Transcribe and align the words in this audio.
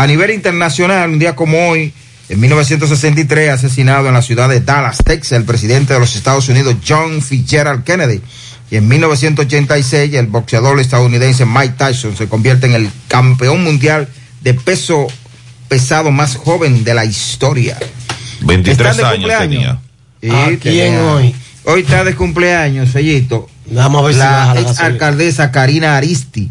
A 0.00 0.06
nivel 0.06 0.30
internacional, 0.30 1.10
un 1.10 1.18
día 1.18 1.36
como 1.36 1.68
hoy, 1.68 1.92
en 2.30 2.40
1963, 2.40 3.50
asesinado 3.50 4.08
en 4.08 4.14
la 4.14 4.22
ciudad 4.22 4.48
de 4.48 4.62
Dallas, 4.62 4.96
Texas, 5.04 5.32
el 5.32 5.44
presidente 5.44 5.92
de 5.92 6.00
los 6.00 6.16
Estados 6.16 6.48
Unidos, 6.48 6.76
John 6.88 7.20
Fitzgerald 7.20 7.84
Kennedy. 7.84 8.22
Y 8.70 8.76
en 8.76 8.88
1986, 8.88 10.14
el 10.14 10.28
boxeador 10.28 10.80
estadounidense 10.80 11.44
Mike 11.44 11.74
Tyson 11.76 12.16
se 12.16 12.28
convierte 12.28 12.66
en 12.66 12.76
el 12.76 12.90
campeón 13.08 13.62
mundial 13.62 14.08
de 14.40 14.54
peso 14.54 15.06
pesado 15.68 16.10
más 16.10 16.34
joven 16.34 16.82
de 16.82 16.94
la 16.94 17.04
historia. 17.04 17.76
23 18.40 19.00
años 19.00 19.30
tenía. 19.38 19.80
¿Y 20.22 20.56
quién 20.56 20.98
hoy? 20.98 21.34
Hoy 21.66 21.82
está 21.82 22.04
de 22.04 22.14
cumpleaños, 22.14 22.88
Fellito. 22.88 23.50
Vamos 23.66 24.02
a 24.02 24.06
ver 24.06 24.16
la 24.16 24.54
si 24.54 24.62
ex 24.62 24.80
alcaldesa 24.80 25.52
Karina 25.52 25.98
Aristi. 25.98 26.48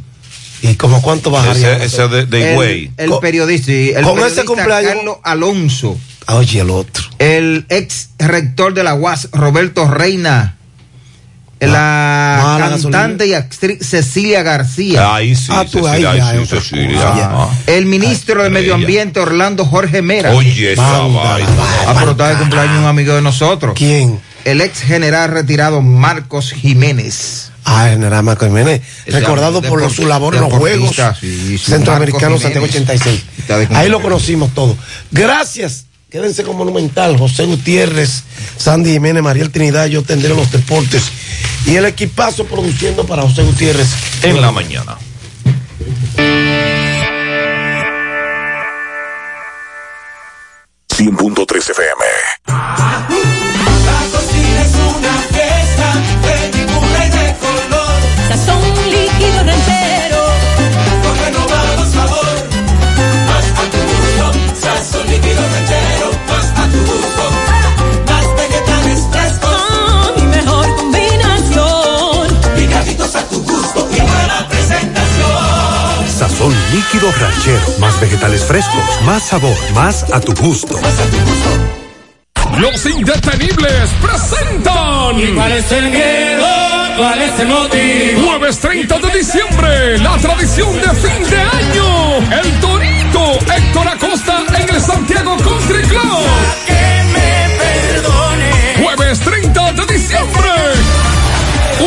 ¿Y 0.61 0.75
como 0.75 1.01
cuánto 1.01 1.31
bajaría? 1.31 1.77
Ese, 1.77 1.85
ese 1.85 2.07
de, 2.07 2.25
de 2.25 2.53
el, 2.55 2.91
el, 2.97 3.19
periodista, 3.19 3.71
el 3.71 4.03
con 4.03 4.15
periodista 4.15 4.41
ese 4.41 4.45
cumpleaños 4.45 4.93
Carlos 4.93 5.17
Alonso. 5.23 5.97
Oye, 6.27 6.59
el 6.61 6.69
otro. 6.69 7.03
El 7.17 7.65
ex 7.69 8.09
rector 8.19 8.73
de 8.73 8.83
la 8.83 8.93
UAS, 8.95 9.29
Roberto 9.31 9.87
Reina. 9.87 10.55
La 11.59 12.39
Mala 12.41 12.69
cantante 12.69 13.27
y 13.27 13.33
actriz 13.33 13.85
Cecilia 13.85 14.43
García. 14.43 15.13
Ahí 15.13 15.35
sí, 15.35 15.47
Ah, 15.49 15.65
tú 15.69 15.83
Cecilia, 15.83 16.11
ahí 16.11 16.19
ahí 16.21 16.45
sí, 16.45 16.55
Cecilia. 16.55 17.01
Ah. 17.03 17.49
El 17.67 17.85
ministro 17.85 18.43
de 18.43 18.49
Medio 18.49 18.75
ella. 18.75 18.75
Ambiente, 18.75 19.19
Orlando 19.19 19.65
Jorge 19.65 20.01
Mera. 20.01 20.31
Oye, 20.33 20.73
esa. 20.73 20.83
Ah, 20.85 21.95
pero 21.99 22.11
está 22.11 22.29
de 22.29 22.37
cumpleaños 22.37 22.79
un 22.79 22.85
amigo 22.85 23.13
de 23.13 23.21
nosotros. 23.21 23.73
¿Quién? 23.75 24.21
El 24.45 24.61
ex 24.61 24.79
general 24.81 25.31
retirado 25.31 25.81
Marcos 25.81 26.53
Jiménez. 26.53 27.48
Ah, 27.71 27.89
general 27.89 28.23
Marco 28.23 28.45
Jiménez, 28.45 28.81
recordado 29.05 29.61
por 29.61 29.87
su 29.91 30.07
labor 30.07 30.35
en 30.35 30.41
los 30.41 30.53
Juegos 30.53 30.95
sí, 31.19 31.57
Centroamericanos 31.57 32.41
Santiago 32.41 32.65
Jiménez. 32.65 33.01
86. 33.01 33.23
Está 33.37 33.57
de 33.59 33.67
Ahí 33.75 33.89
lo 33.89 34.01
conocimos 34.01 34.53
todo. 34.53 34.75
Gracias. 35.11 35.85
Quédense 36.09 36.43
con 36.43 36.57
Monumental, 36.57 37.17
José 37.19 37.45
Gutiérrez, 37.45 38.23
Sandy 38.57 38.93
Jiménez, 38.93 39.21
Mariel 39.21 39.51
Trinidad, 39.51 39.85
yo 39.85 40.01
tendré 40.01 40.33
los 40.33 40.51
deportes. 40.51 41.03
Y 41.67 41.75
el 41.75 41.85
equipazo 41.85 42.45
produciendo 42.45 43.05
para 43.05 43.21
José 43.21 43.43
Gutiérrez. 43.43 43.89
En 44.23 44.41
la 44.41 44.51
mañana. 44.51 44.97
FM. 51.67 53.38
Sazón 58.29 58.61
líquido 58.91 59.43
ranchero. 59.43 60.21
con 61.03 61.15
renovado 61.25 61.85
sabor. 61.91 62.35
Más 63.27 63.45
a 63.61 63.65
tu 63.71 63.79
gusto, 63.89 64.25
sazón 64.61 65.07
líquido 65.07 65.41
ranchero, 65.53 66.07
más 66.27 66.47
a 66.61 66.65
tu 66.71 66.79
gusto. 66.79 67.23
Más 68.07 68.25
vegetales 68.37 68.99
frescos, 69.11 69.51
Ah, 69.51 70.11
mi 70.15 70.23
mejor 70.23 70.75
combinación. 70.75 72.27
picaditos 72.55 73.15
a 73.15 73.23
tu 73.29 73.43
gusto 73.43 73.89
y 73.91 73.99
buena 73.99 74.47
presentación. 74.47 76.07
Sazón 76.19 76.53
líquido 76.71 77.11
ranchero. 77.11 77.79
Más 77.79 77.99
vegetales 77.99 78.43
frescos, 78.45 78.83
más 79.05 79.23
sabor, 79.23 79.57
más 79.73 80.05
a 80.13 80.19
tu 80.21 80.33
gusto. 80.35 80.79
Los 82.59 82.85
indetenibles 82.85 83.89
presentan. 84.01 85.35
¿Cuál 85.35 85.51
es 85.53 85.71
el 85.71 85.89
miedo? 85.89 86.47
¿Cuál 86.99 87.21
es 87.21 87.39
el 87.39 87.47
motivo? 87.47 88.27
Jueves 88.27 88.59
30 88.59 88.99
de 88.99 89.17
diciembre, 89.19 89.97
la 89.99 90.17
tradición 90.17 90.73
de 90.81 90.89
fin 90.95 91.23
de 91.29 91.39
año. 91.39 92.17
El 92.29 92.59
Torito 92.59 93.39
Héctor 93.55 93.87
Acosta 93.87 94.43
en 94.53 94.75
el 94.75 94.81
Santiago 94.81 95.37
Country 95.37 95.81
Club. 95.83 96.25
Que 96.67 97.03
me 97.13 97.57
perdone. 97.57 98.83
Jueves 98.83 99.17
30 99.21 99.71
de 99.71 99.93
diciembre. 99.93 100.49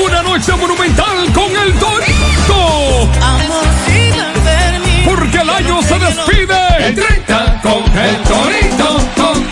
Una 0.03 0.23
noche 0.23 0.53
monumental 0.53 1.31
con 1.35 1.57
el 1.59 1.75
Torito. 1.75 3.11
Porque 5.05 5.37
el 5.37 5.51
año 5.51 5.83
se 5.83 5.99
despide. 5.99 6.87
El 6.87 6.95
30 6.95 7.61
con 7.61 7.99
el 7.99 8.17
torito. 8.23 8.97
Con, 9.17 9.52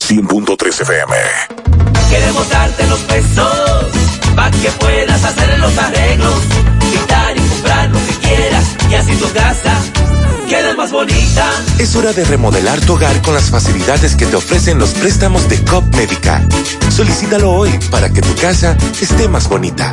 100.3 0.00 0.80
FM. 0.82 1.14
Queremos 2.10 2.48
darte 2.48 2.86
los 2.86 3.00
pesos 3.00 3.86
para 4.36 4.50
que 4.50 4.70
puedas 4.72 5.24
hacer 5.24 5.58
los 5.58 5.78
arreglos, 5.78 6.40
pintar 6.92 7.36
y 7.36 7.40
comprar 7.40 7.90
lo 7.90 7.98
que 8.06 8.12
quieras 8.14 8.64
y 8.90 8.94
así 8.94 9.16
tu 9.16 9.32
casa 9.32 9.80
quede 10.48 10.74
más 10.74 10.92
bonita. 10.92 11.50
Es 11.78 11.96
hora 11.96 12.12
de 12.12 12.24
remodelar 12.24 12.80
tu 12.80 12.94
hogar 12.94 13.20
con 13.22 13.34
las 13.34 13.50
facilidades 13.50 14.16
que 14.16 14.26
te 14.26 14.36
ofrecen 14.36 14.78
los 14.78 14.90
préstamos 14.90 15.48
de 15.48 15.62
COP 15.64 15.94
Médica. 15.96 16.44
Solicítalo 16.90 17.50
hoy 17.52 17.70
para 17.90 18.10
que 18.10 18.20
tu 18.20 18.34
casa 18.36 18.76
esté 19.00 19.28
más 19.28 19.48
bonita. 19.48 19.92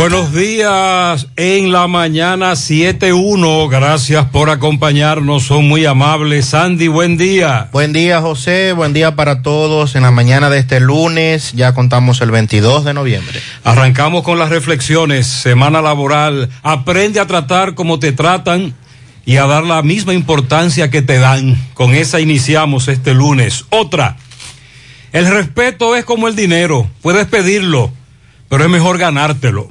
Buenos 0.00 0.32
días 0.32 1.26
en 1.36 1.72
la 1.72 1.86
mañana 1.86 2.52
7.1. 2.52 3.68
Gracias 3.68 4.24
por 4.30 4.48
acompañarnos. 4.48 5.42
Son 5.42 5.68
muy 5.68 5.84
amables. 5.84 6.46
Sandy, 6.46 6.88
buen 6.88 7.18
día. 7.18 7.68
Buen 7.70 7.92
día, 7.92 8.22
José. 8.22 8.72
Buen 8.72 8.94
día 8.94 9.14
para 9.14 9.42
todos. 9.42 9.96
En 9.96 10.02
la 10.02 10.10
mañana 10.10 10.48
de 10.48 10.58
este 10.58 10.80
lunes 10.80 11.52
ya 11.52 11.74
contamos 11.74 12.22
el 12.22 12.30
22 12.30 12.86
de 12.86 12.94
noviembre. 12.94 13.40
Arrancamos 13.62 14.22
con 14.22 14.38
las 14.38 14.48
reflexiones. 14.48 15.26
Semana 15.26 15.82
laboral. 15.82 16.48
Aprende 16.62 17.20
a 17.20 17.26
tratar 17.26 17.74
como 17.74 17.98
te 17.98 18.12
tratan 18.12 18.72
y 19.26 19.36
a 19.36 19.44
dar 19.44 19.64
la 19.64 19.82
misma 19.82 20.14
importancia 20.14 20.88
que 20.88 21.02
te 21.02 21.18
dan. 21.18 21.58
Con 21.74 21.94
esa 21.94 22.20
iniciamos 22.20 22.88
este 22.88 23.12
lunes. 23.12 23.66
Otra. 23.68 24.16
El 25.12 25.26
respeto 25.26 25.94
es 25.94 26.06
como 26.06 26.26
el 26.26 26.36
dinero. 26.36 26.88
Puedes 27.02 27.26
pedirlo, 27.26 27.92
pero 28.48 28.64
es 28.64 28.70
mejor 28.70 28.96
ganártelo. 28.96 29.68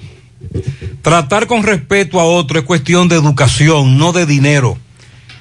Tratar 1.01 1.47
con 1.47 1.63
respeto 1.63 2.19
a 2.19 2.25
otro 2.25 2.59
es 2.59 2.65
cuestión 2.65 3.07
de 3.07 3.15
educación, 3.15 3.97
no 3.97 4.11
de 4.11 4.25
dinero. 4.25 4.77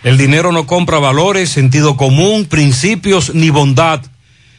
El 0.05 0.17
dinero 0.17 0.53
no 0.53 0.67
compra 0.67 0.99
valores, 0.99 1.50
sentido 1.50 1.97
común, 1.97 2.45
principios 2.45 3.35
ni 3.35 3.50
bondad. 3.50 4.03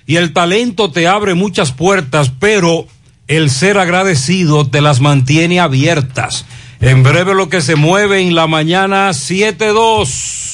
Y 0.05 0.17
el 0.17 0.33
talento 0.33 0.91
te 0.91 1.07
abre 1.07 1.33
muchas 1.33 1.71
puertas, 1.71 2.31
pero 2.39 2.87
el 3.27 3.49
ser 3.49 3.77
agradecido 3.77 4.67
te 4.67 4.81
las 4.81 4.99
mantiene 4.99 5.59
abiertas. 5.59 6.45
En 6.81 7.03
breve 7.03 7.35
lo 7.35 7.47
que 7.47 7.61
se 7.61 7.75
mueve 7.75 8.21
en 8.21 8.35
la 8.35 8.47
mañana 8.47 9.09
7-2. 9.11 10.48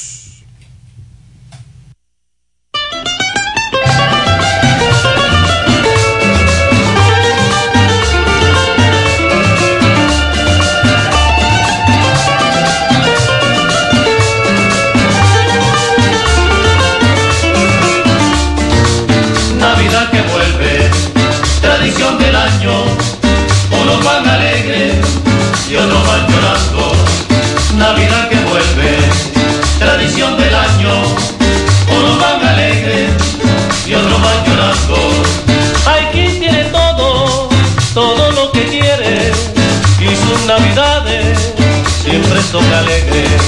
Son 42.55 42.73
alegres. 42.73 43.41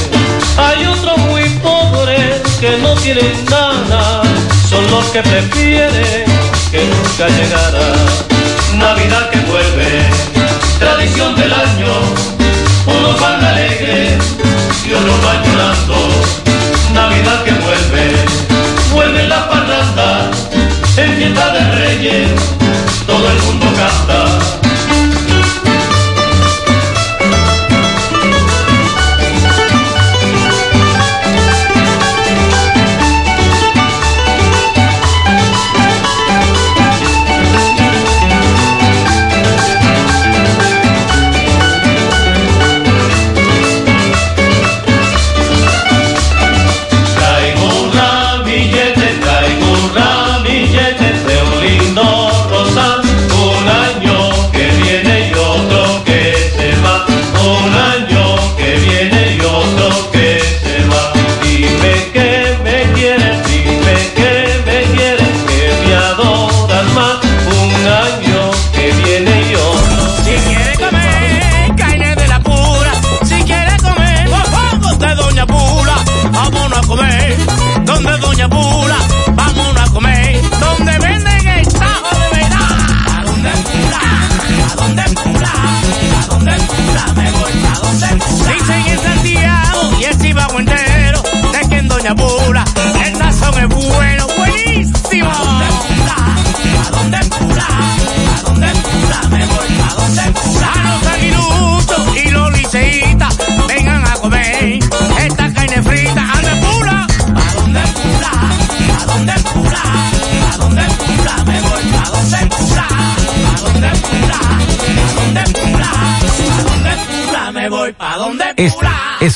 Hay 0.57 0.85
otros 0.85 1.17
muy 1.29 1.43
pobres 1.63 2.41
que 2.59 2.77
no 2.79 2.93
tienen 2.95 3.33
nada, 3.49 4.21
son 4.69 4.83
los 4.91 5.05
que 5.05 5.21
prefieren 5.21 6.25
que 6.71 6.81
nunca 6.93 7.27
llegara. 7.37 7.93
Navidad 8.75 9.29
que 9.29 9.39
vuelve, 9.51 9.89
tradición 10.79 11.35
del 11.37 11.53
año, 11.53 11.93
unos 12.85 13.19
van 13.21 13.45
alegres 13.45 14.21
y 14.85 14.93
otros 14.93 15.23
van 15.23 15.41
llorando. 15.45 16.26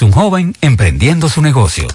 Un 0.01 0.11
joven 0.11 0.55
emprendiendo 0.61 1.29
su 1.29 1.41
negocio. 1.41 1.87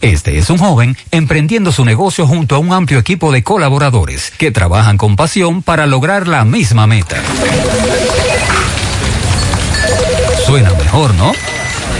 Este 0.00 0.38
es 0.38 0.50
un 0.50 0.58
joven 0.58 0.96
emprendiendo 1.10 1.72
su 1.72 1.84
negocio 1.84 2.26
junto 2.26 2.54
a 2.54 2.58
un 2.58 2.72
amplio 2.72 2.98
equipo 2.98 3.32
de 3.32 3.42
colaboradores 3.42 4.30
que 4.38 4.50
trabajan 4.50 4.98
con 4.98 5.16
pasión 5.16 5.62
para 5.62 5.86
lograr 5.86 6.28
la 6.28 6.44
misma 6.44 6.86
meta. 6.86 7.16
Suena 10.46 10.70
mejor, 10.74 11.14
¿no? 11.14 11.32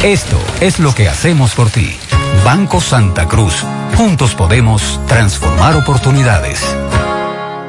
Esto 0.03 0.39
es 0.61 0.79
lo 0.79 0.95
que 0.95 1.09
hacemos 1.09 1.55
por 1.55 1.71
ti. 1.71 1.97
Banco 2.45 2.81
Santa 2.81 3.27
Cruz. 3.27 3.55
Juntos 3.97 4.35
podemos 4.35 5.01
transformar 5.09 5.75
oportunidades. 5.75 6.61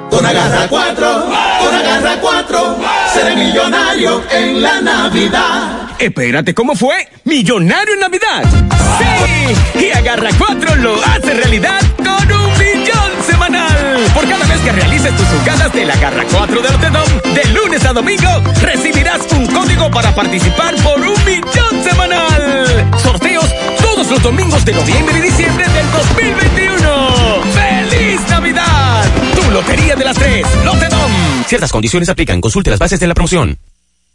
Con 0.10 0.26
agarra 0.26 0.68
cuatro, 0.68 1.26
con 1.60 1.76
agarra 1.76 2.20
cuatro, 2.22 2.78
seré 3.14 3.36
millonario 3.36 4.24
en 4.30 4.62
la 4.62 4.82
Navidad. 4.82 5.67
Espérate, 6.00 6.54
¿cómo 6.54 6.76
fue? 6.76 7.08
¡Millonario 7.24 7.96
en 7.96 8.00
Navidad! 8.00 8.44
¡Sí! 9.00 9.80
Y 9.80 9.90
Agarra 9.98 10.30
4 10.38 10.76
lo 10.76 11.04
hace 11.04 11.34
realidad 11.34 11.80
con 11.98 12.32
un 12.32 12.52
millón 12.60 13.12
semanal. 13.26 14.06
Por 14.14 14.28
cada 14.30 14.46
vez 14.46 14.60
que 14.62 14.72
realices 14.72 15.16
tus 15.16 15.26
jugadas 15.26 15.74
de 15.74 15.86
la 15.86 15.94
Agarra 15.96 16.24
4 16.32 16.62
de 16.62 16.70
Lotedom, 16.70 17.34
de 17.34 17.46
lunes 17.46 17.84
a 17.86 17.94
domingo, 17.94 18.30
recibirás 18.62 19.22
un 19.32 19.48
código 19.48 19.90
para 19.90 20.14
participar 20.14 20.76
por 20.84 21.00
un 21.00 21.26
millón 21.26 21.84
semanal. 21.84 22.92
Sorteos 23.02 23.48
todos 23.82 24.08
los 24.08 24.22
domingos 24.22 24.64
de 24.66 24.74
noviembre 24.74 25.18
y 25.18 25.22
diciembre 25.22 25.66
del 25.68 25.92
2021. 25.92 27.42
¡Feliz 27.54 28.22
Navidad! 28.30 29.04
Tu 29.36 29.52
Lotería 29.52 29.96
de 29.96 30.06
las 30.06 30.16
Tres, 30.16 30.46
Lotedom. 30.64 31.12
Ciertas 31.48 31.72
condiciones 31.72 32.08
aplican. 32.10 32.40
Consulte 32.40 32.70
las 32.70 32.80
bases 32.80 33.00
de 33.00 33.08
la 33.08 33.16
promoción. 33.16 33.58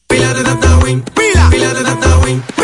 Pila 0.07 0.33
de 0.35 1.22
going. 2.23 2.62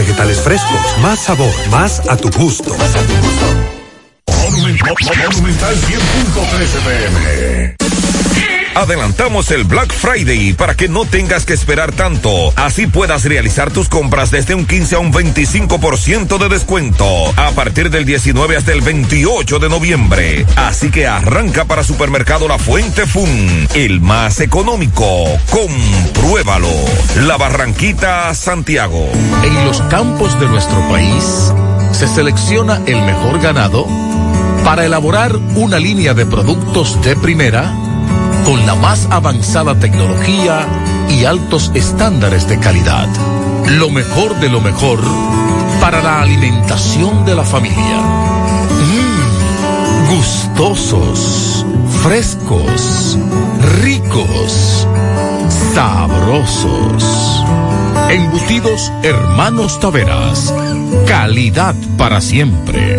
Vegetales 0.00 0.40
frescos. 0.40 0.98
Más 1.02 1.18
sabor. 1.20 1.52
Más 1.70 2.00
a 2.08 2.16
tu 2.16 2.30
gusto. 2.30 2.74
Monumental 4.26 5.76
100.13 5.76 6.80
pm. 6.84 7.79
Adelantamos 8.80 9.50
el 9.50 9.64
Black 9.64 9.92
Friday 9.92 10.54
para 10.54 10.74
que 10.74 10.88
no 10.88 11.04
tengas 11.04 11.44
que 11.44 11.52
esperar 11.52 11.92
tanto. 11.92 12.30
Así 12.56 12.86
puedas 12.86 13.24
realizar 13.24 13.70
tus 13.70 13.90
compras 13.90 14.30
desde 14.30 14.54
un 14.54 14.64
15 14.64 14.94
a 14.94 14.98
un 15.00 15.12
25% 15.12 16.38
de 16.38 16.48
descuento 16.48 17.04
a 17.36 17.50
partir 17.50 17.90
del 17.90 18.06
19 18.06 18.56
hasta 18.56 18.72
el 18.72 18.80
28 18.80 19.58
de 19.58 19.68
noviembre. 19.68 20.46
Así 20.56 20.90
que 20.90 21.06
arranca 21.06 21.66
para 21.66 21.84
Supermercado 21.84 22.48
La 22.48 22.58
Fuente 22.58 23.06
Fun, 23.06 23.68
el 23.74 24.00
más 24.00 24.40
económico. 24.40 25.26
Compruébalo. 25.50 26.72
La 27.26 27.36
Barranquita, 27.36 28.32
Santiago. 28.34 29.10
En 29.44 29.66
los 29.66 29.82
campos 29.82 30.40
de 30.40 30.46
nuestro 30.46 30.80
país 30.88 31.52
se 31.92 32.08
selecciona 32.08 32.80
el 32.86 33.02
mejor 33.02 33.42
ganado 33.42 33.86
para 34.64 34.86
elaborar 34.86 35.36
una 35.54 35.78
línea 35.78 36.14
de 36.14 36.24
productos 36.24 37.02
de 37.02 37.14
primera 37.16 37.74
con 38.50 38.66
la 38.66 38.74
más 38.74 39.06
avanzada 39.12 39.78
tecnología 39.78 40.66
y 41.08 41.24
altos 41.24 41.70
estándares 41.72 42.48
de 42.48 42.58
calidad. 42.58 43.06
Lo 43.78 43.90
mejor 43.90 44.40
de 44.40 44.48
lo 44.48 44.60
mejor 44.60 44.98
para 45.80 46.02
la 46.02 46.22
alimentación 46.22 47.24
de 47.24 47.36
la 47.36 47.44
familia. 47.44 47.98
Mm, 48.90 50.16
gustosos, 50.16 51.64
frescos, 52.02 53.16
ricos. 53.82 54.88
sabrosos. 55.72 57.44
Embutidos 58.08 58.90
Hermanos 59.04 59.78
Taveras, 59.78 60.52
calidad 61.06 61.76
para 61.96 62.20
siempre. 62.20 62.98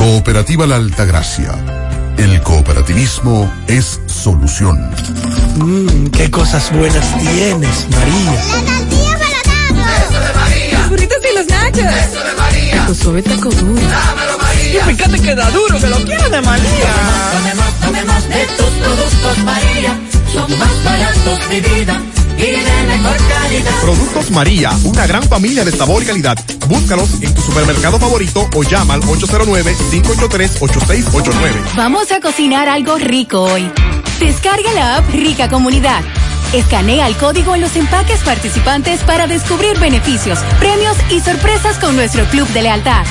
Cooperativa 0.00 0.66
La 0.66 0.76
Altagracia. 0.76 1.52
El 2.16 2.40
cooperativismo 2.40 3.52
es 3.66 4.00
solución. 4.06 4.90
Mmm, 5.56 6.06
qué 6.06 6.30
cosas 6.30 6.72
buenas 6.72 7.04
tienes, 7.18 7.86
María. 7.90 8.32
La 8.32 8.78
tortilla 8.78 9.18
para 9.18 9.96
Eso 9.98 10.20
de 10.20 10.32
María. 10.40 10.78
Los 10.78 10.88
burritos 10.88 11.18
y 11.30 11.36
los 11.36 11.46
nachos. 11.48 11.84
Eso 11.84 12.24
de 12.24 12.32
María. 12.34 12.86
Tu 12.86 12.94
suave 12.94 13.22
taco 13.22 13.50
duro. 13.50 13.74
Dámelo, 13.74 14.38
María. 14.38 14.90
Y 14.90 14.94
fíjate 14.94 15.20
que 15.20 15.34
da 15.34 15.50
duro, 15.50 15.78
que 15.78 15.86
lo 15.88 15.96
quiero 15.96 16.30
de 16.30 16.40
María. 16.40 16.92
Tomemos, 17.34 17.80
tomemos, 17.84 18.28
de 18.30 18.46
tus 18.56 18.70
productos, 18.82 19.38
María. 19.44 20.00
Son 20.32 20.58
más 20.58 20.82
baratos 20.82 21.50
de 21.50 21.60
vida 21.60 22.00
y 22.40 22.52
de 22.52 22.62
mejor 22.88 23.16
calidad. 23.28 23.70
Productos 23.82 24.30
María, 24.30 24.70
una 24.84 25.06
gran 25.06 25.22
familia 25.24 25.62
de 25.64 25.72
sabor 25.72 26.02
y 26.02 26.06
calidad. 26.06 26.38
Búscalos 26.68 27.20
en 27.20 27.34
tu 27.34 27.42
supermercado 27.42 27.98
favorito 27.98 28.48
o 28.54 28.62
llama 28.62 28.94
al 28.94 29.02
809-583-8689. 29.02 31.74
Vamos 31.76 32.10
a 32.12 32.20
cocinar 32.20 32.66
algo 32.68 32.96
rico 32.96 33.42
hoy. 33.42 33.70
Descarga 34.18 34.72
la 34.72 34.96
app 34.96 35.10
Rica 35.10 35.50
Comunidad. 35.50 36.02
Escanea 36.52 37.06
el 37.06 37.14
código 37.16 37.54
en 37.54 37.60
los 37.60 37.76
empaques 37.76 38.20
participantes 38.20 39.00
para 39.00 39.26
descubrir 39.26 39.78
beneficios, 39.78 40.38
premios 40.58 40.96
y 41.10 41.20
sorpresas 41.20 41.76
con 41.78 41.94
nuestro 41.94 42.24
club 42.24 42.48
de 42.48 42.62
lealtad. 42.62 43.04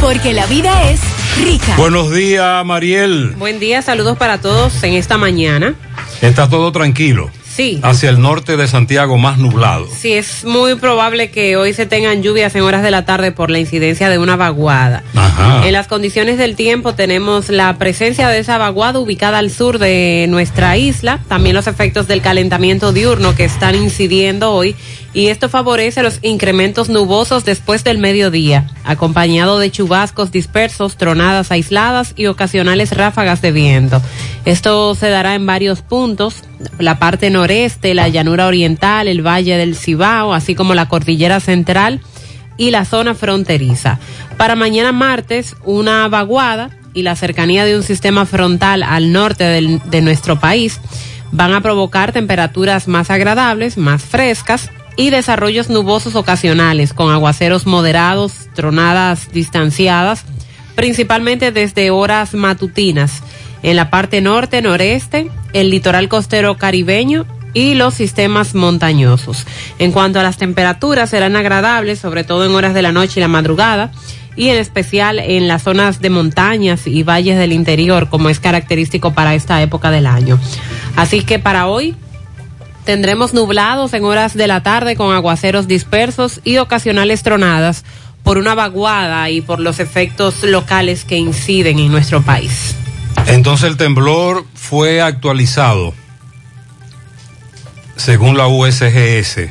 Porque 0.00 0.32
la 0.32 0.46
vida 0.46 0.90
es 0.90 1.00
rica. 1.44 1.76
Buenos 1.76 2.10
días, 2.12 2.64
Mariel. 2.64 3.34
Buen 3.36 3.60
día, 3.60 3.82
saludos 3.82 4.16
para 4.16 4.40
todos 4.40 4.82
en 4.82 4.94
esta 4.94 5.18
mañana. 5.18 5.74
Está 6.22 6.48
todo 6.48 6.72
tranquilo. 6.72 7.30
Sí. 7.56 7.80
Hacia 7.82 8.10
el 8.10 8.20
norte 8.20 8.58
de 8.58 8.68
Santiago 8.68 9.16
más 9.16 9.38
nublado. 9.38 9.88
Sí, 9.90 10.12
es 10.12 10.44
muy 10.44 10.74
probable 10.74 11.30
que 11.30 11.56
hoy 11.56 11.72
se 11.72 11.86
tengan 11.86 12.22
lluvias 12.22 12.54
en 12.54 12.62
horas 12.62 12.82
de 12.82 12.90
la 12.90 13.06
tarde 13.06 13.32
por 13.32 13.50
la 13.50 13.58
incidencia 13.58 14.10
de 14.10 14.18
una 14.18 14.36
vaguada. 14.36 15.02
Ajá. 15.14 15.66
En 15.66 15.72
las 15.72 15.86
condiciones 15.86 16.36
del 16.36 16.54
tiempo 16.54 16.94
tenemos 16.94 17.48
la 17.48 17.78
presencia 17.78 18.28
de 18.28 18.40
esa 18.40 18.58
vaguada 18.58 18.98
ubicada 18.98 19.38
al 19.38 19.50
sur 19.50 19.78
de 19.78 20.26
nuestra 20.28 20.76
isla, 20.76 21.20
también 21.28 21.56
los 21.56 21.66
efectos 21.66 22.06
del 22.06 22.20
calentamiento 22.20 22.92
diurno 22.92 23.34
que 23.34 23.44
están 23.44 23.74
incidiendo 23.74 24.52
hoy 24.52 24.76
y 25.16 25.28
esto 25.28 25.48
favorece 25.48 26.02
los 26.02 26.18
incrementos 26.20 26.90
nubosos 26.90 27.46
después 27.46 27.84
del 27.84 27.96
mediodía, 27.96 28.66
acompañado 28.84 29.58
de 29.58 29.70
chubascos 29.70 30.30
dispersos, 30.30 30.98
tronadas 30.98 31.50
aisladas 31.50 32.12
y 32.16 32.26
ocasionales 32.26 32.94
ráfagas 32.94 33.40
de 33.40 33.50
viento. 33.50 34.02
Esto 34.46 34.94
se 34.94 35.10
dará 35.10 35.34
en 35.34 35.44
varios 35.44 35.82
puntos, 35.82 36.44
la 36.78 37.00
parte 37.00 37.30
noreste, 37.30 37.94
la 37.94 38.08
llanura 38.08 38.46
oriental, 38.46 39.08
el 39.08 39.26
valle 39.26 39.56
del 39.56 39.74
Cibao, 39.74 40.32
así 40.32 40.54
como 40.54 40.72
la 40.72 40.88
cordillera 40.88 41.40
central 41.40 42.00
y 42.56 42.70
la 42.70 42.84
zona 42.84 43.16
fronteriza. 43.16 43.98
Para 44.36 44.54
mañana 44.54 44.92
martes, 44.92 45.56
una 45.64 46.06
vaguada 46.06 46.70
y 46.94 47.02
la 47.02 47.16
cercanía 47.16 47.64
de 47.64 47.76
un 47.76 47.82
sistema 47.82 48.24
frontal 48.24 48.84
al 48.84 49.12
norte 49.12 49.42
de 49.42 50.00
nuestro 50.00 50.38
país 50.38 50.80
van 51.32 51.52
a 51.52 51.60
provocar 51.60 52.12
temperaturas 52.12 52.86
más 52.86 53.10
agradables, 53.10 53.76
más 53.76 54.04
frescas 54.04 54.70
y 54.96 55.10
desarrollos 55.10 55.70
nubosos 55.70 56.14
ocasionales 56.14 56.92
con 56.92 57.10
aguaceros 57.12 57.66
moderados, 57.66 58.48
tronadas 58.54 59.32
distanciadas, 59.32 60.24
principalmente 60.76 61.50
desde 61.50 61.90
horas 61.90 62.32
matutinas 62.34 63.24
en 63.66 63.74
la 63.74 63.90
parte 63.90 64.20
norte, 64.20 64.62
noreste, 64.62 65.28
el 65.52 65.70
litoral 65.70 66.08
costero 66.08 66.56
caribeño 66.56 67.26
y 67.52 67.74
los 67.74 67.94
sistemas 67.94 68.54
montañosos. 68.54 69.44
En 69.80 69.90
cuanto 69.90 70.20
a 70.20 70.22
las 70.22 70.36
temperaturas, 70.36 71.10
serán 71.10 71.34
agradables, 71.34 71.98
sobre 71.98 72.22
todo 72.22 72.44
en 72.44 72.52
horas 72.52 72.74
de 72.74 72.82
la 72.82 72.92
noche 72.92 73.18
y 73.18 73.22
la 73.22 73.28
madrugada, 73.28 73.90
y 74.36 74.50
en 74.50 74.58
especial 74.58 75.18
en 75.18 75.48
las 75.48 75.64
zonas 75.64 76.00
de 76.00 76.10
montañas 76.10 76.86
y 76.86 77.02
valles 77.02 77.38
del 77.38 77.52
interior, 77.52 78.08
como 78.08 78.28
es 78.28 78.38
característico 78.38 79.14
para 79.14 79.34
esta 79.34 79.60
época 79.60 79.90
del 79.90 80.06
año. 80.06 80.38
Así 80.94 81.22
que 81.22 81.40
para 81.40 81.66
hoy 81.66 81.96
tendremos 82.84 83.34
nublados 83.34 83.92
en 83.94 84.04
horas 84.04 84.34
de 84.34 84.46
la 84.46 84.62
tarde 84.62 84.94
con 84.94 85.12
aguaceros 85.12 85.66
dispersos 85.66 86.40
y 86.44 86.58
ocasionales 86.58 87.24
tronadas 87.24 87.84
por 88.22 88.38
una 88.38 88.54
vaguada 88.54 89.28
y 89.28 89.40
por 89.40 89.58
los 89.58 89.80
efectos 89.80 90.44
locales 90.44 91.04
que 91.04 91.16
inciden 91.16 91.80
en 91.80 91.90
nuestro 91.90 92.22
país. 92.22 92.76
Entonces 93.26 93.68
el 93.68 93.76
temblor 93.76 94.44
fue 94.54 95.00
actualizado 95.00 95.94
según 97.96 98.36
la 98.36 98.46
USGS. 98.46 99.48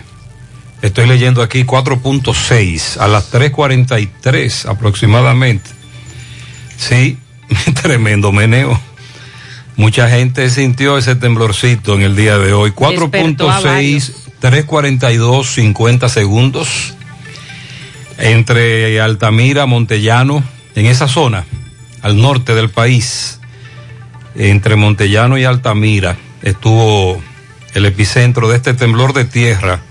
Estoy 0.81 1.07
leyendo 1.07 1.41
aquí 1.41 1.63
4.6 1.63 2.97
a 2.99 3.07
las 3.07 3.31
3.43 3.31 4.69
aproximadamente. 4.69 5.69
Sí, 6.77 7.17
tremendo 7.81 8.31
meneo. 8.31 8.79
Mucha 9.77 10.09
gente 10.09 10.49
sintió 10.49 10.97
ese 10.97 11.15
temblorcito 11.15 11.95
en 11.95 12.03
el 12.03 12.15
día 12.15 12.37
de 12.37 12.53
hoy. 12.53 12.71
4.6, 12.71 14.13
3.42, 14.41 15.43
50 15.43 16.09
segundos. 16.09 16.93
Entre 18.17 19.01
Altamira, 19.01 19.65
Montellano, 19.65 20.41
en 20.75 20.85
esa 20.85 21.09
zona, 21.09 21.45
al 22.01 22.17
norte 22.21 22.55
del 22.55 22.69
país, 22.69 23.41
entre 24.35 24.75
Montellano 24.75 25.37
y 25.37 25.45
Altamira, 25.45 26.17
estuvo 26.41 27.21
el 27.73 27.85
epicentro 27.85 28.49
de 28.49 28.57
este 28.57 28.73
temblor 28.73 29.13
de 29.13 29.25
tierra. 29.25 29.81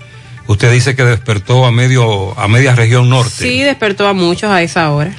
Usted 0.47 0.71
dice 0.71 0.95
que 0.95 1.03
despertó 1.03 1.65
a 1.65 1.71
medio 1.71 2.37
a 2.39 2.47
media 2.47 2.75
región 2.75 3.09
norte. 3.09 3.31
Sí, 3.31 3.61
despertó 3.61 4.07
a 4.07 4.13
muchos 4.13 4.49
a 4.49 4.61
esa 4.61 4.91
hora. 4.91 5.15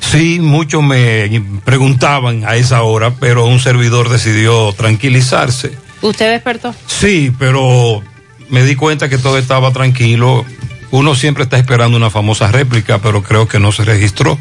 Sí, 0.00 0.40
muchos 0.40 0.82
me 0.82 1.42
preguntaban 1.64 2.44
a 2.44 2.56
esa 2.56 2.82
hora, 2.82 3.14
pero 3.20 3.46
un 3.46 3.60
servidor 3.60 4.08
decidió 4.08 4.72
tranquilizarse. 4.72 5.72
¿Usted 6.00 6.30
despertó? 6.30 6.74
Sí, 6.86 7.32
pero 7.38 8.02
me 8.48 8.64
di 8.64 8.74
cuenta 8.74 9.08
que 9.08 9.18
todo 9.18 9.38
estaba 9.38 9.72
tranquilo. 9.72 10.44
Uno 10.90 11.14
siempre 11.14 11.44
está 11.44 11.58
esperando 11.58 11.96
una 11.96 12.10
famosa 12.10 12.50
réplica, 12.50 12.98
pero 12.98 13.22
creo 13.22 13.46
que 13.46 13.60
no 13.60 13.70
se 13.70 13.84
registró. 13.84 14.38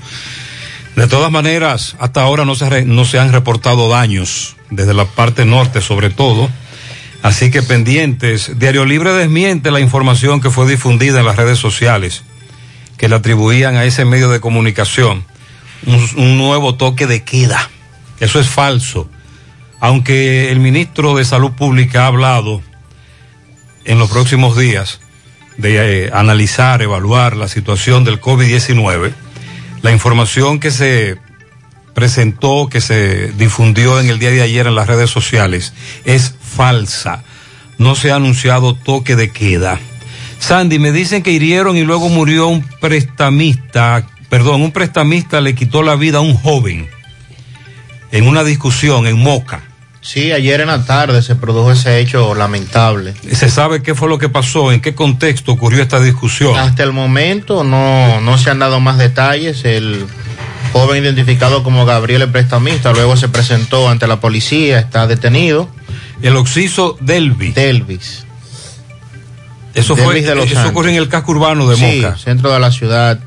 De 0.99 1.07
todas 1.07 1.31
maneras, 1.31 1.95
hasta 1.99 2.21
ahora 2.21 2.43
no 2.43 2.55
se, 2.55 2.83
no 2.83 3.05
se 3.05 3.19
han 3.19 3.31
reportado 3.31 3.87
daños, 3.87 4.57
desde 4.69 4.93
la 4.93 5.05
parte 5.05 5.45
norte 5.45 5.79
sobre 5.79 6.09
todo. 6.09 6.49
Así 7.21 7.51
que 7.51 7.63
pendientes. 7.63 8.59
Diario 8.59 8.83
Libre 8.83 9.13
desmiente 9.13 9.71
la 9.71 9.79
información 9.79 10.41
que 10.41 10.49
fue 10.49 10.69
difundida 10.69 11.21
en 11.21 11.25
las 11.25 11.37
redes 11.37 11.57
sociales, 11.57 12.23
que 12.97 13.07
le 13.07 13.15
atribuían 13.15 13.77
a 13.77 13.85
ese 13.85 14.03
medio 14.03 14.27
de 14.27 14.41
comunicación 14.41 15.23
un, 15.85 16.05
un 16.17 16.37
nuevo 16.37 16.75
toque 16.75 17.07
de 17.07 17.23
queda. 17.23 17.69
Eso 18.19 18.41
es 18.41 18.49
falso. 18.49 19.09
Aunque 19.79 20.51
el 20.51 20.59
ministro 20.59 21.15
de 21.15 21.23
Salud 21.23 21.53
Pública 21.53 22.03
ha 22.03 22.07
hablado 22.07 22.61
en 23.85 23.99
los 23.99 24.09
próximos 24.09 24.57
días 24.57 24.99
de 25.55 26.07
eh, 26.07 26.09
analizar, 26.13 26.81
evaluar 26.81 27.37
la 27.37 27.47
situación 27.47 28.03
del 28.03 28.19
COVID-19, 28.19 29.13
la 29.81 29.91
información 29.91 30.59
que 30.59 30.71
se 30.71 31.17
presentó, 31.93 32.67
que 32.69 32.81
se 32.81 33.31
difundió 33.33 33.99
en 33.99 34.09
el 34.09 34.19
día 34.19 34.31
de 34.31 34.41
ayer 34.41 34.67
en 34.67 34.75
las 34.75 34.87
redes 34.87 35.09
sociales, 35.09 35.73
es 36.05 36.35
falsa. 36.41 37.23
No 37.77 37.95
se 37.95 38.11
ha 38.11 38.15
anunciado 38.15 38.75
toque 38.75 39.15
de 39.15 39.31
queda. 39.31 39.79
Sandy, 40.39 40.79
me 40.79 40.91
dicen 40.91 41.23
que 41.23 41.31
hirieron 41.31 41.75
y 41.75 41.83
luego 41.83 42.09
murió 42.09 42.47
un 42.47 42.61
prestamista, 42.61 44.07
perdón, 44.29 44.61
un 44.61 44.71
prestamista 44.71 45.41
le 45.41 45.55
quitó 45.55 45.83
la 45.83 45.95
vida 45.95 46.19
a 46.19 46.21
un 46.21 46.35
joven 46.35 46.87
en 48.11 48.27
una 48.27 48.43
discusión 48.43 49.05
en 49.07 49.19
Moca. 49.19 49.61
Sí, 50.11 50.31
ayer 50.31 50.59
en 50.61 50.69
la 50.69 50.85
tarde 50.85 51.21
se 51.21 51.35
produjo 51.35 51.71
ese 51.71 51.99
hecho 51.99 52.33
lamentable. 52.33 53.13
¿Se 53.31 53.47
sabe 53.47 53.83
qué 53.83 53.93
fue 53.93 54.09
lo 54.09 54.17
que 54.17 54.27
pasó? 54.27 54.71
¿En 54.71 54.81
qué 54.81 54.95
contexto 54.95 55.51
ocurrió 55.51 55.83
esta 55.83 55.99
discusión? 55.99 56.57
Hasta 56.57 56.81
el 56.81 56.93
momento 56.93 57.63
no, 57.63 58.19
no 58.19 58.39
se 58.39 58.49
han 58.49 58.57
dado 58.57 58.79
más 58.79 58.97
detalles. 58.97 59.63
El 59.65 60.07
joven 60.73 61.03
identificado 61.03 61.61
como 61.61 61.85
Gabriel 61.85 62.23
el 62.23 62.31
prestamista 62.31 62.91
luego 62.91 63.17
se 63.17 63.29
presentó 63.29 63.87
ante 63.87 64.07
la 64.07 64.19
policía, 64.19 64.79
está 64.79 65.05
detenido. 65.05 65.69
El 66.23 66.37
occiso 66.37 66.97
Delvis. 67.01 67.53
Delvis. 67.53 68.25
Eso, 69.75 69.95
fue, 69.95 70.23
de 70.23 70.43
eso 70.43 70.67
ocurre 70.69 70.89
en 70.89 70.95
el 70.95 71.07
casco 71.07 71.33
urbano 71.33 71.69
de 71.69 71.75
Sí, 71.75 72.01
Moca. 72.01 72.17
centro 72.17 72.51
de 72.51 72.59
la 72.59 72.71
ciudad, 72.71 73.19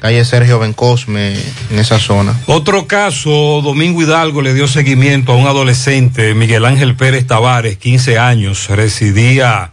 calle 0.00 0.24
Sergio 0.24 0.58
Bencosme, 0.58 1.34
en 1.70 1.78
esa 1.78 1.98
zona. 1.98 2.38
Otro 2.46 2.86
caso, 2.86 3.60
Domingo 3.62 4.02
Hidalgo 4.02 4.42
le 4.42 4.54
dio 4.54 4.68
seguimiento 4.68 5.32
a 5.32 5.36
un 5.36 5.46
adolescente, 5.46 6.34
Miguel 6.34 6.64
Ángel 6.64 6.96
Pérez 6.96 7.26
Tavares, 7.26 7.78
15 7.78 8.18
años, 8.18 8.68
residía 8.68 9.72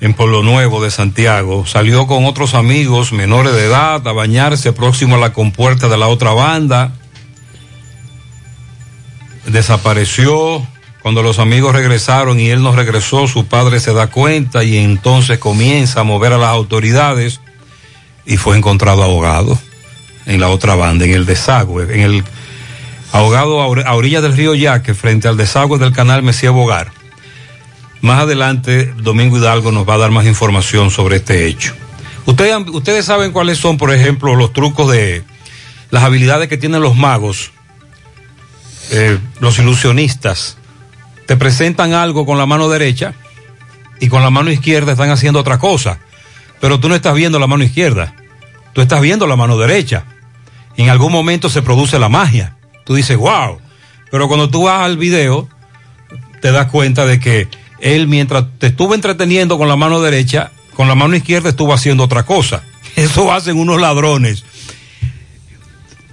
en 0.00 0.14
Pueblo 0.14 0.42
Nuevo 0.42 0.82
de 0.82 0.90
Santiago. 0.90 1.66
Salió 1.66 2.06
con 2.06 2.24
otros 2.24 2.54
amigos 2.54 3.12
menores 3.12 3.52
de 3.52 3.66
edad 3.66 4.06
a 4.06 4.12
bañarse 4.12 4.72
próximo 4.72 5.16
a 5.16 5.18
la 5.18 5.32
compuerta 5.32 5.88
de 5.88 5.98
la 5.98 6.08
otra 6.08 6.32
banda. 6.32 6.92
Desapareció. 9.46 10.66
Cuando 11.02 11.22
los 11.22 11.38
amigos 11.38 11.74
regresaron 11.74 12.38
y 12.38 12.50
él 12.50 12.62
no 12.62 12.72
regresó, 12.72 13.26
su 13.26 13.46
padre 13.46 13.80
se 13.80 13.94
da 13.94 14.08
cuenta 14.08 14.64
y 14.64 14.76
entonces 14.76 15.38
comienza 15.38 16.00
a 16.00 16.04
mover 16.04 16.34
a 16.34 16.38
las 16.38 16.50
autoridades 16.50 17.40
y 18.30 18.36
fue 18.36 18.56
encontrado 18.56 19.02
ahogado 19.02 19.58
en 20.24 20.40
la 20.40 20.48
otra 20.48 20.76
banda, 20.76 21.04
en 21.04 21.10
el 21.12 21.26
desagüe, 21.26 21.82
en 21.92 22.00
el 22.00 22.24
ahogado 23.12 23.60
a 23.60 23.66
or- 23.66 23.86
a 23.86 23.94
orilla 23.94 24.20
del 24.20 24.36
río 24.36 24.54
Yaque, 24.54 24.94
frente 24.94 25.26
al 25.26 25.36
desagüe 25.36 25.78
del 25.78 25.92
canal 25.92 26.22
Mesía 26.22 26.50
Bogar. 26.52 26.92
Más 28.02 28.20
adelante, 28.20 28.94
Domingo 28.98 29.36
Hidalgo 29.36 29.72
nos 29.72 29.86
va 29.86 29.94
a 29.94 29.98
dar 29.98 30.10
más 30.12 30.26
información 30.26 30.90
sobre 30.92 31.16
este 31.16 31.46
hecho. 31.46 31.74
Ustedes, 32.24 32.54
ustedes 32.72 33.04
saben 33.04 33.32
cuáles 33.32 33.58
son, 33.58 33.76
por 33.76 33.92
ejemplo, 33.92 34.36
los 34.36 34.52
trucos 34.52 34.90
de 34.92 35.24
las 35.90 36.04
habilidades 36.04 36.48
que 36.48 36.56
tienen 36.56 36.82
los 36.82 36.94
magos, 36.96 37.50
eh, 38.92 39.18
los 39.40 39.58
ilusionistas. 39.58 40.56
Te 41.26 41.36
presentan 41.36 41.94
algo 41.94 42.24
con 42.26 42.38
la 42.38 42.46
mano 42.46 42.68
derecha 42.68 43.14
y 43.98 44.08
con 44.08 44.22
la 44.22 44.30
mano 44.30 44.50
izquierda 44.52 44.92
están 44.92 45.10
haciendo 45.10 45.40
otra 45.40 45.58
cosa. 45.58 45.98
Pero 46.60 46.78
tú 46.78 46.88
no 46.88 46.94
estás 46.94 47.14
viendo 47.14 47.38
la 47.38 47.46
mano 47.46 47.64
izquierda, 47.64 48.14
tú 48.72 48.80
estás 48.80 49.00
viendo 49.00 49.26
la 49.26 49.36
mano 49.36 49.58
derecha. 49.58 50.04
En 50.76 50.88
algún 50.88 51.12
momento 51.12 51.48
se 51.48 51.62
produce 51.62 51.98
la 51.98 52.08
magia. 52.08 52.56
Tú 52.84 52.94
dices, 52.94 53.16
wow. 53.16 53.58
Pero 54.10 54.28
cuando 54.28 54.48
tú 54.50 54.64
vas 54.64 54.84
al 54.84 54.96
video, 54.96 55.48
te 56.40 56.52
das 56.52 56.66
cuenta 56.66 57.06
de 57.06 57.20
que 57.20 57.48
él, 57.80 58.08
mientras 58.08 58.44
te 58.58 58.68
estuvo 58.68 58.94
entreteniendo 58.94 59.58
con 59.58 59.68
la 59.68 59.76
mano 59.76 60.00
derecha, 60.00 60.52
con 60.74 60.88
la 60.88 60.94
mano 60.94 61.16
izquierda 61.16 61.50
estuvo 61.50 61.72
haciendo 61.72 62.04
otra 62.04 62.24
cosa. 62.24 62.62
Eso 62.96 63.32
hacen 63.32 63.58
unos 63.58 63.80
ladrones. 63.80 64.44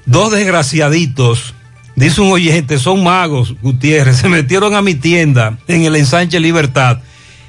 Dos 0.05 0.31
desgraciaditos, 0.31 1.53
dice 1.95 2.21
un 2.21 2.31
oyente, 2.31 2.79
son 2.79 3.03
magos, 3.03 3.55
Gutiérrez, 3.61 4.17
se 4.21 4.29
metieron 4.29 4.75
a 4.75 4.81
mi 4.81 4.95
tienda 4.95 5.57
en 5.67 5.83
el 5.83 5.95
ensanche 5.95 6.39
Libertad 6.39 6.99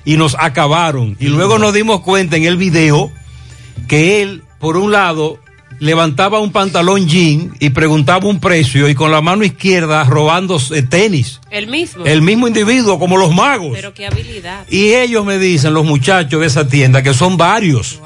y 0.04 0.16
nos 0.16 0.36
acabaron. 0.38 1.16
Y 1.20 1.26
luego 1.26 1.58
nos 1.58 1.72
dimos 1.74 2.00
cuenta 2.00 2.36
en 2.36 2.44
el 2.44 2.56
video 2.56 3.12
que 3.86 4.22
él, 4.22 4.42
por 4.58 4.76
un 4.76 4.92
lado, 4.92 5.38
levantaba 5.78 6.40
un 6.40 6.50
pantalón 6.50 7.06
jean 7.08 7.54
y 7.60 7.70
preguntaba 7.70 8.26
un 8.26 8.40
precio 8.40 8.88
y 8.88 8.94
con 8.94 9.10
la 9.10 9.20
mano 9.20 9.44
izquierda 9.44 10.04
robando 10.04 10.60
tenis. 10.88 11.40
El 11.50 11.66
mismo. 11.68 12.04
El 12.04 12.22
mismo 12.22 12.48
individuo, 12.48 12.98
como 12.98 13.16
los 13.16 13.34
magos. 13.34 13.72
Pero 13.74 13.94
qué 13.94 14.06
habilidad. 14.06 14.66
Y 14.68 14.94
ellos 14.94 15.24
me 15.24 15.38
dicen, 15.38 15.74
los 15.74 15.84
muchachos 15.84 16.40
de 16.40 16.46
esa 16.46 16.66
tienda, 16.68 17.02
que 17.02 17.14
son 17.14 17.36
varios 17.36 18.00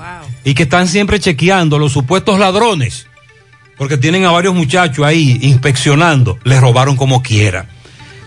y 0.45 0.55
que 0.55 0.65
están 0.65 0.89
siempre 0.89 1.21
chequeando 1.21 1.79
los 1.79 1.93
supuestos 1.93 2.39
ladrones, 2.39 3.07
porque 3.79 3.97
tienen 3.97 4.25
a 4.25 4.31
varios 4.31 4.55
muchachos 4.55 5.05
ahí 5.05 5.39
inspeccionando, 5.43 6.39
les 6.45 6.61
robaron 6.61 6.97
como 6.97 7.23
quiera. 7.23 7.69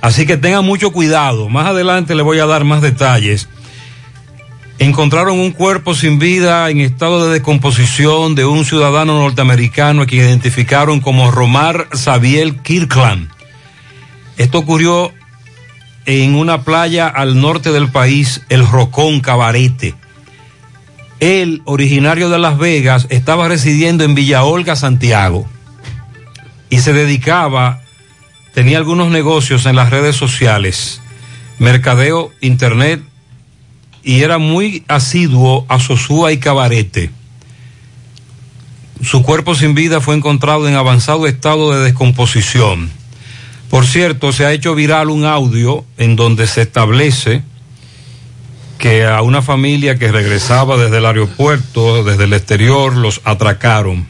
Así 0.02 0.26
que 0.26 0.38
tengan 0.38 0.66
mucho 0.66 0.92
cuidado. 0.92 1.50
Más 1.50 1.68
adelante 1.68 2.14
les 2.16 2.24
voy 2.24 2.40
a 2.40 2.46
dar 2.46 2.64
más 2.64 2.82
detalles. 2.82 3.50
Encontraron 4.78 5.40
un 5.40 5.52
cuerpo 5.52 5.96
sin 5.96 6.20
vida 6.20 6.70
en 6.70 6.82
estado 6.82 7.26
de 7.26 7.34
descomposición 7.34 8.36
de 8.36 8.46
un 8.46 8.66
ciudadano 8.66 9.18
norteamericano 9.18 10.06
que 10.06 10.18
identificaron 10.18 11.00
como 11.00 11.32
Romar 11.32 11.88
Xavier 11.92 12.58
Kirkland. 12.58 13.30
Esto 14.38 14.60
ocurrió 14.60 15.14
en 16.06 16.36
una 16.36 16.64
playa 16.64 17.08
al 17.08 17.40
norte 17.40 17.72
del 17.72 17.90
país, 17.90 18.42
el 18.50 18.68
Rocón 18.68 19.22
Cabarete. 19.22 19.96
Él, 21.22 21.62
originario 21.64 22.30
de 22.30 22.38
Las 22.38 22.58
Vegas, 22.58 23.08
estaba 23.10 23.48
residiendo 23.48 24.04
en 24.04 24.14
Villa 24.14 24.44
Olga, 24.44 24.76
Santiago, 24.76 25.48
y 26.70 26.80
se 26.80 26.92
dedicaba, 26.92 27.82
tenía 28.54 28.78
algunos 28.78 29.10
negocios 29.10 29.66
en 29.66 29.78
las 29.78 29.90
redes 29.90 30.18
sociales, 30.18 31.02
mercadeo, 31.60 32.32
internet, 32.42 33.02
y 34.06 34.22
era 34.22 34.38
muy 34.38 34.84
asiduo 34.88 35.66
a 35.68 35.80
Sosúa 35.80 36.32
y 36.32 36.38
Cabarete. 36.38 37.10
Su 39.02 39.24
cuerpo 39.24 39.56
sin 39.56 39.74
vida 39.74 40.00
fue 40.00 40.16
encontrado 40.16 40.70
en 40.70 40.76
avanzado 40.76 41.26
estado 41.26 41.74
de 41.74 41.84
descomposición. 41.84 42.92
Por 43.70 43.86
cierto, 43.86 44.32
se 44.32 44.46
ha 44.46 44.54
hecho 44.54 44.76
viral 44.76 45.10
un 45.10 45.26
audio 45.26 45.84
en 45.98 46.16
donde 46.16 46.46
se 46.46 46.62
establece 46.62 47.42
que 48.78 49.06
a 49.06 49.24
una 49.24 49.42
familia 49.42 49.98
que 49.98 50.12
regresaba 50.12 50.78
desde 50.78 51.00
el 51.00 51.06
aeropuerto, 51.08 52.04
desde 52.04 52.26
el 52.26 52.34
exterior, 52.34 52.96
los 52.96 53.22
atracaron. 53.24 54.08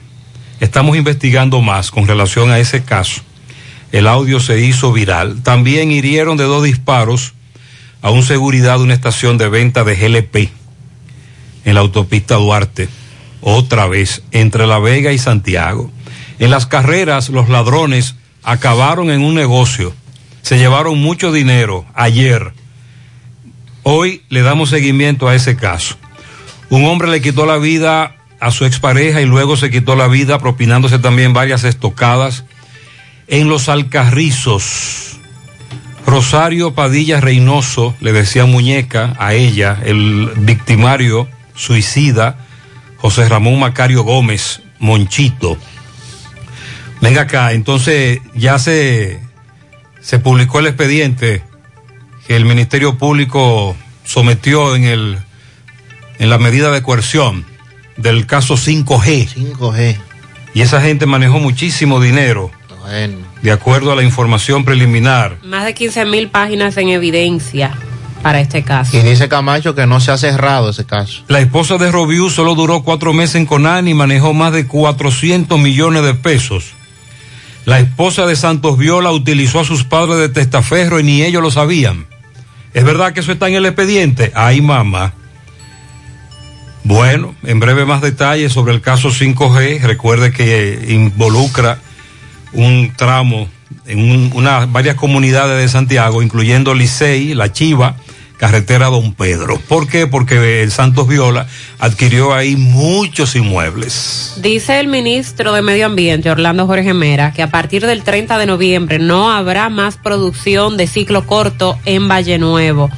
Estamos 0.60 0.98
investigando 0.98 1.62
más 1.62 1.90
con 1.90 2.06
relación 2.06 2.52
a 2.52 2.60
ese 2.60 2.84
caso. 2.84 3.22
El 3.94 4.08
audio 4.08 4.42
se 4.42 4.60
hizo 4.60 4.92
viral. 4.92 5.42
También 5.42 5.94
hirieron 5.94 6.36
de 6.36 6.44
dos 6.44 6.64
disparos 6.64 7.34
a 8.06 8.12
un 8.12 8.22
seguridad 8.22 8.78
de 8.78 8.84
una 8.84 8.94
estación 8.94 9.40
de 9.40 9.50
venta 9.50 9.84
de 9.84 9.96
GLP 9.96 10.52
en 11.66 11.74
la 11.74 11.80
autopista 11.80 12.36
Duarte. 12.36 12.88
Otra 13.42 13.88
vez, 13.88 14.22
entre 14.30 14.68
La 14.68 14.78
Vega 14.78 15.12
y 15.12 15.18
Santiago. 15.18 15.90
En 16.38 16.52
las 16.52 16.68
carreras, 16.68 17.30
los 17.30 17.50
ladrones 17.50 18.14
acabaron 18.44 19.10
en 19.10 19.22
un 19.22 19.34
negocio. 19.34 19.92
Se 20.44 20.60
llevaron 20.60 21.02
mucho 21.02 21.32
dinero 21.32 21.84
ayer. 21.96 22.54
Hoy 23.82 24.22
le 24.30 24.44
damos 24.44 24.70
seguimiento 24.70 25.28
a 25.28 25.34
ese 25.34 25.58
caso. 25.58 25.98
Un 26.70 26.86
hombre 26.86 27.10
le 27.10 27.24
quitó 27.24 27.48
la 27.48 27.58
vida 27.58 28.18
a 28.40 28.52
su 28.52 28.66
expareja 28.66 29.20
y 29.20 29.26
luego 29.26 29.58
se 29.58 29.72
quitó 29.72 29.96
la 29.96 30.08
vida 30.08 30.38
propinándose 30.38 31.00
también 31.00 31.34
varias 31.34 31.64
estocadas 31.64 32.46
en 33.26 33.50
los 33.50 33.68
Alcarrizos. 33.68 35.15
Rosario 36.06 36.74
Padilla 36.74 37.20
Reynoso 37.20 37.96
le 38.00 38.14
decía 38.14 38.46
muñeca 38.46 39.16
a 39.18 39.34
ella, 39.34 39.80
el 39.84 40.32
victimario 40.38 41.28
suicida, 41.56 42.38
José 42.98 43.28
Ramón 43.28 43.60
Macario 43.60 44.04
Gómez, 44.04 44.62
Monchito. 44.80 45.58
Venga 47.02 47.22
acá, 47.22 47.54
entonces 47.54 48.22
ya 48.36 48.60
se, 48.60 49.20
se 50.02 50.20
publicó 50.20 50.60
el 50.60 50.68
expediente 50.68 51.44
que 52.28 52.36
el 52.36 52.46
Ministerio 52.46 52.98
Público 52.98 53.76
sometió 54.04 54.76
en, 54.76 54.86
el, 54.86 55.18
en 56.20 56.30
la 56.30 56.38
medida 56.38 56.72
de 56.72 56.82
coerción 56.82 57.46
del 57.98 58.26
caso 58.26 58.56
5G. 58.56 59.28
5G. 59.34 59.98
Y 60.54 60.62
esa 60.62 60.82
gente 60.82 61.06
manejó 61.06 61.40
muchísimo 61.40 62.00
dinero, 62.00 62.52
Bueno. 62.86 63.18
de 63.42 63.52
acuerdo 63.52 63.92
a 63.92 63.96
la 63.96 64.04
información 64.04 64.64
preliminar. 64.64 65.38
Más 65.44 65.66
de 65.66 65.74
15 65.74 66.06
mil 66.06 66.30
páginas 66.30 66.78
en 66.78 66.90
evidencia 66.90 67.72
para 68.22 68.40
este 68.40 68.64
caso. 68.64 68.98
Y 68.98 69.02
dice 69.02 69.28
Camacho 69.30 69.76
que 69.76 69.86
no 69.86 70.00
se 70.00 70.12
ha 70.12 70.18
cerrado 70.18 70.70
ese 70.70 70.86
caso. 70.86 71.24
La 71.28 71.40
esposa 71.40 71.78
de 71.78 71.92
Robiú 71.92 72.30
solo 72.30 72.56
duró 72.56 72.84
cuatro 72.84 73.14
meses 73.14 73.36
en 73.36 73.46
Conan 73.46 73.88
y 73.88 73.94
manejó 73.94 74.34
más 74.34 74.52
de 74.52 74.66
400 74.66 75.60
millones 75.60 76.04
de 76.04 76.14
pesos. 76.16 76.74
La 77.66 77.80
esposa 77.80 78.26
de 78.26 78.36
Santos 78.36 78.78
Viola 78.78 79.12
utilizó 79.12 79.60
a 79.60 79.66
sus 79.66 79.84
padres 79.84 80.18
de 80.18 80.30
testaferro 80.30 81.00
y 81.00 81.04
ni 81.04 81.24
ellos 81.24 81.42
lo 81.42 81.52
sabían. 81.52 82.06
¿Es 82.74 82.84
verdad 82.84 83.14
que 83.14 83.22
eso 83.22 83.32
está 83.32 83.48
en 83.48 83.56
el 83.56 83.66
expediente? 83.66 84.32
Ay, 84.36 84.62
mamá. 84.62 85.14
Bueno, 86.84 87.34
en 87.44 87.60
breve 87.60 87.86
más 87.86 88.02
detalles 88.02 88.54
sobre 88.54 88.74
el 88.74 88.82
caso 88.82 89.10
5G. 89.10 89.82
Recuerde 89.82 90.32
que 90.32 90.86
involucra 90.90 91.80
un 92.56 92.92
tramo 92.96 93.48
en 93.86 94.00
un- 94.00 94.32
una, 94.34 94.66
varias 94.66 94.96
comunidades 94.96 95.62
de 95.62 95.68
Santiago, 95.70 96.22
incluyendo 96.24 96.74
Licey, 96.74 97.34
La 97.36 97.52
Chiva, 97.52 97.96
carretera 98.38 98.88
Don 98.88 99.14
Pedro. 99.14 99.60
¿Por 99.68 99.88
qué? 99.88 100.08
Porque 100.08 100.62
el 100.62 100.72
Santos 100.72 101.08
Viola 101.08 101.48
adquirió 101.80 102.34
ahí 102.34 102.56
muchos 102.58 103.36
inmuebles. 103.36 104.34
Dice 104.42 104.80
el 104.80 104.88
ministro 104.88 105.54
de 105.54 105.62
Medio 105.62 105.86
Ambiente, 105.86 106.30
Orlando 106.30 106.68
Jorge 106.68 106.94
Mera, 106.94 107.32
que 107.32 107.42
a 107.44 107.50
partir 107.50 107.86
del 107.86 108.04
30 108.04 108.38
de 108.38 108.46
noviembre 108.46 109.00
no 109.00 109.32
habrá 109.32 109.70
más 109.70 109.96
producción 109.98 110.76
de 110.78 110.88
ciclo 110.88 111.26
corto 111.26 111.80
en 111.86 112.08
Valle 112.10 112.38
Nuevo. 112.38 112.90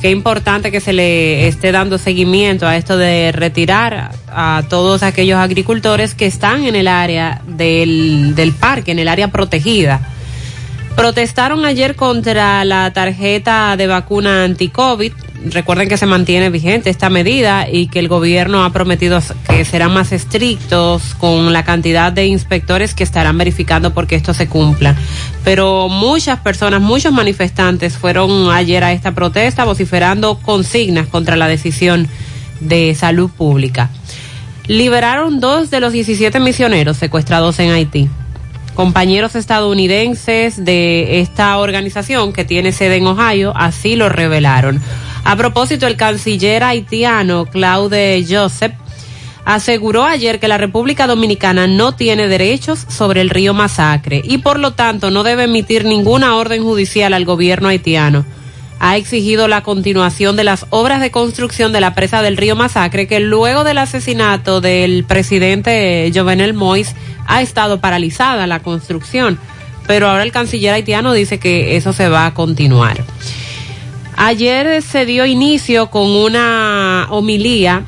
Qué 0.00 0.10
importante 0.10 0.72
que 0.72 0.80
se 0.80 0.94
le 0.94 1.46
esté 1.46 1.72
dando 1.72 1.98
seguimiento 1.98 2.66
a 2.66 2.76
esto 2.76 2.96
de 2.96 3.32
retirar 3.32 4.12
a 4.28 4.62
todos 4.70 5.02
aquellos 5.02 5.38
agricultores 5.38 6.14
que 6.14 6.24
están 6.24 6.64
en 6.64 6.74
el 6.74 6.88
área 6.88 7.42
del, 7.46 8.34
del 8.34 8.52
parque, 8.54 8.92
en 8.92 8.98
el 8.98 9.08
área 9.08 9.28
protegida. 9.28 10.00
Protestaron 11.00 11.64
ayer 11.64 11.96
contra 11.96 12.62
la 12.66 12.92
tarjeta 12.92 13.74
de 13.78 13.86
vacuna 13.86 14.44
anti-COVID. 14.44 15.12
Recuerden 15.46 15.88
que 15.88 15.96
se 15.96 16.04
mantiene 16.04 16.50
vigente 16.50 16.90
esta 16.90 17.08
medida 17.08 17.66
y 17.70 17.86
que 17.86 18.00
el 18.00 18.08
gobierno 18.08 18.64
ha 18.64 18.70
prometido 18.74 19.18
que 19.48 19.64
serán 19.64 19.94
más 19.94 20.12
estrictos 20.12 21.14
con 21.14 21.54
la 21.54 21.64
cantidad 21.64 22.12
de 22.12 22.26
inspectores 22.26 22.92
que 22.92 23.02
estarán 23.02 23.38
verificando 23.38 23.94
porque 23.94 24.14
esto 24.14 24.34
se 24.34 24.46
cumpla. 24.46 24.94
Pero 25.42 25.88
muchas 25.88 26.38
personas, 26.40 26.82
muchos 26.82 27.14
manifestantes 27.14 27.96
fueron 27.96 28.50
ayer 28.50 28.84
a 28.84 28.92
esta 28.92 29.12
protesta 29.12 29.64
vociferando 29.64 30.36
consignas 30.36 31.08
contra 31.08 31.34
la 31.34 31.48
decisión 31.48 32.08
de 32.60 32.94
salud 32.94 33.30
pública. 33.30 33.88
Liberaron 34.66 35.40
dos 35.40 35.70
de 35.70 35.80
los 35.80 35.94
17 35.94 36.40
misioneros 36.40 36.98
secuestrados 36.98 37.58
en 37.58 37.70
Haití 37.70 38.10
compañeros 38.80 39.34
estadounidenses 39.34 40.64
de 40.64 41.20
esta 41.20 41.58
organización 41.58 42.32
que 42.32 42.46
tiene 42.46 42.72
sede 42.72 42.96
en 42.96 43.06
Ohio 43.08 43.52
así 43.54 43.94
lo 43.94 44.08
revelaron. 44.08 44.80
A 45.22 45.36
propósito, 45.36 45.86
el 45.86 45.98
canciller 45.98 46.64
haitiano 46.64 47.44
Claude 47.44 48.24
Joseph 48.26 48.72
aseguró 49.44 50.04
ayer 50.04 50.40
que 50.40 50.48
la 50.48 50.56
República 50.56 51.06
Dominicana 51.06 51.66
no 51.66 51.94
tiene 51.94 52.26
derechos 52.26 52.86
sobre 52.88 53.20
el 53.20 53.28
río 53.28 53.52
Masacre 53.52 54.22
y 54.24 54.38
por 54.38 54.58
lo 54.58 54.72
tanto 54.72 55.10
no 55.10 55.24
debe 55.24 55.44
emitir 55.44 55.84
ninguna 55.84 56.36
orden 56.36 56.62
judicial 56.62 57.12
al 57.12 57.26
gobierno 57.26 57.68
haitiano. 57.68 58.24
Ha 58.82 58.96
exigido 58.96 59.46
la 59.46 59.62
continuación 59.62 60.36
de 60.36 60.44
las 60.44 60.66
obras 60.70 61.02
de 61.02 61.10
construcción 61.10 61.70
de 61.72 61.82
la 61.82 61.94
presa 61.94 62.22
del 62.22 62.38
río 62.38 62.56
Masacre 62.56 63.06
que 63.06 63.20
luego 63.20 63.62
del 63.62 63.76
asesinato 63.76 64.62
del 64.62 65.04
presidente 65.04 66.10
Jovenel 66.14 66.54
Moïse 66.54 66.94
ha 67.26 67.42
estado 67.42 67.80
paralizada 67.80 68.46
la 68.46 68.60
construcción, 68.60 69.38
pero 69.86 70.08
ahora 70.08 70.22
el 70.22 70.32
canciller 70.32 70.72
haitiano 70.72 71.12
dice 71.12 71.38
que 71.38 71.76
eso 71.76 71.92
se 71.92 72.08
va 72.08 72.24
a 72.24 72.32
continuar. 72.32 73.04
Ayer 74.16 74.82
se 74.82 75.04
dio 75.04 75.26
inicio 75.26 75.90
con 75.90 76.08
una 76.08 77.06
homilía 77.10 77.84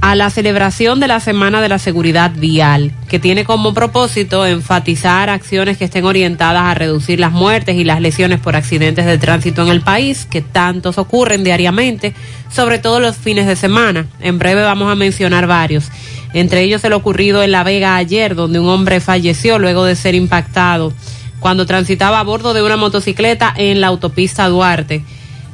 a 0.00 0.14
la 0.14 0.30
celebración 0.30 0.98
de 0.98 1.08
la 1.08 1.20
Semana 1.20 1.60
de 1.60 1.68
la 1.68 1.78
Seguridad 1.78 2.32
Vial, 2.34 2.92
que 3.08 3.18
tiene 3.18 3.44
como 3.44 3.74
propósito 3.74 4.46
enfatizar 4.46 5.28
acciones 5.28 5.76
que 5.76 5.84
estén 5.84 6.06
orientadas 6.06 6.62
a 6.62 6.74
reducir 6.74 7.20
las 7.20 7.32
muertes 7.32 7.76
y 7.76 7.84
las 7.84 8.00
lesiones 8.00 8.40
por 8.40 8.56
accidentes 8.56 9.04
de 9.04 9.18
tránsito 9.18 9.62
en 9.62 9.68
el 9.68 9.82
país, 9.82 10.24
que 10.24 10.40
tantos 10.40 10.96
ocurren 10.96 11.44
diariamente, 11.44 12.14
sobre 12.50 12.78
todo 12.78 12.98
los 12.98 13.16
fines 13.16 13.46
de 13.46 13.56
semana. 13.56 14.06
En 14.20 14.38
breve 14.38 14.62
vamos 14.62 14.90
a 14.90 14.94
mencionar 14.94 15.46
varios. 15.46 15.90
Entre 16.32 16.62
ellos 16.62 16.82
el 16.84 16.94
ocurrido 16.94 17.42
en 17.42 17.52
La 17.52 17.62
Vega 17.62 17.96
ayer, 17.96 18.34
donde 18.34 18.58
un 18.58 18.68
hombre 18.68 19.00
falleció 19.00 19.58
luego 19.58 19.84
de 19.84 19.96
ser 19.96 20.14
impactado 20.14 20.94
cuando 21.40 21.66
transitaba 21.66 22.20
a 22.20 22.24
bordo 22.24 22.54
de 22.54 22.62
una 22.62 22.76
motocicleta 22.76 23.52
en 23.54 23.80
la 23.82 23.88
autopista 23.88 24.48
Duarte. 24.48 25.04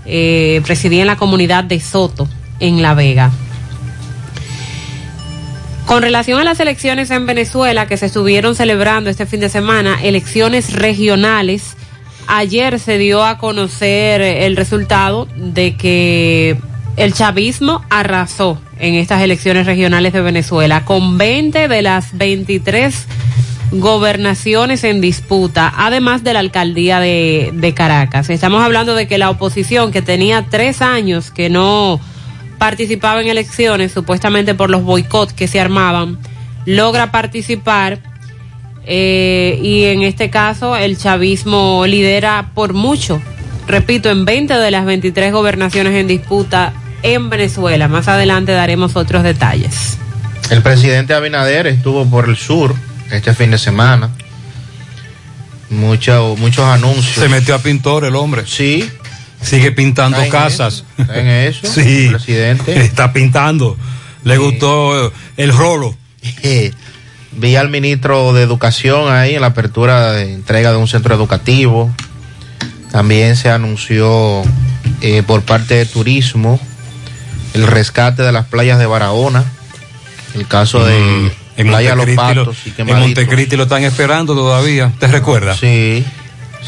Eh, 0.04 0.62
residía 0.66 1.00
en 1.00 1.08
la 1.08 1.16
comunidad 1.16 1.64
de 1.64 1.80
Soto, 1.80 2.28
en 2.60 2.80
La 2.80 2.94
Vega. 2.94 3.32
Con 5.86 6.02
relación 6.02 6.40
a 6.40 6.44
las 6.44 6.58
elecciones 6.58 7.12
en 7.12 7.26
Venezuela 7.26 7.86
que 7.86 7.96
se 7.96 8.06
estuvieron 8.06 8.56
celebrando 8.56 9.08
este 9.08 9.24
fin 9.24 9.38
de 9.38 9.48
semana, 9.48 9.96
elecciones 10.02 10.72
regionales, 10.72 11.76
ayer 12.26 12.80
se 12.80 12.98
dio 12.98 13.24
a 13.24 13.38
conocer 13.38 14.20
el 14.20 14.56
resultado 14.56 15.28
de 15.36 15.76
que 15.76 16.56
el 16.96 17.14
chavismo 17.14 17.84
arrasó 17.88 18.60
en 18.80 18.94
estas 18.94 19.22
elecciones 19.22 19.64
regionales 19.64 20.12
de 20.12 20.22
Venezuela 20.22 20.84
con 20.84 21.18
20 21.18 21.68
de 21.68 21.82
las 21.82 22.18
23 22.18 23.06
gobernaciones 23.70 24.82
en 24.82 25.00
disputa, 25.00 25.72
además 25.76 26.24
de 26.24 26.32
la 26.32 26.40
alcaldía 26.40 26.98
de, 26.98 27.52
de 27.54 27.74
Caracas. 27.74 28.28
Estamos 28.28 28.64
hablando 28.64 28.96
de 28.96 29.06
que 29.06 29.18
la 29.18 29.30
oposición, 29.30 29.92
que 29.92 30.02
tenía 30.02 30.46
tres 30.50 30.82
años 30.82 31.30
que 31.30 31.48
no 31.48 32.00
participaba 32.58 33.20
en 33.22 33.28
elecciones, 33.28 33.92
supuestamente 33.92 34.54
por 34.54 34.70
los 34.70 34.82
boicots 34.82 35.32
que 35.32 35.48
se 35.48 35.60
armaban, 35.60 36.18
logra 36.64 37.10
participar 37.12 38.00
eh, 38.86 39.58
y 39.62 39.84
en 39.84 40.02
este 40.02 40.30
caso 40.30 40.76
el 40.76 40.96
chavismo 40.98 41.84
lidera 41.86 42.50
por 42.54 42.72
mucho, 42.72 43.20
repito, 43.66 44.10
en 44.10 44.24
20 44.24 44.54
de 44.54 44.70
las 44.70 44.84
23 44.84 45.32
gobernaciones 45.32 45.94
en 45.94 46.06
disputa 46.06 46.72
en 47.02 47.28
Venezuela. 47.30 47.88
Más 47.88 48.08
adelante 48.08 48.52
daremos 48.52 48.96
otros 48.96 49.22
detalles. 49.22 49.98
El 50.50 50.62
presidente 50.62 51.14
Abinader 51.14 51.66
estuvo 51.66 52.06
por 52.08 52.28
el 52.28 52.36
sur 52.36 52.74
este 53.10 53.34
fin 53.34 53.50
de 53.50 53.58
semana. 53.58 54.10
Mucho- 55.70 56.36
muchos 56.38 56.64
anuncios. 56.64 57.14
Se 57.16 57.28
metió 57.28 57.54
a 57.54 57.58
pintor 57.58 58.04
el 58.04 58.14
hombre. 58.14 58.42
Sí. 58.46 58.88
Sigue 59.46 59.72
pintando 59.72 60.16
Está 60.20 60.26
en 60.26 60.32
casas. 60.32 60.84
Está 60.98 61.20
en 61.20 61.26
eso, 61.28 61.66
Sí. 61.72 62.08
presidente. 62.10 62.78
Está 62.80 63.12
pintando. 63.12 63.76
Le 64.24 64.36
gustó 64.38 65.12
el 65.36 65.52
rolo. 65.52 65.96
Vi 67.38 67.54
al 67.56 67.68
ministro 67.68 68.32
de 68.32 68.42
Educación 68.42 69.12
ahí 69.12 69.34
en 69.34 69.42
la 69.42 69.48
apertura 69.48 70.12
de 70.12 70.32
entrega 70.32 70.70
de 70.70 70.78
un 70.78 70.88
centro 70.88 71.14
educativo. 71.14 71.90
También 72.90 73.36
se 73.36 73.50
anunció 73.50 74.42
eh, 75.02 75.22
por 75.26 75.42
parte 75.42 75.74
de 75.74 75.84
Turismo 75.86 76.58
el 77.52 77.66
rescate 77.66 78.22
de 78.22 78.32
las 78.32 78.46
playas 78.46 78.78
de 78.78 78.86
Barahona. 78.86 79.44
El 80.34 80.46
caso 80.46 80.84
de 80.84 80.98
Mm, 80.98 81.30
en 81.58 81.66
Playa 81.68 81.94
Los 81.94 82.06
lo- 82.08 82.14
Patos 82.16 82.56
y 82.66 82.70
En. 82.70 83.00
Montecristi 83.00 83.56
lo 83.56 83.64
están 83.64 83.84
esperando 83.84 84.34
todavía. 84.34 84.92
¿Te 84.98 85.06
recuerda? 85.06 85.54
Sí. 85.56 86.04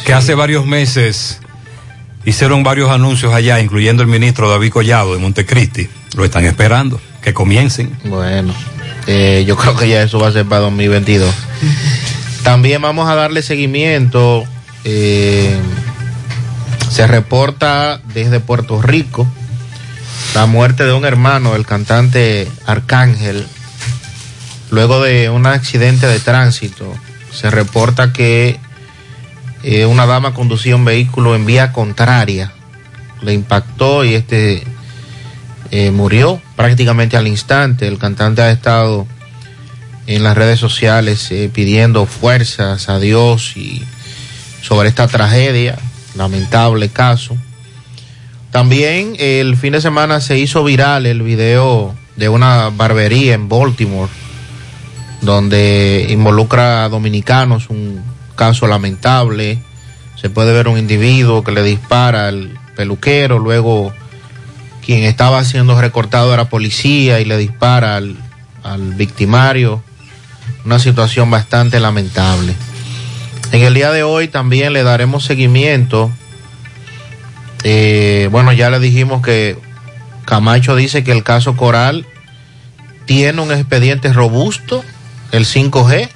Que 0.04 0.12
hace 0.12 0.34
varios 0.34 0.66
meses 0.66 1.40
hicieron 2.28 2.62
varios 2.62 2.90
anuncios 2.90 3.32
allá, 3.32 3.60
incluyendo 3.60 4.02
el 4.02 4.08
ministro 4.08 4.48
David 4.50 4.70
Collado 4.70 5.14
de 5.14 5.18
Montecristi. 5.18 5.88
Lo 6.16 6.24
están 6.24 6.44
esperando. 6.44 7.00
Que 7.22 7.34
comiencen. 7.34 7.90
Bueno, 8.04 8.54
eh, 9.06 9.44
yo 9.46 9.56
creo 9.56 9.76
que 9.76 9.88
ya 9.88 10.02
eso 10.02 10.18
va 10.18 10.28
a 10.28 10.32
ser 10.32 10.46
para 10.46 10.62
2022. 10.62 11.34
También 12.42 12.80
vamos 12.82 13.08
a 13.08 13.14
darle 13.14 13.42
seguimiento. 13.42 14.44
eh, 14.84 15.58
se 16.90 17.06
reporta 17.06 18.00
desde 18.14 18.40
Puerto 18.40 18.80
Rico 18.80 19.26
la 20.34 20.46
muerte 20.46 20.84
de 20.84 20.92
un 20.92 21.04
hermano, 21.04 21.54
el 21.54 21.66
cantante 21.66 22.48
Arcángel, 22.66 23.46
luego 24.70 25.02
de 25.02 25.30
un 25.30 25.46
accidente 25.46 26.06
de 26.06 26.18
tránsito. 26.20 26.94
Se 27.32 27.50
reporta 27.50 28.12
que 28.12 28.58
eh, 29.62 29.86
una 29.86 30.06
dama 30.06 30.34
conducía 30.34 30.76
un 30.76 30.84
vehículo 30.84 31.34
en 31.34 31.44
vía 31.44 31.72
contraria, 31.72 32.52
le 33.22 33.32
impactó 33.32 34.04
y 34.04 34.14
este 34.14 34.62
eh, 35.70 35.90
murió 35.90 36.40
prácticamente 36.56 37.16
al 37.16 37.26
instante. 37.26 37.88
El 37.88 37.98
cantante 37.98 38.42
ha 38.42 38.50
estado 38.50 39.06
en 40.06 40.22
las 40.22 40.36
redes 40.36 40.60
sociales 40.60 41.30
eh, 41.30 41.50
pidiendo 41.52 42.06
fuerzas 42.06 42.88
a 42.88 42.98
Dios 42.98 43.56
y 43.56 43.82
sobre 44.62 44.88
esta 44.88 45.08
tragedia, 45.08 45.76
lamentable 46.14 46.88
caso. 46.88 47.36
También 48.52 49.14
el 49.18 49.56
fin 49.56 49.72
de 49.72 49.80
semana 49.80 50.20
se 50.20 50.38
hizo 50.38 50.64
viral 50.64 51.04
el 51.04 51.22
video 51.22 51.94
de 52.16 52.28
una 52.28 52.70
barbería 52.70 53.34
en 53.34 53.48
Baltimore, 53.48 54.10
donde 55.20 56.06
involucra 56.08 56.84
a 56.84 56.88
dominicanos, 56.88 57.68
un 57.68 58.02
caso 58.38 58.66
lamentable. 58.66 59.58
Se 60.16 60.30
puede 60.30 60.54
ver 60.54 60.68
un 60.68 60.78
individuo 60.78 61.44
que 61.44 61.52
le 61.52 61.62
dispara 61.62 62.28
al 62.28 62.58
peluquero, 62.76 63.38
luego 63.38 63.92
quien 64.86 65.02
estaba 65.02 65.44
siendo 65.44 65.78
recortado 65.78 66.32
era 66.32 66.48
policía 66.48 67.20
y 67.20 67.26
le 67.26 67.36
dispara 67.36 67.96
al, 67.96 68.16
al 68.62 68.94
victimario. 68.94 69.82
Una 70.64 70.78
situación 70.78 71.30
bastante 71.30 71.80
lamentable. 71.80 72.54
En 73.52 73.62
el 73.62 73.74
día 73.74 73.90
de 73.90 74.02
hoy 74.02 74.28
también 74.28 74.72
le 74.72 74.82
daremos 74.82 75.24
seguimiento. 75.24 76.10
Eh, 77.64 78.28
bueno, 78.30 78.52
ya 78.52 78.70
le 78.70 78.78
dijimos 78.78 79.20
que 79.22 79.58
Camacho 80.24 80.76
dice 80.76 81.02
que 81.04 81.12
el 81.12 81.24
caso 81.24 81.56
Coral 81.56 82.06
tiene 83.06 83.40
un 83.40 83.50
expediente 83.50 84.12
robusto, 84.12 84.84
el 85.32 85.46
5G, 85.46 86.10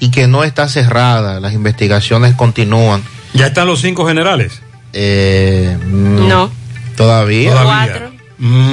y 0.00 0.10
que 0.10 0.26
no 0.26 0.44
está 0.44 0.68
cerrada. 0.68 1.40
Las 1.40 1.52
investigaciones 1.52 2.34
continúan. 2.34 3.02
¿Ya 3.34 3.46
están 3.46 3.66
los 3.66 3.80
cinco 3.80 4.06
generales? 4.06 4.60
Eh, 4.92 5.76
mm, 5.84 6.28
No. 6.28 6.50
Todavía. 6.96 7.52
Cuatro. 7.62 8.10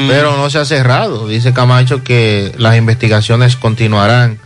Pero 0.07 0.37
no 0.37 0.49
se 0.49 0.59
ha 0.59 0.65
cerrado. 0.65 1.27
Dice 1.27 1.53
Camacho 1.53 2.03
que 2.03 2.53
las 2.57 2.77
investigaciones 2.77 3.55
continuarán. 3.55 4.39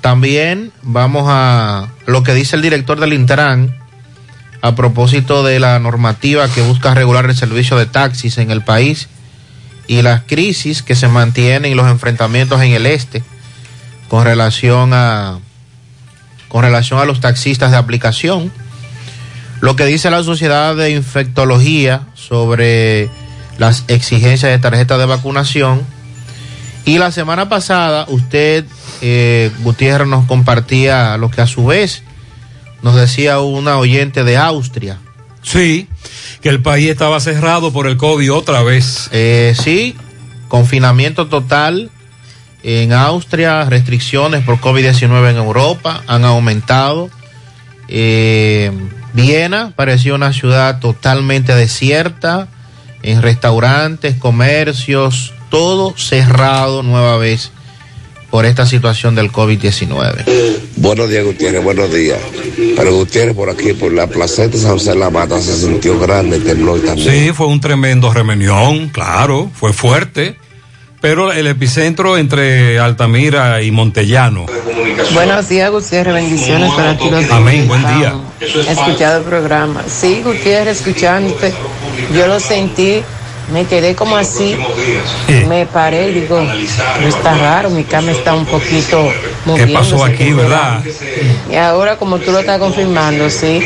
También 0.00 0.72
vamos 0.82 1.26
a 1.28 1.88
lo 2.06 2.24
que 2.24 2.34
dice 2.34 2.56
el 2.56 2.62
director 2.62 2.98
del 2.98 3.12
Intran 3.12 3.76
a 4.60 4.74
propósito 4.74 5.44
de 5.44 5.60
la 5.60 5.78
normativa 5.78 6.48
que 6.48 6.62
busca 6.62 6.94
regular 6.94 7.26
el 7.26 7.36
servicio 7.36 7.76
de 7.76 7.86
taxis 7.86 8.38
en 8.38 8.50
el 8.50 8.62
país 8.62 9.08
y 9.86 10.02
las 10.02 10.22
crisis 10.22 10.82
que 10.82 10.94
se 10.94 11.08
mantienen 11.08 11.70
y 11.70 11.74
los 11.74 11.88
enfrentamientos 11.88 12.60
en 12.62 12.72
el 12.72 12.86
este 12.86 13.22
con 14.08 14.24
relación 14.24 14.92
a 14.94 15.38
con 16.52 16.64
relación 16.64 17.00
a 17.00 17.06
los 17.06 17.20
taxistas 17.20 17.70
de 17.70 17.78
aplicación. 17.78 18.52
Lo 19.62 19.74
que 19.74 19.86
dice 19.86 20.10
la 20.10 20.22
Sociedad 20.22 20.76
de 20.76 20.90
Infectología 20.90 22.02
sobre 22.12 23.08
las 23.56 23.84
exigencias 23.88 24.52
de 24.52 24.58
tarjeta 24.58 24.98
de 24.98 25.06
vacunación. 25.06 25.80
Y 26.84 26.98
la 26.98 27.10
semana 27.10 27.48
pasada 27.48 28.04
usted, 28.10 28.66
eh, 29.00 29.50
Gutiérrez, 29.60 30.06
nos 30.06 30.26
compartía 30.26 31.16
lo 31.16 31.30
que 31.30 31.40
a 31.40 31.46
su 31.46 31.64
vez 31.64 32.02
nos 32.82 32.96
decía 32.96 33.40
una 33.40 33.78
oyente 33.78 34.22
de 34.22 34.36
Austria. 34.36 34.98
Sí, 35.42 35.88
que 36.42 36.50
el 36.50 36.60
país 36.60 36.90
estaba 36.90 37.18
cerrado 37.20 37.72
por 37.72 37.86
el 37.86 37.96
COVID 37.96 38.30
otra 38.30 38.62
vez. 38.62 39.08
Eh, 39.12 39.54
sí, 39.58 39.96
confinamiento 40.48 41.28
total 41.28 41.90
en 42.62 42.92
Austria, 42.92 43.64
restricciones 43.64 44.44
por 44.44 44.58
COVID-19 44.58 45.30
en 45.30 45.36
Europa 45.36 46.02
han 46.06 46.24
aumentado. 46.24 47.10
Eh, 47.88 48.70
Viena 49.12 49.72
pareció 49.76 50.14
una 50.14 50.32
ciudad 50.32 50.80
totalmente 50.80 51.54
desierta, 51.54 52.48
en 53.02 53.20
restaurantes, 53.20 54.16
comercios, 54.16 55.34
todo 55.50 55.94
cerrado 55.98 56.82
nueva 56.82 57.18
vez 57.18 57.50
por 58.30 58.46
esta 58.46 58.64
situación 58.64 59.14
del 59.14 59.30
COVID-19. 59.30 60.24
Buenos 60.76 61.10
días, 61.10 61.24
Gutiérrez, 61.24 61.62
buenos 61.62 61.92
días. 61.92 62.18
Pero 62.74 62.94
Gutiérrez, 62.94 63.36
por 63.36 63.50
aquí, 63.50 63.74
por 63.74 63.92
la 63.92 64.06
placeta 64.06 64.56
San 64.56 64.72
José 64.72 64.92
de 64.92 64.96
la 64.96 65.10
Mata, 65.10 65.38
se 65.38 65.54
sintió 65.54 65.98
grande, 65.98 66.38
tembló 66.40 66.76
también. 66.76 67.26
Sí, 67.26 67.32
fue 67.34 67.46
un 67.48 67.60
tremendo 67.60 68.10
remenión, 68.10 68.88
claro, 68.88 69.50
fue 69.54 69.74
fuerte. 69.74 70.38
Pero 71.02 71.32
el 71.32 71.48
epicentro 71.48 72.16
entre 72.16 72.78
Altamira 72.78 73.60
y 73.60 73.72
Montellano. 73.72 74.46
Buenos 75.12 75.48
días, 75.48 75.68
Gutiérrez. 75.68 76.14
Bendiciones 76.14 76.70
para 76.72 76.96
ti. 76.96 77.10
los 77.10 77.28
Amén, 77.32 77.66
buen 77.66 77.82
día. 77.82 78.14
He 78.40 78.70
escuchado 78.70 79.18
el 79.18 79.24
programa. 79.24 79.82
Sí, 79.88 80.22
Gutiérrez, 80.24 80.78
escuchándote. 80.78 81.52
Yo 82.14 82.28
lo 82.28 82.38
sentí. 82.38 83.02
Me 83.52 83.64
quedé 83.66 83.94
como 83.94 84.16
así. 84.16 84.56
Me 85.48 85.66
paré 85.66 86.10
y 86.10 86.20
digo, 86.20 86.40
no 86.40 87.06
está 87.08 87.34
raro, 87.36 87.70
mi 87.70 87.84
cama 87.84 88.12
está 88.12 88.34
un 88.34 88.46
poquito 88.46 89.10
¿Qué 89.56 89.66
pasó 89.68 90.04
aquí, 90.04 90.32
verdad? 90.32 90.82
Y 91.50 91.56
ahora, 91.56 91.96
como 91.96 92.18
tú 92.18 92.30
lo 92.32 92.38
estás 92.38 92.58
confirmando, 92.58 93.28
sí, 93.28 93.60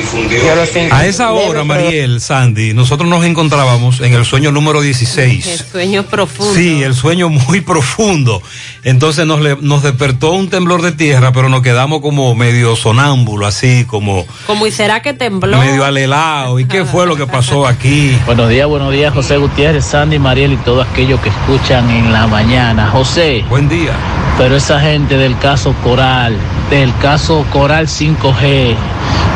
yo 0.45 0.55
lo 0.57 0.65
sentí. 0.67 0.91
A 0.95 1.07
esa 1.07 1.33
hora, 1.33 1.63
Mariel, 1.65 2.21
Sandy, 2.21 2.73
nosotros 2.75 3.09
nos 3.09 3.25
encontrábamos 3.25 4.01
en 4.01 4.15
el 4.15 4.25
sueño 4.25 4.51
número 4.53 4.81
16. 4.81 5.47
El 5.47 5.59
sueño 5.59 6.03
profundo. 6.05 6.55
Sí, 6.55 6.83
el 6.83 6.95
sueño 6.95 7.29
muy 7.29 7.61
profundo. 7.61 8.43
Entonces 8.85 9.27
nos, 9.27 9.41
le- 9.41 9.57
nos 9.61 9.83
despertó 9.83 10.33
un 10.33 10.49
temblor 10.49 10.81
de 10.83 10.93
tierra, 10.93 11.33
pero 11.33 11.49
nos 11.49 11.63
quedamos 11.63 12.01
como 12.01 12.35
medio 12.35 12.75
sonámbulo, 12.77 13.47
así 13.47 13.85
como 13.87 14.25
Como 14.47 14.67
y 14.67 14.71
será 14.71 15.03
que 15.03 15.13
tembló. 15.13 15.59
medio 15.59 15.85
alelado. 15.85 16.59
¿Y 16.59 16.65
qué 16.65 16.85
fue 16.85 17.07
lo 17.07 17.17
que 17.17 17.27
pasó 17.27 17.67
aquí? 17.67 18.17
Buenos 18.27 18.49
días, 18.49 18.67
buenos 18.69 18.93
días, 18.93 19.13
José 19.13 19.37
Gutiérrez, 19.37 19.76
Sandy, 19.81 20.19
Mariel 20.19 20.53
y 20.53 20.57
todos 20.59 20.87
aquellos 20.87 21.21
que 21.21 21.29
escuchan 21.29 21.89
en 21.91 22.13
la 22.13 22.27
mañana. 22.27 22.89
José. 22.89 23.45
Buen 23.49 23.69
día. 23.69 23.93
Pero 24.39 24.57
esa 24.57 24.81
gente 24.81 25.17
del 25.17 25.39
caso 25.39 25.75
Coral, 25.83 26.37
del 26.71 26.95
caso 26.99 27.45
Coral 27.53 27.87
5G, 27.87 28.75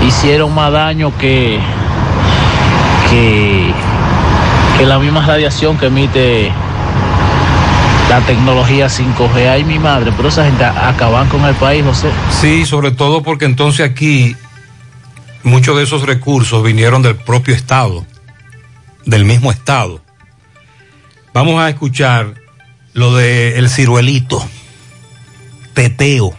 hicieron 0.06 0.54
más 0.54 0.72
daño 0.72 1.16
que, 1.18 1.58
que, 3.08 3.72
que 4.78 4.86
la 4.86 4.98
misma 4.98 5.24
radiación 5.24 5.78
que 5.78 5.86
emite 5.86 6.52
la 8.10 8.20
tecnología 8.26 8.88
5G. 8.88 9.48
Ay, 9.48 9.64
mi 9.64 9.78
madre, 9.78 10.12
pero 10.16 10.28
esa 10.28 10.44
gente 10.44 10.64
acaban 10.64 11.28
con 11.28 11.44
el 11.44 11.54
país, 11.54 11.84
José. 11.84 12.10
Sí, 12.40 12.66
sobre 12.66 12.90
todo 12.90 13.22
porque 13.22 13.44
entonces 13.44 13.88
aquí 13.88 14.36
muchos 15.44 15.76
de 15.76 15.84
esos 15.84 16.02
recursos 16.02 16.62
vinieron 16.62 17.02
del 17.02 17.16
propio 17.16 17.54
Estado, 17.54 18.04
del 19.06 19.24
mismo 19.24 19.50
Estado. 19.50 20.02
Vamos 21.32 21.60
a 21.60 21.68
escuchar 21.68 22.34
lo 22.92 23.14
de 23.14 23.58
el 23.58 23.68
ciruelito, 23.70 24.44
teteo. 25.74 26.34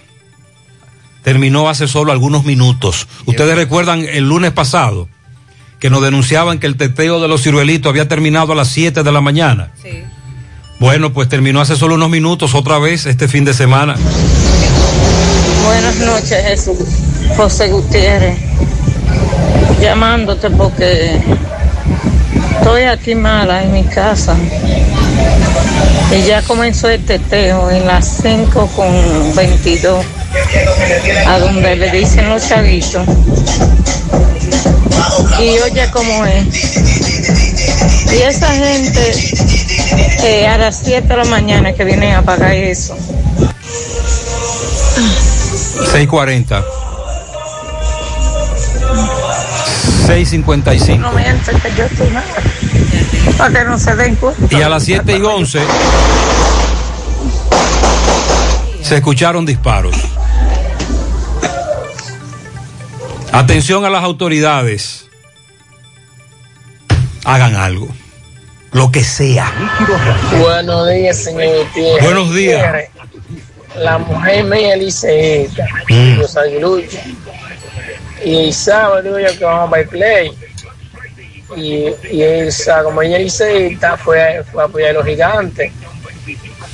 Terminó 1.24 1.70
hace 1.70 1.88
solo 1.88 2.12
algunos 2.12 2.46
minutos. 2.46 3.08
Ustedes 3.26 3.56
recuerdan 3.56 4.02
el 4.02 4.28
lunes 4.28 4.52
pasado 4.52 5.08
que 5.80 5.90
nos 5.90 6.02
denunciaban 6.02 6.60
que 6.60 6.68
el 6.68 6.78
teteo 6.78 7.20
de 7.20 7.28
los 7.28 7.42
ciruelitos 7.44 7.90
había 7.90 8.08
terminado 8.08 8.54
a 8.54 8.56
las 8.56 8.68
7 8.70 9.04
de 9.04 9.12
la 9.12 9.22
mañana. 9.22 9.72
Sí. 9.82 10.04
Bueno, 10.80 11.14
pues 11.14 11.30
terminó 11.30 11.62
hace 11.62 11.76
solo 11.76 11.96
unos 11.96 12.10
minutos 12.10 12.56
otra 12.56 12.80
vez 12.80 13.06
este 13.06 13.28
fin 13.28 13.46
de 13.46 13.54
semana. 13.54 13.96
Buenas 15.64 15.96
noches, 15.98 16.44
Jesús. 16.44 16.78
José 17.38 17.70
Gutiérrez. 17.70 18.38
Llamándote 19.80 20.50
porque 20.50 21.22
estoy 22.58 22.84
aquí 22.84 23.16
mala 23.16 23.64
en 23.64 23.74
mi 23.74 23.84
casa. 23.84 24.36
Y 26.12 26.24
ya 26.24 26.42
comenzó 26.42 26.90
el 26.90 27.04
teteo 27.06 27.70
en 27.70 27.88
las 27.88 28.18
5 28.22 28.68
con 28.76 29.36
22, 29.36 30.06
a 31.28 31.40
donde 31.40 31.76
le 31.76 31.92
dicen 31.92 32.30
los 32.30 32.48
chavitos. 32.48 33.08
Y 35.40 35.60
oye 35.60 35.90
cómo 35.92 36.26
es. 36.26 36.76
Y 38.12 38.22
esa 38.24 38.48
gente 38.54 39.12
eh, 40.24 40.48
a 40.48 40.58
las 40.58 40.82
7 40.84 41.08
de 41.08 41.18
la 41.18 41.26
mañana 41.26 41.74
que 41.74 41.84
vienen 41.86 42.14
a 42.14 42.22
pagar 42.22 42.54
eso. 42.54 42.96
640. 45.92 46.64
655. 50.08 51.02
No 51.02 51.12
mienten 51.14 51.60
que 51.60 51.74
yo 51.76 51.86
estoy 51.86 52.10
mal. 52.10 52.24
Para 53.38 53.60
que 53.60 53.66
no 53.66 53.78
se 53.80 53.96
den 53.96 54.16
cuenta. 54.16 54.56
Y 54.58 54.62
a 54.62 54.70
las 54.70 54.84
7 54.84 55.18
y 55.18 55.22
11 55.22 55.60
se 58.84 58.96
escucharon 58.98 59.46
disparos. 59.46 59.96
Atención 63.32 63.86
a 63.86 63.90
las 63.90 64.04
autoridades. 64.04 65.06
Hagan 67.24 67.56
algo. 67.56 67.88
Lo 68.72 68.92
que 68.92 69.04
sea. 69.04 69.52
Buenos 70.40 70.90
días, 70.90 71.18
señor 71.18 71.66
Gutiérrez. 71.66 72.04
Buenos 72.04 72.34
días. 72.34 72.86
La 73.78 73.98
mujer 73.98 74.44
mía 74.46 74.76
dice 74.76 75.50
Mm. 75.90 76.20
los 76.20 76.36
aguiluchos. 76.36 77.00
Y 78.24 78.46
el 78.48 78.54
sábado 78.54 79.02
digo 79.02 79.20
yo 79.20 79.38
que 79.38 79.46
vamos 79.46 79.78
a 79.78 79.90
play. 79.90 80.32
Y, 81.58 81.86
y 82.12 82.22
el 82.22 82.52
ella 83.02 83.18
dice, 83.18 83.78
fue, 83.98 84.44
fue 84.52 84.64
a 84.64 84.66
apoyar 84.66 84.92
a 84.92 84.94
los 84.94 85.06
gigantes. 85.06 85.72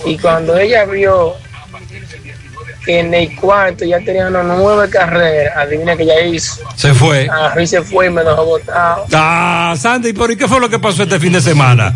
Y 0.06 0.18
cuando 0.18 0.58
ella 0.58 0.86
vio 0.86 1.34
que 2.86 3.00
en 3.00 3.14
el 3.14 3.36
cuarto 3.36 3.84
ya 3.84 4.00
tenían 4.00 4.32
nueve 4.34 4.90
carreras, 4.90 5.58
adivina 5.58 5.98
que 5.98 6.04
ella 6.04 6.22
hizo. 6.22 6.62
Se 6.76 6.94
fue. 6.94 7.28
Ah, 7.30 7.54
y 7.60 7.68
se 7.68 7.82
fue 7.82 8.08
y 8.08 8.10
me 8.10 8.24
dejó 8.24 8.46
botado. 8.46 9.06
Ah, 9.14 9.76
Sandy, 9.78 10.14
¿pero 10.14 10.32
y 10.32 10.38
qué 10.38 10.48
fue 10.48 10.60
lo 10.60 10.70
que 10.70 10.80
pasó 10.80 11.04
este 11.04 11.20
fin 11.20 11.34
de 11.34 11.42
semana? 11.42 11.94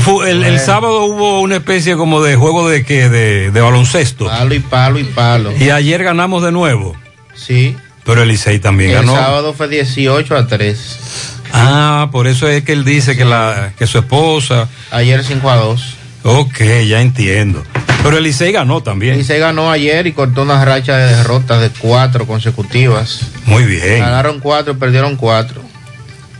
Fue- 0.00 0.30
el, 0.30 0.42
el 0.44 0.58
sábado 0.58 1.04
hubo 1.04 1.40
una 1.40 1.56
especie 1.56 1.96
como 1.96 2.20
de 2.22 2.34
juego 2.34 2.68
de 2.68 2.84
que 2.84 3.08
de, 3.08 3.50
de 3.52 3.60
baloncesto. 3.60 4.26
Palo 4.26 4.54
y 4.54 4.58
palo 4.60 4.98
y 4.98 5.04
palo. 5.04 5.52
Y 5.56 5.70
ayer 5.70 6.02
ganamos 6.02 6.42
de 6.42 6.50
nuevo. 6.50 6.96
Sí. 7.34 7.76
Pero 8.04 8.22
el 8.22 8.28
Licey 8.28 8.58
también 8.58 8.90
El 8.90 8.96
ganó. 8.96 9.14
sábado 9.14 9.54
fue 9.54 9.68
18 9.68 10.36
a 10.36 10.46
3. 10.46 11.33
Ah, 11.56 12.08
por 12.10 12.26
eso 12.26 12.48
es 12.48 12.64
que 12.64 12.72
él 12.72 12.84
dice 12.84 13.16
que 13.16 13.24
la 13.24 13.72
que 13.78 13.86
su 13.86 13.98
esposa. 13.98 14.68
Ayer 14.90 15.22
5 15.24 15.48
a 15.48 15.56
2. 15.56 15.94
Ok, 16.24 16.58
ya 16.86 17.00
entiendo. 17.00 17.62
Pero 18.02 18.18
el 18.18 18.24
Licey 18.24 18.50
ganó 18.50 18.82
también. 18.82 19.16
Licey 19.16 19.38
ganó 19.38 19.70
ayer 19.70 20.06
y 20.06 20.12
cortó 20.12 20.42
una 20.42 20.64
racha 20.64 20.96
de 20.96 21.16
derrotas 21.16 21.60
de 21.60 21.70
cuatro 21.70 22.26
consecutivas. 22.26 23.20
Muy 23.46 23.64
bien. 23.64 24.00
Ganaron 24.00 24.40
cuatro, 24.40 24.76
perdieron 24.78 25.16
cuatro. 25.16 25.62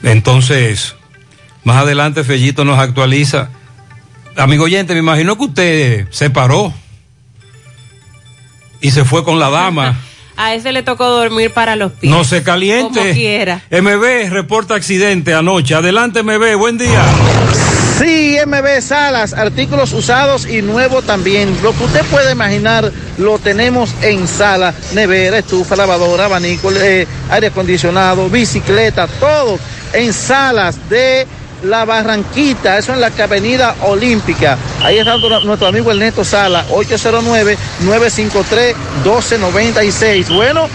Entonces, 0.02 0.96
más 1.62 1.76
adelante 1.76 2.24
Fellito 2.24 2.64
nos 2.64 2.78
actualiza. 2.78 3.50
Amigo 4.36 4.64
oyente, 4.64 4.94
me 4.94 5.00
imagino 5.00 5.36
que 5.36 5.44
usted 5.44 6.06
se 6.10 6.28
paró 6.28 6.74
y 8.80 8.90
se 8.90 9.04
fue 9.04 9.22
con 9.22 9.38
la 9.38 9.48
dama. 9.48 9.96
A 10.36 10.54
ese 10.54 10.72
le 10.72 10.82
tocó 10.82 11.08
dormir 11.08 11.52
para 11.52 11.76
los 11.76 11.92
pies. 11.92 12.12
No 12.12 12.24
se 12.24 12.42
caliente. 12.42 12.98
Como 12.98 13.12
quiera. 13.12 13.62
MB 13.70 14.30
reporta 14.30 14.74
accidente 14.74 15.34
anoche. 15.34 15.74
Adelante, 15.74 16.22
MB, 16.22 16.56
buen 16.56 16.76
día. 16.78 17.02
Sí, 17.98 18.36
MB 18.44 18.80
Salas, 18.80 19.32
artículos 19.34 19.92
usados 19.92 20.46
y 20.46 20.62
nuevos 20.62 21.04
también. 21.04 21.56
Lo 21.62 21.72
que 21.72 21.84
usted 21.84 22.04
puede 22.06 22.32
imaginar 22.32 22.90
lo 23.18 23.38
tenemos 23.38 23.94
en 24.02 24.26
sala, 24.26 24.74
nevera, 24.94 25.38
estufa, 25.38 25.76
lavadora, 25.76 26.24
abanico, 26.24 26.72
eh, 26.72 27.06
aire 27.30 27.46
acondicionado, 27.46 28.28
bicicleta, 28.28 29.06
todo 29.06 29.60
en 29.92 30.12
salas 30.12 30.88
de 30.90 31.24
la 31.64 31.84
Barranquita, 31.84 32.78
eso 32.78 32.92
en 32.92 33.00
la 33.00 33.10
avenida 33.18 33.74
Olímpica. 33.82 34.56
Ahí 34.82 34.98
está 34.98 35.16
nuestro, 35.16 35.66
amigo 35.66 35.90
Ernesto 35.90 36.24
Sala, 36.24 36.64
809-953-1296. 39.04 40.28
Bueno, 40.34 40.68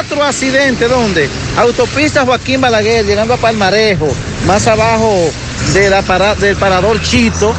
otro 0.00 0.22
accidente, 0.24 0.88
¿dónde? 0.88 1.28
Autopista 1.56 2.24
Joaquín 2.24 2.60
Balaguer, 2.60 3.04
llegando 3.04 3.34
a 3.34 3.36
Palmarejo, 3.36 4.08
más 4.46 4.66
abajo 4.66 5.30
de 5.72 5.90
la 5.90 6.02
para- 6.02 6.34
del 6.34 6.56
parador 6.56 7.00
Chito. 7.02 7.54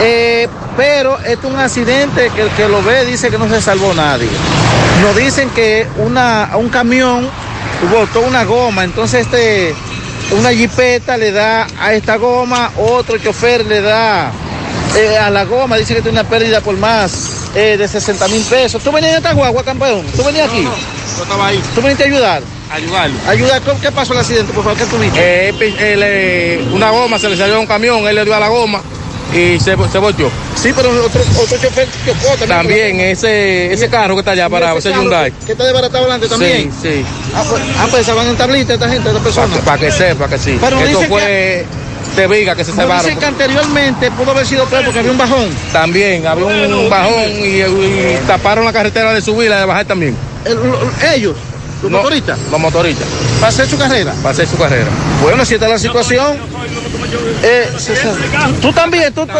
Eh, 0.00 0.48
pero 0.76 1.18
es 1.20 1.38
un 1.42 1.56
accidente 1.58 2.30
que 2.34 2.42
el 2.42 2.50
que 2.50 2.68
lo 2.68 2.82
ve 2.82 3.06
dice 3.06 3.30
que 3.30 3.38
no 3.38 3.48
se 3.48 3.62
salvó 3.62 3.94
nadie. 3.94 4.28
Nos 5.02 5.16
dicen 5.16 5.48
que 5.50 5.86
un 5.96 6.68
camión 6.68 7.28
botó 7.90 8.20
una 8.20 8.44
goma, 8.44 8.84
entonces 8.84 9.22
este 9.26 9.74
una 10.32 10.50
jipeta 10.52 11.16
le 11.16 11.30
da 11.32 11.66
a 11.78 11.92
esta 11.94 12.16
goma, 12.16 12.70
otro 12.76 13.18
chofer 13.18 13.64
le 13.66 13.80
da 13.80 14.30
eh, 14.96 15.16
a 15.18 15.30
la 15.30 15.44
goma, 15.44 15.76
dice 15.76 15.94
que 15.94 16.02
tiene 16.02 16.20
una 16.20 16.28
pérdida 16.28 16.60
por 16.60 16.76
más 16.76 17.50
eh, 17.54 17.76
de 17.76 17.86
60 17.88 18.28
mil 18.28 18.42
pesos. 18.42 18.82
¿Tú 18.82 18.90
venías 18.92 19.12
en 19.12 19.18
esta 19.18 19.32
guagua, 19.32 19.62
campeón? 19.64 20.04
¿Tú 20.16 20.24
venías 20.24 20.48
aquí? 20.48 20.62
Yo 21.16 21.22
estaba 21.22 21.46
ahí. 21.48 21.62
¿Tú 21.74 21.80
viniste 21.80 22.04
a 22.04 22.06
ayudar? 22.06 22.42
Ayudarlo. 22.70 23.16
Ayudar, 23.28 23.62
¿cómo- 23.62 23.80
¿qué 23.80 23.92
pasó 23.92 24.12
el 24.12 24.18
accidente? 24.18 24.52
Por 24.52 24.64
favor, 24.64 24.78
¿qué 24.78 24.84
tuviste? 24.86 25.18
Eh, 25.20 26.68
una 26.72 26.90
goma, 26.90 27.18
se 27.18 27.28
le 27.28 27.36
salió 27.36 27.56
a 27.56 27.60
un 27.60 27.66
camión, 27.66 28.06
él 28.08 28.14
le 28.16 28.24
dio 28.24 28.34
a 28.34 28.40
la 28.40 28.48
goma 28.48 28.82
y 29.34 29.58
se, 29.60 29.76
se 29.90 29.98
volteó. 29.98 30.30
Sí, 30.54 30.72
pero 30.74 30.90
otro, 31.04 31.20
otro 31.42 31.58
chofer 31.58 31.88
chocó 32.06 32.28
también. 32.38 32.48
También 32.48 33.00
ese, 33.00 33.72
ese 33.72 33.88
carro 33.88 34.14
que 34.14 34.20
está 34.20 34.32
allá 34.32 34.48
para 34.48 34.74
ese 34.76 34.90
Hyundai. 34.92 35.32
Que 35.44 35.52
está 35.52 35.64
desbaratado 35.64 36.04
adelante 36.04 36.28
también. 36.28 36.72
Sí, 36.72 36.88
sí. 37.00 37.04
Ah, 37.34 37.44
pues, 37.48 37.62
ah, 37.78 37.86
pues 37.90 38.06
se 38.06 38.12
van 38.12 38.26
en 38.28 38.36
tablita 38.36 38.74
esta 38.74 38.88
gente, 38.88 39.08
esta 39.08 39.20
persona. 39.22 39.56
Para 39.64 39.78
que 39.78 39.90
sepa 39.90 40.28
que 40.28 40.38
sí. 40.38 40.58
Pero 40.60 40.80
Esto 40.80 41.02
fue 41.02 41.64
de 42.16 42.26
viga 42.28 42.54
que 42.54 42.64
se 42.64 42.72
cebaron. 42.72 43.04
dicen 43.04 43.18
que 43.18 43.26
anteriormente 43.26 44.10
pudo 44.12 44.30
haber 44.30 44.46
sido 44.46 44.64
peor 44.66 44.84
porque 44.84 45.00
había 45.00 45.10
un 45.10 45.18
bajón. 45.18 45.48
También, 45.72 46.26
había 46.26 46.46
un 46.46 46.88
bajón 46.88 47.24
y, 47.42 47.60
y 47.62 48.18
taparon 48.26 48.64
la 48.64 48.72
carretera 48.72 49.12
de 49.12 49.20
subir 49.20 49.46
y 49.46 49.50
la 49.50 49.58
de 49.60 49.66
bajar 49.66 49.84
también. 49.84 50.16
ellos, 51.14 51.36
los 51.82 51.90
No, 51.90 51.98
motoristas. 51.98 52.38
Los 52.50 52.60
motoristas. 52.60 53.06
Para 53.40 53.48
hacer 53.48 53.68
su 53.68 53.76
carrera. 53.78 54.12
Para 54.22 54.30
hacer 54.30 54.46
su 54.46 54.56
carrera. 54.56 54.86
Bueno, 55.22 55.44
si 55.44 55.54
está 55.54 55.68
la 55.68 55.78
situación. 55.78 56.36
Eh, 57.42 57.68
se- 57.78 57.96
se- 57.96 58.08
tú 58.60 58.72
también, 58.72 59.12
tú. 59.12 59.22
¿Ese 59.22 59.36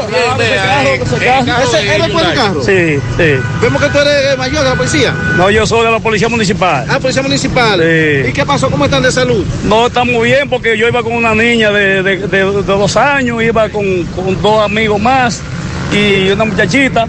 es 1.96 2.04
el 2.04 2.34
carro? 2.34 2.62
Sí, 2.62 2.98
sí. 3.16 3.34
Vemos 3.60 3.82
que 3.82 3.88
tú 3.88 3.98
eres 3.98 4.32
eh, 4.32 4.36
mayor 4.36 4.62
de 4.64 4.70
la 4.70 4.76
policía. 4.76 5.14
No, 5.36 5.50
yo 5.50 5.66
soy 5.66 5.84
de 5.86 5.92
la 5.92 5.98
policía 6.00 6.28
municipal. 6.28 6.86
Ah, 6.88 6.98
policía 7.00 7.22
municipal. 7.22 7.80
Sí. 7.80 8.28
¿Y 8.28 8.32
qué 8.32 8.44
pasó? 8.46 8.70
¿Cómo 8.70 8.84
están 8.84 9.02
de 9.02 9.12
salud? 9.12 9.44
No, 9.64 9.86
estamos 9.86 10.22
bien 10.22 10.48
porque 10.48 10.76
yo 10.78 10.88
iba 10.88 11.02
con 11.02 11.12
una 11.12 11.34
niña 11.34 11.70
de, 11.70 12.02
de- 12.02 12.16
de- 12.18 12.28
de 12.28 12.62
dos 12.62 12.96
años, 12.96 13.42
iba 13.42 13.68
con, 13.68 14.04
con 14.14 14.40
dos 14.42 14.64
amigos 14.64 15.00
más 15.00 15.40
y 15.92 16.28
una 16.30 16.44
muchachita 16.44 17.06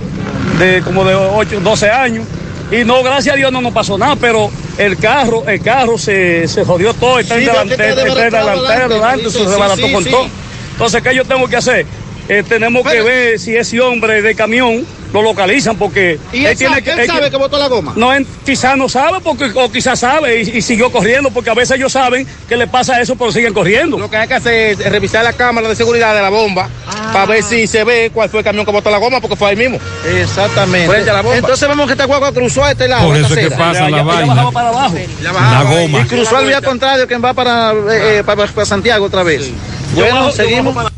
de 0.60 0.82
como 0.82 1.04
de 1.06 1.16
8, 1.16 1.60
12 1.62 1.90
años. 1.90 2.26
Y 2.72 2.84
no, 2.84 3.02
gracias 3.04 3.36
a 3.36 3.38
Dios 3.38 3.52
no 3.52 3.62
nos 3.62 3.74
pasó 3.74 3.98
nada, 3.98 4.16
pero 4.20 4.50
el 4.78 4.98
carro, 4.98 5.44
el 5.48 5.62
carro 5.62 5.98
se, 5.98 6.48
se 6.48 6.64
jodió 6.64 6.94
todo, 6.94 7.20
está 7.20 7.36
Sí, 7.36 7.42
en 7.42 7.48
delantero, 7.48 7.84
está 7.84 8.26
en 8.26 8.32
delantero, 8.32 8.90
delante, 8.90 9.30
se 9.30 9.40
desbarató 9.40 9.92
con 9.92 10.06
todo. 10.06 10.28
Entonces, 10.74 11.02
¿qué 11.02 11.16
yo 11.16 11.26
tengo 11.26 11.48
que 11.48 11.56
hacer? 11.56 11.86
Eh, 12.30 12.44
tenemos 12.48 12.90
que 12.90 13.02
ver 13.02 13.40
si 13.40 13.56
ese 13.56 13.80
hombre 13.82 14.22
de 14.22 14.36
camión 14.36 14.86
lo 15.14 15.22
localizan 15.22 15.78
porque 15.78 16.20
¿Y 16.34 16.46
él, 16.46 16.58
sabe, 16.58 16.80
él 16.86 17.00
él 17.00 17.08
sabe 17.08 17.30
que 17.30 17.38
botó 17.38 17.58
la 17.58 17.68
goma? 17.68 17.94
no, 17.96 18.12
quizás 18.46 18.78
no 18.78 18.90
sabe 18.90 19.20
porque, 19.24 19.52
o 19.56 19.72
quizás 19.72 20.00
sabe 20.00 20.42
y, 20.42 20.58
y 20.58 20.62
siguió 20.62 20.92
corriendo 20.92 21.32
porque 21.32 21.50
a 21.50 21.54
veces 21.54 21.78
ellos 21.78 21.92
saben 21.92 22.28
que 22.48 22.56
le 22.58 22.68
pasa 22.68 23.00
eso 23.02 23.16
pero 23.16 23.32
siguen 23.32 23.54
corriendo. 23.54 23.98
Lo 23.98 24.10
que 24.10 24.18
hay 24.18 24.28
que 24.28 24.34
hacer 24.36 24.54
es 24.80 24.92
revisar 24.92 25.24
la 25.24 25.34
cámara 25.34 25.68
de 25.68 25.76
seguridad 25.76 26.16
de 26.16 26.22
la 26.22 26.30
bomba 26.30 26.70
para 27.14 27.26
ver 27.26 27.44
si 27.44 27.68
se 27.68 27.84
ve 27.84 28.12
cuál 28.14 28.30
fue 28.30 28.40
el 28.40 28.44
camión 28.44 28.66
que 28.66 28.72
botó 28.72 28.90
la 28.90 28.98
goma 28.98 29.20
porque 29.20 29.36
fue 29.36 29.50
ahí 29.50 29.56
mismo. 29.56 29.80
Exactamente. 30.06 30.88
Frente 30.88 31.10
a 31.10 31.14
la 31.14 31.22
bomba. 31.22 31.38
Entonces 31.38 31.68
vemos 31.68 31.86
que 31.88 31.94
esta 31.94 32.06
guagua 32.06 32.32
cruzó 32.32 32.64
a 32.64 32.72
este 32.72 32.88
lado. 32.88 33.08
Por 33.08 33.18
eso 33.18 33.34
es 33.34 33.50
que 33.50 33.56
pasa 33.56 33.90
la 33.90 34.04
vaina. 34.04 34.52
para 34.52 34.70
abajo. 34.70 34.96
Ya 35.22 35.32
La 35.32 35.64
goma. 35.64 36.02
Y 36.02 36.04
cruzó 36.06 36.38
al 36.38 36.46
vía 36.46 36.62
contrario 36.62 37.08
que 37.08 37.18
va 37.18 37.34
para, 37.34 37.72
eh, 37.72 38.20
eh, 38.20 38.24
para, 38.26 38.46
para 38.48 38.66
Santiago 38.66 39.06
otra 39.06 39.24
vez. 39.24 39.50
Bueno, 39.94 40.32
seguimos. 40.32 40.74
bajo 40.76 40.90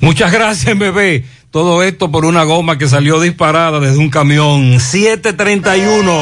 Muchas 0.00 0.30
gracias, 0.30 0.78
bebé. 0.78 1.24
Todo 1.56 1.82
esto 1.82 2.10
por 2.10 2.26
una 2.26 2.44
goma 2.44 2.76
que 2.76 2.86
salió 2.86 3.18
disparada 3.18 3.80
desde 3.80 3.96
un 3.96 4.10
camión 4.10 4.78
731. 4.78 6.12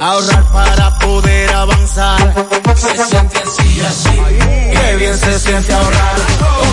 Ahorrar 0.00 0.44
para 0.50 0.98
poder 0.98 1.50
avanzar. 1.52 2.34
Se 2.74 3.04
siente 3.04 3.38
así, 3.38 3.80
así. 3.82 4.22
Qué 4.72 4.96
bien 4.96 5.14
se 5.14 5.38
siente 5.38 5.74
ahorrar. 5.74 6.16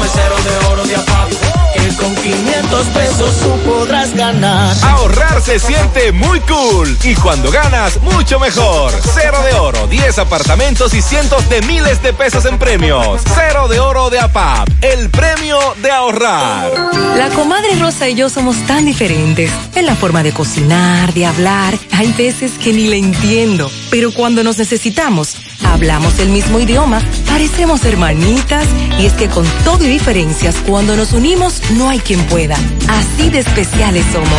El 0.02 0.10
cero 0.10 0.36
de 0.46 0.68
oro 0.68 0.84
de 0.86 0.96
APAP. 0.96 1.47
Con 1.96 2.14
500 2.14 2.88
pesos 2.88 3.38
tú 3.40 3.58
podrás 3.70 4.14
ganar. 4.14 4.76
Ahorrar 4.84 5.42
se 5.42 5.58
siente 5.58 6.12
muy 6.12 6.40
cool 6.42 6.98
y 7.04 7.16
cuando 7.16 7.50
ganas, 7.50 8.02
mucho 8.02 8.40
mejor. 8.40 8.92
Cero 9.14 9.38
de 9.50 9.58
oro, 9.58 9.88
10 9.88 10.20
apartamentos 10.20 10.94
y 10.94 11.02
cientos 11.02 11.48
de 11.50 11.62
miles 11.62 12.04
de 12.04 12.12
pesos 12.12 12.46
en 12.46 12.60
premios. 12.60 13.22
Cero 13.34 13.68
de 13.70 13.80
oro 13.80 14.10
de 14.10 14.20
APAP, 14.20 14.68
el 14.82 15.10
premio 15.10 15.58
de 15.82 15.90
ahorrar. 15.90 16.72
La 17.16 17.30
comadre 17.30 17.76
Rosa 17.80 18.10
y 18.10 18.16
yo 18.16 18.30
somos 18.30 18.58
tan 18.68 18.86
diferentes 18.86 19.50
en 19.76 19.86
la 19.86 19.96
forma 19.96 20.24
de 20.24 20.34
cocinar, 20.34 21.14
de 21.14 21.26
hablar. 21.26 21.74
Hay 21.94 22.12
veces 22.14 22.52
que 22.62 22.74
ni 22.74 22.88
le 22.88 22.98
entiendo, 22.98 23.72
pero 23.90 24.12
cuando 24.12 24.44
nos 24.44 24.58
necesitamos, 24.58 25.38
hablamos 25.64 26.20
el 26.20 26.30
mismo 26.30 26.60
idioma, 26.60 27.02
parecemos 27.28 27.84
hermanitas 27.86 28.68
y 29.00 29.06
es 29.06 29.14
que 29.14 29.28
con 29.30 29.46
todo 29.64 29.84
y 29.84 29.88
diferencias, 29.88 30.56
cuando 30.68 30.96
nos 30.96 31.14
unimos, 31.14 31.62
no 31.78 31.90
hay 31.90 32.00
quien 32.00 32.22
pueda. 32.26 32.58
Así 32.88 33.30
de 33.30 33.40
especiales 33.40 34.06
somos. 34.12 34.30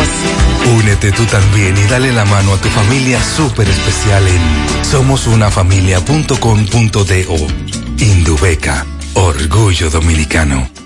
Únete 0.77 1.11
tú 1.11 1.25
también 1.25 1.75
y 1.77 1.83
dale 1.83 2.13
la 2.13 2.25
mano 2.25 2.53
a 2.53 2.57
tu 2.57 2.69
familia 2.69 3.21
súper 3.23 3.67
especial 3.69 4.27
en 4.27 4.41
somosunafamilia.com.do. 4.85 7.47
Indubeca, 7.97 8.85
orgullo 9.13 9.89
dominicano. 9.89 10.78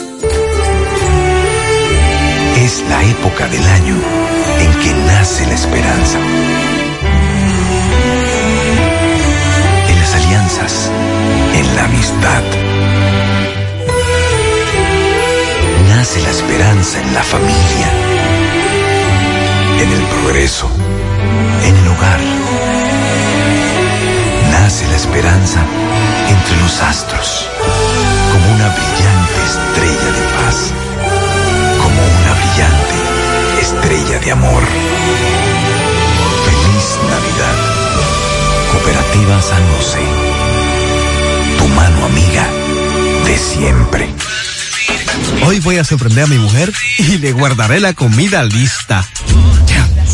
Es 2.56 2.82
la 2.88 3.04
época 3.04 3.46
del 3.48 3.62
año 3.62 3.96
en 4.60 4.72
que 4.80 4.94
nace 5.06 5.46
la 5.46 5.54
esperanza. 5.54 6.18
En 9.88 9.98
las 9.98 10.14
alianzas, 10.14 10.90
en 11.54 11.76
la 11.76 11.84
amistad. 11.84 12.42
Nace 15.88 16.20
la 16.22 16.30
esperanza 16.30 17.02
en 17.02 17.12
la 17.14 17.22
familia, 17.22 17.90
en 19.82 19.92
el 19.92 20.02
progreso, 20.06 20.70
en 21.64 21.76
el 21.76 21.88
hogar. 21.88 22.20
Nace 24.50 24.86
la 24.88 24.96
esperanza 24.96 25.60
entre 26.28 26.56
los 26.62 26.80
astros, 26.82 27.48
como 28.32 28.54
una 28.54 28.68
brillante 28.68 29.38
estrella 29.50 30.10
de 30.18 30.24
paz, 30.38 30.72
como 31.82 32.00
una 32.18 32.32
brillante 32.40 32.96
estrella 33.62 34.18
de 34.18 34.32
amor. 34.32 34.62
Feliz 36.44 36.98
Navidad. 37.10 37.56
Cooperativa 38.72 39.42
San 39.42 39.62
José. 39.76 39.98
Tu 41.58 41.68
mano 41.68 42.06
amiga 42.06 42.46
de 43.26 43.38
siempre. 43.38 44.08
Hoy 45.46 45.58
voy 45.60 45.78
a 45.78 45.84
sorprender 45.84 46.24
a 46.24 46.26
mi 46.26 46.38
mujer 46.38 46.72
y 46.98 47.18
le 47.18 47.32
guardaré 47.32 47.80
la 47.80 47.94
comida 47.94 48.44
lista. 48.44 49.06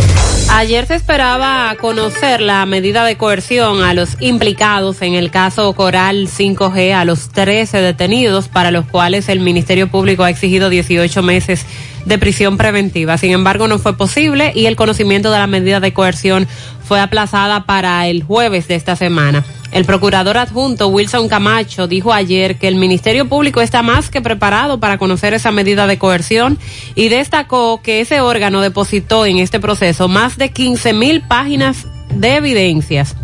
Ayer 0.51 0.87
se 0.87 0.97
esperaba 0.97 1.75
conocer 1.81 2.41
la 2.41 2.66
medida 2.66 3.05
de 3.05 3.16
coerción 3.16 3.83
a 3.83 3.95
los 3.95 4.16
implicados 4.21 5.03
en 5.03 5.14
el 5.14 5.31
caso 5.31 5.73
Coral 5.75 6.29
5G, 6.29 6.93
a 6.93 7.05
los 7.05 7.31
13 7.31 7.79
detenidos, 7.79 8.49
para 8.49 8.71
los 8.71 8.87
cuales 8.87 9.29
el 9.29 9.41
Ministerio 9.41 9.91
Público 9.91 10.25
ha 10.25 10.31
exigido 10.31 10.68
18 10.68 11.23
meses 11.23 11.64
de 12.05 12.18
prisión 12.18 12.57
preventiva. 12.57 13.18
Sin 13.18 13.32
embargo, 13.32 13.68
no 13.68 13.78
fue 13.78 13.96
posible 13.96 14.53
y 14.55 14.66
el 14.66 14.76
conocimiento 14.76 15.30
de 15.30 15.38
la 15.38 15.46
medida 15.46 15.80
de 15.80 15.92
coerción 15.92 16.46
fue 16.84 17.01
aplazada 17.01 17.64
para 17.64 18.07
el 18.09 18.22
jueves 18.22 18.68
de 18.68 18.74
esta 18.74 18.96
semana. 18.96 19.44
El 19.72 19.84
procurador 19.84 20.36
adjunto 20.36 20.88
Wilson 20.88 21.28
Camacho 21.28 21.86
dijo 21.86 22.12
ayer 22.12 22.59
que 22.59 22.66
el 22.66 22.74
Ministerio 22.74 23.28
Público 23.28 23.61
está 23.61 23.82
más 23.82 24.11
que 24.11 24.20
preparado 24.20 24.80
para 24.80 24.98
conocer 24.98 25.32
esa 25.32 25.53
medida 25.53 25.86
de 25.86 25.98
coerción 25.98 26.59
y 26.96 27.09
destacó 27.09 27.80
que 27.80 28.01
ese 28.01 28.20
órgano 28.20 28.61
depositó 28.61 29.26
en 29.26 29.38
este 29.38 29.61
proceso 29.61 30.09
más 30.09 30.38
de 30.38 30.51
15 30.51 30.92
mil 30.92 31.22
páginas 31.22 31.86
de 32.12 32.34
evidencias 32.34 33.14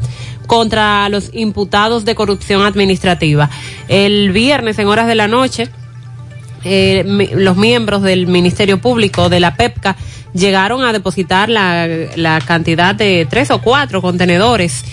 contra 0.47 1.09
los 1.09 1.31
imputados 1.33 2.05
de 2.05 2.15
corrupción 2.15 2.63
administrativa. 2.63 3.51
El 3.89 4.31
viernes 4.31 4.79
en 4.79 4.87
horas 4.87 5.09
de 5.09 5.17
la 5.17 5.27
noche, 5.27 5.69
eh, 6.67 7.05
mi- 7.05 7.29
los 7.29 7.57
miembros 7.57 8.03
del 8.03 8.27
Ministerio 8.27 8.79
Público 8.81 9.29
de 9.29 9.41
la 9.41 9.55
PEPCA 9.55 9.97
llegaron 10.35 10.83
a 10.85 10.93
depositar 10.93 11.49
la, 11.49 11.87
la 12.17 12.41
cantidad 12.41 12.95
de 12.95 13.27
tres 13.31 13.51
o 13.51 13.61
cuatro 13.63 14.03
contenedores 14.03 14.85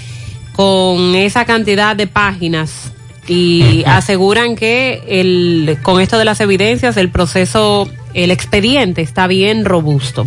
con 0.53 1.15
esa 1.15 1.45
cantidad 1.45 1.95
de 1.95 2.07
páginas 2.07 2.91
y 3.27 3.83
aseguran 3.87 4.55
que 4.55 5.01
el, 5.07 5.77
con 5.81 5.99
esto 6.01 6.17
de 6.17 6.25
las 6.25 6.39
evidencias 6.41 6.95
el 6.97 7.09
proceso, 7.09 7.89
el 8.13 8.31
expediente 8.31 9.01
está 9.01 9.27
bien 9.27 9.65
robusto. 9.65 10.25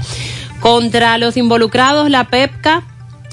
Contra 0.60 1.16
los 1.18 1.36
involucrados, 1.36 2.10
la 2.10 2.24
PEPCA 2.24 2.82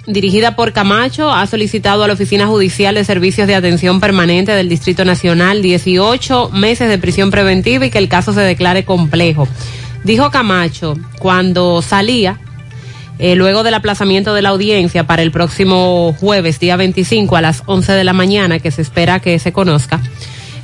dirigida 0.05 0.55
por 0.55 0.73
Camacho, 0.73 1.31
ha 1.31 1.45
solicitado 1.47 2.03
a 2.03 2.07
la 2.07 2.13
Oficina 2.13 2.47
Judicial 2.47 2.95
de 2.95 3.03
Servicios 3.03 3.47
de 3.47 3.55
Atención 3.55 3.99
Permanente 3.99 4.51
del 4.51 4.69
Distrito 4.69 5.05
Nacional 5.05 5.61
18 5.61 6.49
meses 6.49 6.89
de 6.89 6.97
prisión 6.97 7.31
preventiva 7.31 7.85
y 7.85 7.89
que 7.89 7.97
el 7.99 8.09
caso 8.09 8.33
se 8.33 8.41
declare 8.41 8.83
complejo. 8.85 9.47
Dijo 10.03 10.31
Camacho 10.31 10.95
cuando 11.19 11.81
salía, 11.81 12.39
eh, 13.19 13.35
luego 13.35 13.63
del 13.63 13.75
aplazamiento 13.75 14.33
de 14.33 14.41
la 14.41 14.49
audiencia 14.49 15.05
para 15.05 15.21
el 15.21 15.31
próximo 15.31 16.15
jueves, 16.19 16.59
día 16.59 16.75
25 16.75 17.35
a 17.35 17.41
las 17.41 17.63
11 17.67 17.93
de 17.93 18.03
la 18.03 18.13
mañana, 18.13 18.59
que 18.59 18.71
se 18.71 18.81
espera 18.81 19.19
que 19.19 19.39
se 19.39 19.53
conozca. 19.53 20.01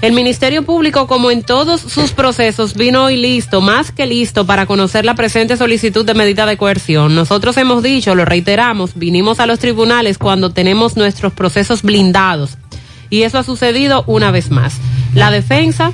El 0.01 0.13
Ministerio 0.13 0.63
Público, 0.63 1.07
como 1.07 1.29
en 1.29 1.43
todos 1.43 1.81
sus 1.81 2.11
procesos, 2.11 2.73
vino 2.73 3.03
hoy 3.03 3.17
listo, 3.17 3.59
más 3.59 3.91
que 3.91 4.05
listo, 4.05 4.45
para 4.45 4.65
conocer 4.65 5.03
la 5.03 5.13
presente 5.13 5.57
solicitud 5.57 6.05
de 6.05 6.13
medida 6.13 6.45
de 6.45 6.55
coerción. 6.55 7.15
Nosotros 7.15 7.57
hemos 7.57 7.83
dicho, 7.83 8.15
lo 8.15 8.23
reiteramos, 8.23 8.91
vinimos 8.95 9.41
a 9.41 9.45
los 9.45 9.59
tribunales 9.59 10.17
cuando 10.17 10.51
tenemos 10.51 10.95
nuestros 10.95 11.33
procesos 11.33 11.81
blindados. 11.81 12.57
Y 13.09 13.23
eso 13.23 13.39
ha 13.39 13.43
sucedido 13.43 14.05
una 14.07 14.31
vez 14.31 14.51
más. 14.51 14.77
La 15.15 15.31
defensa, 15.31 15.91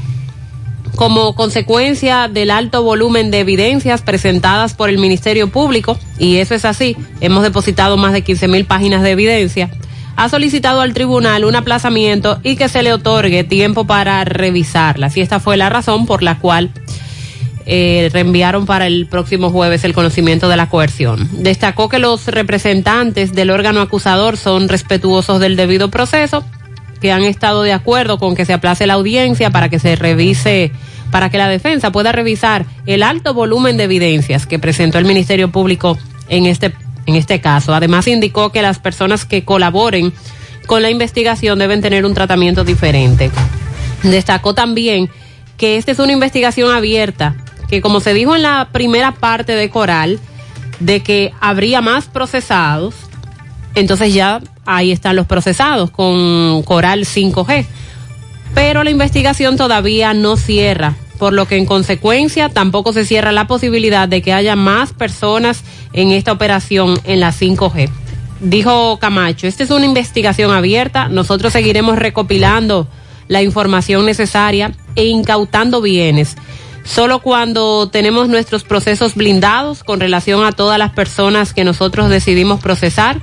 como 0.95 1.33
consecuencia 1.33 2.27
del 2.27 2.51
alto 2.51 2.83
volumen 2.83 3.31
de 3.31 3.39
evidencias 3.39 4.03
presentadas 4.03 4.75
por 4.75 4.91
el 4.91 4.99
Ministerio 4.99 5.49
Público, 5.49 5.97
y 6.19 6.37
eso 6.37 6.53
es 6.53 6.63
así, 6.65 6.95
hemos 7.21 7.41
depositado 7.41 7.97
más 7.97 8.13
de 8.13 8.21
15 8.21 8.49
mil 8.49 8.65
páginas 8.65 9.01
de 9.01 9.09
evidencia, 9.09 9.71
ha 10.15 10.29
solicitado 10.29 10.81
al 10.81 10.93
tribunal 10.93 11.45
un 11.45 11.55
aplazamiento 11.55 12.39
y 12.43 12.55
que 12.55 12.69
se 12.69 12.83
le 12.83 12.93
otorgue 12.93 13.43
tiempo 13.43 13.85
para 13.85 14.23
revisarlas. 14.23 15.17
Y 15.17 15.21
esta 15.21 15.39
fue 15.39 15.57
la 15.57 15.69
razón 15.69 16.05
por 16.05 16.23
la 16.23 16.39
cual 16.39 16.71
eh, 17.67 18.09
reenviaron 18.13 18.65
para 18.65 18.85
el 18.85 19.07
próximo 19.07 19.49
jueves 19.49 19.83
el 19.83 19.93
conocimiento 19.93 20.49
de 20.49 20.55
la 20.55 20.69
coerción. 20.69 21.27
Destacó 21.43 21.89
que 21.89 21.99
los 21.99 22.27
representantes 22.27 23.33
del 23.33 23.49
órgano 23.49 23.81
acusador 23.81 24.37
son 24.37 24.69
respetuosos 24.69 25.39
del 25.39 25.55
debido 25.55 25.89
proceso, 25.89 26.43
que 27.01 27.11
han 27.11 27.23
estado 27.23 27.63
de 27.63 27.73
acuerdo 27.73 28.19
con 28.19 28.35
que 28.35 28.45
se 28.45 28.53
aplace 28.53 28.85
la 28.85 28.93
audiencia 28.93 29.49
para 29.49 29.69
que 29.69 29.79
se 29.79 29.95
revise, 29.95 30.71
para 31.09 31.29
que 31.29 31.37
la 31.37 31.49
defensa 31.49 31.91
pueda 31.91 32.11
revisar 32.11 32.65
el 32.85 33.03
alto 33.03 33.33
volumen 33.33 33.77
de 33.77 33.85
evidencias 33.85 34.45
que 34.45 34.59
presentó 34.59 34.99
el 34.99 35.05
Ministerio 35.05 35.51
Público 35.51 35.97
en 36.29 36.45
este, 36.45 36.73
en 37.05 37.15
este 37.15 37.41
caso. 37.41 37.73
Además 37.73 38.07
indicó 38.07 38.51
que 38.51 38.61
las 38.61 38.79
personas 38.79 39.25
que 39.25 39.43
colaboren 39.43 40.13
con 40.65 40.81
la 40.81 40.89
investigación 40.89 41.59
deben 41.59 41.81
tener 41.81 42.05
un 42.05 42.13
tratamiento 42.13 42.63
diferente. 42.63 43.31
Destacó 44.03 44.53
también 44.53 45.09
que 45.57 45.77
esta 45.77 45.91
es 45.91 45.99
una 45.99 46.11
investigación 46.11 46.71
abierta 46.71 47.35
que 47.67 47.81
como 47.81 47.99
se 47.99 48.13
dijo 48.13 48.35
en 48.35 48.43
la 48.43 48.69
primera 48.71 49.11
parte 49.11 49.55
de 49.55 49.69
Coral, 49.69 50.19
de 50.79 51.01
que 51.01 51.33
habría 51.39 51.81
más 51.81 52.05
procesados, 52.05 52.95
entonces 53.75 54.13
ya 54.13 54.41
ahí 54.65 54.91
están 54.91 55.15
los 55.15 55.25
procesados 55.25 55.91
con 55.91 56.63
Coral 56.63 57.01
5G. 57.05 57.65
Pero 58.53 58.83
la 58.83 58.89
investigación 58.89 59.57
todavía 59.57 60.13
no 60.13 60.37
cierra, 60.37 60.95
por 61.17 61.33
lo 61.33 61.47
que 61.47 61.57
en 61.57 61.65
consecuencia 61.65 62.49
tampoco 62.49 62.93
se 62.93 63.05
cierra 63.05 63.31
la 63.31 63.47
posibilidad 63.47 64.07
de 64.07 64.21
que 64.21 64.33
haya 64.33 64.55
más 64.55 64.93
personas 64.93 65.63
en 65.93 66.11
esta 66.11 66.31
operación 66.31 66.99
en 67.03 67.19
la 67.19 67.31
5G. 67.31 67.89
Dijo 68.41 68.97
Camacho, 68.99 69.47
esta 69.47 69.63
es 69.63 69.69
una 69.71 69.85
investigación 69.85 70.51
abierta, 70.51 71.07
nosotros 71.07 71.53
seguiremos 71.53 71.97
recopilando 71.97 72.87
la 73.27 73.41
información 73.41 74.05
necesaria 74.05 74.73
e 74.95 75.05
incautando 75.05 75.81
bienes. 75.81 76.35
Solo 76.83 77.19
cuando 77.19 77.89
tenemos 77.89 78.29
nuestros 78.29 78.63
procesos 78.63 79.15
blindados 79.15 79.83
con 79.83 79.99
relación 79.99 80.45
a 80.45 80.51
todas 80.51 80.77
las 80.77 80.91
personas 80.91 81.53
que 81.53 81.63
nosotros 81.63 82.09
decidimos 82.09 82.59
procesar, 82.59 83.21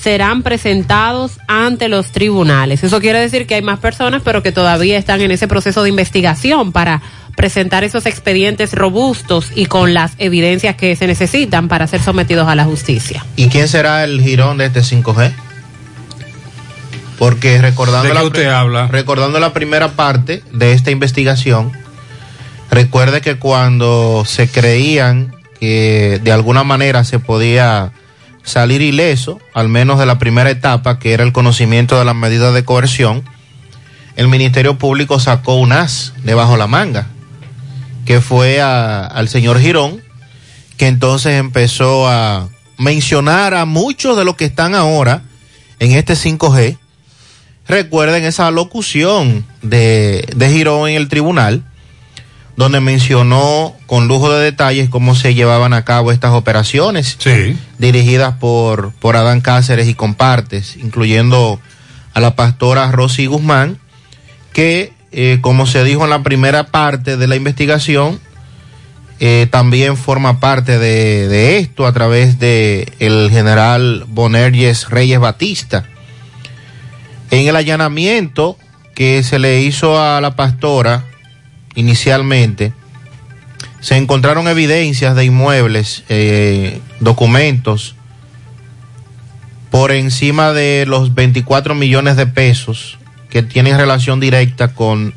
serán 0.00 0.42
presentados 0.42 1.38
ante 1.46 1.88
los 1.88 2.10
tribunales. 2.10 2.82
Eso 2.82 3.00
quiere 3.00 3.20
decir 3.20 3.46
que 3.46 3.56
hay 3.56 3.62
más 3.62 3.78
personas, 3.78 4.22
pero 4.24 4.42
que 4.42 4.52
todavía 4.52 4.96
están 4.98 5.20
en 5.20 5.30
ese 5.30 5.46
proceso 5.46 5.82
de 5.82 5.90
investigación 5.90 6.72
para 6.72 7.02
presentar 7.36 7.84
esos 7.84 8.06
expedientes 8.06 8.72
robustos 8.72 9.52
y 9.54 9.66
con 9.66 9.94
las 9.94 10.12
evidencias 10.18 10.76
que 10.76 10.96
se 10.96 11.06
necesitan 11.06 11.68
para 11.68 11.86
ser 11.86 12.02
sometidos 12.02 12.48
a 12.48 12.54
la 12.54 12.64
justicia. 12.64 13.24
¿Y 13.36 13.48
quién 13.48 13.68
será 13.68 14.04
el 14.04 14.20
girón 14.22 14.58
de 14.58 14.66
este 14.66 14.80
5G? 14.80 15.32
Porque 17.18 17.60
recordando, 17.60 18.08
¿De 18.08 18.08
qué 18.08 18.14
la, 18.14 18.24
usted 18.24 18.46
habla? 18.46 18.86
recordando 18.86 19.38
la 19.40 19.52
primera 19.52 19.88
parte 19.92 20.42
de 20.52 20.72
esta 20.72 20.90
investigación, 20.90 21.72
recuerde 22.70 23.20
que 23.20 23.36
cuando 23.36 24.24
se 24.26 24.48
creían 24.48 25.34
que 25.60 26.20
de 26.22 26.32
alguna 26.32 26.64
manera 26.64 27.04
se 27.04 27.18
podía 27.18 27.92
salir 28.42 28.82
ileso, 28.82 29.40
al 29.54 29.68
menos 29.68 29.98
de 29.98 30.06
la 30.06 30.18
primera 30.18 30.50
etapa, 30.50 30.98
que 30.98 31.12
era 31.12 31.24
el 31.24 31.32
conocimiento 31.32 31.98
de 31.98 32.04
las 32.04 32.14
medidas 32.14 32.54
de 32.54 32.64
coerción, 32.64 33.24
el 34.16 34.28
Ministerio 34.28 34.76
Público 34.78 35.18
sacó 35.20 35.54
un 35.54 35.72
as 35.72 36.12
debajo 36.24 36.56
la 36.56 36.66
manga, 36.66 37.06
que 38.04 38.20
fue 38.20 38.60
al 38.60 39.28
señor 39.28 39.60
Girón, 39.60 40.02
que 40.76 40.86
entonces 40.86 41.38
empezó 41.38 42.08
a 42.08 42.48
mencionar 42.76 43.54
a 43.54 43.66
muchos 43.66 44.16
de 44.16 44.24
los 44.24 44.36
que 44.36 44.46
están 44.46 44.74
ahora 44.74 45.22
en 45.78 45.92
este 45.92 46.14
5G. 46.14 46.78
Recuerden 47.68 48.24
esa 48.24 48.50
locución 48.50 49.46
de, 49.62 50.26
de 50.34 50.50
Girón 50.50 50.88
en 50.88 50.96
el 50.96 51.08
tribunal, 51.08 51.62
donde 52.60 52.80
mencionó 52.80 53.74
con 53.86 54.06
lujo 54.06 54.30
de 54.30 54.44
detalles 54.44 54.90
cómo 54.90 55.14
se 55.14 55.32
llevaban 55.32 55.72
a 55.72 55.86
cabo 55.86 56.12
estas 56.12 56.32
operaciones 56.32 57.16
dirigidas 57.78 58.34
por, 58.34 58.92
por 59.00 59.16
Adán 59.16 59.40
Cáceres 59.40 59.88
y 59.88 59.94
compartes, 59.94 60.76
incluyendo 60.76 61.58
a 62.12 62.20
la 62.20 62.36
pastora 62.36 62.92
Rosy 62.92 63.24
Guzmán, 63.24 63.78
que, 64.52 64.92
eh, 65.10 65.38
como 65.40 65.66
se 65.66 65.84
dijo 65.84 66.04
en 66.04 66.10
la 66.10 66.22
primera 66.22 66.64
parte 66.64 67.16
de 67.16 67.26
la 67.28 67.34
investigación, 67.34 68.20
eh, 69.20 69.48
también 69.50 69.96
forma 69.96 70.38
parte 70.38 70.78
de, 70.78 71.28
de 71.28 71.56
esto 71.56 71.86
a 71.86 71.94
través 71.94 72.38
de 72.40 72.92
el 72.98 73.30
general 73.30 74.04
Bonerges 74.06 74.90
Reyes 74.90 75.18
Batista. 75.18 75.86
En 77.30 77.48
el 77.48 77.56
allanamiento 77.56 78.58
que 78.94 79.22
se 79.22 79.38
le 79.38 79.62
hizo 79.62 79.98
a 79.98 80.20
la 80.20 80.36
pastora 80.36 81.06
inicialmente, 81.80 82.72
se 83.80 83.96
encontraron 83.96 84.46
evidencias 84.46 85.16
de 85.16 85.24
inmuebles, 85.24 86.04
eh, 86.08 86.80
documentos, 87.00 87.96
por 89.70 89.92
encima 89.92 90.52
de 90.52 90.84
los 90.86 91.14
24 91.14 91.74
millones 91.74 92.16
de 92.16 92.26
pesos 92.26 92.98
que 93.30 93.42
tienen 93.42 93.78
relación 93.78 94.20
directa 94.20 94.74
con 94.74 95.14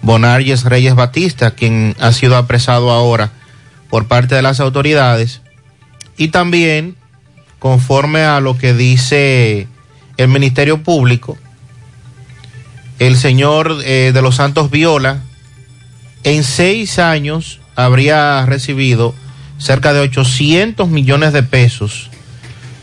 Bonarjes 0.00 0.64
Reyes 0.64 0.94
Batista, 0.94 1.52
quien 1.52 1.94
ha 2.00 2.12
sido 2.12 2.36
apresado 2.36 2.90
ahora 2.90 3.30
por 3.90 4.08
parte 4.08 4.34
de 4.34 4.42
las 4.42 4.58
autoridades. 4.60 5.42
Y 6.16 6.28
también, 6.28 6.96
conforme 7.58 8.22
a 8.22 8.40
lo 8.40 8.56
que 8.56 8.74
dice 8.74 9.68
el 10.16 10.28
Ministerio 10.28 10.82
Público, 10.82 11.36
el 12.98 13.16
señor 13.16 13.78
eh, 13.84 14.12
de 14.14 14.22
los 14.22 14.36
Santos 14.36 14.70
Viola, 14.70 15.22
en 16.24 16.44
seis 16.44 16.98
años 16.98 17.60
habría 17.74 18.44
recibido 18.46 19.14
cerca 19.58 19.92
de 19.92 20.00
800 20.00 20.88
millones 20.88 21.32
de 21.32 21.42
pesos, 21.42 22.10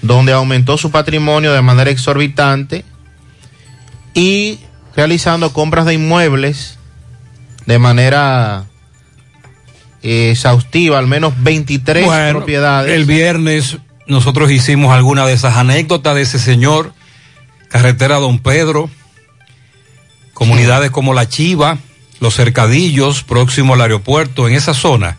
donde 0.01 0.31
aumentó 0.31 0.77
su 0.77 0.91
patrimonio 0.91 1.53
de 1.53 1.61
manera 1.61 1.91
exorbitante 1.91 2.85
y 4.13 4.59
realizando 4.95 5.53
compras 5.53 5.85
de 5.85 5.93
inmuebles 5.93 6.77
de 7.65 7.79
manera 7.79 8.65
eh, 10.01 10.31
exhaustiva, 10.31 10.97
al 10.97 11.07
menos 11.07 11.33
23 11.43 12.05
Bueno, 12.05 12.39
propiedades. 12.39 12.93
El 12.93 13.05
viernes 13.05 13.77
nosotros 14.07 14.49
hicimos 14.49 14.91
alguna 14.91 15.25
de 15.25 15.33
esas 15.33 15.55
anécdotas 15.55 16.15
de 16.15 16.23
ese 16.23 16.39
señor, 16.39 16.93
carretera 17.67 18.15
Don 18.17 18.39
Pedro, 18.39 18.89
comunidades 20.33 20.89
como 20.89 21.13
La 21.13 21.29
Chiva, 21.29 21.77
Los 22.19 22.35
Cercadillos, 22.35 23.23
próximo 23.23 23.73
al 23.75 23.81
aeropuerto, 23.81 24.47
en 24.47 24.55
esa 24.55 24.73
zona. 24.73 25.17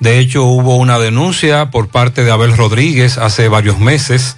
De 0.00 0.18
hecho, 0.18 0.44
hubo 0.44 0.76
una 0.76 0.98
denuncia 0.98 1.70
por 1.70 1.88
parte 1.88 2.24
de 2.24 2.30
Abel 2.32 2.56
Rodríguez 2.56 3.18
hace 3.18 3.48
varios 3.48 3.78
meses 3.78 4.36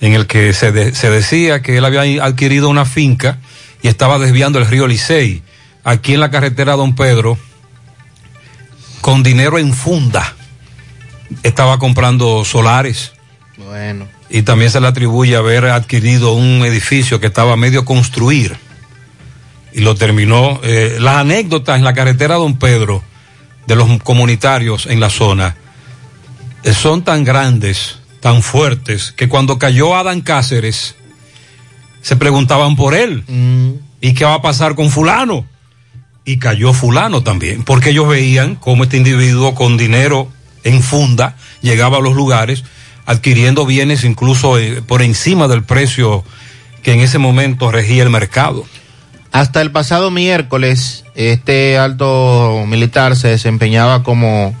en 0.00 0.12
el 0.14 0.26
que 0.26 0.52
se, 0.54 0.70
de- 0.72 0.94
se 0.94 1.10
decía 1.10 1.62
que 1.62 1.76
él 1.78 1.84
había 1.84 2.02
adquirido 2.24 2.68
una 2.68 2.84
finca 2.84 3.38
y 3.82 3.88
estaba 3.88 4.18
desviando 4.18 4.58
el 4.58 4.66
río 4.66 4.86
Licey, 4.86 5.42
aquí 5.82 6.14
en 6.14 6.20
la 6.20 6.30
carretera 6.30 6.74
Don 6.76 6.94
Pedro, 6.94 7.36
con 9.00 9.22
dinero 9.22 9.58
en 9.58 9.74
funda. 9.74 10.34
Estaba 11.42 11.78
comprando 11.78 12.44
solares 12.44 13.12
Bueno, 13.56 14.06
y 14.30 14.42
también 14.42 14.70
se 14.70 14.80
le 14.80 14.86
atribuye 14.86 15.36
haber 15.36 15.66
adquirido 15.66 16.34
un 16.34 16.64
edificio 16.64 17.18
que 17.20 17.26
estaba 17.26 17.56
medio 17.56 17.84
construir 17.84 18.56
y 19.74 19.80
lo 19.80 19.94
terminó. 19.94 20.60
eh, 20.62 20.96
las 21.00 21.16
anécdotas 21.16 21.78
en 21.78 21.84
la 21.84 21.92
carretera 21.92 22.36
Don 22.36 22.58
Pedro 22.58 23.02
de 23.66 23.76
los 23.76 24.02
comunitarios 24.02 24.86
en 24.86 25.00
la 25.00 25.10
zona 25.10 25.56
eh, 26.62 26.72
son 26.72 27.02
tan 27.02 27.24
grandes, 27.24 27.98
tan 28.20 28.42
fuertes, 28.42 29.12
que 29.12 29.28
cuando 29.28 29.58
cayó 29.58 29.96
Adán 29.96 30.20
Cáceres 30.20 30.94
se 32.00 32.16
preguntaban 32.16 32.76
por 32.76 32.94
él. 32.94 33.24
¿Y 34.00 34.12
qué 34.12 34.24
va 34.24 34.34
a 34.34 34.42
pasar 34.42 34.74
con 34.74 34.90
fulano? 34.90 35.46
Y 36.26 36.38
cayó 36.38 36.72
fulano 36.72 37.22
también, 37.22 37.64
porque 37.64 37.90
ellos 37.90 38.08
veían 38.08 38.56
cómo 38.56 38.84
este 38.84 38.98
individuo 38.98 39.54
con 39.54 39.76
dinero 39.76 40.28
en 40.62 40.82
funda 40.82 41.36
llegaba 41.62 41.98
a 41.98 42.00
los 42.00 42.14
lugares 42.14 42.64
adquiriendo 43.06 43.66
bienes 43.66 44.04
incluso 44.04 44.58
eh, 44.58 44.82
por 44.82 45.02
encima 45.02 45.48
del 45.48 45.62
precio 45.62 46.24
que 46.82 46.92
en 46.92 47.00
ese 47.00 47.18
momento 47.18 47.70
regía 47.70 48.02
el 48.02 48.10
mercado. 48.10 48.64
Hasta 49.34 49.60
el 49.62 49.72
pasado 49.72 50.12
miércoles, 50.12 51.04
este 51.16 51.76
alto 51.76 52.62
militar 52.68 53.16
se 53.16 53.26
desempeñaba 53.26 54.04
como 54.04 54.54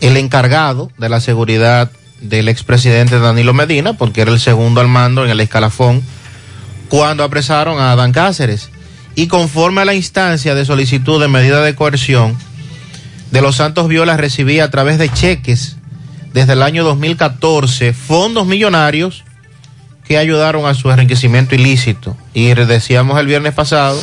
el 0.00 0.16
encargado 0.16 0.90
de 0.98 1.08
la 1.08 1.20
seguridad 1.20 1.92
del 2.20 2.48
expresidente 2.48 3.20
Danilo 3.20 3.54
Medina, 3.54 3.92
porque 3.92 4.22
era 4.22 4.32
el 4.32 4.40
segundo 4.40 4.80
al 4.80 4.88
mando 4.88 5.24
en 5.24 5.30
el 5.30 5.38
escalafón, 5.38 6.02
cuando 6.88 7.22
apresaron 7.22 7.78
a 7.78 7.92
Adán 7.92 8.10
Cáceres. 8.10 8.70
Y 9.14 9.28
conforme 9.28 9.82
a 9.82 9.84
la 9.84 9.94
instancia 9.94 10.56
de 10.56 10.64
solicitud 10.64 11.20
de 11.20 11.28
medida 11.28 11.62
de 11.62 11.76
coerción, 11.76 12.36
de 13.30 13.40
los 13.40 13.54
Santos 13.54 13.86
Viola 13.86 14.16
recibía 14.16 14.64
a 14.64 14.70
través 14.72 14.98
de 14.98 15.08
cheques 15.08 15.76
desde 16.32 16.54
el 16.54 16.64
año 16.64 16.82
2014 16.82 17.92
fondos 17.92 18.44
millonarios 18.44 19.22
que 20.02 20.18
ayudaron 20.18 20.66
a 20.66 20.74
su 20.74 20.90
enriquecimiento 20.90 21.54
ilícito. 21.54 22.16
Y 22.34 22.52
decíamos 22.54 23.20
el 23.20 23.26
viernes 23.26 23.54
pasado 23.54 23.96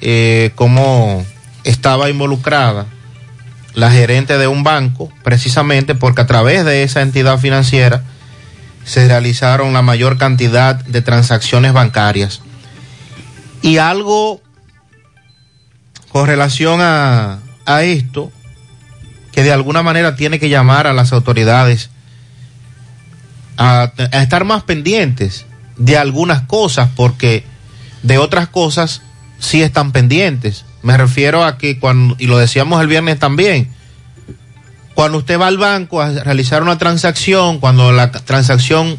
eh, 0.00 0.52
cómo 0.54 1.24
estaba 1.64 2.10
involucrada 2.10 2.86
la 3.74 3.90
gerente 3.90 4.38
de 4.38 4.46
un 4.46 4.64
banco, 4.64 5.12
precisamente 5.22 5.94
porque 5.94 6.22
a 6.22 6.26
través 6.26 6.64
de 6.64 6.82
esa 6.82 7.02
entidad 7.02 7.38
financiera 7.38 8.02
se 8.84 9.06
realizaron 9.06 9.72
la 9.74 9.82
mayor 9.82 10.16
cantidad 10.16 10.76
de 10.76 11.02
transacciones 11.02 11.72
bancarias. 11.72 12.40
Y 13.60 13.78
algo 13.78 14.40
con 16.08 16.26
relación 16.26 16.80
a, 16.80 17.40
a 17.66 17.82
esto, 17.82 18.32
que 19.32 19.42
de 19.42 19.52
alguna 19.52 19.82
manera 19.82 20.16
tiene 20.16 20.38
que 20.38 20.48
llamar 20.48 20.86
a 20.86 20.94
las 20.94 21.12
autoridades 21.12 21.90
a, 23.58 23.92
a 23.98 24.22
estar 24.22 24.44
más 24.44 24.62
pendientes 24.62 25.44
de 25.76 25.98
algunas 25.98 26.42
cosas, 26.42 26.88
porque 26.96 27.44
de 28.02 28.16
otras 28.16 28.48
cosas 28.48 29.02
sí 29.46 29.62
están 29.62 29.92
pendientes. 29.92 30.64
Me 30.82 30.96
refiero 30.96 31.44
a 31.44 31.56
que 31.56 31.78
cuando, 31.78 32.16
y 32.18 32.26
lo 32.26 32.36
decíamos 32.36 32.80
el 32.80 32.88
viernes 32.88 33.18
también, 33.18 33.70
Cuando 34.94 35.18
usted 35.18 35.38
va 35.38 35.46
al 35.46 35.58
banco 35.58 36.00
a 36.00 36.10
realizar 36.10 36.62
una 36.62 36.78
transacción, 36.78 37.60
cuando 37.60 37.92
la 37.92 38.10
transacción 38.10 38.98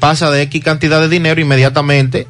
pasa 0.00 0.28
de 0.30 0.42
X 0.42 0.64
cantidad 0.64 1.00
de 1.00 1.08
dinero, 1.08 1.40
inmediatamente 1.40 2.26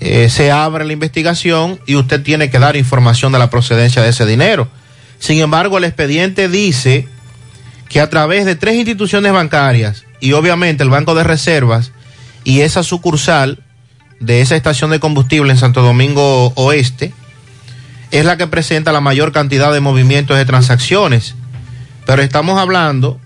eh, 0.00 0.28
se 0.28 0.50
abre 0.50 0.84
la 0.84 0.92
investigación 0.92 1.78
y 1.86 1.94
usted 1.94 2.22
tiene 2.22 2.50
que 2.50 2.58
dar 2.58 2.74
información 2.76 3.30
de 3.30 3.38
la 3.38 3.48
procedencia 3.48 4.02
de 4.02 4.08
ese 4.08 4.26
dinero. 4.26 4.68
Sin 5.20 5.38
embargo, 5.38 5.78
el 5.78 5.84
expediente 5.84 6.48
dice 6.48 7.08
que 7.88 8.00
a 8.00 8.10
través 8.10 8.44
de 8.44 8.56
tres 8.56 8.74
instituciones 8.74 9.32
bancarias 9.32 10.04
y 10.20 10.32
obviamente 10.32 10.82
el 10.82 10.90
Banco 10.90 11.14
de 11.14 11.22
Reservas 11.22 11.92
y 12.42 12.62
esa 12.62 12.82
sucursal 12.82 13.62
de 14.20 14.40
esa 14.40 14.56
estación 14.56 14.90
de 14.90 15.00
combustible 15.00 15.52
en 15.52 15.58
Santo 15.58 15.82
Domingo 15.82 16.52
Oeste, 16.56 17.12
es 18.10 18.24
la 18.24 18.36
que 18.36 18.46
presenta 18.46 18.92
la 18.92 19.00
mayor 19.00 19.32
cantidad 19.32 19.72
de 19.72 19.80
movimientos 19.80 20.36
de 20.36 20.44
transacciones. 20.44 21.34
Pero 22.06 22.22
estamos 22.22 22.58
hablando 22.58 23.20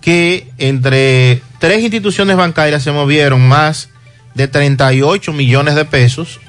que 0.00 0.48
entre 0.58 1.42
tres 1.58 1.82
instituciones 1.82 2.36
bancarias 2.36 2.82
se 2.82 2.92
movieron 2.92 3.46
más 3.46 3.90
de 4.34 4.48
38 4.48 5.32
millones 5.32 5.74
de 5.74 5.84
pesos 5.84 6.40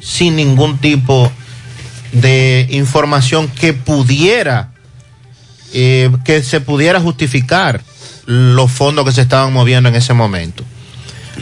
sin 0.00 0.36
ningún 0.36 0.78
tipo 0.78 1.30
de 2.12 2.66
información 2.70 3.48
que 3.48 3.74
pudiera, 3.74 4.72
eh, 5.74 6.10
que 6.24 6.42
se 6.42 6.60
pudiera 6.60 7.00
justificar 7.00 7.82
los 8.26 8.70
fondos 8.70 9.04
que 9.04 9.12
se 9.12 9.22
estaban 9.22 9.52
moviendo 9.52 9.88
en 9.88 9.96
ese 9.96 10.14
momento. 10.14 10.64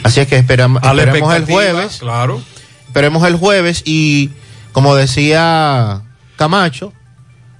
Así 0.03 0.19
es 0.19 0.27
que 0.27 0.37
esperamos, 0.37 0.83
A 0.83 0.93
esperemos 0.93 1.35
el 1.35 1.45
jueves. 1.45 1.97
Claro. 1.99 2.41
Esperemos 2.87 3.27
el 3.27 3.35
jueves 3.35 3.83
y 3.85 4.31
como 4.71 4.95
decía 4.95 6.03
Camacho, 6.35 6.93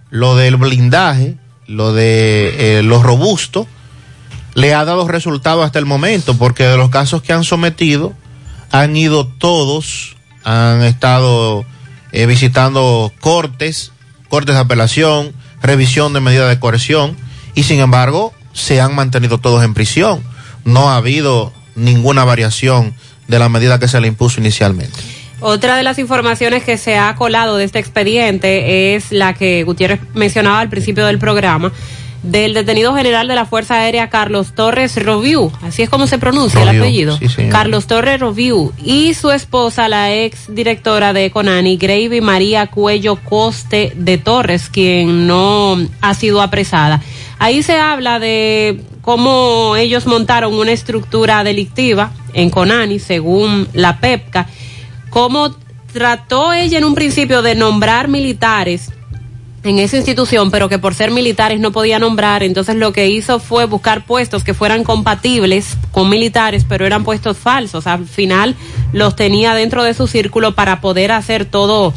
lo 0.10 0.36
del 0.36 0.58
blindaje, 0.58 1.36
lo 1.66 1.94
de 1.94 2.80
eh, 2.80 2.84
lo 2.84 3.02
robusto, 3.02 3.68
le 4.54 4.74
ha 4.74 4.86
dado 4.86 5.08
resultado 5.08 5.64
hasta 5.64 5.80
el 5.80 5.86
momento, 5.86 6.38
porque 6.38 6.64
de 6.64 6.78
los 6.78 6.90
casos 6.90 7.22
que 7.22 7.34
han 7.34 7.44
sometido, 7.44 8.14
han 8.72 8.96
ido 8.96 9.28
todos, 9.28 10.16
han 10.44 10.84
estado 10.84 11.66
eh, 12.12 12.26
visitando 12.26 13.12
cortes, 13.20 13.92
cortes 14.30 14.56
de 14.56 14.62
apelación, 14.62 15.34
revisión 15.62 16.14
de 16.14 16.22
medidas 16.22 16.50
de 16.50 16.60
coerción, 16.60 17.18
y 17.54 17.64
sin 17.64 17.80
embargo 17.80 18.34
se 18.54 18.82
han 18.82 18.96
mantenido 18.96 19.38
todos 19.38 19.64
en 19.64 19.74
prisión. 19.74 20.24
No 20.66 20.90
ha 20.90 20.98
habido 20.98 21.54
ninguna 21.78 22.26
variación 22.26 22.94
de 23.28 23.40
la 23.40 23.48
medida 23.48 23.80
que 23.80 23.88
se 23.88 24.02
le 24.02 24.08
impuso 24.08 24.42
inicialmente. 24.42 25.00
Otra 25.40 25.78
de 25.78 25.84
las 25.84 26.00
informaciones 26.00 26.64
que 26.64 26.78
se 26.78 26.98
ha 26.98 27.16
colado 27.16 27.58
de 27.58 27.66
este 27.66 27.80
expediente 27.80 28.96
es 28.96 29.12
la 29.12 29.34
que 29.34 29.64
Gutiérrez 29.64 30.02
mencionaba 30.14 30.60
al 30.60 30.70
principio 30.70 31.06
del 31.06 31.20
programa 31.20 31.72
del 32.24 32.54
detenido 32.54 32.96
general 32.96 33.28
de 33.28 33.36
la 33.36 33.46
Fuerza 33.46 33.76
Aérea 33.76 34.10
Carlos 34.10 34.54
Torres 34.54 35.02
Roviu, 35.02 35.52
así 35.62 35.84
es 35.84 35.90
como 35.90 36.08
se 36.08 36.18
pronuncia 36.18 36.62
el 36.64 36.70
apellido, 36.70 37.18
sí. 37.18 37.48
Carlos 37.50 37.88
Torres 37.88 38.20
Roviu, 38.20 38.74
y 38.84 39.14
su 39.14 39.32
esposa, 39.32 39.88
la 39.88 40.14
ex 40.14 40.54
directora 40.54 41.14
de 41.14 41.32
Conani, 41.32 41.78
Gravy 41.78 42.22
María 42.22 42.68
Cuello 42.68 43.18
Coste 43.18 43.94
de 43.96 44.18
Torres, 44.18 44.70
quien 44.70 45.28
no 45.28 45.78
ha 46.02 46.14
sido 46.16 46.42
apresada. 46.42 47.02
Ahí 47.40 47.62
se 47.62 47.78
habla 47.78 48.20
de 48.20 48.82
cómo 49.08 49.78
ellos 49.78 50.06
montaron 50.06 50.54
una 50.54 50.74
estructura 50.74 51.42
delictiva 51.46 52.12
en 52.34 52.50
Conani, 52.50 53.00
según 53.00 53.66
la 53.72 54.02
PEPCA, 54.02 54.48
cómo 55.10 55.56
trató 55.94 56.52
ella 56.52 56.78
en 56.78 56.84
un 56.84 56.94
principio 56.94 57.42
de 57.42 57.56
nombrar 57.56 58.10
militares 58.10 58.92
en 59.64 59.80
esa 59.80 59.96
institución, 59.96 60.52
pero 60.52 60.68
que 60.68 60.78
por 60.78 60.94
ser 60.94 61.12
militares 61.12 61.62
no 61.62 61.72
podía 61.72 62.00
nombrar, 62.00 62.44
entonces 62.44 62.76
lo 62.76 62.92
que 62.92 63.08
hizo 63.08 63.40
fue 63.40 63.64
buscar 63.64 64.06
puestos 64.06 64.44
que 64.44 64.54
fueran 64.54 64.84
compatibles 64.84 65.78
con 65.94 66.10
militares, 66.10 66.66
pero 66.68 66.86
eran 66.86 67.06
puestos 67.06 67.38
falsos. 67.38 67.88
Al 67.88 68.06
final 68.08 68.58
los 68.92 69.16
tenía 69.16 69.56
dentro 69.56 69.84
de 69.84 69.94
su 69.94 70.08
círculo 70.08 70.54
para 70.54 70.82
poder 70.82 71.14
hacer 71.14 71.46
todo 71.46 71.94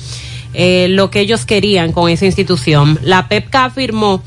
eh, 0.54 0.86
lo 0.88 1.10
que 1.10 1.18
ellos 1.18 1.44
querían 1.44 1.90
con 1.90 2.08
esa 2.08 2.26
institución. 2.26 3.00
La 3.02 3.26
PEPCA 3.26 3.64
afirmó 3.64 4.22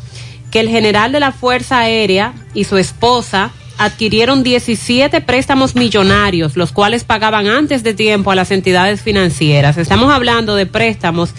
que 0.53 0.59
el 0.59 0.69
general 0.69 1.11
de 1.11 1.19
la 1.19 1.31
Fuerza 1.31 1.79
Aérea 1.79 2.35
y 2.53 2.65
su 2.65 2.77
esposa 2.77 3.49
adquirieron 3.79 4.43
17 4.43 5.19
préstamos 5.21 5.75
millonarios, 5.75 6.55
los 6.55 6.71
cuales 6.71 7.03
pagaban 7.03 7.47
antes 7.47 7.81
de 7.81 7.95
tiempo 7.95 8.29
a 8.29 8.35
las 8.35 8.51
entidades 8.51 9.01
financieras. 9.01 9.79
Estamos 9.79 10.13
hablando 10.13 10.53
de 10.53 10.67
préstamos 10.67 11.33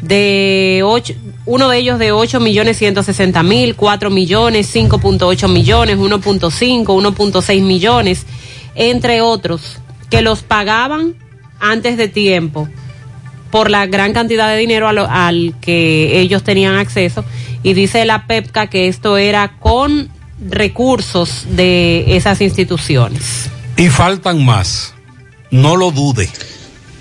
de 0.00 0.80
ocho, 0.82 1.12
uno 1.44 1.68
de 1.68 1.76
ellos 1.76 1.98
de 1.98 2.12
8 2.12 2.40
millones 2.40 2.78
160 2.78 3.42
mil, 3.42 3.76
4 3.76 4.08
millones, 4.08 4.74
5.8 4.74 5.46
millones, 5.46 5.98
1.5, 5.98 6.84
1.6 6.86 7.60
millones, 7.60 8.24
entre 8.74 9.20
otros, 9.20 9.76
que 10.08 10.22
los 10.22 10.42
pagaban 10.42 11.16
antes 11.60 11.98
de 11.98 12.08
tiempo 12.08 12.66
por 13.54 13.70
la 13.70 13.86
gran 13.86 14.12
cantidad 14.12 14.48
de 14.48 14.56
dinero 14.56 14.90
lo- 14.92 15.06
al 15.08 15.54
que 15.60 16.18
ellos 16.18 16.42
tenían 16.42 16.74
acceso. 16.74 17.24
Y 17.62 17.72
dice 17.74 18.04
la 18.04 18.26
PEPCA 18.26 18.66
que 18.66 18.88
esto 18.88 19.16
era 19.16 19.58
con 19.60 20.08
recursos 20.50 21.44
de 21.50 22.16
esas 22.16 22.40
instituciones. 22.40 23.44
Y 23.76 23.90
faltan 23.90 24.44
más. 24.44 24.92
No 25.52 25.76
lo 25.76 25.92
dude. 25.92 26.28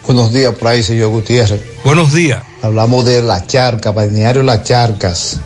Buenos 0.05 0.31
días 0.31 0.53
por 0.53 0.67
ahí, 0.67 0.83
señor 0.83 1.09
Gutiérrez. 1.09 1.59
Buenos 1.83 2.13
días. 2.13 2.43
Hablamos 2.61 3.03
de 3.03 3.23
La 3.23 3.47
Charca, 3.47 3.89
balneario 3.89 4.43
Las 4.43 4.63
Charcas 4.63 5.39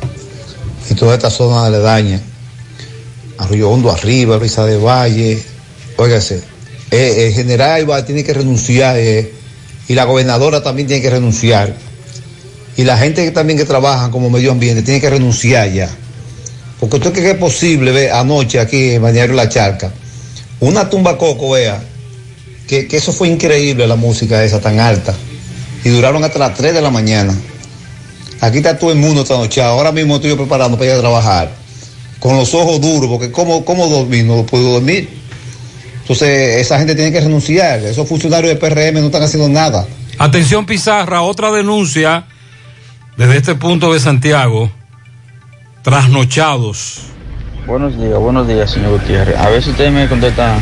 y 0.90 0.94
toda 0.96 1.16
esta 1.16 1.30
zona 1.30 1.68
aledaña. 1.68 2.20
Arroyo 3.38 3.70
Hondo 3.70 3.92
arriba, 3.94 4.36
Brisa 4.36 4.66
de 4.66 4.76
Valle. 4.76 5.42
Óigase, 5.96 6.44
eh, 6.92 7.28
el 7.30 7.34
general 7.34 7.72
Alba 7.80 8.04
tiene 8.04 8.26
que 8.26 8.34
renunciar 8.34 8.98
eh, 8.98 9.37
y 9.88 9.94
la 9.94 10.06
gobernadora 10.06 10.64
también 10.64 10.88
tiene 10.88 11.02
que 11.02 11.10
renunciar. 11.10 11.74
Y 12.76 12.84
la 12.84 12.98
gente 12.98 13.26
que 13.26 13.32
también 13.32 13.58
que 13.58 13.66
trabaja 13.66 14.12
como 14.12 14.30
medio 14.30 14.52
ambiente 14.52 14.84
tiene 14.84 15.02
que 15.02 15.10
renunciar 15.10 15.72
ya. 15.72 15.90
Porque 16.80 16.98
usted 16.98 17.12
cree 17.12 17.24
que 17.24 17.32
es 17.32 17.38
posible 17.38 17.92
ver 17.92 18.12
anoche 18.12 18.60
aquí 18.60 18.92
en 18.92 19.02
Balneario 19.02 19.36
La 19.36 19.50
Charca 19.50 19.92
una 20.60 20.90
tumba 20.90 21.18
coco, 21.18 21.52
vea, 21.52 21.82
que, 22.68 22.88
que 22.88 22.98
eso 22.98 23.14
fue 23.14 23.28
increíble 23.28 23.86
la 23.86 23.96
música 23.96 24.44
esa 24.44 24.60
tan 24.60 24.80
alta. 24.80 25.14
Y 25.84 25.90
duraron 25.90 26.24
hasta 26.24 26.40
las 26.40 26.56
3 26.56 26.74
de 26.74 26.82
la 26.82 26.90
mañana. 26.90 27.36
Aquí 28.42 28.58
está 28.58 28.78
todo 28.78 28.92
el 28.92 28.98
mundo 28.98 29.22
esta 29.22 29.38
noche. 29.38 29.62
Ahora 29.62 29.92
mismo 29.92 30.16
estoy 30.16 30.36
preparando 30.36 30.78
para 30.78 30.92
ir 30.92 30.98
a 30.98 31.00
trabajar. 31.00 31.52
Con 32.20 32.36
los 32.36 32.54
ojos 32.56 32.82
duros, 32.82 33.10
porque 33.10 33.32
¿cómo, 33.32 33.64
cómo 33.64 33.88
dormir? 33.88 34.26
No 34.26 34.46
puedo 34.46 34.72
dormir. 34.72 35.10
Entonces, 36.08 36.62
esa 36.62 36.78
gente 36.78 36.96
tiene 36.96 37.12
que 37.12 37.20
renunciar. 37.20 37.80
Esos 37.80 38.08
funcionarios 38.08 38.54
de 38.54 38.56
PRM 38.56 39.02
no 39.02 39.08
están 39.08 39.24
haciendo 39.24 39.50
nada. 39.50 39.86
Atención 40.18 40.66
Pizarra, 40.66 41.22
otra 41.22 41.52
denuncia 41.52 42.24
desde 43.18 43.36
este 43.36 43.56
punto 43.56 43.92
de 43.92 44.00
Santiago. 44.00 44.72
Trasnochados. 45.84 47.02
Buenos 47.66 47.98
días, 47.98 48.18
buenos 48.20 48.48
días, 48.48 48.72
señor 48.72 48.92
Gutiérrez. 48.92 49.36
A 49.38 49.50
ver 49.50 49.62
si 49.62 49.72
ustedes 49.72 49.92
me 49.92 50.08
contestan 50.08 50.62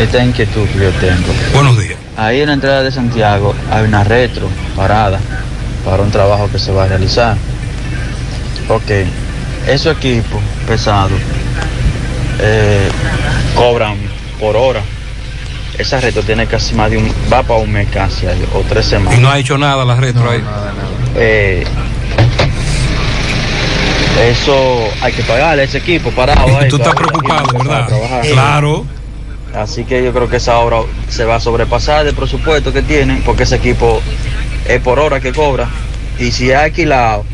esta 0.00 0.24
inquietud 0.24 0.66
que 0.66 0.80
yo 0.80 0.90
tengo. 0.94 1.32
Buenos 1.54 1.78
días. 1.78 1.96
Ahí 2.16 2.40
en 2.40 2.48
la 2.48 2.54
entrada 2.54 2.82
de 2.82 2.90
Santiago 2.90 3.54
hay 3.70 3.84
una 3.84 4.02
retro 4.02 4.48
parada 4.74 5.20
para 5.84 6.02
un 6.02 6.10
trabajo 6.10 6.50
que 6.50 6.58
se 6.58 6.72
va 6.72 6.84
a 6.84 6.88
realizar. 6.88 7.36
Ok, 8.68 8.90
esos 9.68 9.96
equipos 9.96 10.40
pesados 10.66 11.20
eh, 12.40 12.88
cobran 13.54 14.07
por 14.38 14.56
hora. 14.56 14.82
Esa 15.78 16.00
retro 16.00 16.22
tiene 16.22 16.46
casi 16.46 16.74
más 16.74 16.90
de 16.90 16.98
un, 16.98 17.08
va 17.32 17.42
para 17.42 17.60
un 17.60 17.70
mes 17.70 17.88
casi 17.92 18.26
o 18.26 18.60
tres 18.68 18.86
semanas. 18.86 19.18
Y 19.18 19.22
no 19.22 19.30
ha 19.30 19.38
hecho 19.38 19.56
nada 19.58 19.84
la 19.84 19.94
retro 19.94 20.30
ahí. 20.30 20.42
Eh, 21.14 21.64
eso 24.20 24.88
hay 25.00 25.12
que 25.12 25.22
pagarle 25.22 25.62
a 25.62 25.64
ese 25.64 25.78
equipo 25.78 26.10
parado 26.10 26.58
ahí. 26.58 26.68
Tú 26.68 26.76
estás 26.76 26.94
preocupado, 26.94 27.46
¿verdad? 27.58 27.86
trabajar. 27.86 28.26
Claro. 28.26 28.84
Así 29.54 29.84
que 29.84 30.04
yo 30.04 30.12
creo 30.12 30.28
que 30.28 30.36
esa 30.36 30.58
obra 30.58 30.78
se 31.08 31.24
va 31.24 31.36
a 31.36 31.40
sobrepasar 31.40 32.04
del 32.04 32.14
presupuesto 32.14 32.72
que 32.72 32.82
tienen, 32.82 33.22
porque 33.22 33.44
ese 33.44 33.56
equipo 33.56 34.02
es 34.66 34.80
por 34.80 34.98
hora 34.98 35.20
que 35.20 35.32
cobra. 35.32 35.68
Y 36.18 36.32
si 36.32 36.50
es 36.50 36.56
alquilado, 36.56 37.24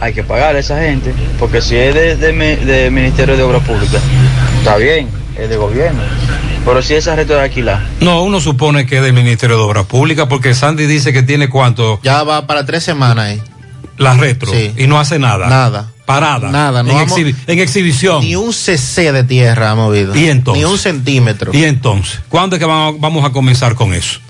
hay 0.00 0.12
que 0.12 0.24
pagarle 0.24 0.58
a 0.58 0.60
esa 0.60 0.80
gente, 0.80 1.14
porque 1.38 1.62
si 1.62 1.76
es 1.76 1.94
de, 1.94 2.16
de 2.16 2.56
de 2.56 2.90
Ministerio 2.90 3.36
de 3.36 3.42
Obras 3.42 3.62
Públicas, 3.62 4.02
está 4.58 4.76
bien, 4.76 5.08
es 5.38 5.48
de 5.48 5.56
gobierno. 5.56 6.00
Pero 6.64 6.80
si 6.82 6.94
esa 6.94 7.16
red 7.16 7.28
es 7.30 7.36
alquilada, 7.38 7.84
No, 8.00 8.22
uno 8.22 8.40
supone 8.40 8.86
que 8.86 8.98
es 8.98 9.02
del 9.02 9.12
Ministerio 9.12 9.56
de 9.56 9.62
Obras 9.62 9.86
Públicas 9.86 10.26
porque 10.28 10.54
Sandy 10.54 10.86
dice 10.86 11.12
que 11.12 11.22
tiene 11.22 11.48
cuánto. 11.48 12.00
Ya 12.02 12.22
va 12.22 12.46
para 12.46 12.64
tres 12.64 12.84
semanas 12.84 13.24
ahí. 13.26 13.42
La 13.98 14.14
retro. 14.14 14.50
Sí. 14.52 14.72
Y 14.76 14.86
no 14.86 14.98
hace 15.00 15.18
nada. 15.18 15.48
Nada. 15.48 15.90
Parada. 16.06 16.50
Nada, 16.50 16.82
no 16.82 16.90
en, 16.90 16.96
vamos- 16.96 17.18
exhibi- 17.18 17.34
en 17.46 17.58
exhibición. 17.58 18.20
Ni 18.20 18.36
un 18.36 18.52
cc 18.52 19.12
de 19.12 19.24
tierra 19.24 19.70
ha 19.70 19.74
movido. 19.74 20.14
¿Y 20.16 20.26
entonces? 20.28 20.62
Ni 20.64 20.70
un 20.70 20.78
centímetro. 20.78 21.52
Y 21.54 21.64
entonces, 21.64 22.20
¿cuándo 22.28 22.56
es 22.56 22.60
que 22.60 22.66
vamos, 22.66 23.00
vamos 23.00 23.24
a 23.24 23.30
comenzar 23.30 23.74
con 23.74 23.92
eso? 23.94 24.20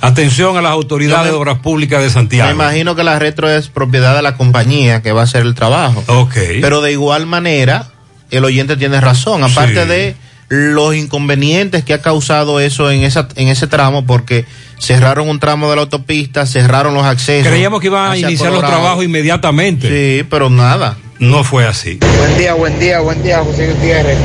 Atención 0.00 0.56
a 0.56 0.62
las 0.62 0.72
autoridades 0.72 1.30
de 1.30 1.36
obras 1.36 1.58
públicas 1.60 2.02
de 2.02 2.10
Santiago. 2.10 2.48
Me 2.48 2.54
imagino 2.54 2.96
que 2.96 3.04
la 3.04 3.18
retro 3.20 3.48
es 3.48 3.68
propiedad 3.68 4.16
de 4.16 4.22
la 4.22 4.36
compañía 4.36 5.00
que 5.00 5.12
va 5.12 5.20
a 5.20 5.24
hacer 5.24 5.42
el 5.42 5.54
trabajo. 5.54 6.02
Ok. 6.08 6.34
Pero 6.60 6.80
de 6.80 6.90
igual 6.92 7.26
manera, 7.26 7.86
el 8.30 8.44
oyente 8.44 8.76
tiene 8.76 9.00
razón. 9.00 9.44
Aparte 9.44 9.82
Sí. 9.82 9.88
de 9.88 10.16
los 10.54 10.94
inconvenientes 10.94 11.82
que 11.82 11.94
ha 11.94 12.02
causado 12.02 12.60
eso 12.60 12.90
en, 12.90 13.04
esa, 13.04 13.26
en 13.36 13.48
ese 13.48 13.66
tramo, 13.66 14.04
porque 14.04 14.44
cerraron 14.78 15.30
un 15.30 15.40
tramo 15.40 15.70
de 15.70 15.76
la 15.76 15.82
autopista, 15.82 16.44
cerraron 16.44 16.92
los 16.92 17.04
accesos. 17.04 17.48
Creíamos 17.48 17.80
que 17.80 17.86
iban 17.86 18.10
a 18.12 18.18
iniciar 18.18 18.52
los 18.52 18.60
trabajos 18.60 19.02
inmediatamente. 19.02 19.88
Sí, 19.88 20.26
pero 20.28 20.50
nada. 20.50 20.98
No 21.18 21.42
fue 21.42 21.66
así. 21.66 21.98
Buen 22.18 22.36
día, 22.36 22.52
buen 22.52 22.78
día, 22.78 23.00
buen 23.00 23.22
día, 23.22 23.38
José 23.42 23.72
Gutiérrez, 23.72 24.18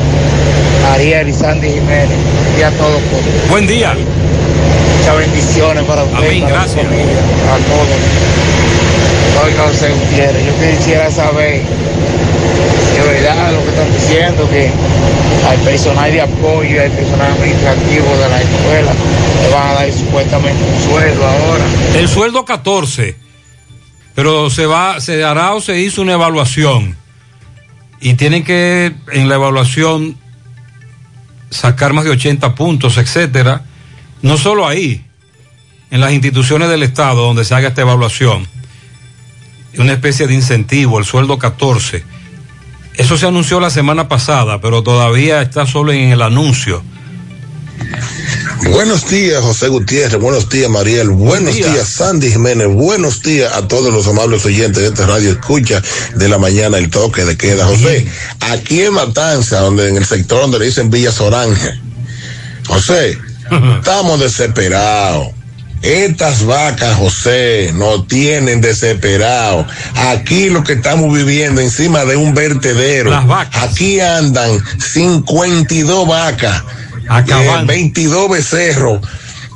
Ariel 0.91 1.29
y 1.29 1.33
Sandy 1.33 1.69
Jiménez. 1.69 2.17
Buen 2.43 2.55
día 2.57 2.67
a 2.67 2.71
todos. 2.71 3.01
pues. 3.09 3.49
Buen 3.49 3.67
día. 3.67 3.93
Muchas 4.99 5.17
bendiciones 5.17 5.83
para 5.85 6.03
usted, 6.03 6.17
Amén, 6.17 6.41
para 6.41 6.53
gracias. 6.55 6.81
su 6.81 6.89
familia, 6.89 7.19
a 7.53 7.57
todos. 7.69 8.56
Gutiérrez, 9.89 10.45
yo 10.45 10.77
quisiera 10.77 11.11
saber 11.11 11.61
es 12.97 13.05
verdad 13.05 13.53
lo 13.53 13.63
que 13.63 13.69
están 13.69 13.93
diciendo, 13.93 14.49
que 14.49 14.71
al 15.47 15.57
personal 15.59 16.11
de 16.11 16.21
apoyo 16.21 16.75
y 16.75 16.77
al 16.77 16.91
personal 16.91 17.31
administrativo 17.31 18.17
de 18.17 18.29
la 18.29 18.41
escuela 18.41 18.91
le 19.41 19.49
van 19.53 19.67
a 19.69 19.73
dar 19.73 19.93
supuestamente 19.93 20.63
un 20.63 20.91
sueldo 20.91 21.27
ahora. 21.27 21.65
El 21.95 22.07
sueldo 22.07 22.45
14, 22.45 23.15
pero 24.15 24.49
se 24.49 24.65
va, 24.65 24.99
se 24.99 25.23
hará 25.23 25.53
o 25.53 25.61
se 25.61 25.79
hizo 25.79 26.01
una 26.01 26.13
evaluación 26.13 26.95
y 27.99 28.15
tienen 28.15 28.43
que 28.43 28.93
en 29.11 29.29
la 29.29 29.35
evaluación 29.35 30.17
sacar 31.49 31.93
más 31.93 32.03
de 32.03 32.11
80 32.11 32.55
puntos, 32.55 32.97
etcétera. 32.97 33.63
No 34.21 34.37
solo 34.37 34.67
ahí, 34.67 35.05
en 35.91 36.01
las 36.01 36.11
instituciones 36.11 36.69
del 36.69 36.83
Estado 36.83 37.21
donde 37.21 37.45
se 37.45 37.55
haga 37.55 37.69
esta 37.69 37.81
evaluación, 37.81 38.47
una 39.77 39.93
especie 39.93 40.27
de 40.27 40.33
incentivo, 40.33 40.99
el 40.99 41.05
sueldo 41.05 41.37
14. 41.37 42.03
Eso 42.95 43.17
se 43.17 43.27
anunció 43.27 43.59
la 43.59 43.69
semana 43.69 44.07
pasada, 44.07 44.59
pero 44.59 44.81
todavía 44.81 45.41
está 45.41 45.65
solo 45.65 45.91
en 45.91 46.09
el 46.09 46.21
anuncio. 46.21 46.83
Buenos 48.71 49.07
días, 49.07 49.41
José 49.43 49.67
Gutiérrez. 49.67 50.19
Buenos 50.19 50.49
días, 50.49 50.69
Mariel. 50.69 51.09
Buenos 51.09 51.53
días. 51.53 51.73
días, 51.73 51.87
Sandy 51.87 52.31
Jiménez. 52.31 52.67
Buenos 52.67 53.21
días 53.21 53.53
a 53.53 53.67
todos 53.67 53.93
los 53.93 54.07
amables 54.07 54.45
oyentes 54.45 54.81
de 54.81 54.89
esta 54.89 55.05
radio 55.05 55.31
escucha 55.31 55.81
de 56.15 56.27
la 56.27 56.37
mañana, 56.37 56.77
el 56.77 56.89
toque 56.89 57.23
de 57.23 57.37
queda. 57.37 57.65
José, 57.65 58.07
aquí 58.39 58.81
en 58.81 58.93
Matanza, 58.93 59.59
donde 59.59 59.89
en 59.89 59.97
el 59.97 60.05
sector 60.05 60.41
donde 60.41 60.59
le 60.59 60.65
dicen 60.65 60.89
Villa 60.89 61.11
Soranja. 61.11 61.79
José, 62.67 63.17
estamos 63.79 64.19
desesperados. 64.19 65.36
Estas 65.81 66.45
vacas, 66.45 66.95
José, 66.95 67.71
nos 67.73 68.07
tienen 68.07 68.61
desesperados. 68.61 69.67
Aquí 69.95 70.49
lo 70.49 70.63
que 70.63 70.73
estamos 70.73 71.13
viviendo 71.13 71.61
encima 71.61 72.03
de 72.05 72.15
un 72.15 72.33
vertedero. 72.33 73.11
Aquí 73.53 73.99
andan 73.99 74.59
52 74.79 76.07
vacas, 76.07 76.63
eh, 77.09 77.63
22 77.65 78.29
becerros, 78.29 79.01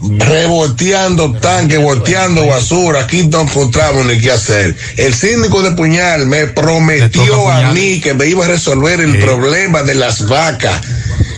revolteando 0.02 1.34
tanques, 1.34 1.80
volteando 1.80 2.46
basura. 2.46 3.02
Aquí 3.02 3.28
no 3.28 3.42
encontramos 3.42 4.06
ni 4.06 4.20
qué 4.20 4.32
hacer. 4.32 4.76
El 4.98 5.14
síndico 5.14 5.62
de 5.62 5.72
Puñal 5.72 6.28
me 6.28 6.48
prometió 6.48 7.50
a 7.50 7.72
mí 7.72 8.00
que 8.00 8.14
me 8.14 8.28
iba 8.28 8.46
a 8.46 8.48
resolver 8.48 9.02
el 9.02 9.20
problema 9.20 9.84
de 9.84 9.96
las 9.96 10.28
vacas. 10.28 10.82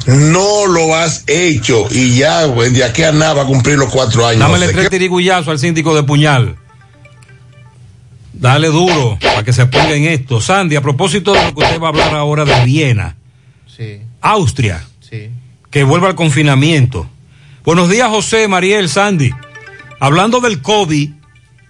No 0.05 0.65
lo 0.67 0.95
has 0.95 1.23
hecho 1.27 1.87
y 1.91 2.17
ya 2.17 2.45
de 2.47 2.83
aquí 2.83 3.03
a 3.03 3.11
nada 3.11 3.33
va 3.35 3.41
a 3.43 3.45
cumplir 3.45 3.77
los 3.77 3.89
cuatro 3.89 4.27
años. 4.27 4.39
Dámele 4.41 4.65
José. 4.65 4.77
tres 4.77 4.89
tirigullazos 4.89 5.47
al 5.47 5.59
síndico 5.59 5.95
de 5.95 6.03
Puñal. 6.03 6.55
Dale 8.33 8.67
duro 8.67 9.17
para 9.21 9.43
que 9.43 9.53
se 9.53 9.65
ponga 9.67 9.93
en 9.93 10.05
esto. 10.05 10.41
Sandy, 10.41 10.75
a 10.75 10.81
propósito 10.81 11.33
de 11.33 11.43
lo 11.45 11.53
que 11.55 11.63
usted 11.63 11.79
va 11.79 11.87
a 11.87 11.89
hablar 11.89 12.13
ahora 12.15 12.43
de 12.43 12.65
Viena, 12.65 13.15
Sí, 13.75 14.01
Austria, 14.21 14.83
sí. 14.99 15.29
que 15.71 15.83
vuelva 15.83 16.09
al 16.09 16.15
confinamiento. 16.15 17.07
Buenos 17.63 17.89
días, 17.89 18.09
José, 18.09 18.47
Mariel, 18.49 18.89
Sandy. 18.89 19.31
Hablando 19.99 20.41
del 20.41 20.61
COVID, 20.61 21.11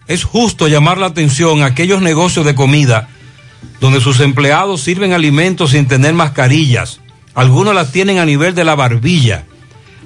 es 0.07 0.23
justo 0.23 0.67
llamar 0.67 0.97
la 0.97 1.05
atención 1.07 1.61
a 1.61 1.67
aquellos 1.67 2.01
negocios 2.01 2.45
de 2.45 2.55
comida 2.55 3.07
donde 3.79 4.01
sus 4.01 4.19
empleados 4.21 4.81
sirven 4.81 5.13
alimentos 5.13 5.71
sin 5.71 5.87
tener 5.87 6.13
mascarillas. 6.13 6.99
Algunos 7.35 7.73
las 7.73 7.91
tienen 7.91 8.19
a 8.19 8.25
nivel 8.25 8.53
de 8.55 8.63
la 8.63 8.75
barbilla, 8.75 9.45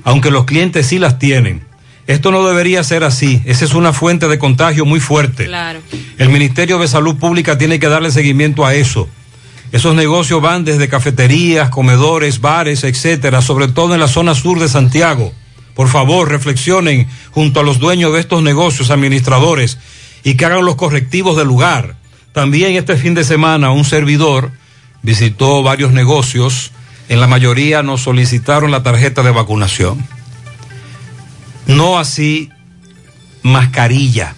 aunque 0.03 0.31
los 0.31 0.45
clientes 0.45 0.87
sí 0.87 0.99
las 0.99 1.19
tienen. 1.19 1.65
Esto 2.07 2.31
no 2.31 2.47
debería 2.47 2.83
ser 2.85 3.03
así. 3.03 3.41
Esa 3.45 3.65
es 3.65 3.73
una 3.73 3.91
fuente 3.91 4.29
de 4.29 4.39
contagio 4.39 4.85
muy 4.85 5.01
fuerte. 5.01 5.45
Claro. 5.45 5.81
El 6.17 6.29
Ministerio 6.29 6.79
de 6.79 6.87
Salud 6.87 7.17
Pública 7.17 7.57
tiene 7.57 7.79
que 7.79 7.89
darle 7.89 8.11
seguimiento 8.11 8.65
a 8.65 8.73
eso. 8.73 9.09
Esos 9.73 9.93
negocios 9.93 10.41
van 10.41 10.63
desde 10.63 10.87
cafeterías, 10.87 11.69
comedores, 11.69 12.39
bares, 12.39 12.85
etcétera, 12.85 13.41
sobre 13.41 13.67
todo 13.67 13.93
en 13.93 13.99
la 13.99 14.07
zona 14.07 14.33
sur 14.33 14.59
de 14.59 14.69
Santiago. 14.69 15.33
Por 15.75 15.89
favor, 15.89 16.29
reflexionen 16.29 17.07
junto 17.31 17.59
a 17.59 17.63
los 17.63 17.77
dueños 17.77 18.13
de 18.13 18.21
estos 18.21 18.41
negocios, 18.41 18.89
administradores, 18.89 19.77
y 20.23 20.35
que 20.35 20.45
hagan 20.45 20.63
los 20.63 20.75
correctivos 20.75 21.35
del 21.35 21.47
lugar. 21.47 21.97
También 22.31 22.75
este 22.75 22.95
fin 22.95 23.13
de 23.13 23.25
semana 23.25 23.71
un 23.71 23.83
servidor 23.83 24.51
visitó 25.01 25.61
varios 25.63 25.91
negocios. 25.91 26.71
En 27.09 27.21
la 27.21 27.27
mayoría 27.27 27.83
nos 27.83 28.01
solicitaron 28.01 28.71
la 28.71 28.83
tarjeta 28.83 29.23
de 29.23 29.31
vacunación. 29.31 30.05
No 31.65 31.97
así 31.97 32.49
mascarilla. 33.43 34.35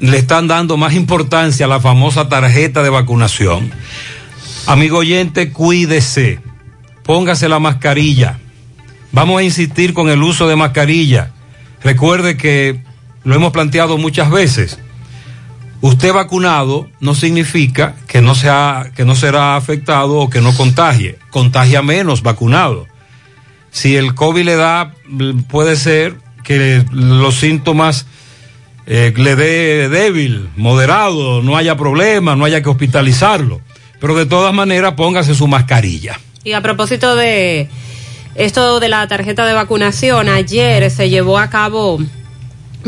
Le 0.00 0.18
están 0.18 0.48
dando 0.48 0.76
más 0.76 0.94
importancia 0.94 1.66
a 1.66 1.68
la 1.68 1.80
famosa 1.80 2.28
tarjeta 2.28 2.82
de 2.82 2.90
vacunación. 2.90 3.72
Amigo 4.66 4.98
oyente, 4.98 5.52
cuídese. 5.52 6.40
Póngase 7.02 7.48
la 7.48 7.58
mascarilla. 7.58 8.38
Vamos 9.12 9.40
a 9.40 9.42
insistir 9.42 9.94
con 9.94 10.08
el 10.08 10.22
uso 10.22 10.48
de 10.48 10.56
mascarilla. 10.56 11.32
Recuerde 11.82 12.36
que 12.36 12.82
lo 13.24 13.34
hemos 13.34 13.52
planteado 13.52 13.98
muchas 13.98 14.30
veces. 14.30 14.78
Usted 15.80 16.12
vacunado 16.12 16.88
no 17.00 17.14
significa 17.14 17.94
que 18.08 18.20
no, 18.20 18.34
sea, 18.34 18.90
que 18.96 19.04
no 19.04 19.14
será 19.14 19.56
afectado 19.56 20.16
o 20.16 20.30
que 20.30 20.40
no 20.40 20.54
contagie. 20.56 21.18
Contagia 21.30 21.82
menos 21.82 22.22
vacunado. 22.22 22.86
Si 23.70 23.96
el 23.96 24.14
COVID 24.14 24.44
le 24.44 24.56
da, 24.56 24.92
puede 25.48 25.76
ser 25.76 26.16
que 26.42 26.84
los 26.90 27.36
síntomas 27.36 28.06
eh, 28.86 29.12
le 29.16 29.36
dé 29.36 29.88
débil, 29.88 30.48
moderado, 30.56 31.42
no 31.42 31.56
haya 31.56 31.76
problema, 31.76 32.34
no 32.34 32.44
haya 32.44 32.62
que 32.62 32.70
hospitalizarlo. 32.70 33.60
Pero 34.00 34.16
de 34.16 34.26
todas 34.26 34.54
maneras, 34.54 34.94
póngase 34.94 35.34
su 35.34 35.46
mascarilla. 35.46 36.18
Y 36.42 36.52
a 36.52 36.60
propósito 36.60 37.14
de 37.14 37.68
esto 38.34 38.80
de 38.80 38.88
la 38.88 39.06
tarjeta 39.06 39.46
de 39.46 39.52
vacunación, 39.52 40.28
ayer 40.28 40.90
se 40.90 41.10
llevó 41.10 41.38
a 41.38 41.50
cabo 41.50 42.00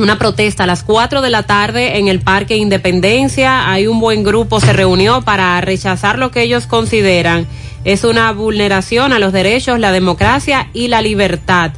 una 0.00 0.18
protesta 0.18 0.64
a 0.64 0.66
las 0.66 0.82
4 0.82 1.20
de 1.20 1.30
la 1.30 1.44
tarde 1.44 1.98
en 1.98 2.08
el 2.08 2.20
Parque 2.20 2.56
Independencia. 2.56 3.70
Hay 3.70 3.86
un 3.86 4.00
buen 4.00 4.24
grupo, 4.24 4.60
se 4.60 4.72
reunió 4.72 5.22
para 5.22 5.60
rechazar 5.60 6.18
lo 6.18 6.30
que 6.30 6.42
ellos 6.42 6.66
consideran 6.66 7.46
es 7.84 8.04
una 8.04 8.32
vulneración 8.32 9.12
a 9.12 9.18
los 9.18 9.32
derechos, 9.32 9.78
la 9.78 9.92
democracia 9.92 10.68
y 10.72 10.88
la 10.88 11.00
libertad. 11.00 11.72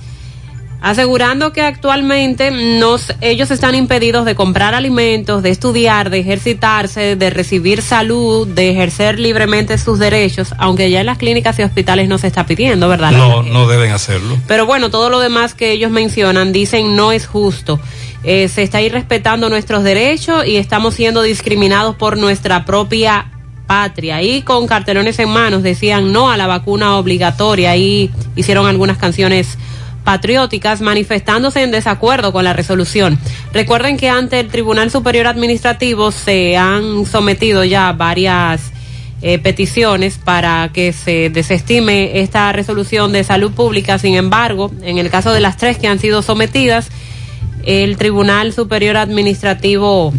Asegurando 0.81 1.53
que 1.53 1.63
actualmente 1.63 2.51
nos, 2.51 3.15
ellos 3.21 3.53
están 3.53 3.77
impedidos 3.77 4.25
de 4.25 4.35
comprar 4.35 4.75
alimentos, 4.75 5.45
de 5.45 5.51
estudiar, 5.51 6.11
de 6.11 6.19
ejercitarse, 6.19 7.15
de 7.15 7.31
recibir 7.31 7.83
salud, 7.83 8.49
de 8.49 8.71
ejercer 8.71 9.21
libremente 9.21 9.79
sus 9.79 10.01
derechos, 10.01 10.53
aunque 10.59 10.91
ya 10.91 10.99
en 10.99 11.07
las 11.07 11.19
clínicas 11.19 11.57
y 11.61 11.63
hospitales 11.63 12.09
no 12.09 12.19
se 12.19 12.27
está 12.27 12.47
pidiendo, 12.47 12.89
¿verdad? 12.89 13.13
No, 13.13 13.45
no 13.45 13.69
deben 13.69 13.93
hacerlo. 13.93 14.37
Pero 14.49 14.67
bueno, 14.67 14.91
todo 14.91 15.09
lo 15.09 15.21
demás 15.21 15.55
que 15.55 15.71
ellos 15.71 15.93
mencionan 15.93 16.53
dicen 16.53 16.97
no 16.97 17.13
es 17.13 17.29
justo. 17.29 17.79
Eh, 18.25 18.49
se 18.49 18.63
está 18.63 18.81
irrespetando 18.81 19.49
nuestros 19.49 19.83
derechos 19.83 20.47
y 20.47 20.57
estamos 20.57 20.95
siendo 20.95 21.23
discriminados 21.23 21.97
por 21.97 22.17
nuestra 22.17 22.65
propia 22.65 23.27
patria. 23.67 24.23
Y 24.23 24.43
con 24.43 24.67
cartelones 24.67 25.19
en 25.19 25.29
manos 25.31 25.63
decían 25.63 26.13
no 26.13 26.31
a 26.31 26.37
la 26.37 26.47
vacuna 26.47 26.97
obligatoria 26.97 27.77
y 27.77 28.11
hicieron 28.37 28.67
algunas 28.67 28.99
canciones 28.99 29.59
patrióticas 30.05 30.81
manifestándose 30.81 31.63
en 31.63 31.71
desacuerdo 31.71 32.33
con 32.33 32.45
la 32.45 32.53
resolución. 32.53 33.19
Recuerden 33.53 33.97
que 33.97 34.09
ante 34.09 34.41
el 34.41 34.49
Tribunal 34.49 34.91
Superior 34.91 35.27
Administrativo 35.27 36.11
se 36.11 36.57
han 36.57 37.07
sometido 37.07 37.65
ya 37.65 37.93
varias 37.93 38.73
eh, 39.23 39.39
peticiones 39.39 40.19
para 40.19 40.71
que 40.73 40.93
se 40.93 41.31
desestime 41.31 42.21
esta 42.21 42.51
resolución 42.53 43.13
de 43.13 43.23
salud 43.23 43.53
pública. 43.53 43.99
Sin 43.99 44.15
embargo, 44.15 44.73
en 44.83 44.99
el 44.99 45.11
caso 45.11 45.33
de 45.33 45.41
las 45.41 45.57
tres 45.57 45.79
que 45.79 45.87
han 45.87 46.01
sido 46.01 46.23
sometidas, 46.23 46.91
el 47.65 47.97
Tribunal 47.97 48.53
Superior 48.53 48.97
Administrativo 48.97 50.13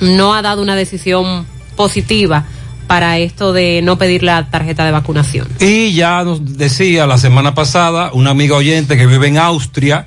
no 0.00 0.34
ha 0.34 0.42
dado 0.42 0.62
una 0.62 0.76
decisión 0.76 1.46
positiva 1.76 2.44
para 2.86 3.18
esto 3.18 3.52
de 3.52 3.80
no 3.82 3.96
pedir 3.96 4.22
la 4.22 4.50
tarjeta 4.50 4.84
de 4.84 4.90
vacunación. 4.90 5.48
Y 5.60 5.92
ya 5.92 6.24
nos 6.24 6.58
decía 6.58 7.06
la 7.06 7.18
semana 7.18 7.54
pasada 7.54 8.10
una 8.12 8.30
amiga 8.30 8.56
oyente 8.56 8.96
que 8.96 9.06
vive 9.06 9.28
en 9.28 9.38
Austria 9.38 10.06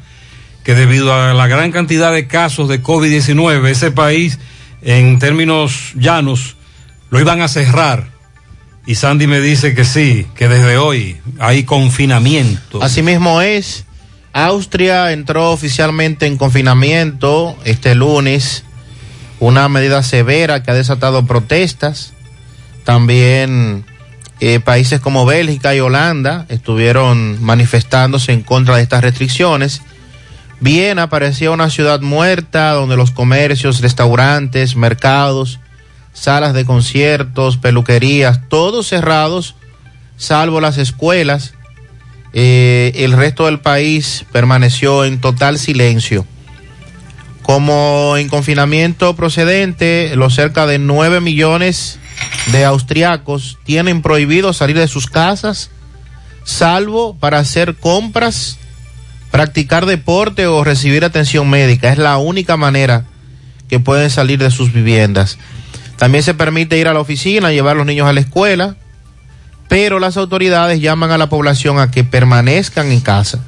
que 0.65 0.73
debido 0.73 1.13
a 1.13 1.33
la 1.33 1.47
gran 1.47 1.71
cantidad 1.71 2.11
de 2.11 2.27
casos 2.27 2.67
de 2.67 2.81
COVID-19, 2.81 3.67
ese 3.67 3.91
país, 3.91 4.39
en 4.81 5.19
términos 5.19 5.93
llanos, 5.95 6.55
lo 7.11 7.19
iban 7.19 7.41
a 7.41 7.47
cerrar. 7.47 8.09
Y 8.87 8.95
Sandy 8.95 9.27
me 9.27 9.39
dice 9.39 9.75
que 9.75 9.85
sí, 9.85 10.25
que 10.35 10.47
desde 10.47 10.77
hoy 10.77 11.17
hay 11.39 11.63
confinamiento. 11.63 12.81
Asimismo 12.81 13.41
es. 13.41 13.84
Austria 14.37 15.13
entró 15.13 15.51
oficialmente 15.51 16.25
en 16.25 16.37
confinamiento 16.37 17.55
este 17.63 17.95
lunes, 17.95 18.65
una 19.39 19.69
medida 19.69 20.03
severa 20.03 20.61
que 20.61 20.71
ha 20.71 20.73
desatado 20.73 21.25
protestas. 21.25 22.11
También 22.83 23.85
eh, 24.41 24.59
países 24.59 24.99
como 24.99 25.25
Bélgica 25.25 25.73
y 25.73 25.79
Holanda 25.79 26.45
estuvieron 26.49 27.41
manifestándose 27.41 28.33
en 28.33 28.41
contra 28.41 28.75
de 28.75 28.83
estas 28.83 29.05
restricciones. 29.05 29.81
Viena 30.59 31.07
parecía 31.07 31.51
una 31.51 31.69
ciudad 31.69 32.01
muerta 32.01 32.73
donde 32.73 32.97
los 32.97 33.11
comercios, 33.11 33.79
restaurantes, 33.79 34.75
mercados, 34.75 35.61
salas 36.11 36.53
de 36.53 36.65
conciertos, 36.65 37.55
peluquerías, 37.55 38.41
todos 38.49 38.87
cerrados, 38.87 39.55
salvo 40.17 40.59
las 40.59 40.77
escuelas. 40.77 41.54
Eh, 42.37 42.91
el 42.95 43.13
resto 43.13 43.45
del 43.45 43.61
país 43.61 44.25
permaneció 44.33 45.05
en 45.05 45.21
total 45.21 45.57
silencio. 45.57 46.25
Como 47.41 48.17
en 48.17 48.27
confinamiento 48.27 49.15
procedente, 49.15 50.13
los 50.17 50.35
cerca 50.35 50.65
de 50.65 50.77
9 50.77 51.21
millones 51.21 51.97
de 52.51 52.65
austriacos 52.65 53.57
tienen 53.63 54.01
prohibido 54.01 54.51
salir 54.51 54.77
de 54.77 54.89
sus 54.89 55.07
casas, 55.07 55.71
salvo 56.43 57.15
para 57.15 57.39
hacer 57.39 57.75
compras, 57.75 58.57
practicar 59.31 59.85
deporte 59.85 60.45
o 60.45 60.65
recibir 60.65 61.05
atención 61.05 61.49
médica. 61.49 61.93
Es 61.93 61.97
la 61.97 62.17
única 62.17 62.57
manera 62.57 63.05
que 63.69 63.79
pueden 63.79 64.09
salir 64.09 64.39
de 64.39 64.51
sus 64.51 64.73
viviendas. 64.73 65.37
También 65.95 66.23
se 66.23 66.33
permite 66.33 66.77
ir 66.77 66.89
a 66.89 66.93
la 66.93 66.99
oficina, 66.99 67.53
llevar 67.53 67.75
a 67.75 67.77
los 67.77 67.85
niños 67.85 68.09
a 68.09 68.13
la 68.13 68.19
escuela, 68.19 68.75
pero 69.67 69.99
las 69.99 70.17
autoridades 70.17 70.81
llaman 70.81 71.11
a 71.11 71.17
la 71.17 71.29
población 71.29 71.79
a 71.79 71.91
que 71.91 72.03
permanezcan 72.03 72.91
en 72.91 73.01
casa. 73.01 73.39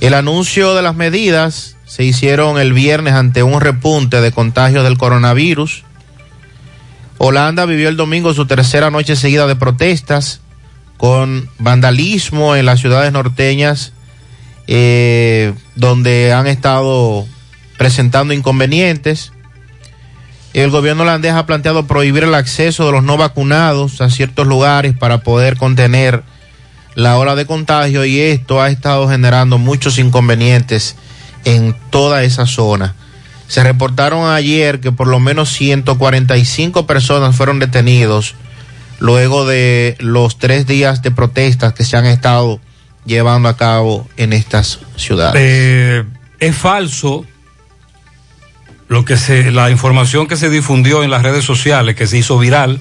El 0.00 0.14
anuncio 0.14 0.74
de 0.74 0.82
las 0.82 0.94
medidas 0.94 1.76
se 1.86 2.04
hicieron 2.04 2.58
el 2.58 2.72
viernes 2.72 3.14
ante 3.14 3.42
un 3.42 3.60
repunte 3.60 4.20
de 4.20 4.32
contagios 4.32 4.84
del 4.84 4.98
coronavirus. 4.98 5.84
Holanda 7.18 7.64
vivió 7.66 7.88
el 7.88 7.96
domingo 7.96 8.34
su 8.34 8.46
tercera 8.46 8.90
noche 8.90 9.16
seguida 9.16 9.46
de 9.46 9.56
protestas 9.56 10.40
con 10.96 11.48
vandalismo 11.58 12.56
en 12.56 12.66
las 12.66 12.80
ciudades 12.80 13.12
norteñas 13.12 13.92
eh, 14.66 15.52
donde 15.74 16.32
han 16.32 16.46
estado 16.46 17.26
presentando 17.76 18.32
inconvenientes. 18.32 19.32
El 20.54 20.70
gobierno 20.70 21.02
holandés 21.02 21.32
ha 21.32 21.46
planteado 21.46 21.88
prohibir 21.88 22.22
el 22.22 22.34
acceso 22.34 22.86
de 22.86 22.92
los 22.92 23.02
no 23.02 23.16
vacunados 23.16 24.00
a 24.00 24.08
ciertos 24.08 24.46
lugares 24.46 24.96
para 24.96 25.18
poder 25.18 25.56
contener 25.56 26.22
la 26.94 27.18
ola 27.18 27.34
de 27.34 27.44
contagio 27.44 28.04
y 28.04 28.20
esto 28.20 28.62
ha 28.62 28.70
estado 28.70 29.08
generando 29.08 29.58
muchos 29.58 29.98
inconvenientes 29.98 30.94
en 31.44 31.74
toda 31.90 32.22
esa 32.22 32.46
zona. 32.46 32.94
Se 33.48 33.64
reportaron 33.64 34.30
ayer 34.30 34.78
que 34.78 34.92
por 34.92 35.08
lo 35.08 35.18
menos 35.18 35.52
145 35.52 36.86
personas 36.86 37.34
fueron 37.34 37.58
detenidos 37.58 38.36
luego 39.00 39.44
de 39.46 39.96
los 39.98 40.38
tres 40.38 40.68
días 40.68 41.02
de 41.02 41.10
protestas 41.10 41.72
que 41.72 41.84
se 41.84 41.96
han 41.96 42.06
estado 42.06 42.60
llevando 43.04 43.48
a 43.48 43.56
cabo 43.56 44.08
en 44.16 44.32
estas 44.32 44.78
ciudades. 44.96 45.42
Eh, 45.44 46.04
es 46.38 46.56
falso 46.56 47.26
lo 48.88 49.04
que 49.04 49.16
se, 49.16 49.50
la 49.50 49.70
información 49.70 50.26
que 50.26 50.36
se 50.36 50.50
difundió 50.50 51.02
en 51.02 51.10
las 51.10 51.22
redes 51.22 51.44
sociales, 51.44 51.96
que 51.96 52.06
se 52.06 52.18
hizo 52.18 52.38
viral, 52.38 52.80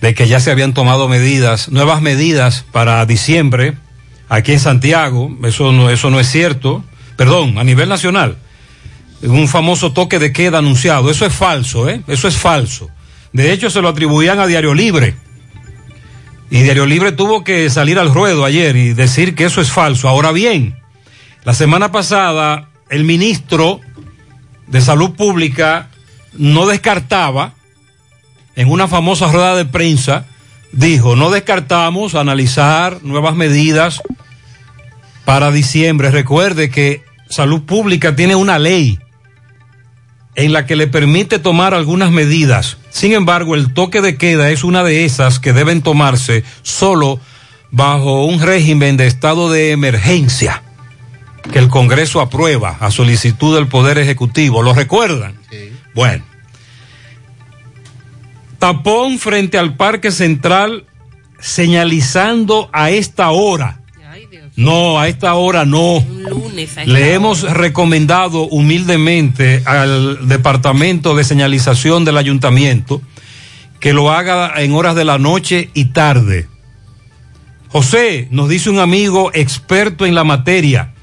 de 0.00 0.14
que 0.14 0.28
ya 0.28 0.40
se 0.40 0.50
habían 0.50 0.74
tomado 0.74 1.08
medidas, 1.08 1.70
nuevas 1.70 2.02
medidas 2.02 2.64
para 2.72 3.04
diciembre, 3.06 3.74
aquí 4.28 4.52
en 4.52 4.60
Santiago, 4.60 5.36
eso 5.44 5.72
no, 5.72 5.90
eso 5.90 6.10
no 6.10 6.20
es 6.20 6.30
cierto, 6.30 6.84
perdón, 7.16 7.58
a 7.58 7.64
nivel 7.64 7.88
nacional, 7.88 8.36
un 9.22 9.48
famoso 9.48 9.92
toque 9.92 10.18
de 10.18 10.32
queda 10.32 10.58
anunciado, 10.58 11.10
eso 11.10 11.24
es 11.24 11.32
falso, 11.32 11.88
¿eh? 11.88 12.02
eso 12.06 12.28
es 12.28 12.36
falso. 12.36 12.90
De 13.32 13.52
hecho, 13.52 13.70
se 13.70 13.80
lo 13.80 13.88
atribuían 13.88 14.38
a 14.38 14.46
Diario 14.46 14.74
Libre. 14.74 15.16
Y 16.50 16.60
Diario 16.62 16.86
Libre 16.86 17.10
tuvo 17.10 17.42
que 17.42 17.68
salir 17.70 17.98
al 17.98 18.12
ruedo 18.12 18.44
ayer 18.44 18.76
y 18.76 18.92
decir 18.92 19.34
que 19.34 19.46
eso 19.46 19.60
es 19.60 19.72
falso. 19.72 20.08
Ahora 20.08 20.30
bien, 20.30 20.76
la 21.44 21.54
semana 21.54 21.90
pasada 21.90 22.68
el 22.90 23.04
ministro 23.04 23.80
de 24.66 24.80
Salud 24.80 25.12
Pública 25.12 25.88
no 26.32 26.66
descartaba, 26.66 27.54
en 28.56 28.70
una 28.70 28.88
famosa 28.88 29.30
rueda 29.30 29.56
de 29.56 29.64
prensa, 29.64 30.26
dijo, 30.72 31.16
no 31.16 31.30
descartamos 31.30 32.14
analizar 32.14 33.02
nuevas 33.02 33.34
medidas 33.34 34.00
para 35.24 35.50
diciembre. 35.50 36.10
Recuerde 36.10 36.70
que 36.70 37.02
Salud 37.28 37.62
Pública 37.62 38.14
tiene 38.14 38.36
una 38.36 38.58
ley 38.58 38.98
en 40.36 40.52
la 40.52 40.66
que 40.66 40.76
le 40.76 40.86
permite 40.86 41.38
tomar 41.38 41.74
algunas 41.74 42.10
medidas. 42.10 42.78
Sin 42.90 43.12
embargo, 43.12 43.54
el 43.54 43.72
toque 43.72 44.00
de 44.00 44.16
queda 44.16 44.50
es 44.50 44.64
una 44.64 44.82
de 44.82 45.04
esas 45.04 45.38
que 45.38 45.52
deben 45.52 45.82
tomarse 45.82 46.44
solo 46.62 47.20
bajo 47.70 48.24
un 48.24 48.40
régimen 48.40 48.96
de 48.96 49.06
estado 49.06 49.50
de 49.50 49.72
emergencia 49.72 50.63
que 51.52 51.58
el 51.58 51.68
Congreso 51.68 52.20
aprueba 52.20 52.76
a 52.80 52.90
solicitud 52.90 53.54
del 53.54 53.68
Poder 53.68 53.98
Ejecutivo. 53.98 54.62
¿Lo 54.62 54.72
recuerdan? 54.72 55.34
Sí. 55.50 55.72
Bueno. 55.94 56.24
Tapón 58.58 59.18
frente 59.18 59.58
al 59.58 59.76
Parque 59.76 60.10
Central 60.10 60.84
señalizando 61.38 62.70
a 62.72 62.90
esta 62.90 63.30
hora. 63.30 63.80
No, 64.56 65.00
a 65.00 65.08
esta 65.08 65.34
hora 65.34 65.64
no. 65.64 66.04
Lunes, 66.28 66.76
Le 66.86 67.12
hemos 67.12 67.42
recomendado 67.42 68.44
humildemente 68.44 69.62
al 69.66 70.28
Departamento 70.28 71.16
de 71.16 71.24
Señalización 71.24 72.04
del 72.04 72.16
Ayuntamiento 72.16 73.02
que 73.80 73.92
lo 73.92 74.10
haga 74.10 74.54
en 74.62 74.72
horas 74.72 74.94
de 74.94 75.04
la 75.04 75.18
noche 75.18 75.68
y 75.74 75.86
tarde. 75.86 76.48
José, 77.68 78.28
nos 78.30 78.48
dice 78.48 78.70
un 78.70 78.78
amigo 78.78 79.30
experto 79.34 80.06
en 80.06 80.14
la 80.14 80.24
materia, 80.24 80.93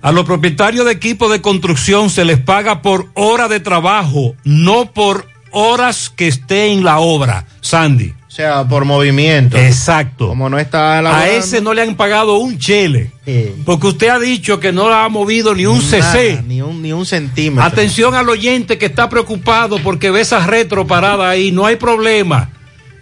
a 0.00 0.12
los 0.12 0.24
propietarios 0.24 0.86
de 0.86 0.92
equipos 0.92 1.30
de 1.30 1.40
construcción 1.40 2.10
se 2.10 2.24
les 2.24 2.38
paga 2.38 2.82
por 2.82 3.08
hora 3.14 3.48
de 3.48 3.60
trabajo, 3.60 4.34
no 4.44 4.92
por 4.92 5.26
horas 5.50 6.10
que 6.14 6.28
esté 6.28 6.72
en 6.72 6.84
la 6.84 6.98
obra. 6.98 7.46
Sandy. 7.60 8.14
O 8.28 8.30
sea, 8.30 8.68
por 8.68 8.84
movimiento. 8.84 9.56
Exacto. 9.56 10.28
Como 10.28 10.48
no 10.48 10.58
está 10.58 10.98
A 10.98 11.28
ese 11.28 11.60
no 11.60 11.74
le 11.74 11.82
han 11.82 11.96
pagado 11.96 12.36
un 12.36 12.58
chele. 12.58 13.10
Sí. 13.24 13.52
Porque 13.64 13.88
usted 13.88 14.08
ha 14.10 14.18
dicho 14.20 14.60
que 14.60 14.70
no 14.70 14.88
ha 14.92 15.08
movido 15.08 15.54
ni 15.54 15.66
un 15.66 15.78
Nada, 15.78 16.12
CC. 16.12 16.42
Ni 16.46 16.62
un, 16.62 16.80
ni 16.80 16.92
un 16.92 17.04
centímetro. 17.04 17.64
Atención 17.64 18.14
al 18.14 18.28
oyente 18.28 18.78
que 18.78 18.86
está 18.86 19.08
preocupado 19.08 19.78
porque 19.82 20.10
ve 20.10 20.20
esa 20.20 20.46
retro 20.46 20.86
parada 20.86 21.28
ahí. 21.28 21.50
No 21.50 21.66
hay 21.66 21.76
problema. 21.76 22.50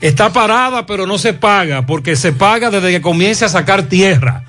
Está 0.01 0.33
parada, 0.33 0.87
pero 0.87 1.07
no 1.07 1.19
se 1.19 1.33
paga, 1.33 1.87
porque 1.87 2.17
se 2.17 2.33
paga 2.33 2.71
desde 2.71 2.91
que 2.91 3.01
comience 3.01 3.45
a 3.45 3.49
sacar 3.49 3.85
tierra. 3.85 4.45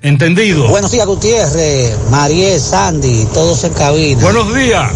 ¿Entendido? 0.00 0.68
Buenos 0.68 0.92
días, 0.92 1.06
Gutiérrez, 1.06 1.96
Mariel, 2.10 2.60
Sandy, 2.60 3.26
todos 3.34 3.64
en 3.64 3.72
cabina. 3.72 4.22
Buenos 4.22 4.54
días. 4.54 4.92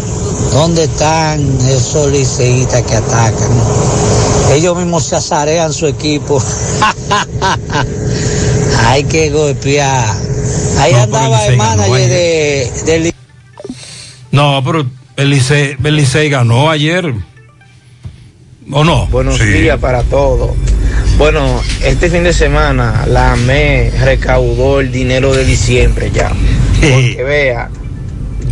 ¿Dónde 0.53 0.85
están 0.85 1.41
esos 1.67 2.09
liceístas 2.09 2.83
que 2.83 2.95
atacan? 2.95 3.49
Ellos 4.53 4.77
mismos 4.77 5.03
se 5.03 5.17
azarean 5.17 5.73
su 5.73 5.87
equipo. 5.87 6.41
Hay 8.87 9.03
que 9.03 9.29
golpear. 9.29 10.15
Ahí 10.79 10.93
No, 10.93 11.01
andaba 11.03 11.45
el 11.47 11.57
manager 11.57 12.09
de, 12.09 12.71
del 12.85 13.13
No, 14.31 14.61
pero 14.63 14.85
el 15.17 15.29
Licey, 15.29 15.75
el 15.83 15.95
Licey 15.97 16.29
ganó 16.29 16.69
ayer. 16.69 17.13
¿O 18.71 18.83
no? 18.85 19.07
Buenos 19.07 19.37
Sí. 19.37 19.43
días 19.45 19.77
para 19.79 20.01
todos. 20.03 20.51
Bueno, 21.17 21.61
este 21.83 22.09
fin 22.09 22.23
de 22.23 22.33
semana 22.33 23.05
la 23.07 23.33
AME 23.33 23.91
recaudó 24.01 24.79
el 24.79 24.91
dinero 24.91 25.33
de 25.33 25.45
diciembre 25.45 26.09
ya. 26.11 26.31
Porque 26.81 27.23
vea, 27.23 27.69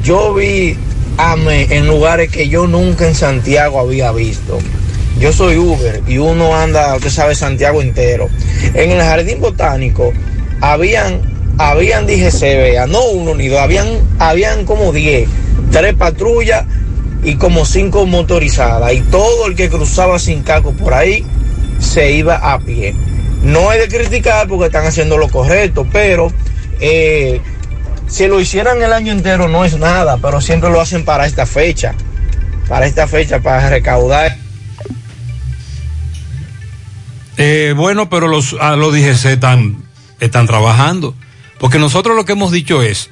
yo 0.04 0.36
vi 0.36 0.78
AME 1.18 1.76
en 1.76 1.88
lugares 1.88 2.32
que 2.32 2.48
yo 2.50 2.68
nunca 2.68 3.08
en 3.08 3.16
Santiago 3.16 3.80
había 3.80 4.12
visto. 4.12 4.60
Yo 5.20 5.34
soy 5.34 5.58
Uber 5.58 6.04
y 6.08 6.20
uno 6.20 6.56
anda, 6.56 6.96
usted 6.96 7.10
sabe, 7.10 7.36
Santiago 7.36 7.82
entero. 7.82 8.30
En 8.76 8.92
el 8.92 9.02
jardín 9.02 9.42
botánico 9.42 10.14
habían, 10.62 11.56
habían, 11.58 12.06
dije, 12.06 12.30
se 12.30 12.56
vea, 12.58 12.86
no 12.86 13.04
uno 13.06 13.34
ni 13.34 13.48
dos, 13.48 13.60
habían, 13.60 13.88
habían 14.20 14.66
como 14.66 14.92
10, 14.94 15.28
tres 15.72 15.96
patrullas 15.96 16.66
y 17.24 17.36
como 17.36 17.66
cinco 17.66 18.06
motorizadas. 18.06 18.94
Y 18.94 19.02
todo 19.02 19.48
el 19.48 19.56
que 19.56 19.68
cruzaba 19.68 20.20
sin 20.20 20.44
casco 20.44 20.74
por 20.74 20.94
ahí 20.94 21.26
se 21.92 22.14
iba 22.14 22.36
a 22.36 22.58
pie. 22.60 22.96
No 23.44 23.72
es 23.74 23.80
de 23.80 23.98
criticar 23.98 24.48
porque 24.48 24.68
están 24.68 24.86
haciendo 24.86 25.18
lo 25.18 25.28
correcto, 25.28 25.86
pero 25.92 26.32
eh, 26.80 27.42
si 28.08 28.28
lo 28.28 28.40
hicieran 28.40 28.82
el 28.82 28.94
año 28.94 29.12
entero 29.12 29.50
no 29.50 29.66
es 29.66 29.78
nada, 29.78 30.18
pero 30.18 30.40
siempre 30.40 30.70
lo 30.70 30.80
hacen 30.80 31.04
para 31.04 31.26
esta 31.26 31.46
fecha. 31.46 31.94
Para 32.70 32.86
esta 32.86 33.08
fecha, 33.08 33.42
para 33.42 33.70
recaudar. 33.70 34.38
Eh, 37.36 37.74
bueno, 37.76 38.10
pero 38.10 38.30
los, 38.30 38.56
a 38.62 38.78
los 38.78 38.94
DGC 38.94 39.26
están, 39.26 39.84
están 40.22 40.48
trabajando. 40.48 41.14
Porque 41.60 41.78
nosotros 41.78 42.16
lo 42.16 42.24
que 42.24 42.32
hemos 42.32 42.54
dicho 42.54 42.82
es 42.82 43.10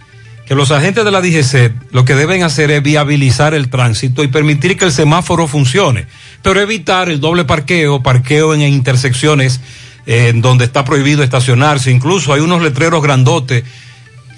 que 0.50 0.56
los 0.56 0.72
agentes 0.72 1.06
de 1.06 1.12
la 1.12 1.22
DGC 1.22 1.92
lo 1.92 2.06
que 2.06 2.16
deben 2.16 2.42
hacer 2.42 2.72
es 2.72 2.82
viabilizar 2.82 3.54
el 3.54 3.70
tránsito 3.70 4.24
y 4.24 4.30
permitir 4.30 4.78
que 4.78 4.86
el 4.86 4.92
semáforo 4.92 5.48
funcione, 5.48 6.08
pero 6.42 6.60
evitar 6.60 7.08
el 7.08 7.20
doble 7.20 7.46
parqueo, 7.46 8.02
parqueo 8.02 8.56
en 8.56 8.62
intersecciones 8.62 9.62
eh, 10.08 10.30
en 10.30 10.42
donde 10.42 10.66
está 10.66 10.84
prohibido 10.84 11.22
estacionarse. 11.22 11.92
Incluso 11.92 12.34
hay 12.34 12.42
unos 12.42 12.64
letreros 12.64 13.04
grandotes 13.04 13.64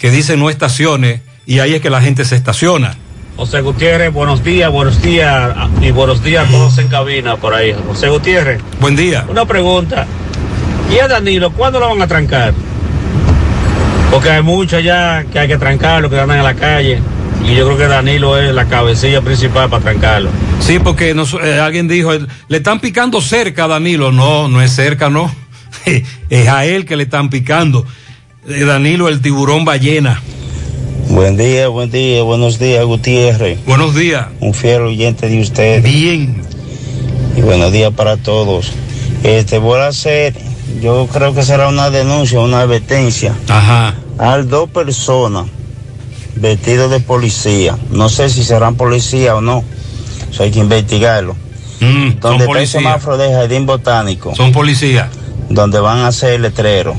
que 0.02 0.12
dicen 0.12 0.42
no 0.42 0.50
estaciones 0.50 1.22
y 1.46 1.60
ahí 1.60 1.76
es 1.76 1.82
que 1.82 1.90
la 1.90 2.02
gente 2.02 2.26
se 2.26 2.36
estaciona. 2.36 2.98
José 3.38 3.62
Gutiérrez, 3.62 4.12
buenos 4.12 4.44
días, 4.44 4.70
buenos 4.70 5.02
días 5.02 5.56
y 5.80 5.92
buenos 5.92 6.22
días 6.22 6.46
a 6.46 6.52
todos 6.52 6.78
en 6.78 6.90
cabina 6.90 7.38
por 7.38 7.54
ahí. 7.54 7.74
José 7.88 8.10
Gutiérrez. 8.10 8.62
Buen 8.82 8.98
día. 8.98 9.26
Una 9.30 9.46
pregunta. 9.46 10.06
¿Y 10.94 11.00
a 11.00 11.08
Danilo 11.08 11.54
cuándo 11.54 11.80
lo 11.80 11.88
van 11.88 12.02
a 12.02 12.08
trancar? 12.08 12.54
Porque 14.12 14.30
hay 14.30 14.44
muchos 14.44 14.84
ya 14.84 15.26
que 15.32 15.40
hay 15.40 15.48
que 15.48 15.58
trancarlo, 15.58 16.10
que 16.10 16.20
andan 16.20 16.38
en 16.40 16.44
la 16.44 16.54
calle. 16.54 17.00
Y 17.48 17.56
yo 17.56 17.66
creo 17.66 17.78
que 17.78 17.88
Danilo 17.88 18.38
es 18.38 18.54
la 18.54 18.66
cabecilla 18.68 19.22
principal 19.22 19.70
para 19.70 19.82
trancarlo. 19.82 20.30
Sí, 20.60 20.78
porque 20.80 21.14
nos- 21.16 21.34
eh, 21.34 21.60
alguien 21.60 21.88
dijo, 21.88 22.14
eh, 22.14 22.20
le 22.50 22.58
están 22.58 22.80
picando 22.80 23.20
cerca 23.22 23.64
a 23.64 23.68
Danilo. 23.68 24.12
No, 24.12 24.48
no 24.48 24.62
es 24.62 24.72
cerca, 24.74 25.10
no. 25.10 25.34
es 26.30 26.48
a 26.48 26.66
él 26.66 26.86
que 26.86 26.96
le 26.98 27.04
están 27.04 27.30
picando. 27.30 27.86
Eh, 28.48 28.66
Danilo, 28.66 29.08
el 29.08 29.22
tiburón 29.22 29.66
ballena. 29.66 30.22
Buen 31.10 31.36
día, 31.36 31.68
buen 31.70 31.90
día, 31.90 32.22
buenos 32.24 32.60
días, 32.60 32.86
Gutiérrez. 32.86 33.60
Buenos 33.66 33.96
días. 33.96 34.28
Un 34.40 34.54
fiel 34.54 34.82
oyente 34.82 35.28
de 35.30 35.42
usted. 35.42 35.84
Bien. 35.84 36.42
Y 37.36 37.42
buenos 37.42 37.72
días 37.72 37.92
para 37.94 38.18
todos. 38.18 38.72
Este, 39.24 39.58
voy 39.58 39.80
a 39.80 39.88
hacer, 39.88 40.36
yo 40.80 41.08
creo 41.12 41.34
que 41.34 41.44
será 41.44 41.68
una 41.68 41.90
denuncia, 41.90 42.40
una 42.40 42.62
advertencia. 42.62 43.34
Ajá. 43.48 43.96
A 44.18 44.38
dos 44.40 44.70
personas 44.70 45.46
vestidos 46.36 46.92
de 46.92 47.00
policía. 47.00 47.78
No 47.90 48.10
sé 48.10 48.30
si 48.30 48.44
serán 48.44 48.76
policía 48.76 49.36
o 49.36 49.42
no. 49.42 49.64
Eso 50.32 50.44
hay 50.44 50.52
que 50.52 50.60
investigarlo. 50.60 51.36
Mm, 51.80 52.20
donde 52.20 52.46
está 52.46 52.60
el 52.60 52.68
semáforo 52.68 53.18
de 53.18 53.34
Jardín 53.34 53.66
Botánico. 53.66 54.36
Son 54.36 54.52
policías. 54.52 55.10
Donde 55.50 55.80
van 55.80 56.00
a 56.00 56.08
hacer 56.08 56.34
el 56.34 56.44
letrero. 56.44 56.96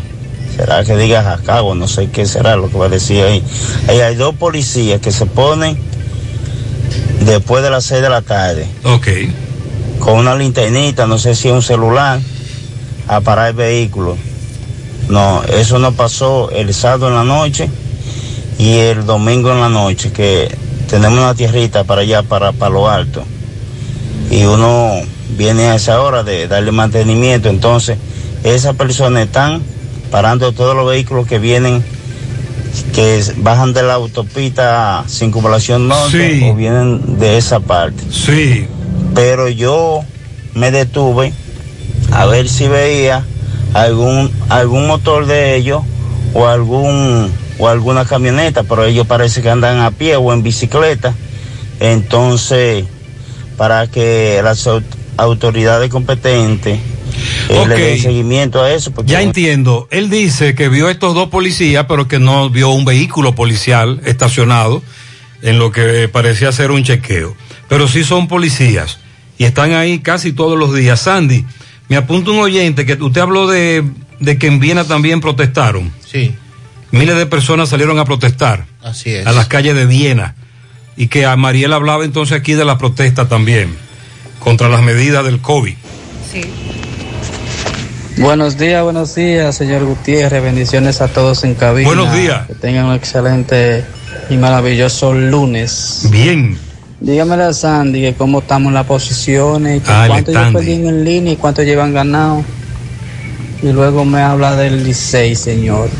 Será 0.56 0.84
que 0.84 0.96
diga 0.96 1.22
Jacago, 1.22 1.74
no 1.74 1.88
sé 1.88 2.10
qué 2.10 2.26
será 2.26 2.56
lo 2.56 2.68
que 2.68 2.76
va 2.76 2.86
a 2.86 2.90
decir 2.90 3.22
ahí. 3.22 3.42
Ahí 3.88 4.00
hay 4.00 4.16
dos 4.16 4.34
policías 4.34 5.00
que 5.00 5.10
se 5.10 5.24
ponen 5.24 5.78
después 7.24 7.62
de 7.62 7.70
las 7.70 7.84
seis 7.84 8.02
de 8.02 8.10
la 8.10 8.20
tarde. 8.20 8.66
Ok. 8.84 9.08
Con 9.98 10.18
una 10.18 10.34
linternita, 10.34 11.06
no 11.06 11.16
sé 11.16 11.34
si 11.34 11.48
es 11.48 11.54
un 11.54 11.62
celular, 11.62 12.20
a 13.16 13.20
parar 13.20 13.48
el 13.48 13.54
vehículo. 13.54 14.16
No, 15.08 15.42
eso 15.44 15.78
no 15.78 15.92
pasó 15.92 16.50
el 16.50 16.72
sábado 16.72 17.08
en 17.08 17.14
la 17.14 17.24
noche 17.24 17.68
y 18.58 18.74
el 18.74 19.04
domingo 19.04 19.50
en 19.52 19.60
la 19.60 19.68
noche, 19.68 20.12
que 20.12 20.54
tenemos 20.88 21.18
una 21.18 21.34
tierrita 21.34 21.84
para 21.84 22.02
allá, 22.02 22.22
para 22.22 22.52
Palo 22.52 22.88
Alto. 22.88 23.24
Y 24.30 24.44
uno 24.44 24.92
viene 25.36 25.64
a 25.66 25.74
esa 25.74 26.00
hora 26.00 26.22
de 26.22 26.46
darle 26.48 26.72
mantenimiento, 26.72 27.48
entonces 27.48 27.98
esas 28.44 28.74
personas 28.76 29.24
están 29.26 29.62
parando 30.10 30.52
todos 30.52 30.74
los 30.76 30.86
vehículos 30.88 31.26
que 31.26 31.38
vienen, 31.38 31.82
que 32.94 33.22
bajan 33.38 33.72
de 33.72 33.82
la 33.82 33.94
autopista 33.94 35.04
Circunvalación 35.08 35.88
Norte 35.88 36.38
Sí. 36.38 36.44
o 36.48 36.54
vienen 36.54 37.18
de 37.18 37.36
esa 37.38 37.60
parte. 37.60 38.02
Sí. 38.10 38.66
Pero 39.14 39.48
yo 39.48 40.00
me 40.54 40.70
detuve 40.70 41.32
a 42.12 42.26
ver 42.26 42.48
si 42.48 42.68
veía 42.68 43.24
algún 43.74 44.30
algún 44.48 44.86
motor 44.86 45.26
de 45.26 45.56
ellos 45.56 45.82
o 46.34 46.46
algún 46.46 47.30
o 47.58 47.68
alguna 47.68 48.04
camioneta, 48.04 48.62
pero 48.64 48.84
ellos 48.84 49.06
parece 49.06 49.42
que 49.42 49.50
andan 49.50 49.80
a 49.80 49.90
pie 49.90 50.16
o 50.16 50.32
en 50.32 50.42
bicicleta. 50.42 51.14
Entonces, 51.80 52.84
para 53.56 53.86
que 53.88 54.40
las 54.42 54.66
au- 54.66 54.82
autoridades 55.16 55.90
competentes 55.90 56.78
eh, 57.48 57.64
le 57.68 57.76
den 57.76 58.00
seguimiento 58.00 58.62
a 58.62 58.72
eso, 58.72 58.90
porque 58.92 59.12
Ya 59.12 59.20
entiendo. 59.20 59.88
Él 59.90 60.08
dice 60.08 60.54
que 60.54 60.68
vio 60.68 60.88
estos 60.88 61.14
dos 61.14 61.28
policías, 61.28 61.84
pero 61.88 62.08
que 62.08 62.18
no 62.18 62.48
vio 62.50 62.70
un 62.70 62.84
vehículo 62.84 63.34
policial 63.34 64.00
estacionado 64.04 64.82
en 65.42 65.58
lo 65.58 65.70
que 65.72 66.08
parecía 66.08 66.50
ser 66.52 66.70
un 66.70 66.82
chequeo. 66.84 67.36
Pero 67.68 67.88
sí 67.88 68.04
son 68.04 68.28
policías 68.28 68.98
y 69.38 69.44
están 69.44 69.72
ahí 69.72 69.98
casi 69.98 70.32
todos 70.32 70.58
los 70.58 70.74
días. 70.74 71.00
Sandy, 71.00 71.44
me 71.92 71.98
apunta 71.98 72.30
un 72.30 72.38
oyente 72.38 72.86
que 72.86 72.94
usted 72.94 73.20
habló 73.20 73.46
de, 73.46 73.84
de 74.18 74.38
que 74.38 74.46
en 74.46 74.60
Viena 74.60 74.84
también 74.84 75.20
protestaron. 75.20 75.92
Sí, 76.10 76.34
Miles 76.90 77.18
de 77.18 77.26
personas 77.26 77.68
salieron 77.68 77.98
a 77.98 78.06
protestar 78.06 78.64
así 78.82 79.10
es. 79.10 79.26
a 79.26 79.32
las 79.32 79.46
calles 79.46 79.74
de 79.74 79.84
Viena 79.84 80.34
y 80.96 81.08
que 81.08 81.26
a 81.26 81.36
Mariel 81.36 81.70
hablaba 81.74 82.06
entonces 82.06 82.34
aquí 82.34 82.54
de 82.54 82.64
la 82.64 82.78
protesta 82.78 83.28
también 83.28 83.76
contra 84.38 84.70
las 84.70 84.80
medidas 84.80 85.22
del 85.26 85.40
COVID. 85.42 85.74
Sí. 86.32 86.40
Buenos 88.16 88.56
días, 88.56 88.82
buenos 88.82 89.14
días, 89.14 89.54
señor 89.54 89.84
Gutiérrez. 89.84 90.42
Bendiciones 90.42 91.02
a 91.02 91.08
todos 91.08 91.44
en 91.44 91.54
cabina. 91.54 91.86
Buenos 91.86 92.14
días. 92.14 92.46
Que 92.46 92.54
tengan 92.54 92.86
un 92.86 92.94
excelente 92.94 93.84
y 94.30 94.38
maravilloso 94.38 95.12
lunes. 95.12 96.08
Bien. 96.10 96.56
Dígame 97.02 97.34
a 97.34 97.52
Sandy 97.52 98.00
que 98.00 98.14
cómo 98.14 98.38
estamos 98.38 98.68
en 98.68 98.74
las 98.74 98.86
posiciones, 98.86 99.78
y 99.78 99.80
que 99.80 99.90
Ah, 99.92 100.04
cuánto 100.06 100.32
yo 100.32 100.52
perdí 100.52 100.72
en 100.74 101.04
línea 101.04 101.32
y 101.32 101.36
cuánto 101.36 101.62
llevan 101.64 101.92
ganado. 101.92 102.44
Y 103.60 103.72
luego 103.72 104.04
me 104.04 104.20
habla 104.20 104.54
del 104.54 104.84
16, 104.84 105.36
señor. 105.38 105.90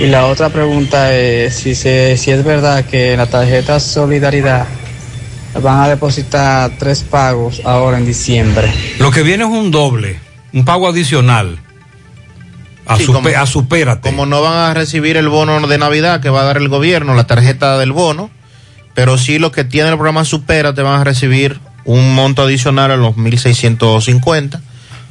Y 0.00 0.06
la 0.06 0.26
otra 0.26 0.48
pregunta 0.48 1.14
es 1.14 1.54
si, 1.56 1.74
se, 1.74 2.16
si 2.16 2.30
es 2.30 2.42
verdad 2.42 2.84
que 2.86 3.16
la 3.16 3.26
tarjeta 3.26 3.80
Solidaridad 3.80 4.66
van 5.62 5.80
a 5.82 5.88
depositar 5.88 6.70
tres 6.78 7.02
pagos 7.02 7.60
ahora 7.64 7.98
en 7.98 8.06
diciembre. 8.06 8.72
Lo 8.98 9.10
que 9.10 9.22
viene 9.22 9.44
es 9.44 9.50
un 9.50 9.70
doble, 9.70 10.18
un 10.54 10.64
pago 10.64 10.88
adicional. 10.88 11.58
A, 12.86 12.96
Sí, 12.96 13.04
como- 13.06 13.28
a 13.28 13.44
supérate. 13.46 14.08
Como 14.08 14.24
no 14.24 14.40
van 14.40 14.54
a 14.70 14.72
recibir 14.74 15.18
el 15.18 15.28
bono 15.28 15.66
de 15.66 15.76
Navidad 15.76 16.22
que 16.22 16.30
va 16.30 16.42
a 16.42 16.44
dar 16.44 16.56
el 16.56 16.68
gobierno, 16.70 17.14
la 17.14 17.26
tarjeta 17.26 17.76
del 17.76 17.92
bono, 17.92 18.30
pero 18.98 19.16
sí 19.16 19.38
los 19.38 19.52
que 19.52 19.62
tienen 19.62 19.92
el 19.92 19.96
programa 19.96 20.24
Supera 20.24 20.74
te 20.74 20.82
van 20.82 21.00
a 21.00 21.04
recibir 21.04 21.60
un 21.84 22.16
monto 22.16 22.42
adicional 22.42 22.90
a 22.90 22.96
los 22.96 23.14
1.650, 23.14 24.60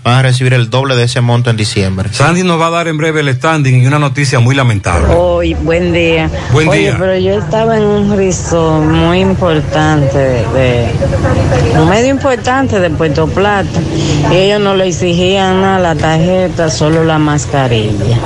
van 0.08 0.20
a 0.20 0.22
recibir 0.22 0.54
el 0.54 0.70
doble 0.70 0.96
de 0.96 1.04
ese 1.04 1.20
monto 1.20 1.50
en 1.50 1.58
diciembre. 1.58 2.08
Sandy 2.14 2.44
nos 2.44 2.60
va 2.60 2.68
a 2.68 2.70
dar 2.70 2.88
en 2.88 2.98
breve 2.98 3.20
el 3.20 3.34
standing 3.36 3.84
y 3.84 3.88
una 3.88 4.00
noticia 4.00 4.40
muy 4.40 4.56
lamentable. 4.56 5.14
Hoy, 5.14 5.54
buen 5.54 5.92
día. 5.92 6.30
Buen 6.54 6.70
Oye, 6.70 6.80
día. 6.80 6.96
pero 6.98 7.18
yo 7.18 7.38
estaba 7.38 7.76
en 7.78 7.84
un 7.84 8.16
resort 8.16 8.86
muy 8.86 9.20
importante, 9.20 10.18
de, 10.18 10.46
de- 10.54 11.80
un 11.80 11.90
medio 11.90 12.08
importante 12.10 12.80
de 12.80 12.90
Puerto 12.90 13.28
Plata, 13.28 13.68
y 14.32 14.36
ellos 14.36 14.62
no 14.62 14.76
le 14.76 14.88
exigían 14.88 15.62
nada 15.62 15.80
la 15.80 15.96
tarjeta, 15.96 16.72
solo 16.72 17.04
la 17.04 17.18
mascarilla. 17.20 18.18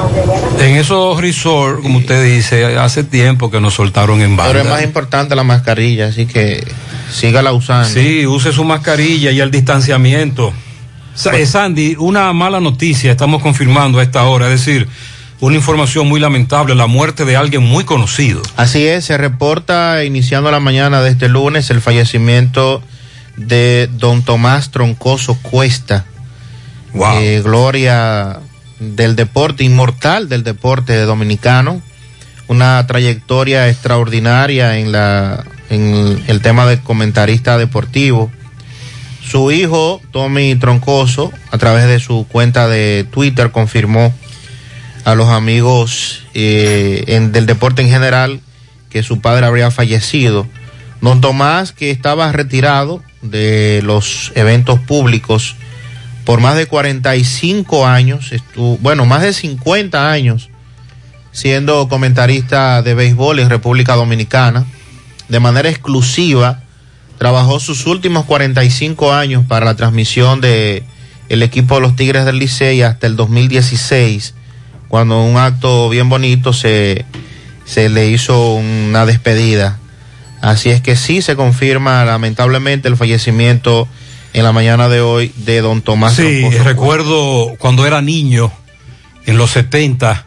En 0.60 0.76
esos 0.76 1.20
resorts, 1.20 1.82
como 1.82 1.98
usted 1.98 2.24
dice, 2.24 2.78
hace 2.78 3.04
tiempo 3.04 3.50
que 3.50 3.60
nos 3.60 3.74
soltaron 3.74 4.22
en 4.22 4.36
banda. 4.38 4.54
Pero 4.54 4.64
es 4.66 4.70
más 4.70 4.84
importante 4.84 5.36
la 5.36 5.44
mascarilla, 5.44 6.08
así 6.10 6.28
que 6.28 6.64
sígala 7.12 7.54
usando. 7.54 7.90
Sí, 7.90 8.26
use 8.28 8.52
su 8.52 8.64
mascarilla 8.64 9.32
y 9.32 9.40
el 9.40 9.50
distanciamiento. 9.50 10.54
Eh, 11.34 11.46
Sandy, 11.46 11.96
una 12.00 12.32
mala 12.34 12.60
noticia, 12.60 13.12
estamos 13.12 13.42
confirmando 13.42 14.00
a 14.00 14.04
esta 14.04 14.24
hora, 14.24 14.46
es 14.46 14.66
decir, 14.66 14.88
una 15.42 15.56
información 15.56 16.08
muy 16.08 16.20
lamentable, 16.20 16.76
la 16.76 16.88
muerte 16.88 17.26
de 17.26 17.36
alguien 17.36 17.64
muy 17.64 17.84
conocido. 17.84 18.42
Así 18.56 18.86
es, 18.86 19.06
se 19.06 19.18
reporta 19.18 20.04
iniciando 20.04 20.52
la 20.52 20.60
mañana 20.60 21.02
de 21.02 21.10
este 21.10 21.28
lunes 21.28 21.70
el 21.70 21.82
fallecimiento 21.82 22.82
de 23.38 23.90
don 23.92 24.24
Tomás 24.24 24.72
Troncoso 24.72 25.38
Cuesta. 25.42 26.06
Eh, 26.94 27.42
gloria 27.44 28.40
del 28.80 29.16
deporte, 29.16 29.64
inmortal 29.64 30.30
del 30.30 30.44
deporte 30.44 30.96
dominicano. 31.02 31.82
Una 32.48 32.86
trayectoria 32.86 33.70
extraordinaria 33.70 34.78
en, 34.78 34.92
la, 34.92 35.46
en 35.70 36.22
el 36.28 36.42
tema 36.42 36.66
de 36.66 36.82
comentarista 36.82 37.58
deportivo. 37.58 38.32
Su 39.32 39.50
hijo, 39.52 40.02
Tommy 40.12 40.56
Troncoso, 40.56 41.32
a 41.52 41.58
través 41.58 41.88
de 41.88 42.02
su 42.02 42.28
cuenta 42.28 42.68
de 42.68 43.06
Twitter, 43.10 43.52
confirmó 43.52 44.14
a 45.06 45.16
los 45.16 45.30
amigos 45.30 46.24
eh, 46.34 47.06
en- 47.08 47.32
del 47.32 47.46
deporte 47.46 47.82
en 47.82 47.88
general 47.90 48.42
que 48.90 49.04
su 49.04 49.22
padre 49.22 49.46
habría 49.46 49.72
fallecido. 49.72 50.48
Don 51.00 51.22
Tomás, 51.22 51.72
que 51.72 51.92
estaba 51.92 52.30
retirado 52.34 53.02
de 53.22 53.80
los 53.86 54.34
eventos 54.36 54.80
públicos 54.82 55.56
por 56.26 56.42
más 56.42 56.58
de 56.58 56.66
45 56.66 57.88
años, 57.88 58.34
estuvo, 58.34 58.78
bueno, 58.80 59.06
más 59.06 59.22
de 59.22 59.32
50 59.32 60.12
años, 60.12 60.50
siendo 61.32 61.88
comentarista 61.88 62.82
de 62.82 62.94
béisbol 62.96 63.40
en 63.40 63.50
República 63.50 63.96
Dominicana. 63.96 64.66
De 65.30 65.40
manera 65.40 65.70
exclusiva, 65.70 66.64
trabajó 67.22 67.60
sus 67.60 67.86
últimos 67.86 68.26
45 68.26 69.14
años 69.14 69.46
para 69.48 69.64
la 69.64 69.76
transmisión 69.76 70.42
de 70.42 70.82
el 71.30 71.44
equipo 71.44 71.76
de 71.76 71.82
los 71.82 71.96
Tigres 71.96 72.26
del 72.26 72.40
Licey 72.40 72.82
hasta 72.82 73.06
el 73.06 73.16
2016, 73.16 74.34
cuando 74.88 75.24
un 75.24 75.38
acto 75.38 75.88
bien 75.90 76.10
bonito 76.10 76.52
se, 76.52 77.06
se 77.64 77.90
le 77.90 78.10
hizo 78.10 78.56
una 78.56 79.06
despedida. 79.06 79.78
Así 80.42 80.72
es 80.72 80.82
que 80.82 80.96
sí 80.96 81.22
se 81.22 81.36
confirma 81.36 82.04
lamentablemente 82.06 82.88
el 82.88 82.98
fallecimiento 82.98 83.88
en 84.34 84.44
la 84.44 84.52
mañana 84.52 84.90
de 84.90 85.02
hoy 85.02 85.32
de 85.36 85.62
don 85.62 85.84
Tomás. 85.84 86.16
Sí, 86.16 86.50
recuerdo 86.64 87.54
cuando 87.60 87.86
era 87.86 88.02
niño, 88.02 88.52
en 89.28 89.38
los 89.38 89.52
70, 89.52 90.26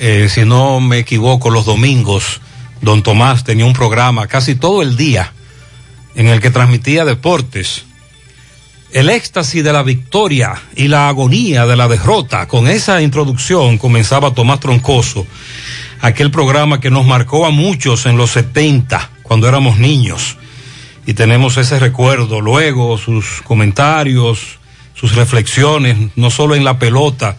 eh, 0.00 0.26
si 0.28 0.44
no 0.44 0.80
me 0.80 0.98
equivoco, 0.98 1.50
los 1.50 1.66
domingos, 1.66 2.40
don 2.82 3.04
Tomás 3.04 3.44
tenía 3.44 3.64
un 3.64 3.74
programa 3.74 4.26
casi 4.26 4.56
todo 4.56 4.82
el 4.82 4.96
día 4.96 5.32
en 6.16 6.28
el 6.28 6.40
que 6.40 6.50
transmitía 6.50 7.04
deportes. 7.04 7.84
El 8.90 9.10
éxtasis 9.10 9.62
de 9.62 9.72
la 9.72 9.82
victoria 9.82 10.54
y 10.74 10.88
la 10.88 11.08
agonía 11.08 11.66
de 11.66 11.76
la 11.76 11.86
derrota. 11.86 12.48
Con 12.48 12.66
esa 12.66 13.02
introducción 13.02 13.78
comenzaba 13.78 14.32
Tomás 14.32 14.58
Troncoso, 14.58 15.26
aquel 16.00 16.30
programa 16.30 16.80
que 16.80 16.90
nos 16.90 17.06
marcó 17.06 17.46
a 17.46 17.50
muchos 17.50 18.06
en 18.06 18.16
los 18.16 18.30
70, 18.30 19.10
cuando 19.22 19.46
éramos 19.46 19.78
niños. 19.78 20.38
Y 21.06 21.14
tenemos 21.14 21.58
ese 21.58 21.78
recuerdo. 21.78 22.40
Luego 22.40 22.96
sus 22.96 23.42
comentarios, 23.42 24.58
sus 24.94 25.14
reflexiones, 25.14 25.96
no 26.16 26.30
solo 26.30 26.54
en 26.54 26.64
la 26.64 26.78
pelota. 26.78 27.36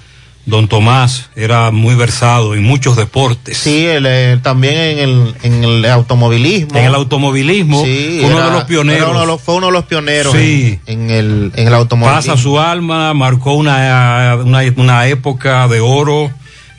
Don 0.48 0.68
Tomás 0.70 1.30
era 1.36 1.70
muy 1.72 1.94
versado 1.96 2.56
en 2.56 2.64
muchos 2.64 2.96
deportes. 2.96 3.58
Sí, 3.58 3.86
él, 3.86 4.06
eh, 4.08 4.40
también 4.42 4.74
en 4.76 5.00
el, 5.00 5.36
en 5.44 5.64
el 5.66 5.86
automovilismo. 5.86 6.78
En 6.80 6.86
el 6.86 6.96
automovilismo, 6.96 7.84
Sí, 7.84 8.22
uno 8.24 8.38
era- 8.38 8.46
de 8.48 8.52
los 8.54 8.64
pioneros. 8.64 9.02
era 9.02 9.10
uno 9.12 9.20
de 9.20 9.28
los- 9.28 9.42
fue 9.42 9.56
uno 9.56 9.66
de 9.68 9.74
los 9.74 9.84
pioneros 9.86 10.34
Sí. 10.34 10.80
en, 10.86 11.02
en 11.02 11.10
el, 11.12 11.52
en 11.56 11.68
el 11.68 11.74
automovilismo. 11.74 12.16
Pasa 12.34 12.42
su 12.42 12.60
alma, 12.60 13.14
marcó 13.14 13.54
una, 13.54 14.38
una, 14.44 14.62
una 14.78 15.08
época 15.08 15.68
de 15.68 15.82
oro, 15.82 16.32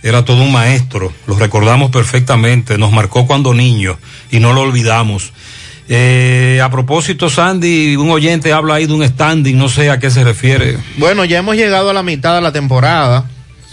era 0.02 0.24
todo 0.24 0.42
un 0.42 0.50
maestro, 0.52 1.12
lo 1.26 1.36
recordamos 1.38 1.90
perfectamente, 1.90 2.78
nos 2.78 2.90
marcó 2.92 3.26
cuando 3.26 3.52
niño 3.52 3.98
y 4.30 4.40
no 4.40 4.54
lo 4.54 4.62
olvidamos. 4.62 5.32
Eh, 5.90 6.60
a 6.62 6.70
propósito, 6.70 7.30
Sandy, 7.30 7.96
un 7.96 8.10
oyente 8.10 8.52
habla 8.52 8.74
ahí 8.74 8.86
de 8.86 8.92
un 8.94 9.06
standing, 9.06 9.56
no 9.56 9.68
sé 9.68 9.90
a 9.90 9.98
qué 9.98 10.10
se 10.10 10.22
refiere. 10.24 10.76
Bueno, 10.98 11.24
ya 11.24 11.38
hemos 11.38 11.56
llegado 11.56 11.90
a 11.90 11.92
la 11.94 12.02
mitad 12.02 12.34
de 12.34 12.40
la 12.42 12.52
temporada, 12.52 13.24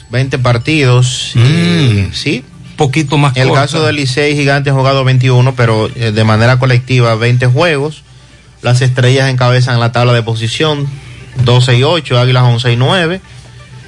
20 0.09 0.39
partidos. 0.39 1.33
y, 1.35 2.09
sí. 2.13 2.43
poquito 2.77 3.17
más 3.17 3.35
En 3.35 3.43
el 3.43 3.49
corta. 3.49 3.63
caso 3.63 3.83
del 3.83 3.95
Licey 3.95 4.35
Gigante 4.35 4.69
ha 4.69 4.73
jugado 4.73 5.03
21, 5.03 5.55
pero 5.55 5.89
eh, 5.95 6.11
de 6.11 6.23
manera 6.23 6.59
colectiva 6.59 7.15
20 7.15 7.47
juegos. 7.47 8.03
Las 8.61 8.81
estrellas 8.81 9.29
encabezan 9.29 9.79
la 9.79 9.91
tabla 9.91 10.13
de 10.13 10.23
posición 10.23 10.87
12 11.43 11.77
y 11.77 11.83
8, 11.83 12.19
Águilas 12.19 12.43
11 12.43 12.73
y 12.73 12.75
9. 12.75 13.21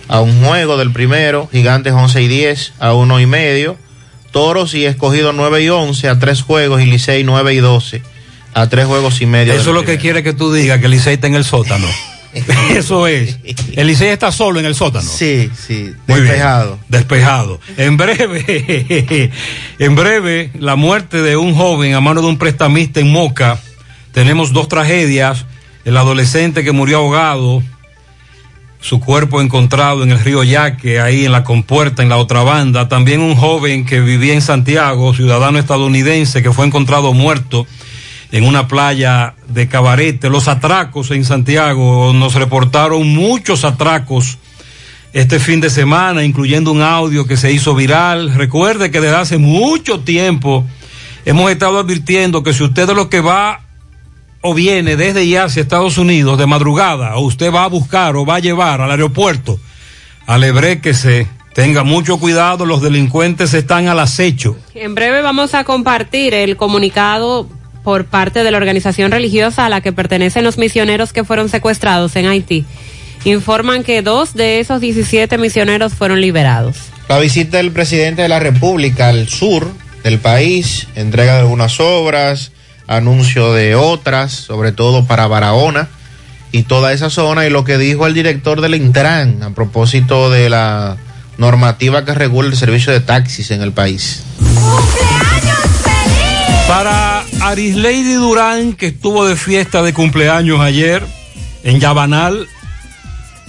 A 0.09 0.21
un 0.21 0.43
juego 0.43 0.77
del 0.77 0.91
primero, 0.91 1.49
Gigantes 1.51 1.93
11 1.93 2.21
y 2.21 2.27
10, 2.27 2.73
a 2.79 2.93
uno 2.93 3.19
y 3.19 3.25
medio. 3.25 3.77
Toros 4.31 4.73
y 4.73 4.85
Escogido 4.85 5.33
9 5.33 5.63
y 5.63 5.69
11, 5.69 6.09
a 6.09 6.19
tres 6.19 6.41
juegos. 6.41 6.81
Y 6.81 6.85
Licey 6.85 7.23
9 7.23 7.53
y 7.53 7.57
12, 7.57 8.01
a 8.53 8.69
tres 8.69 8.85
juegos 8.85 9.21
y 9.21 9.25
medio. 9.25 9.53
Eso 9.53 9.69
es 9.69 9.75
lo 9.75 9.83
que 9.83 9.97
quiere 9.97 10.23
que 10.23 10.33
tú 10.33 10.53
digas, 10.53 10.79
que 10.79 10.87
Licey 10.87 11.15
está 11.15 11.27
en 11.27 11.35
el 11.35 11.43
sótano. 11.43 11.87
Eso 12.71 13.07
es. 13.07 13.37
El 13.73 13.87
Licey 13.87 14.09
está 14.09 14.31
solo 14.31 14.59
en 14.59 14.65
el 14.65 14.75
sótano. 14.75 15.07
Sí, 15.07 15.49
sí, 15.55 15.93
bien. 16.07 16.23
despejado. 16.23 16.79
Despejado. 16.87 17.59
En 17.77 17.97
breve, 17.97 19.31
en 19.79 19.95
breve, 19.95 20.51
la 20.59 20.75
muerte 20.75 21.21
de 21.21 21.37
un 21.37 21.55
joven 21.55 21.93
a 21.93 22.01
mano 22.01 22.21
de 22.21 22.27
un 22.27 22.37
prestamista 22.37 22.99
en 22.99 23.11
Moca. 23.11 23.59
Tenemos 24.11 24.53
dos 24.53 24.67
tragedias. 24.67 25.45
El 25.85 25.95
adolescente 25.95 26.65
que 26.65 26.73
murió 26.73 26.97
ahogado, 26.97 27.63
su 28.81 28.99
cuerpo 28.99 29.41
encontrado 29.41 30.03
en 30.03 30.11
el 30.11 30.19
río 30.19 30.43
Yaque, 30.43 30.99
ahí 30.99 31.25
en 31.25 31.31
la 31.31 31.43
compuerta, 31.43 32.03
en 32.03 32.09
la 32.09 32.17
otra 32.17 32.43
banda. 32.43 32.89
También 32.89 33.21
un 33.21 33.35
joven 33.35 33.85
que 33.85 34.01
vivía 34.01 34.33
en 34.33 34.41
Santiago, 34.41 35.13
ciudadano 35.13 35.59
estadounidense, 35.59 36.43
que 36.43 36.51
fue 36.51 36.65
encontrado 36.65 37.13
muerto 37.13 37.65
en 38.31 38.43
una 38.43 38.67
playa 38.67 39.35
de 39.47 39.67
Cabarete. 39.67 40.29
Los 40.29 40.47
atracos 40.47 41.11
en 41.11 41.25
Santiago, 41.25 42.13
nos 42.13 42.35
reportaron 42.35 43.07
muchos 43.07 43.63
atracos 43.63 44.37
este 45.13 45.39
fin 45.39 45.61
de 45.61 45.69
semana, 45.69 46.23
incluyendo 46.23 46.71
un 46.71 46.81
audio 46.81 47.25
que 47.25 47.37
se 47.37 47.51
hizo 47.51 47.73
viral. 47.73 48.33
Recuerde 48.35 48.91
que 48.91 49.01
desde 49.01 49.15
hace 49.15 49.37
mucho 49.37 50.01
tiempo 50.01 50.65
hemos 51.25 51.49
estado 51.51 51.79
advirtiendo 51.79 52.43
que 52.43 52.53
si 52.53 52.63
usted 52.63 52.89
es 52.89 52.95
los 52.95 53.07
que 53.07 53.21
va 53.21 53.61
o 54.41 54.53
viene 54.53 54.95
desde 54.95 55.27
ya 55.27 55.45
hacia 55.45 55.61
Estados 55.61 55.97
Unidos 55.97 56.37
de 56.37 56.45
madrugada, 56.45 57.15
o 57.17 57.21
usted 57.21 57.51
va 57.51 57.63
a 57.63 57.67
buscar 57.67 58.15
o 58.15 58.25
va 58.25 58.35
a 58.35 58.39
llevar 58.39 58.81
al 58.81 58.91
aeropuerto, 58.91 59.59
alebréquese, 60.27 61.27
tenga 61.53 61.83
mucho 61.83 62.19
cuidado, 62.19 62.65
los 62.65 62.81
delincuentes 62.81 63.53
están 63.53 63.87
al 63.87 63.99
acecho. 63.99 64.55
En 64.75 64.93
breve 64.93 65.21
vamos 65.21 65.55
a 65.55 65.63
compartir 65.63 66.33
el 66.35 66.55
comunicado 66.55 67.49
por 67.87 68.03
parte 68.03 68.43
de 68.43 68.51
la 68.51 68.57
organización 68.57 69.11
religiosa 69.11 69.65
a 69.65 69.69
la 69.69 69.79
que 69.79 69.93
pertenecen 69.93 70.43
los 70.43 70.57
misioneros 70.57 71.13
que 71.13 71.23
fueron 71.23 71.47
secuestrados 71.47 72.17
en 72.17 72.25
Haití. 72.25 72.65
Informan 73.23 73.85
que 73.85 74.01
dos 74.01 74.33
de 74.33 74.59
esos 74.59 74.81
17 74.81 75.37
misioneros 75.37 75.93
fueron 75.93 76.19
liberados. 76.19 76.75
La 77.07 77.17
visita 77.17 77.55
del 77.55 77.71
presidente 77.71 78.23
de 78.23 78.27
la 78.27 78.39
República 78.39 79.07
al 79.07 79.29
sur 79.29 79.71
del 80.03 80.19
país, 80.19 80.89
entrega 80.95 81.35
de 81.35 81.39
algunas 81.39 81.79
obras, 81.79 82.51
anuncio 82.87 83.53
de 83.53 83.75
otras, 83.75 84.33
sobre 84.33 84.73
todo 84.73 85.05
para 85.05 85.27
Barahona 85.27 85.87
y 86.51 86.63
toda 86.63 86.91
esa 86.91 87.09
zona, 87.09 87.47
y 87.47 87.49
lo 87.49 87.63
que 87.63 87.77
dijo 87.77 88.05
el 88.05 88.13
director 88.13 88.59
del 88.59 88.75
Intran 88.75 89.43
a 89.43 89.51
propósito 89.51 90.29
de 90.29 90.49
la 90.49 90.97
normativa 91.37 92.03
que 92.03 92.13
regula 92.13 92.49
el 92.49 92.57
servicio 92.57 92.91
de 92.91 92.99
taxis 92.99 93.49
en 93.51 93.61
el 93.61 93.71
país. 93.71 94.23
Para 96.67 97.23
Arisleidy 97.41 98.13
Durán, 98.13 98.73
que 98.73 98.87
estuvo 98.87 99.25
de 99.25 99.37
fiesta 99.37 99.81
de 99.83 99.93
cumpleaños 99.93 100.59
ayer 100.59 101.01
en 101.63 101.79
Yabanal, 101.79 102.47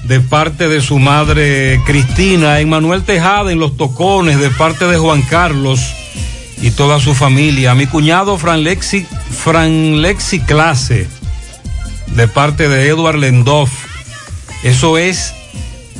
de 0.05 0.21
parte 0.21 0.69
de 0.69 0.81
su 0.81 1.01
madre 1.01 1.81
Cristina, 1.85 2.57
Manuel 2.65 3.03
Tejada 3.03 3.51
en 3.51 3.59
Los 3.59 3.77
Tocones, 3.77 4.39
de 4.39 4.51
parte 4.51 4.85
de 4.85 4.97
Juan 4.99 5.23
Carlos 5.23 5.81
y 6.63 6.71
toda 6.71 7.01
su 7.01 7.13
familia. 7.15 7.75
Mi 7.75 7.87
cuñado 7.87 8.39
Fran 8.39 8.63
Lexi, 8.63 9.05
Fran 9.05 10.01
Lexi 10.01 10.39
Clase, 10.41 11.09
de 12.15 12.29
parte 12.29 12.69
de 12.69 12.87
Edward 12.87 13.19
Lendoff. 13.19 13.71
Eso 14.63 14.97
es 14.97 15.35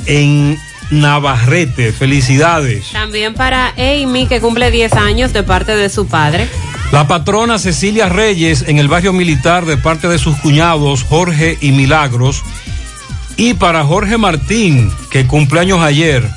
en 0.05 0.57
Navarrete. 0.89 1.91
Felicidades. 1.91 2.91
También 2.93 3.33
para 3.33 3.73
Amy, 3.77 4.25
que 4.27 4.39
cumple 4.39 4.71
10 4.71 4.93
años 4.93 5.33
de 5.33 5.43
parte 5.43 5.75
de 5.75 5.89
su 5.89 6.07
padre. 6.07 6.47
La 6.91 7.07
patrona 7.07 7.59
Cecilia 7.59 8.09
Reyes 8.09 8.65
en 8.67 8.79
el 8.79 8.87
barrio 8.87 9.13
militar 9.13 9.65
de 9.65 9.77
parte 9.77 10.07
de 10.07 10.17
sus 10.17 10.35
cuñados 10.37 11.03
Jorge 11.03 11.57
y 11.61 11.71
Milagros. 11.71 12.43
Y 13.37 13.53
para 13.53 13.83
Jorge 13.85 14.17
Martín, 14.17 14.91
que 15.11 15.27
cumpleaños 15.27 15.81
ayer, 15.81 16.27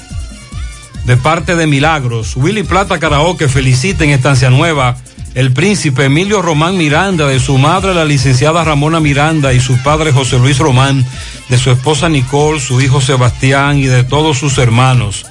de 1.06 1.16
parte 1.16 1.56
de 1.56 1.66
Milagros. 1.66 2.36
Willy 2.36 2.62
Plata 2.62 2.98
Karaoke 2.98 3.48
felicita 3.48 4.04
en 4.04 4.10
Estancia 4.10 4.50
Nueva 4.50 4.96
el 5.34 5.52
príncipe 5.52 6.04
Emilio 6.04 6.42
Román 6.42 6.76
Miranda, 6.76 7.26
de 7.26 7.40
su 7.40 7.56
madre 7.56 7.94
la 7.94 8.04
licenciada 8.04 8.62
Ramona 8.64 9.00
Miranda 9.00 9.54
y 9.54 9.60
su 9.60 9.78
padre 9.82 10.12
José 10.12 10.38
Luis 10.38 10.58
Román, 10.58 11.06
de 11.48 11.58
su 11.58 11.70
esposa 11.70 12.10
Nicole, 12.10 12.60
su 12.60 12.80
hijo 12.82 13.00
Sebastián 13.00 13.78
y 13.78 13.86
de 13.86 14.04
todos 14.04 14.36
sus 14.36 14.58
hermanos. 14.58 15.24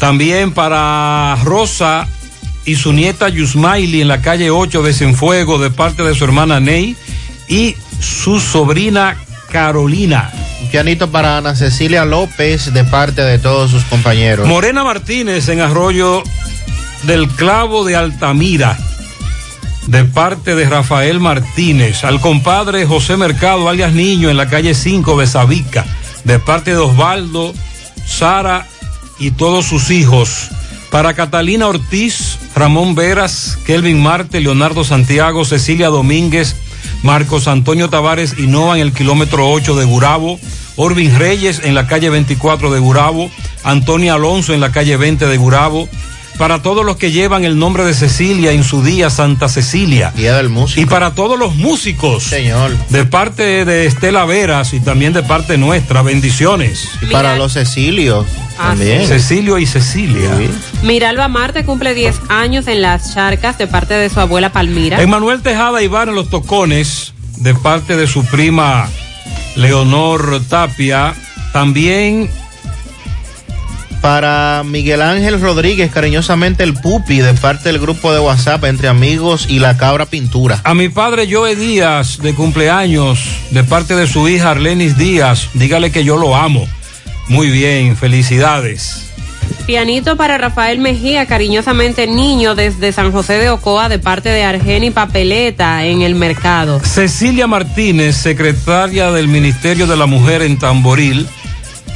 También 0.00 0.52
para 0.52 1.36
Rosa 1.44 2.08
y 2.64 2.76
su 2.76 2.92
nieta 2.92 3.28
Yusmaili 3.28 4.00
en 4.00 4.08
la 4.08 4.20
calle 4.22 4.50
8 4.50 4.82
de 4.82 4.92
Cienfuego 4.92 5.58
de 5.58 5.70
parte 5.70 6.02
de 6.02 6.14
su 6.14 6.24
hermana 6.24 6.60
Ney 6.60 6.96
y 7.48 7.76
su 8.00 8.40
sobrina 8.40 9.16
Carolina. 9.50 10.30
Un 10.62 10.68
pianito 10.68 11.10
para 11.10 11.38
Ana 11.38 11.54
Cecilia 11.54 12.04
López 12.04 12.72
de 12.72 12.84
parte 12.84 13.22
de 13.22 13.38
todos 13.38 13.70
sus 13.70 13.84
compañeros. 13.84 14.48
Morena 14.48 14.82
Martínez 14.82 15.48
en 15.48 15.60
Arroyo 15.60 16.22
del 17.04 17.28
Clavo 17.28 17.84
de 17.84 17.96
Altamira, 17.96 18.78
de 19.86 20.04
parte 20.04 20.54
de 20.54 20.68
Rafael 20.68 21.20
Martínez. 21.20 22.04
Al 22.04 22.20
compadre 22.20 22.86
José 22.86 23.16
Mercado, 23.16 23.68
alias 23.68 23.92
Niño, 23.92 24.30
en 24.30 24.36
la 24.36 24.48
calle 24.48 24.74
5 24.74 25.20
de 25.20 25.26
Sabica, 25.26 25.84
de 26.24 26.38
parte 26.38 26.70
de 26.70 26.78
Osvaldo, 26.78 27.54
Sara 28.06 28.66
y 29.18 29.32
todos 29.32 29.66
sus 29.66 29.90
hijos. 29.90 30.48
Para 30.90 31.14
Catalina 31.14 31.66
Ortiz, 31.66 32.33
Ramón 32.54 32.94
Veras, 32.94 33.58
Kelvin 33.66 34.02
Marte, 34.02 34.40
Leonardo 34.40 34.84
Santiago, 34.84 35.44
Cecilia 35.44 35.88
Domínguez, 35.88 36.56
Marcos 37.02 37.48
Antonio 37.48 37.90
Tavares 37.90 38.36
y 38.38 38.46
Noa 38.46 38.76
en 38.76 38.82
el 38.82 38.92
kilómetro 38.92 39.50
8 39.50 39.74
de 39.76 39.84
Gurabo, 39.84 40.38
Orvin 40.76 41.18
Reyes 41.18 41.60
en 41.64 41.74
la 41.74 41.86
calle 41.86 42.10
24 42.10 42.72
de 42.72 42.80
Gurabo, 42.80 43.30
Antonio 43.64 44.14
Alonso 44.14 44.54
en 44.54 44.60
la 44.60 44.72
calle 44.72 44.96
20 44.96 45.26
de 45.26 45.36
Gurabo, 45.36 45.88
para 46.38 46.62
todos 46.62 46.84
los 46.84 46.96
que 46.96 47.12
llevan 47.12 47.44
el 47.44 47.58
nombre 47.58 47.84
de 47.84 47.94
Cecilia 47.94 48.52
en 48.52 48.64
su 48.64 48.82
día, 48.82 49.10
Santa 49.10 49.48
Cecilia. 49.48 50.12
Día 50.16 50.36
del 50.36 50.48
músico. 50.48 50.80
Y 50.80 50.86
para 50.86 51.14
todos 51.14 51.38
los 51.38 51.54
músicos. 51.54 52.24
Señor. 52.24 52.72
De 52.90 53.04
parte 53.04 53.64
de 53.64 53.86
Estela 53.86 54.24
Veras 54.24 54.74
y 54.74 54.80
también 54.80 55.12
de 55.12 55.22
parte 55.22 55.56
nuestra, 55.58 56.02
bendiciones. 56.02 56.88
Y 57.02 57.06
para 57.06 57.36
los 57.36 57.54
Cecilios. 57.54 58.26
También. 58.56 59.06
Cecilio 59.06 59.58
y 59.58 59.66
Cecilia. 59.66 60.30
Miralba 60.82 61.28
Marte 61.28 61.64
cumple 61.64 61.94
10 61.94 62.16
años 62.28 62.66
en 62.66 62.82
las 62.82 63.14
charcas 63.14 63.58
de 63.58 63.66
parte 63.66 63.94
de 63.94 64.08
su 64.10 64.20
abuela 64.20 64.50
Palmira. 64.50 65.00
Emanuel 65.00 65.42
Tejada 65.42 65.82
Iván 65.82 66.08
en 66.08 66.14
los 66.14 66.30
tocones, 66.30 67.14
de 67.38 67.54
parte 67.54 67.96
de 67.96 68.06
su 68.06 68.24
prima 68.24 68.88
Leonor 69.56 70.40
Tapia. 70.48 71.14
También 71.52 72.30
Para 74.04 74.64
Miguel 74.66 75.00
Ángel 75.00 75.40
Rodríguez, 75.40 75.90
cariñosamente 75.90 76.62
el 76.62 76.74
Pupi, 76.74 77.20
de 77.20 77.32
parte 77.32 77.70
del 77.70 77.80
grupo 77.80 78.12
de 78.12 78.20
WhatsApp 78.20 78.62
Entre 78.64 78.86
Amigos 78.86 79.46
y 79.48 79.60
La 79.60 79.78
Cabra 79.78 80.04
Pintura. 80.04 80.60
a 80.62 80.74
mi 80.74 80.90
padre 80.90 81.26
Joe 81.26 81.56
Díaz, 81.56 82.18
de 82.18 82.34
cumpleaños, 82.34 83.26
de 83.50 83.64
parte 83.64 83.96
de 83.96 84.06
su 84.06 84.28
hija 84.28 84.50
Arlenis 84.50 84.98
Díaz. 84.98 85.48
Dígale 85.54 85.90
que 85.90 86.04
yo 86.04 86.18
lo 86.18 86.36
amo. 86.36 86.68
Muy 87.28 87.48
bien, 87.48 87.96
felicidades. 87.96 89.06
Pianito 89.64 90.18
para 90.18 90.36
Rafael 90.36 90.80
Mejía, 90.80 91.24
cariñosamente 91.24 92.06
niño 92.06 92.54
desde 92.54 92.92
San 92.92 93.10
José 93.10 93.38
de 93.38 93.48
Ocoa, 93.48 93.88
de 93.88 93.98
parte 93.98 94.28
de 94.28 94.44
Argeni 94.44 94.90
Papeleta 94.90 95.82
en 95.86 96.02
el 96.02 96.14
mercado. 96.14 96.78
Cecilia 96.84 97.46
Martínez, 97.46 98.16
secretaria 98.16 99.10
del 99.12 99.28
Ministerio 99.28 99.86
de 99.86 99.96
la 99.96 100.04
Mujer 100.04 100.42
en 100.42 100.58
Tamboril, 100.58 101.26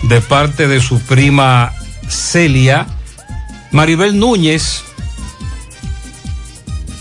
de 0.04 0.22
parte 0.22 0.68
de 0.68 0.80
su 0.80 1.00
prima 1.00 1.74
Celia. 2.08 2.86
Maribel 3.70 4.18
Núñez, 4.18 4.82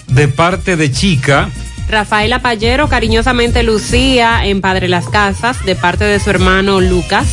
de 0.08 0.28
parte 0.28 0.76
de 0.76 0.92
Chica. 0.92 1.50
Rafaela 1.90 2.40
Pallero, 2.42 2.90
cariñosamente 2.90 3.64
Lucía 3.64 4.46
en 4.46 4.60
Padre 4.62 4.88
Las 4.90 5.08
Casas, 5.08 5.64
de 5.66 5.76
parte 5.76 6.04
de 6.04 6.20
su 6.20 6.30
hermano 6.30 6.82
Lucas. 6.82 7.26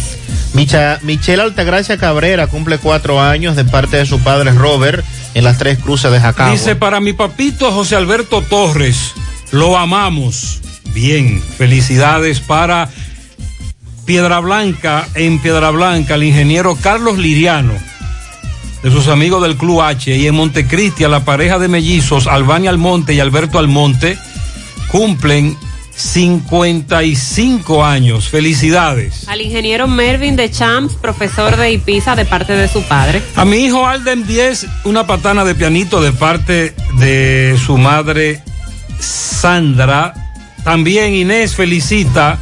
Micha- 0.55 1.01
Michelle 1.03 1.43
Altagracia 1.43 1.97
Cabrera 1.99 2.47
cumple 2.47 2.79
cuatro 2.79 3.21
años 3.21 3.57
de 3.57 3.65
parte 3.65 3.97
de 3.97 4.07
su 4.07 4.21
padre 4.21 4.53
Robert 4.53 5.05
en 5.35 5.43
las 5.43 5.59
tres 5.59 5.79
cruces 5.81 6.13
de 6.13 6.21
Jacagua. 6.21 6.53
Dice, 6.53 6.77
para 6.77 7.01
mi 7.01 7.13
papito 7.13 7.73
José 7.73 7.97
Alberto 7.97 8.43
Torres, 8.43 9.13
lo 9.51 9.77
amamos. 9.77 10.61
Bien, 10.93 11.43
felicidades 11.59 12.39
para 12.39 12.89
Piedra 14.05 14.41
Blanca, 14.41 15.09
en 15.15 15.39
Piedra 15.41 15.71
Blanca, 15.71 16.15
el 16.17 16.25
ingeniero 16.25 16.77
Carlos 16.81 17.19
Liriano, 17.19 17.75
de 18.83 18.91
sus 18.91 19.09
amigos 19.09 19.43
del 19.43 19.57
Club 19.57 19.81
H, 19.81 20.15
y 20.15 20.27
en 20.27 20.35
Montecristi, 20.35 21.05
a 21.05 21.09
la 21.09 21.25
pareja 21.25 21.59
de 21.59 21.69
mellizos, 21.69 22.27
Albania 22.27 22.71
Almonte 22.71 23.15
y 23.15 23.21
Alberto 23.21 23.59
Almonte, 23.59 24.19
cumplen 24.91 25.57
55 25.97 27.85
años. 27.85 28.29
Felicidades. 28.29 29.29
Al 29.29 29.41
ingeniero 29.41 29.87
Mervin 29.87 30.37
de 30.37 30.51
Champs, 30.51 30.95
profesor 30.95 31.57
de 31.57 31.73
Ipiza, 31.73 32.17
de 32.17 32.25
parte 32.25 32.55
de 32.55 32.69
su 32.69 32.83
padre. 32.83 33.23
A 33.37 33.45
mi 33.45 33.59
hijo 33.59 33.87
Alden 33.87 34.27
10, 34.27 34.67
una 34.85 35.07
patana 35.07 35.45
de 35.45 35.55
pianito 35.55 36.03
de 36.03 36.13
parte 36.13 36.75
de 36.99 37.57
su 37.65 37.79
madre 37.79 38.43
Sandra. 38.99 40.15
También 40.65 41.15
Inés 41.15 41.55
felicita 41.55 42.39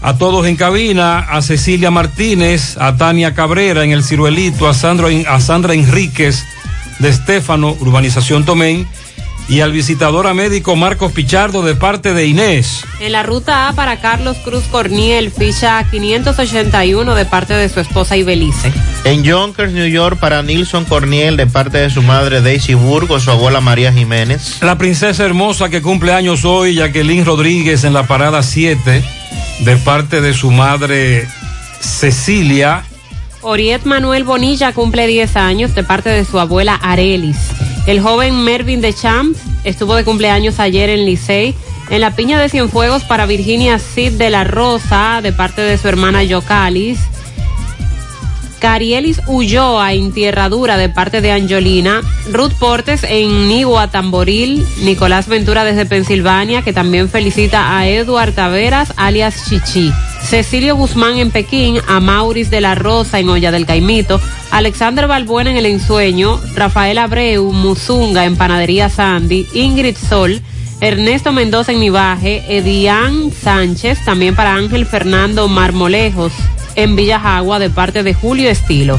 a 0.00 0.16
todos 0.16 0.46
en 0.46 0.56
cabina, 0.56 1.18
a 1.18 1.42
Cecilia 1.42 1.90
Martínez, 1.90 2.76
a 2.78 2.96
Tania 2.96 3.34
Cabrera 3.34 3.84
en 3.84 3.90
el 3.90 4.04
Ciruelito, 4.04 4.68
a, 4.68 4.74
Sandro, 4.74 5.08
a 5.28 5.40
Sandra 5.40 5.74
Enríquez 5.74 6.44
de 6.98 7.08
Estéfano, 7.08 7.76
Urbanización 7.80 8.44
Tomén, 8.44 8.86
y 9.48 9.60
al 9.60 9.72
visitador 9.72 10.26
a 10.26 10.34
médico 10.34 10.76
Marcos 10.76 11.12
Pichardo 11.12 11.62
de 11.62 11.74
parte 11.74 12.12
de 12.12 12.26
Inés. 12.26 12.84
En 13.00 13.12
la 13.12 13.22
ruta 13.22 13.68
A 13.68 13.72
para 13.72 13.98
Carlos 13.98 14.36
Cruz 14.44 14.64
Corniel, 14.64 15.30
ficha 15.30 15.82
581 15.90 17.14
de 17.14 17.24
parte 17.24 17.54
de 17.54 17.68
su 17.70 17.80
esposa 17.80 18.16
Ibelice. 18.16 18.70
En 19.04 19.24
Yonkers, 19.24 19.72
New 19.72 19.86
York, 19.86 20.18
para 20.20 20.42
Nilson 20.42 20.84
Corniel 20.84 21.38
de 21.38 21.46
parte 21.46 21.78
de 21.78 21.88
su 21.88 22.02
madre 22.02 22.42
Daisy 22.42 22.74
Burgos, 22.74 23.22
su 23.22 23.30
abuela 23.30 23.62
María 23.62 23.92
Jiménez. 23.92 24.58
La 24.60 24.76
princesa 24.76 25.24
hermosa 25.24 25.70
que 25.70 25.80
cumple 25.80 26.12
años 26.12 26.44
hoy, 26.44 26.74
Jacqueline 26.74 27.24
Rodríguez 27.24 27.84
en 27.84 27.94
la 27.94 28.06
parada 28.06 28.42
7, 28.42 29.02
de 29.60 29.76
parte 29.76 30.20
de 30.20 30.34
su 30.34 30.50
madre 30.50 31.28
Cecilia. 31.80 32.84
Oriet 33.42 33.84
Manuel 33.84 34.24
Bonilla 34.24 34.72
cumple 34.72 35.06
10 35.06 35.36
años 35.36 35.74
de 35.74 35.84
parte 35.84 36.10
de 36.10 36.24
su 36.24 36.38
abuela 36.38 36.74
Arelis. 36.74 37.36
El 37.86 38.00
joven 38.00 38.42
Mervin 38.44 38.80
de 38.80 38.92
Champs 38.92 39.40
estuvo 39.64 39.94
de 39.94 40.04
cumpleaños 40.04 40.60
ayer 40.60 40.90
en 40.90 41.04
Licey. 41.04 41.54
En 41.90 42.00
la 42.00 42.14
piña 42.14 42.40
de 42.40 42.48
Cienfuegos 42.48 43.04
para 43.04 43.26
Virginia 43.26 43.78
Cid 43.78 44.12
de 44.12 44.30
la 44.30 44.44
Rosa 44.44 45.20
de 45.22 45.32
parte 45.32 45.62
de 45.62 45.78
su 45.78 45.88
hermana 45.88 46.22
Yocalis. 46.22 46.98
Carielis 48.58 49.20
Ulloa 49.26 49.92
en 49.92 50.12
Tierra 50.12 50.48
Dura 50.48 50.76
de 50.76 50.88
parte 50.88 51.20
de 51.20 51.32
Angelina, 51.32 52.02
Ruth 52.32 52.52
Portes 52.58 53.04
en 53.04 53.48
Nigua 53.48 53.90
Tamboril, 53.90 54.66
Nicolás 54.82 55.28
Ventura 55.28 55.64
desde 55.64 55.86
Pensilvania, 55.86 56.62
que 56.62 56.72
también 56.72 57.08
felicita 57.08 57.76
a 57.76 57.86
Eduard 57.86 58.32
Taveras 58.32 58.92
alias 58.96 59.48
Chichi, 59.48 59.92
Cecilio 60.22 60.76
Guzmán 60.76 61.18
en 61.18 61.30
Pekín, 61.30 61.80
a 61.86 62.00
Mauris 62.00 62.50
de 62.50 62.60
la 62.60 62.74
Rosa 62.74 63.18
en 63.18 63.28
Olla 63.28 63.50
del 63.50 63.66
Caimito, 63.66 64.20
Alexander 64.50 65.06
Balbuena 65.06 65.50
en 65.50 65.56
El 65.56 65.66
Ensueño, 65.66 66.40
Rafael 66.54 66.98
Abreu, 66.98 67.52
Musunga 67.52 68.24
en 68.24 68.36
Panadería 68.36 68.90
Sandy, 68.90 69.46
Ingrid 69.52 69.96
Sol, 69.96 70.42
Ernesto 70.80 71.32
Mendoza 71.32 71.72
en 71.72 71.80
Nivaje, 71.80 72.44
Edián 72.48 73.32
Sánchez, 73.32 74.04
también 74.04 74.36
para 74.36 74.54
Ángel 74.54 74.86
Fernando 74.86 75.48
Marmolejos 75.48 76.32
en 76.78 76.94
Villajagua 76.94 77.58
de 77.58 77.70
parte 77.70 78.02
de 78.04 78.14
Julio 78.14 78.48
Estilo. 78.48 78.98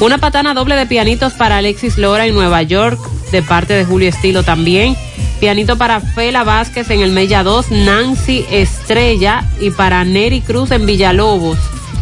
Una 0.00 0.18
patana 0.18 0.54
doble 0.54 0.76
de 0.76 0.86
pianitos 0.86 1.32
para 1.32 1.56
Alexis 1.56 1.98
Lora 1.98 2.26
en 2.26 2.34
Nueva 2.34 2.62
York 2.62 3.00
de 3.32 3.42
parte 3.42 3.74
de 3.74 3.84
Julio 3.84 4.08
Estilo 4.08 4.44
también. 4.44 4.96
Pianito 5.40 5.76
para 5.76 6.00
Fela 6.00 6.44
Vázquez 6.44 6.90
en 6.90 7.00
el 7.00 7.10
Mella 7.10 7.42
2, 7.42 7.72
Nancy 7.72 8.46
Estrella 8.50 9.44
y 9.60 9.70
para 9.70 10.04
Neri 10.04 10.40
Cruz 10.40 10.70
en 10.70 10.86
Villalobos, 10.86 11.58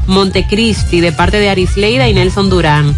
Montecristi 0.07 1.01
de 1.01 1.13
parte 1.13 1.39
de 1.39 1.49
Arisleida 1.49 2.09
y 2.09 2.15
Nelson 2.15 2.51
Durán. 2.51 2.95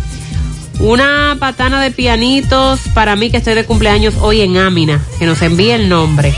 Una 0.81 1.37
patana 1.39 1.81
de 1.81 1.93
pianitos 1.93 2.81
para 2.95 3.15
mí 3.15 3.31
que 3.31 3.37
estoy 3.37 3.55
de 3.55 3.65
cumpleaños 3.65 4.15
hoy 4.21 4.41
en 4.41 4.57
Ámina, 4.57 5.05
que 5.21 5.27
nos 5.27 5.41
envíe 5.43 5.71
el 5.71 5.89
nombre. 5.89 6.35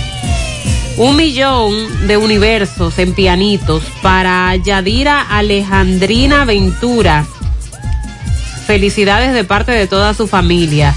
Un 1.00 1.16
millón 1.16 2.06
de 2.08 2.18
universos 2.18 2.98
en 2.98 3.14
pianitos 3.14 3.82
para 4.02 4.54
Yadira 4.56 5.22
Alejandrina 5.22 6.44
Ventura. 6.44 7.24
Felicidades 8.66 9.32
de 9.32 9.44
parte 9.44 9.72
de 9.72 9.86
toda 9.86 10.12
su 10.12 10.28
familia. 10.28 10.94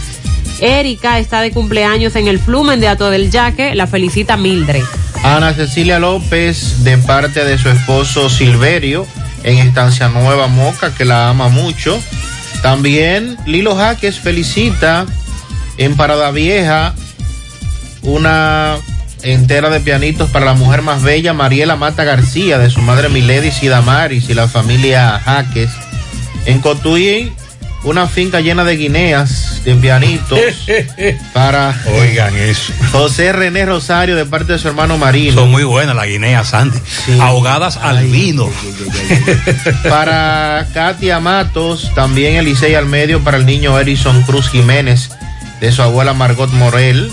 Erika 0.60 1.20
está 1.20 1.40
de 1.40 1.52
cumpleaños 1.52 2.18
en 2.18 2.28
el 2.28 2.38
Flumen 2.38 2.82
de 2.82 2.90
Ato 2.90 3.10
del 3.10 3.32
Yaque. 3.32 3.76
La 3.76 3.88
felicita 3.88 4.36
Mildred. 4.36 4.84
Ana 5.24 5.54
Cecilia 5.54 6.00
López 6.00 6.84
de 6.84 6.98
parte 6.98 7.46
de 7.46 7.58
su 7.58 7.70
esposo 7.70 8.30
Silverio 8.30 9.08
en 9.46 9.60
Estancia 9.60 10.10
Nueva 10.10 10.48
Moca, 10.48 10.94
que 10.94 11.06
la 11.06 11.30
ama 11.30 11.48
mucho. 11.48 11.98
También 12.62 13.38
Lilo 13.46 13.74
Jaques 13.78 14.20
felicita 14.20 15.06
en 15.78 15.96
Parada 15.96 16.32
Vieja 16.32 16.94
una 18.02 18.76
entera 19.24 19.70
de 19.70 19.80
pianitos 19.80 20.30
para 20.30 20.46
la 20.46 20.54
mujer 20.54 20.82
más 20.82 21.02
bella, 21.02 21.34
Mariela 21.34 21.76
Mata 21.76 22.04
García, 22.04 22.58
de 22.58 22.70
su 22.70 22.82
madre 22.82 23.10
Miledis 23.10 23.64
y 23.64 23.68
Damaris 23.68 24.30
y 24.30 24.34
la 24.34 24.48
familia 24.48 25.20
Jaques. 25.24 25.72
En 26.46 26.60
Cotuí, 26.60 27.32
una 27.84 28.08
finca 28.08 28.40
llena 28.40 28.64
de 28.64 28.78
guineas, 28.78 29.62
de 29.66 29.76
pianitos, 29.76 30.40
para 31.34 31.76
Oigan 32.00 32.36
eso. 32.36 32.74
José 32.92 33.34
René 33.34 33.66
Rosario, 33.66 34.16
de 34.16 34.26
parte 34.26 34.54
de 34.54 34.60
su 34.60 34.68
hermano 34.68 34.98
Marino. 34.98 35.34
Son 35.34 35.52
muy 35.52 35.64
buenas 35.64 35.96
las 35.96 36.08
guineas, 36.08 36.50
Sandy. 36.50 36.78
Ahogadas 37.20 37.78
al 37.78 38.06
vino. 38.06 38.50
Para 39.90 40.68
Katia 40.74 41.20
Matos, 41.20 41.92
también 41.96 42.36
Elisei 42.36 42.76
al 42.76 42.86
medio 42.86 43.24
para 43.24 43.38
el 43.38 43.46
niño 43.46 43.78
Erison 43.80 44.22
Cruz 44.24 44.50
Jiménez, 44.50 45.12
de 45.60 45.72
su 45.72 45.82
abuela 45.82 46.14
Margot 46.14 46.52
Morel. 46.52 47.12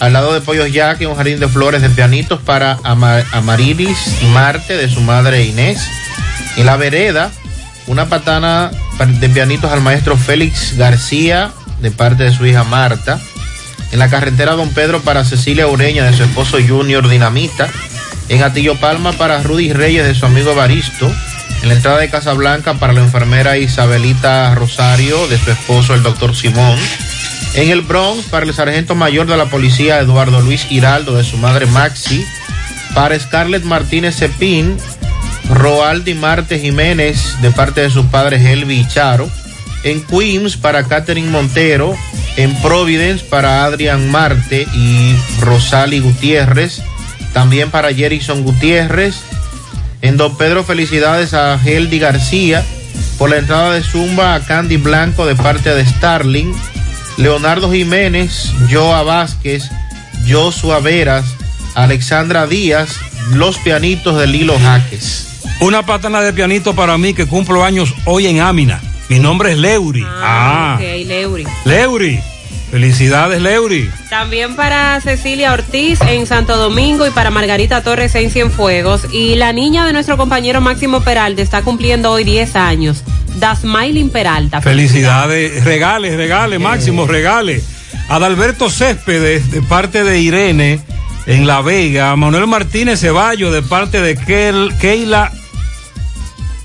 Al 0.00 0.12
lado 0.12 0.32
de 0.32 0.40
Pollos 0.40 0.70
Jack, 0.72 1.00
un 1.02 1.16
jardín 1.16 1.40
de 1.40 1.48
flores 1.48 1.82
de 1.82 1.90
pianitos 1.90 2.40
para 2.40 2.78
Ama- 2.84 3.24
Amarilis 3.32 3.98
Marte, 4.32 4.76
de 4.76 4.88
su 4.88 5.00
madre 5.00 5.44
Inés. 5.44 5.80
En 6.56 6.66
la 6.66 6.76
vereda, 6.76 7.30
una 7.88 8.06
patana 8.06 8.70
de 8.98 9.28
pianitos 9.28 9.72
al 9.72 9.80
maestro 9.80 10.16
Félix 10.16 10.76
García, 10.76 11.50
de 11.80 11.90
parte 11.90 12.24
de 12.24 12.32
su 12.34 12.46
hija 12.46 12.62
Marta. 12.64 13.20
En 13.90 13.98
la 13.98 14.08
carretera 14.10 14.52
Don 14.52 14.68
Pedro 14.70 15.00
para 15.00 15.24
Cecilia 15.24 15.66
Ureña, 15.66 16.04
de 16.04 16.16
su 16.16 16.22
esposo 16.22 16.58
Junior 16.66 17.08
Dinamita. 17.08 17.68
En 18.28 18.42
Atillo 18.42 18.76
Palma 18.76 19.12
para 19.12 19.42
Rudy 19.42 19.72
Reyes, 19.72 20.04
de 20.06 20.14
su 20.14 20.26
amigo 20.26 20.54
Baristo. 20.54 21.10
En 21.62 21.68
la 21.70 21.74
entrada 21.74 21.98
de 21.98 22.08
Casablanca 22.10 22.74
para 22.74 22.92
la 22.92 23.00
enfermera 23.00 23.56
Isabelita 23.58 24.54
Rosario, 24.54 25.26
de 25.26 25.38
su 25.38 25.50
esposo 25.50 25.94
el 25.94 26.02
doctor 26.04 26.36
Simón. 26.36 26.78
En 27.58 27.70
el 27.70 27.80
Bronx, 27.80 28.26
para 28.26 28.46
el 28.46 28.54
sargento 28.54 28.94
mayor 28.94 29.26
de 29.26 29.36
la 29.36 29.46
policía 29.46 29.98
Eduardo 29.98 30.40
Luis 30.42 30.70
Hiraldo, 30.70 31.16
de 31.16 31.24
su 31.24 31.38
madre 31.38 31.66
Maxi. 31.66 32.24
Para 32.94 33.18
Scarlett 33.18 33.64
Martínez 33.64 34.14
Cepín, 34.14 34.76
Roaldi 35.50 36.14
Marte 36.14 36.60
Jiménez, 36.60 37.34
de 37.42 37.50
parte 37.50 37.80
de 37.80 37.90
su 37.90 38.06
padre 38.06 38.36
Helvi 38.36 38.86
Charo. 38.86 39.28
En 39.82 40.04
Queens, 40.04 40.56
para 40.56 40.84
Catherine 40.84 41.30
Montero. 41.30 41.96
En 42.36 42.54
Providence, 42.62 43.24
para 43.24 43.64
Adrián 43.64 44.08
Marte 44.08 44.68
y 44.72 45.16
Rosali 45.40 45.98
Gutiérrez. 45.98 46.80
También 47.32 47.72
para 47.72 47.92
Jerison 47.92 48.44
Gutiérrez. 48.44 49.16
En 50.00 50.16
Don 50.16 50.38
Pedro, 50.38 50.62
felicidades 50.62 51.34
a 51.34 51.60
Heldi 51.60 51.98
García 51.98 52.64
por 53.18 53.30
la 53.30 53.38
entrada 53.38 53.72
de 53.72 53.82
Zumba 53.82 54.36
a 54.36 54.44
Candy 54.44 54.76
Blanco 54.76 55.26
de 55.26 55.34
parte 55.34 55.74
de 55.74 55.84
Starling. 55.84 56.54
Leonardo 57.18 57.70
Jiménez, 57.70 58.52
Joa 58.70 59.02
Vázquez, 59.02 59.64
Joshua 60.26 60.78
Veras, 60.80 61.24
Alexandra 61.74 62.46
Díaz, 62.46 62.96
los 63.34 63.58
pianitos 63.58 64.16
de 64.18 64.26
Lilo 64.28 64.56
Jaques. 64.58 65.26
Una 65.60 65.84
patana 65.84 66.20
de 66.20 66.32
pianito 66.32 66.74
para 66.74 66.96
mí 66.96 67.14
que 67.14 67.26
cumplo 67.26 67.64
años 67.64 67.92
hoy 68.04 68.28
en 68.28 68.40
Amina. 68.40 68.80
Mi 69.08 69.18
nombre 69.18 69.52
es 69.52 69.58
Leury. 69.58 70.04
Ah, 70.06 70.74
Ok, 70.76 71.06
Leury. 71.06 71.44
Leury. 71.64 72.20
Felicidades, 72.70 73.40
Leury. 73.40 73.90
También 74.10 74.54
para 74.54 75.00
Cecilia 75.00 75.52
Ortiz 75.52 76.00
en 76.02 76.26
Santo 76.26 76.56
Domingo 76.56 77.06
y 77.06 77.10
para 77.10 77.30
Margarita 77.30 77.82
Torres 77.82 78.14
en 78.14 78.30
Cienfuegos. 78.30 79.06
Y 79.12 79.36
la 79.36 79.52
niña 79.52 79.86
de 79.86 79.92
nuestro 79.94 80.16
compañero 80.18 80.60
Máximo 80.60 81.00
Peralta 81.00 81.40
está 81.40 81.62
cumpliendo 81.62 82.10
hoy 82.10 82.24
10 82.24 82.56
años. 82.56 83.04
Dasmailin 83.36 84.10
Peralta. 84.10 84.60
Felicidades. 84.60 85.64
Regales, 85.64 86.16
regales, 86.16 86.60
Máximo, 86.60 87.06
regales. 87.06 87.64
Adalberto 88.08 88.70
Céspedes, 88.70 89.50
de 89.50 89.62
parte 89.62 90.04
de 90.04 90.20
Irene, 90.20 90.80
en 91.26 91.46
La 91.46 91.62
Vega. 91.62 92.14
Manuel 92.16 92.46
Martínez 92.46 93.00
Ceballos, 93.00 93.52
de 93.52 93.62
parte 93.62 94.02
de 94.02 94.16
Keila 94.78 95.32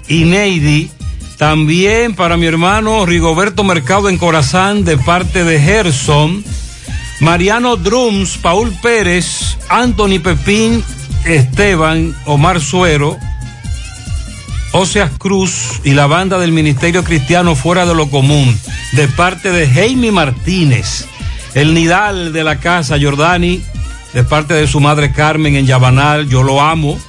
y 0.08 0.26
Neidi. 0.26 0.92
También 1.38 2.16
para 2.16 2.38
mi 2.38 2.46
hermano 2.46 3.06
Rigoberto 3.06 3.64
Mercado 3.64 4.10
en 4.10 4.18
Corazán, 4.18 4.86
de 4.86 4.98
parte 4.98 5.44
de 5.44 5.60
Gerson. 5.60 6.44
Mariano 7.20 7.78
Drums, 7.78 8.38
Paul 8.38 8.74
Pérez, 8.82 9.58
Anthony 9.70 10.20
Pepín, 10.22 10.84
Esteban, 11.26 12.16
Omar 12.26 12.60
Suero, 12.60 13.18
Oseas 14.74 15.12
Cruz 15.18 15.80
y 15.84 15.92
la 15.92 16.08
banda 16.08 16.38
del 16.38 16.52
Ministerio 16.52 17.04
Cristiano 17.04 17.56
Fuera 17.56 17.86
de 17.86 17.96
lo 17.96 18.10
Común, 18.10 18.60
de 18.94 19.08
parte 19.08 19.52
de 19.52 19.70
Jaime 19.70 20.12
Martínez, 20.12 21.06
el 21.54 21.74
Nidal 21.74 22.34
de 22.34 22.44
la 22.44 22.60
casa 22.60 22.98
Jordani, 23.02 23.62
de 24.14 24.24
parte 24.24 24.54
de 24.56 24.68
su 24.68 24.80
madre 24.80 25.14
Carmen 25.14 25.56
en 25.56 25.66
Yabanal, 25.66 26.28
yo 26.28 26.44
lo 26.44 26.60
amo. 26.60 27.00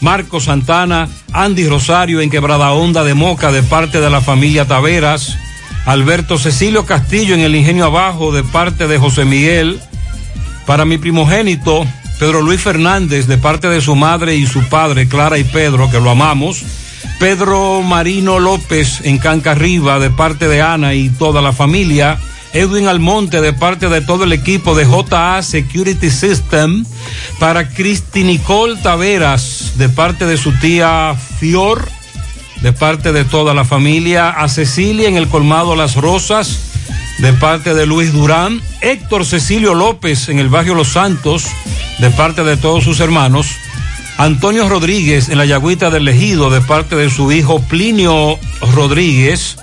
Marco 0.00 0.40
Santana, 0.40 1.08
Andy 1.32 1.68
Rosario 1.68 2.20
en 2.20 2.30
Quebrada 2.30 2.72
Honda 2.72 3.04
de 3.04 3.14
Moca, 3.14 3.52
de 3.52 3.62
parte 3.62 4.00
de 4.00 4.10
la 4.10 4.20
familia 4.20 4.66
Taveras. 4.66 5.36
Alberto 5.86 6.38
Cecilio 6.38 6.84
Castillo 6.84 7.34
en 7.34 7.40
el 7.40 7.54
Ingenio 7.54 7.86
Abajo, 7.86 8.32
de 8.32 8.42
parte 8.42 8.86
de 8.86 8.98
José 8.98 9.24
Miguel. 9.24 9.80
Para 10.66 10.84
mi 10.84 10.98
primogénito, 10.98 11.86
Pedro 12.18 12.42
Luis 12.42 12.60
Fernández, 12.60 13.26
de 13.26 13.38
parte 13.38 13.68
de 13.68 13.80
su 13.80 13.96
madre 13.96 14.36
y 14.36 14.46
su 14.46 14.62
padre, 14.68 15.08
Clara 15.08 15.38
y 15.38 15.44
Pedro, 15.44 15.90
que 15.90 16.00
lo 16.00 16.10
amamos. 16.10 16.62
Pedro 17.18 17.82
Marino 17.82 18.38
López 18.38 19.00
en 19.04 19.18
Canca 19.18 19.52
Arriba, 19.52 19.98
de 19.98 20.10
parte 20.10 20.48
de 20.48 20.62
Ana 20.62 20.94
y 20.94 21.08
toda 21.10 21.42
la 21.42 21.52
familia. 21.52 22.18
Edwin 22.52 22.88
Almonte, 22.88 23.40
de 23.40 23.52
parte 23.52 23.88
de 23.88 24.00
todo 24.00 24.24
el 24.24 24.32
equipo 24.32 24.74
de 24.74 24.84
JA 24.84 25.42
Security 25.42 26.10
System. 26.10 26.84
Para 27.38 27.68
Cristi 27.68 28.24
Nicole 28.24 28.76
Taveras, 28.76 29.74
de 29.76 29.88
parte 29.88 30.26
de 30.26 30.36
su 30.36 30.52
tía 30.58 31.14
Fior, 31.38 31.88
de 32.62 32.72
parte 32.72 33.12
de 33.12 33.24
toda 33.24 33.54
la 33.54 33.64
familia. 33.64 34.30
A 34.30 34.48
Cecilia 34.48 35.08
en 35.08 35.16
el 35.16 35.28
Colmado 35.28 35.76
Las 35.76 35.96
Rosas, 35.96 36.58
de 37.18 37.32
parte 37.32 37.74
de 37.74 37.86
Luis 37.86 38.12
Durán. 38.12 38.60
Héctor 38.80 39.24
Cecilio 39.24 39.74
López 39.74 40.28
en 40.28 40.38
el 40.38 40.48
barrio 40.48 40.74
Los 40.74 40.88
Santos, 40.88 41.46
de 41.98 42.10
parte 42.10 42.42
de 42.42 42.56
todos 42.56 42.84
sus 42.84 43.00
hermanos. 43.00 43.46
Antonio 44.18 44.68
Rodríguez 44.68 45.30
en 45.30 45.38
la 45.38 45.46
Yagüita 45.46 45.88
del 45.88 46.06
Ejido, 46.08 46.50
de 46.50 46.60
parte 46.60 46.94
de 46.94 47.08
su 47.08 47.32
hijo 47.32 47.60
Plinio 47.60 48.38
Rodríguez. 48.74 49.56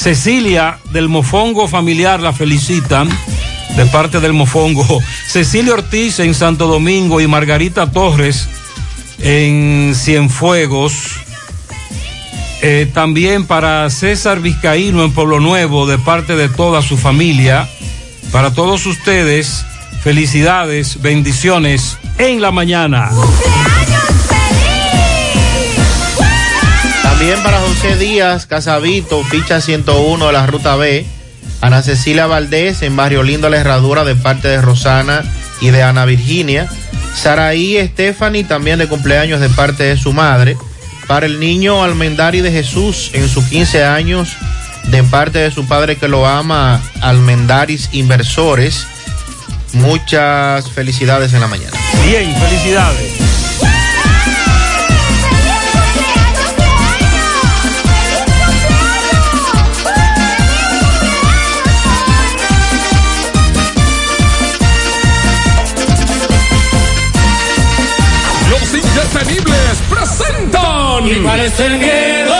Cecilia 0.00 0.78
del 0.92 1.10
Mofongo 1.10 1.68
Familiar 1.68 2.20
la 2.20 2.32
felicitan, 2.32 3.06
de 3.76 3.84
parte 3.84 4.18
del 4.18 4.32
Mofongo. 4.32 4.98
Cecilia 5.26 5.74
Ortiz 5.74 6.20
en 6.20 6.32
Santo 6.32 6.66
Domingo 6.66 7.20
y 7.20 7.26
Margarita 7.26 7.90
Torres 7.90 8.48
en 9.18 9.92
Cienfuegos. 9.94 11.20
Eh, 12.62 12.90
también 12.94 13.44
para 13.46 13.90
César 13.90 14.40
Vizcaíno 14.40 15.04
en 15.04 15.12
Pueblo 15.12 15.38
Nuevo, 15.38 15.86
de 15.86 15.98
parte 15.98 16.34
de 16.34 16.48
toda 16.48 16.80
su 16.80 16.96
familia. 16.96 17.68
Para 18.32 18.54
todos 18.54 18.86
ustedes, 18.86 19.66
felicidades, 20.02 21.02
bendiciones 21.02 21.98
en 22.16 22.40
la 22.40 22.50
mañana. 22.52 23.10
También 27.20 27.42
para 27.42 27.60
José 27.60 27.96
Díaz, 27.96 28.46
Casavito, 28.46 29.22
ficha 29.24 29.60
101 29.60 30.26
de 30.26 30.32
la 30.32 30.46
Ruta 30.46 30.76
B. 30.76 31.04
Ana 31.60 31.82
Cecilia 31.82 32.26
Valdés 32.26 32.80
en 32.80 32.96
Barrio 32.96 33.22
Lindo 33.22 33.50
La 33.50 33.58
Herradura 33.58 34.04
de 34.04 34.14
parte 34.16 34.48
de 34.48 34.62
Rosana 34.62 35.22
y 35.60 35.68
de 35.68 35.82
Ana 35.82 36.06
Virginia. 36.06 36.66
Saraí 37.14 37.76
Stephanie 37.88 38.44
también 38.44 38.78
de 38.78 38.88
cumpleaños 38.88 39.38
de 39.38 39.50
parte 39.50 39.82
de 39.82 39.98
su 39.98 40.14
madre. 40.14 40.56
Para 41.06 41.26
el 41.26 41.40
niño 41.40 41.84
Almendari 41.84 42.40
de 42.40 42.52
Jesús 42.52 43.10
en 43.12 43.28
sus 43.28 43.44
15 43.44 43.84
años 43.84 44.30
de 44.84 45.02
parte 45.04 45.40
de 45.40 45.50
su 45.50 45.68
padre 45.68 45.96
que 45.96 46.08
lo 46.08 46.26
ama, 46.26 46.80
Almendaris 47.02 47.90
Inversores. 47.92 48.86
Muchas 49.74 50.70
felicidades 50.70 51.34
en 51.34 51.42
la 51.42 51.48
mañana. 51.48 51.76
Bien, 52.02 52.34
felicidades. 52.34 53.19
Presentan. 71.10 71.16
¿Y 71.16 71.22
cuál 71.22 71.40
es 71.40 71.60
el 71.60 71.78
miedo? 71.78 72.34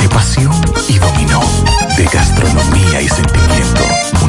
de 0.00 0.08
pasión 0.08 0.52
y 0.88 0.98
dominó, 0.98 1.40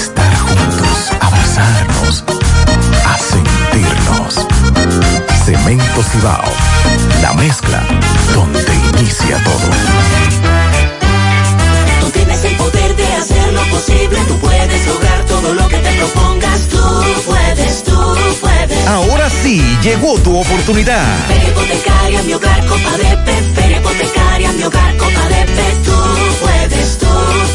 estar 0.00 0.36
juntos, 0.36 1.12
abrazarnos, 1.20 2.24
a 3.04 3.18
sentirnos. 3.18 4.34
Cemento 5.44 6.02
Cibao, 6.10 6.52
la 7.22 7.32
mezcla 7.34 7.82
donde 8.34 8.74
inicia 8.92 9.42
todo. 9.44 9.68
Tú 12.00 12.10
tienes 12.10 12.44
el 12.44 12.56
poder 12.56 12.96
de 12.96 13.06
hacer 13.14 13.52
lo 13.52 13.62
posible. 13.66 14.18
Tú 14.28 14.38
puedes 14.38 14.86
lograr 14.86 15.24
todo 15.26 15.54
lo 15.54 15.68
que 15.68 15.78
te 15.78 15.92
propongas. 15.98 16.60
Tú 16.68 17.04
puedes, 17.26 17.84
tú 17.84 18.16
puedes. 18.40 18.86
Ahora 18.86 19.28
sí, 19.42 19.62
llegó 19.82 20.18
tu 20.20 20.38
oportunidad. 20.38 21.04
Feria 21.28 21.48
hipotecaria, 21.48 22.22
mi 22.22 22.32
hogar, 22.34 22.66
copa 22.66 22.96
de 22.98 23.16
pe. 23.24 23.34
Feria 23.54 23.78
hipotecaria, 23.78 24.52
mi 24.52 24.62
hogar, 24.62 24.96
copa 24.96 25.24
de 25.28 25.44
pe. 25.56 25.66
Tú 25.84 25.92
puedes, 26.40 26.47
tú 26.96 27.06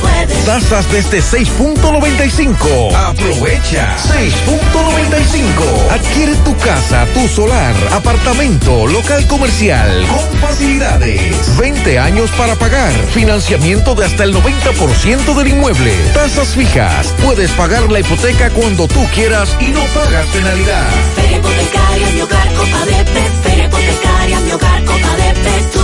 puedes. 0.02 0.46
Tasas 0.46 0.92
desde 0.92 1.20
6.95. 1.20 2.94
Aprovecha. 2.96 3.96
6.95. 3.98 5.92
Adquiere 5.92 6.36
tu 6.44 6.56
casa, 6.58 7.06
tu 7.14 7.28
solar, 7.28 7.74
apartamento, 7.92 8.86
local 8.88 9.26
comercial 9.28 10.06
con 10.08 10.40
facilidades. 10.40 11.58
20 11.58 12.00
años 12.00 12.30
para 12.32 12.56
pagar. 12.56 12.92
Financiamiento 13.14 13.96
de 13.96 14.06
hasta 14.06 14.24
el 14.26 14.36
90% 14.36 15.34
del 15.36 15.48
inmueble. 15.48 15.94
Tasas 16.14 16.50
fijas. 16.50 17.08
Puedes 17.24 17.50
pagar 17.52 17.92
la 17.92 18.02
hipoteca 18.02 18.50
cuando 18.52 18.88
tú 18.88 19.04
quieras 19.14 19.56
y 19.60 19.68
no 19.68 19.82
pagas 19.94 20.26
penalidad. 20.28 20.90
Feria 21.16 21.38
hipotecaria, 21.38 22.08
mi 22.14 22.22
hogar, 22.22 22.54
copa 22.54 22.86
de 22.86 23.06
pe. 23.06 23.50
Feria 23.50 23.66
hipotecaria, 23.66 24.40
mi 24.42 24.52
hogar, 24.52 24.84
copa 24.84 25.16
de 25.18 25.34
pe. 25.34 25.64
Tú 25.74 25.80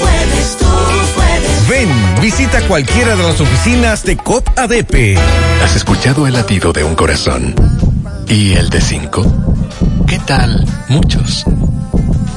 puedes, 0.00 0.56
tú. 0.56 0.63
Ven, 1.68 1.88
visita 2.20 2.60
cualquiera 2.68 3.16
de 3.16 3.22
las 3.22 3.40
oficinas 3.40 4.04
de 4.04 4.16
COP 4.16 4.46
ADP. 4.58 5.16
¿Has 5.62 5.76
escuchado 5.76 6.26
el 6.26 6.34
latido 6.34 6.72
de 6.72 6.84
un 6.84 6.94
corazón? 6.94 7.54
¿Y 8.28 8.52
el 8.54 8.68
de 8.68 8.80
cinco? 8.80 9.24
¿Qué 10.06 10.18
tal? 10.18 10.66
Muchos. 10.88 11.44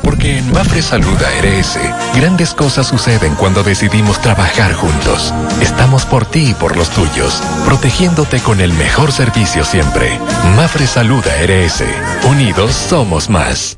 Porque 0.02 0.38
en 0.38 0.52
Mafre 0.54 0.82
Salud 0.82 1.18
ARS, 1.22 1.78
grandes 2.16 2.54
cosas 2.54 2.88
suceden 2.88 3.36
cuando 3.36 3.64
decidimos 3.64 4.22
trabajar 4.22 4.74
juntos. 4.74 5.34
Estamos 5.62 6.06
por 6.06 6.26
ti 6.26 6.52
y 6.52 6.54
por 6.54 6.78
los 6.78 6.90
tuyos, 6.92 7.42
protegiéndote 7.66 8.40
con 8.40 8.62
el 8.62 8.72
mejor 8.74 9.12
servicio 9.12 9.66
siempre. 9.66 10.18
Mafre 10.56 10.88
Salud 10.88 11.24
ARS. 11.28 11.84
Unidos 12.24 12.74
somos 12.74 13.30
más. 13.30 13.78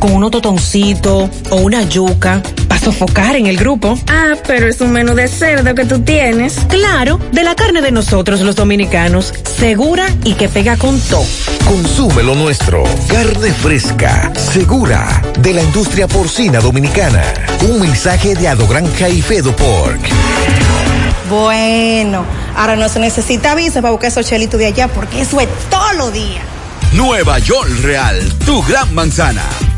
con 0.00 0.12
unos 0.12 0.32
totoncitos 0.32 1.30
o 1.50 1.56
una 1.56 1.82
yuca, 1.82 2.42
para 2.66 2.80
sofocar 2.80 3.36
en 3.36 3.46
el 3.46 3.56
grupo. 3.56 3.96
Ah, 4.08 4.34
pero 4.46 4.66
es 4.66 4.80
un 4.80 4.90
menú 4.90 5.14
de 5.14 5.28
cerdo 5.28 5.74
que 5.74 5.84
tú 5.84 6.00
tienes. 6.00 6.54
Claro, 6.68 7.20
de 7.30 7.44
la 7.44 7.54
carne 7.54 7.82
de 7.82 7.92
nosotros 7.92 8.40
los 8.40 8.56
dominicanos, 8.56 9.32
segura 9.44 10.06
y 10.24 10.34
que 10.34 10.48
pega 10.48 10.76
con 10.76 10.98
todo. 11.02 11.24
Consume 11.66 12.22
lo 12.22 12.34
nuestro. 12.34 12.82
Carne 13.08 13.52
fresca, 13.52 14.32
segura, 14.34 15.22
de 15.38 15.54
la 15.54 15.62
industria 15.62 16.08
porcina 16.08 16.58
dominicana. 16.60 17.22
Un 17.68 17.80
mensaje 17.80 18.34
de 18.34 18.48
Adogranja 18.48 19.08
y 19.08 19.20
Fedo 19.20 19.54
Pork. 19.54 20.00
Bueno, 21.28 22.24
ahora 22.56 22.74
no 22.74 22.88
se 22.88 22.98
necesita 22.98 23.54
visa 23.54 23.80
para 23.82 23.92
buscar 23.92 24.08
esos 24.08 24.26
chelitos 24.26 24.58
de 24.58 24.66
allá 24.66 24.88
porque 24.88 25.20
eso 25.20 25.38
es 25.38 25.48
todo 25.68 25.92
lo 25.92 26.10
día. 26.10 26.40
Nueva 26.92 27.38
York 27.38 27.70
Real, 27.82 28.20
tu 28.44 28.62
gran 28.62 28.92
manzana. 28.92 29.44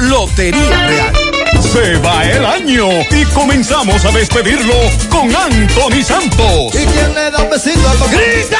Lotería 0.00 0.86
Real. 0.86 1.12
Se 1.60 1.96
va 1.98 2.24
el 2.24 2.44
año 2.44 2.88
y 3.10 3.24
comenzamos 3.26 4.04
a 4.04 4.10
despedirlo 4.10 4.74
con 5.10 5.34
Anthony 5.34 6.02
Santos. 6.02 6.74
¿Y 6.74 6.86
quién 6.86 7.14
le 7.14 7.30
da 7.30 7.44
besito 7.44 7.88
al 7.88 8.10
¡Grita! 8.10 8.58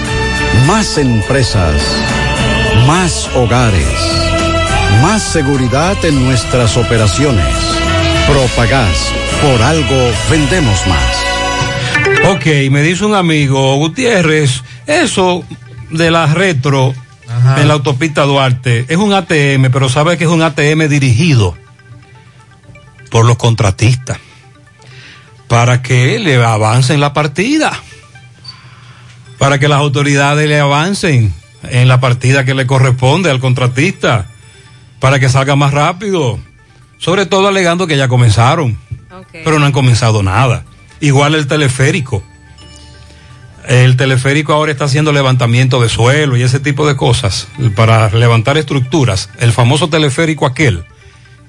Más 0.65 0.97
empresas. 0.97 1.81
Más 2.85 3.29
hogares. 3.35 3.97
Más 5.01 5.21
seguridad 5.21 6.03
en 6.03 6.23
nuestras 6.25 6.77
operaciones. 6.77 7.45
Propagás. 8.27 9.11
Por 9.41 9.61
algo 9.61 10.11
vendemos 10.29 10.87
más. 10.87 12.31
Ok, 12.31 12.45
me 12.69 12.83
dice 12.83 13.05
un 13.05 13.15
amigo, 13.15 13.75
Gutiérrez, 13.77 14.61
eso 14.85 15.43
de 15.89 16.11
la 16.11 16.27
retro 16.27 16.93
en 17.57 17.67
la 17.67 17.73
autopista 17.73 18.23
Duarte 18.23 18.85
es 18.87 18.97
un 18.97 19.13
ATM, 19.13 19.71
pero 19.71 19.89
sabe 19.89 20.17
que 20.17 20.25
es 20.25 20.29
un 20.29 20.41
ATM 20.41 20.87
dirigido 20.87 21.57
por 23.09 23.25
los 23.25 23.37
contratistas 23.37 24.19
para 25.47 25.81
que 25.81 26.17
le 26.19 26.41
avancen 26.43 26.99
la 26.99 27.11
partida, 27.11 27.73
para 29.41 29.57
que 29.57 29.67
las 29.67 29.79
autoridades 29.79 30.47
le 30.47 30.59
avancen 30.59 31.33
en 31.63 31.87
la 31.87 31.99
partida 31.99 32.45
que 32.45 32.53
le 32.53 32.67
corresponde 32.67 33.31
al 33.31 33.39
contratista, 33.39 34.27
para 34.99 35.19
que 35.19 35.29
salga 35.29 35.55
más 35.55 35.73
rápido, 35.73 36.37
sobre 36.99 37.25
todo 37.25 37.47
alegando 37.47 37.87
que 37.87 37.97
ya 37.97 38.07
comenzaron, 38.07 38.77
pero 39.31 39.57
no 39.57 39.65
han 39.65 39.71
comenzado 39.71 40.21
nada. 40.21 40.63
Igual 40.99 41.33
el 41.33 41.47
teleférico. 41.47 42.21
El 43.67 43.97
teleférico 43.97 44.53
ahora 44.53 44.73
está 44.73 44.85
haciendo 44.85 45.11
levantamiento 45.11 45.81
de 45.81 45.89
suelo 45.89 46.37
y 46.37 46.43
ese 46.43 46.59
tipo 46.59 46.87
de 46.87 46.95
cosas 46.95 47.47
para 47.75 48.11
levantar 48.11 48.59
estructuras. 48.59 49.31
El 49.39 49.53
famoso 49.53 49.89
teleférico 49.89 50.45
aquel 50.45 50.85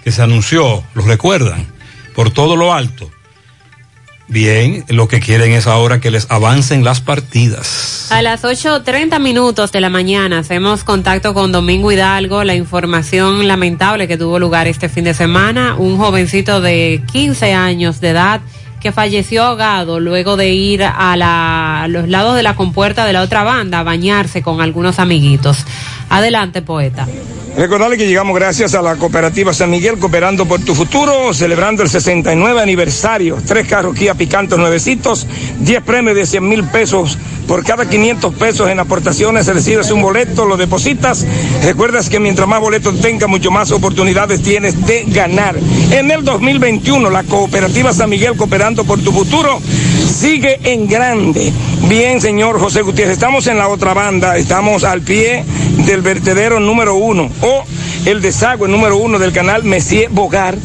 que 0.03 0.13
se 0.13 0.23
anunció, 0.23 0.83
¿lo 0.95 1.03
recuerdan? 1.03 1.67
Por 2.15 2.31
todo 2.31 2.57
lo 2.57 2.73
alto. 2.73 3.12
Bien, 4.29 4.85
lo 4.89 5.09
que 5.09 5.21
quieren 5.21 5.53
es 5.53 5.67
ahora 5.67 6.01
que 6.01 6.11
les 6.11 6.31
avancen 6.31 6.85
las 6.85 7.01
partidas. 7.01 8.09
A 8.11 8.23
las 8.23 8.45
8.30 8.45 9.21
minutos 9.21 9.73
de 9.73 9.81
la 9.81 9.91
mañana 9.91 10.39
hacemos 10.39 10.85
contacto 10.85 11.35
con 11.35 11.53
Domingo 11.53 11.93
Hidalgo. 11.93 12.45
La 12.45 12.55
información 12.55 13.47
lamentable 13.47 14.09
que 14.09 14.17
tuvo 14.17 14.39
lugar 14.39 14.69
este 14.69 14.89
fin 14.89 15.05
de 15.05 15.15
semana. 15.15 15.77
Un 15.77 15.99
jovencito 15.99 16.61
de 16.61 17.03
15 17.13 17.53
años 17.53 18.01
de 18.01 18.11
edad 18.11 18.41
que 18.81 18.91
falleció 18.91 19.45
ahogado 19.45 20.01
luego 20.01 20.37
de 20.37 20.53
ir 20.55 20.83
a, 20.83 21.17
la, 21.17 21.85
a 21.85 21.89
los 21.89 22.09
lados 22.09 22.35
de 22.35 22.43
la 22.43 22.57
compuerta 22.57 23.07
de 23.07 23.13
la 23.13 23.23
otra 23.23 23.45
banda 23.45 23.79
a 23.79 23.83
bañarse 23.85 24.43
con 24.43 24.61
algunos 24.61 24.99
amiguitos. 24.99 25.65
Adelante, 26.13 26.61
poeta. 26.61 27.07
Recordarle 27.57 27.97
que 27.97 28.07
llegamos 28.07 28.35
gracias 28.35 28.75
a 28.75 28.83
la 28.83 28.97
cooperativa 28.97 29.55
San 29.55 29.71
Miguel, 29.71 29.99
cooperando 29.99 30.45
por 30.45 30.61
tu 30.61 30.75
futuro, 30.75 31.33
celebrando 31.33 31.83
el 31.83 31.89
69 31.89 32.61
aniversario. 32.61 33.39
Tres 33.47 33.67
carros 33.67 33.95
Kia 33.95 34.15
Picantos 34.15 34.59
nuevecitos, 34.59 35.27
10 35.61 35.83
premios 35.83 36.17
de 36.17 36.27
100 36.27 36.49
mil 36.49 36.65
pesos. 36.65 37.17
Por 37.47 37.65
cada 37.65 37.89
500 37.89 38.35
pesos 38.35 38.71
en 38.71 38.79
aportaciones 38.79 39.47
recibes 39.47 39.91
un 39.91 40.01
boleto, 40.03 40.45
lo 40.45 40.57
depositas. 40.57 41.27
Recuerdas 41.63 42.09
que 42.09 42.21
mientras 42.21 42.47
más 42.47 42.61
boletos 42.61 43.01
tengas, 43.01 43.29
mucho 43.29 43.51
más 43.51 43.71
oportunidades 43.71 44.43
tienes 44.43 44.87
de 44.87 45.05
ganar. 45.09 45.57
En 45.91 46.11
el 46.11 46.25
2021, 46.25 47.11
la 47.11 47.25
cooperativa 47.25 47.93
San 47.93 48.11
Miguel, 48.11 48.37
cooperando 48.37 48.85
por 48.85 49.01
tu 49.01 49.13
futuro, 49.13 49.61
sigue 50.13 50.61
en 50.65 50.89
grande. 50.89 51.53
Bien, 51.89 52.21
señor 52.21 52.59
José 52.59 52.83
Gutiérrez, 52.83 53.15
estamos 53.15 53.47
en 53.47 53.59
la 53.59 53.69
otra 53.69 53.93
banda, 53.93 54.37
estamos 54.37 54.85
al 54.85 55.03
pie 55.03 55.45
del 55.87 56.02
vertedero 56.03 56.61
número 56.61 56.95
uno 56.95 57.31
o 57.41 57.65
el 58.05 58.21
desagüe 58.21 58.69
número 58.69 58.97
uno 58.97 59.19
del 59.19 59.33
canal 59.33 59.65
Messier 59.65 60.09
Bogar, 60.11 60.57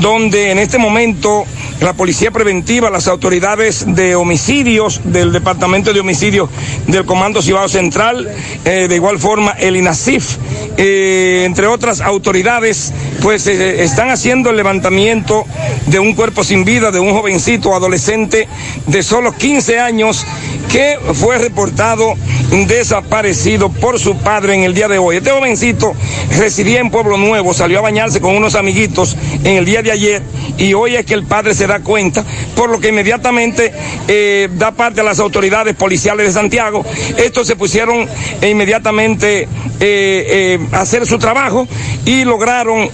donde 0.00 0.50
en 0.50 0.58
este 0.58 0.78
momento 0.78 1.44
la 1.80 1.94
policía 1.94 2.30
preventiva, 2.30 2.90
las 2.90 3.08
autoridades 3.08 3.84
de 3.94 4.14
homicidios 4.14 5.00
del 5.04 5.32
Departamento 5.32 5.92
de 5.92 6.00
Homicidios 6.00 6.50
del 6.86 7.06
Comando 7.06 7.40
Cibao 7.40 7.68
Central, 7.68 8.28
eh, 8.64 8.86
de 8.88 8.94
igual 8.94 9.18
forma 9.18 9.52
el 9.52 9.76
INASIF, 9.76 10.36
eh, 10.76 11.44
entre 11.46 11.66
otras 11.66 12.02
autoridades, 12.02 12.92
pues 13.22 13.46
eh, 13.46 13.82
están 13.82 14.10
haciendo 14.10 14.50
el 14.50 14.56
levantamiento 14.56 15.46
de 15.86 15.98
un 15.98 16.14
cuerpo 16.14 16.44
sin 16.44 16.64
vida 16.64 16.90
de 16.90 17.00
un 17.00 17.12
jovencito 17.12 17.74
adolescente 17.74 18.46
de 18.86 19.02
solo 19.02 19.32
15 19.32 19.80
años 19.80 20.26
que 20.70 20.98
fue 21.14 21.38
reportado 21.38 22.14
desaparecido 22.66 23.70
por 23.70 23.98
su 23.98 24.16
padre 24.18 24.54
en 24.54 24.62
el 24.62 24.74
día 24.74 24.88
de 24.88 24.98
hoy. 24.98 25.16
Este 25.16 25.30
jovencito 25.30 25.94
residía 26.38 26.80
en 26.80 26.90
Pueblo 26.90 27.16
Nuevo, 27.16 27.54
salió 27.54 27.78
a 27.78 27.82
bañarse 27.82 28.20
con 28.20 28.36
unos 28.36 28.54
amiguitos 28.54 29.16
en 29.44 29.56
el 29.56 29.64
día 29.64 29.82
de 29.82 29.92
ayer 29.92 30.22
y 30.58 30.74
hoy 30.74 30.96
es 30.96 31.06
que 31.06 31.14
el 31.14 31.24
padre 31.24 31.54
se 31.54 31.66
da 31.66 31.80
cuenta, 31.80 32.24
por 32.54 32.70
lo 32.70 32.78
que 32.80 32.88
inmediatamente 32.88 33.72
eh, 34.06 34.48
da 34.52 34.72
parte 34.72 35.00
a 35.00 35.04
las 35.04 35.18
autoridades 35.18 35.74
policiales 35.74 36.26
de 36.26 36.32
Santiago. 36.32 36.84
Estos 37.16 37.46
se 37.46 37.56
pusieron 37.56 38.08
e 38.40 38.50
inmediatamente 38.50 39.42
eh, 39.42 39.48
eh, 39.80 40.58
a 40.72 40.80
hacer 40.80 41.06
su 41.06 41.18
trabajo 41.18 41.66
y 42.04 42.24
lograron 42.24 42.88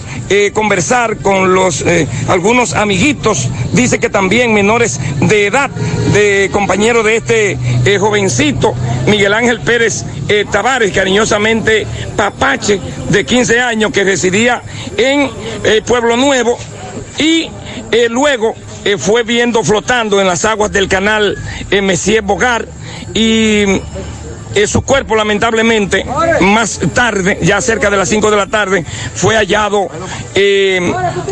conversar 0.53 1.19
con 1.19 1.53
los 1.53 1.85
algunos 2.27 2.73
amiguitos, 2.73 3.47
dice 3.71 3.97
que 3.97 4.09
también 4.09 4.53
menores 4.53 4.99
de 5.21 5.45
edad, 5.45 5.69
de 6.13 6.49
compañero 6.51 7.01
de 7.01 7.15
este 7.15 7.57
eh, 7.85 7.97
jovencito, 7.99 8.73
Miguel 9.07 9.33
Ángel 9.33 9.61
Pérez 9.61 10.03
eh, 10.27 10.45
Tavares, 10.51 10.91
cariñosamente 10.91 11.87
Papache, 12.15 12.79
de 13.09 13.25
15 13.25 13.59
años, 13.61 13.91
que 13.91 14.03
residía 14.03 14.61
en 14.97 15.29
eh, 15.63 15.81
Pueblo 15.85 16.17
Nuevo 16.17 16.57
y 17.17 17.49
eh, 17.91 18.07
luego 18.09 18.55
eh, 18.83 18.97
fue 18.97 19.23
viendo 19.23 19.63
flotando 19.63 20.19
en 20.19 20.27
las 20.27 20.45
aguas 20.45 20.71
del 20.71 20.87
canal 20.87 21.37
Messier 21.81 22.21
Bogar 22.21 22.67
y 23.13 23.65
su 24.65 24.81
cuerpo 24.81 25.15
lamentablemente 25.15 26.03
más 26.41 26.79
tarde, 26.93 27.37
ya 27.43 27.61
cerca 27.61 27.89
de 27.91 27.97
las 27.97 28.09
5 28.09 28.31
de 28.31 28.37
la 28.37 28.47
tarde, 28.47 28.85
fue 29.13 29.35
hallado 29.35 29.87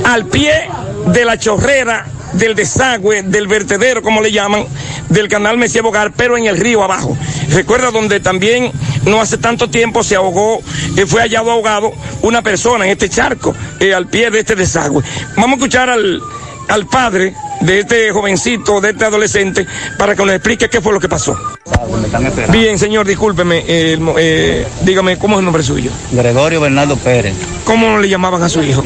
al 0.04 0.26
pie 0.28 0.70
de 1.08 1.26
la 1.26 1.38
chorrera 1.38 2.06
del 2.34 2.56
desagüe, 2.56 3.24
del 3.24 3.48
vertedero, 3.48 4.02
como 4.02 4.22
le 4.22 4.32
llaman, 4.32 4.66
del 5.10 5.28
canal 5.28 5.58
Messier 5.58 5.84
Bogar, 5.84 6.12
pero 6.16 6.38
en 6.38 6.46
el 6.46 6.58
río 6.58 6.84
abajo. 6.84 7.18
Recuerda 7.50 7.92
donde 7.92 8.20
también 8.20 8.72
no 9.06 9.22
hace 9.22 9.38
tanto 9.38 9.70
tiempo 9.70 10.04
se 10.04 10.16
ahogó, 10.16 10.62
eh, 10.98 11.06
fue 11.06 11.22
hallado 11.22 11.52
ahogado 11.52 11.94
una 12.22 12.42
persona 12.42 12.86
en 12.86 12.92
este 12.92 13.10
charco, 13.10 13.56
eh, 13.80 13.94
al 13.94 14.08
pie 14.08 14.32
de 14.32 14.40
este 14.40 14.56
desagüe. 14.56 15.04
Vamos 15.36 15.52
a 15.52 15.56
escuchar 15.56 15.90
al, 15.90 16.22
al 16.68 16.86
padre 16.88 17.34
de 17.62 17.80
este 17.80 18.12
jovencito, 18.12 18.82
de 18.82 18.92
este 18.92 19.06
adolescente, 19.06 19.66
para 19.98 20.16
que 20.16 20.26
nos 20.26 20.36
explique 20.36 20.70
qué 20.70 20.82
fue 20.82 20.94
lo 20.94 21.00
que 21.00 21.10
pasó. 21.10 21.38
Bien, 22.52 22.78
señor, 22.78 23.08
discúlpeme, 23.08 23.64
eh, 23.68 24.00
eh, 24.18 24.68
dígame, 24.82 25.18
¿cómo 25.18 25.36
es 25.36 25.40
el 25.40 25.46
nombre 25.46 25.64
suyo? 25.64 25.92
Gregorio 26.12 26.62
Bernardo 26.62 26.96
Pérez. 26.98 27.34
¿Cómo 27.64 27.98
le 27.98 28.10
llamaban 28.10 28.42
a 28.44 28.50
su 28.50 28.62
hijo? 28.64 28.84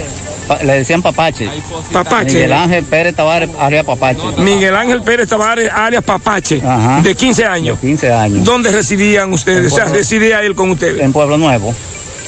Le 0.63 0.73
decían 0.73 1.01
Papache. 1.01 1.49
Papache. 1.91 2.33
Miguel 2.33 2.53
Ángel 2.53 2.83
Pérez 2.85 3.15
Tavares, 3.15 3.49
área 3.59 3.83
Papache. 3.83 4.21
Miguel 4.37 4.75
Ángel 4.75 5.01
Pérez 5.01 5.27
Tavares, 5.29 5.69
alias 5.71 6.03
Papache, 6.03 6.61
de 7.03 7.15
15 7.15 7.45
años. 7.45 7.79
15 7.79 8.11
años. 8.11 8.43
¿Dónde 8.43 8.71
residían 8.71 9.31
ustedes? 9.33 9.71
O 9.71 9.75
sea, 9.75 9.85
residía 9.85 10.41
él 10.41 10.55
con 10.55 10.69
ustedes. 10.71 11.01
En 11.01 11.13
Pueblo 11.13 11.37
Nuevo. 11.37 11.73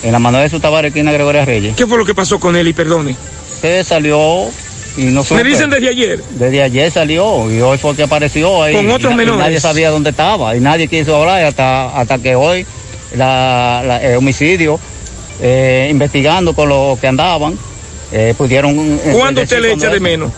En 0.03 0.11
la 0.11 0.19
Manuel 0.19 0.43
de 0.43 0.49
su 0.49 0.59
Tavares, 0.59 0.89
esquina 0.89 1.11
Gregoria 1.11 1.45
Reyes. 1.45 1.75
¿Qué 1.75 1.85
fue 1.85 1.97
lo 1.97 2.05
que 2.05 2.15
pasó 2.15 2.39
con 2.39 2.55
él? 2.55 2.67
Y 2.67 2.73
perdone. 2.73 3.15
Se 3.61 3.83
salió 3.83 4.45
y 4.97 5.03
no 5.05 5.21
Me 5.21 5.25
supe. 5.27 5.43
dicen 5.43 5.69
desde 5.69 5.89
ayer. 5.89 6.23
Desde 6.31 6.63
ayer 6.63 6.91
salió 6.91 7.51
y 7.51 7.61
hoy 7.61 7.77
fue 7.77 7.95
que 7.95 8.03
apareció 8.03 8.63
ahí. 8.63 8.73
Con 8.75 8.89
otros 8.89 9.13
Y 9.13 9.15
na- 9.15 9.23
y 9.23 9.25
menores. 9.25 9.45
nadie 9.45 9.59
sabía 9.59 9.89
dónde 9.91 10.09
estaba 10.09 10.55
y 10.55 10.59
nadie 10.59 10.87
quiso 10.87 11.15
hablar 11.15 11.43
hasta, 11.45 11.95
hasta 11.99 12.17
que 12.17 12.35
hoy 12.35 12.65
la, 13.15 13.83
la- 13.85 14.01
el 14.01 14.17
homicidio, 14.17 14.79
eh, 15.39 15.87
investigando 15.91 16.53
con 16.53 16.67
los 16.69 16.97
que 16.99 17.07
andaban, 17.07 17.53
eh, 18.11 18.33
pudieron... 18.37 18.77
eh, 19.03 19.13
¿Cuándo 19.17 19.41
usted 19.41 19.59
le 19.61 19.73
echa 19.73 19.89
de 19.89 19.99
menos? 19.99 20.31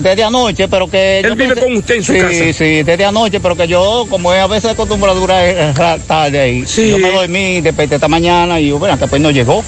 Desde 0.00 0.24
anoche, 0.24 0.66
pero 0.66 0.88
que... 0.90 1.20
Él 1.20 1.34
vive 1.36 1.54
pensé- 1.54 1.60
con 1.62 1.76
usted 1.76 1.94
en 1.96 2.02
su 2.04 2.12
sí, 2.12 2.18
casa. 2.18 2.32
Sí, 2.52 2.82
desde 2.82 3.04
anoche, 3.04 3.38
pero 3.38 3.54
que 3.56 3.68
yo, 3.68 4.06
como 4.10 4.34
es 4.34 4.40
a 4.40 4.46
veces 4.48 4.70
acostumbro 4.72 5.10
a 5.12 5.14
durar 5.14 5.44
eh, 5.44 5.72
ra- 5.72 5.98
tarde 5.98 6.40
ahí, 6.40 6.64
yo 6.66 6.98
me 6.98 7.10
dormí, 7.12 7.60
desperté 7.60 7.94
esta 7.94 8.08
mañana 8.08 8.58
y 8.60 8.68
yo, 8.68 8.78
bueno, 8.78 8.96
después 8.96 9.22
no 9.22 9.30
llegó. 9.30 9.62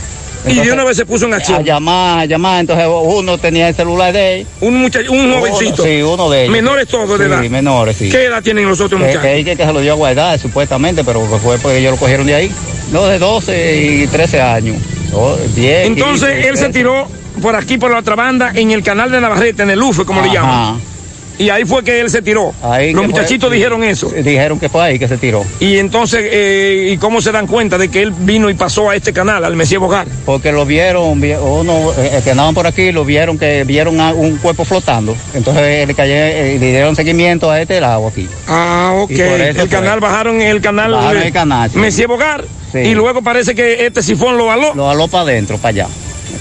Y 0.47 0.55
de 0.55 0.73
una 0.73 0.85
vez 0.85 0.97
se 0.97 1.05
puso 1.05 1.27
en 1.27 1.35
acción. 1.35 1.59
A 1.59 1.62
llamar, 1.62 2.20
a 2.20 2.24
llamar, 2.24 2.61
entonces 2.61 2.87
uno 2.89 3.37
tenía 3.39 3.69
el 3.69 3.74
celular 3.74 4.11
de 4.12 4.41
él. 4.41 4.47
Un 4.62 4.81
muchacho, 4.81 5.12
un 5.12 5.31
jovencito. 5.32 5.85
sí, 5.85 6.01
uno 6.03 6.31
de 6.31 6.43
ellos. 6.45 6.53
Menores 6.53 6.89
todos 6.89 7.19
de 7.19 7.27
Sí, 7.27 7.31
edad. 7.31 7.43
menores, 7.51 7.97
sí. 7.97 8.09
¿Qué 8.09 8.24
edad 8.24 8.43
tienen 8.43 8.66
los 8.66 8.81
otros 8.81 8.99
muchachos? 8.99 9.23
que, 9.23 9.45
que, 9.45 9.55
que 9.57 9.65
se 9.66 9.73
lo 9.73 9.81
dio 9.82 9.93
a 9.93 9.97
guardar, 9.97 10.39
supuestamente, 10.39 11.05
pero 11.05 11.20
fue 11.39 11.59
porque 11.59 11.78
ellos 11.78 11.93
lo 11.93 11.99
cogieron 11.99 12.27
de 12.27 12.35
ahí. 12.35 12.51
No, 12.91 13.05
de 13.07 13.19
12 13.19 13.77
y 14.03 14.07
13 14.07 14.41
años. 14.41 14.77
O 15.12 15.37
10, 15.37 15.87
Entonces 15.87 16.31
15, 16.35 16.49
él 16.49 16.57
se 16.57 16.65
13. 16.65 16.73
tiró 16.73 17.07
por 17.43 17.57
aquí, 17.57 17.78
por 17.78 17.91
la 17.91 17.99
otra 17.99 18.15
banda, 18.15 18.53
en 18.55 18.70
el 18.70 18.82
canal 18.82 19.11
de 19.11 19.20
Navarrete, 19.20 19.62
en 19.62 19.70
el 19.70 19.82
UFE, 19.82 20.05
como 20.05 20.20
le 20.20 20.32
llaman. 20.32 20.81
Y 21.41 21.49
ahí 21.49 21.65
fue 21.65 21.83
que 21.83 22.01
él 22.01 22.11
se 22.11 22.21
tiró. 22.21 22.53
Ahí 22.62 22.93
Los 22.93 23.05
fue- 23.07 23.12
muchachitos 23.15 23.51
dijeron 23.51 23.83
eso. 23.83 24.11
Dijeron 24.11 24.61
que 24.61 24.69
fue 24.69 24.83
ahí 24.83 24.99
que 24.99 25.09
se 25.09 25.17
tiró. 25.17 25.43
Y 25.59 25.79
entonces, 25.79 26.21
eh, 26.31 26.91
¿y 26.93 26.99
cómo 26.99 27.21
se 27.23 27.33
dan 27.33 27.47
cuenta 27.47 27.79
de 27.79 27.89
que 27.89 28.03
él 28.03 28.12
vino 28.12 28.51
y 28.51 28.55
pasó 28.55 28.91
a 28.91 28.95
este 28.97 29.12
canal, 29.15 29.45
al 29.45 29.57
Mesías 29.57 29.81
Bogar? 29.81 30.07
Porque 30.27 30.53
lo 30.53 30.67
vieron, 30.67 31.19
vi- 31.21 31.33
uno 31.33 31.93
eh, 31.97 32.21
que 32.23 32.33
andaban 32.33 32.55
por 32.55 32.67
aquí, 32.67 32.93
lo 32.93 33.05
vieron 33.07 33.39
que 33.39 33.65
vieron 33.65 34.01
a 34.01 34.12
un 34.12 34.37
cuerpo 34.37 34.65
flotando. 34.67 35.17
Entonces 35.33 35.89
le, 35.89 35.95
cayó, 35.95 36.12
eh, 36.15 36.59
le 36.61 36.67
dieron 36.73 36.95
seguimiento 36.95 37.51
a 37.51 37.61
este 37.61 37.81
lado 37.81 38.07
aquí. 38.07 38.29
Ah, 38.47 38.93
ok. 38.97 39.11
El 39.11 39.69
canal, 39.71 39.99
bajaron 40.01 40.43
el 40.43 40.61
canal. 40.61 40.93
Bajaron 40.93 41.23
eh, 41.23 41.27
el 41.29 41.33
canal, 41.33 41.71
sí. 41.71 41.79
Mesías 41.79 42.07
Bogar. 42.09 42.45
Sí. 42.71 42.79
Y 42.81 42.95
luego 42.95 43.23
parece 43.23 43.55
que 43.55 43.87
este 43.87 44.03
sifón 44.03 44.37
lo 44.37 44.51
aló. 44.53 44.75
Lo 44.75 44.91
aló 44.91 45.09
para 45.09 45.23
adentro, 45.23 45.57
para 45.57 45.71
allá. 45.71 45.87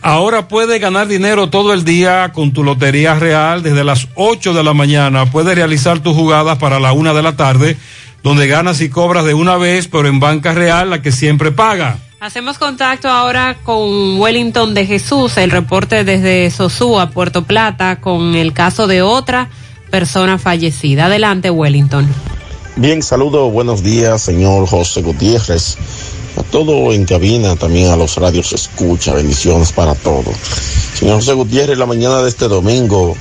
Ahora 0.00 0.46
puedes 0.46 0.80
ganar 0.80 1.08
dinero 1.08 1.50
todo 1.50 1.74
el 1.74 1.84
día 1.84 2.30
con 2.32 2.52
tu 2.52 2.62
Lotería 2.62 3.14
Real 3.14 3.62
desde 3.62 3.82
las 3.82 4.08
8 4.14 4.54
de 4.54 4.62
la 4.62 4.72
mañana. 4.72 5.30
Puedes 5.30 5.54
realizar 5.54 5.98
tus 6.00 6.14
jugadas 6.14 6.58
para 6.58 6.78
la 6.78 6.92
una 6.92 7.12
de 7.14 7.22
la 7.22 7.36
tarde, 7.36 7.76
donde 8.22 8.46
ganas 8.46 8.80
y 8.80 8.90
cobras 8.90 9.24
de 9.24 9.34
una 9.34 9.56
vez, 9.56 9.88
pero 9.88 10.08
en 10.08 10.20
Banca 10.20 10.54
Real, 10.54 10.90
la 10.90 11.02
que 11.02 11.10
siempre 11.10 11.50
paga. 11.50 11.98
Hacemos 12.20 12.58
contacto 12.58 13.08
ahora 13.08 13.58
con 13.62 14.18
Wellington 14.18 14.74
de 14.74 14.86
Jesús, 14.86 15.36
el 15.36 15.50
reporte 15.50 16.04
desde 16.04 16.50
Sosúa, 16.50 17.10
Puerto 17.10 17.44
Plata, 17.44 18.00
con 18.00 18.34
el 18.34 18.52
caso 18.52 18.86
de 18.86 19.02
otra 19.02 19.48
persona 19.90 20.38
fallecida. 20.38 21.06
Adelante, 21.06 21.50
Wellington. 21.50 22.08
Bien, 22.76 23.02
saludo, 23.02 23.50
buenos 23.50 23.82
días, 23.82 24.22
señor 24.22 24.68
José 24.68 25.02
Gutiérrez. 25.02 25.76
A 26.36 26.42
todo 26.42 26.92
en 26.92 27.04
cabina, 27.04 27.56
también 27.56 27.90
a 27.90 27.96
los 27.96 28.16
radios 28.16 28.52
escucha, 28.52 29.14
bendiciones 29.14 29.72
para 29.72 29.94
todos. 29.94 30.36
Señor 30.94 31.16
José 31.16 31.32
Gutiérrez, 31.32 31.78
la 31.78 31.86
mañana 31.86 32.22
de 32.22 32.28
este 32.28 32.48
domingo 32.48 33.16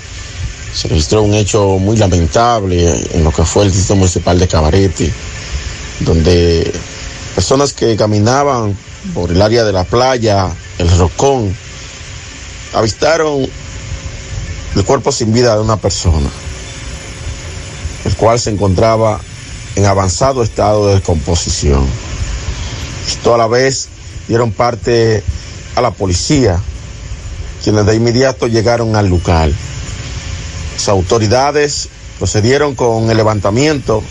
se 0.73 0.88
registró 0.88 1.23
un 1.23 1.34
hecho 1.34 1.79
muy 1.79 1.97
lamentable 1.97 2.88
en 3.13 3.23
lo 3.23 3.31
que 3.31 3.43
fue 3.43 3.63
el 3.63 3.71
distrito 3.71 3.95
municipal 3.95 4.38
de 4.38 4.47
Cabarete, 4.47 5.11
donde 6.01 6.71
personas 7.34 7.73
que 7.73 7.95
caminaban 7.95 8.77
por 9.13 9.31
el 9.31 9.41
área 9.41 9.63
de 9.63 9.73
la 9.73 9.84
playa, 9.84 10.49
el 10.77 10.89
Rocón, 10.97 11.55
avistaron 12.73 13.47
el 14.75 14.84
cuerpo 14.84 15.11
sin 15.11 15.34
vida 15.34 15.55
de 15.55 15.61
una 15.61 15.77
persona, 15.77 16.29
el 18.05 18.15
cual 18.15 18.39
se 18.39 18.51
encontraba 18.51 19.19
en 19.75 19.85
avanzado 19.85 20.43
estado 20.43 20.88
de 20.88 20.95
descomposición. 20.95 21.85
Esto 23.07 23.34
a 23.34 23.38
la 23.38 23.47
vez 23.47 23.88
dieron 24.27 24.51
parte 24.51 25.23
a 25.75 25.81
la 25.81 25.91
policía, 25.91 26.61
quienes 27.63 27.85
de 27.85 27.95
inmediato 27.95 28.47
llegaron 28.47 28.95
al 28.95 29.07
lugar. 29.07 29.49
Las 30.73 30.89
autoridades 30.89 31.89
procedieron 32.19 32.75
con 32.75 33.09
el 33.09 33.17
levantamiento 33.17 34.03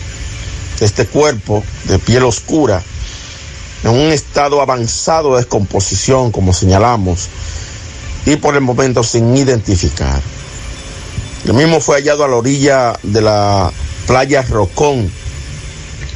de 0.79 0.85
este 0.85 1.05
cuerpo 1.05 1.63
de 1.85 1.99
piel 1.99 2.23
oscura 2.23 2.83
en 3.83 3.91
un 3.91 4.11
estado 4.11 4.61
avanzado 4.61 5.31
de 5.31 5.37
descomposición, 5.37 6.31
como 6.31 6.53
señalamos, 6.53 7.29
y 8.25 8.35
por 8.37 8.55
el 8.55 8.61
momento 8.61 9.03
sin 9.03 9.35
identificar. 9.37 10.21
El 11.45 11.53
mismo 11.53 11.79
fue 11.79 11.97
hallado 11.97 12.23
a 12.23 12.27
la 12.27 12.35
orilla 12.35 12.99
de 13.03 13.21
la 13.21 13.71
playa 14.05 14.41
Rocón 14.41 15.09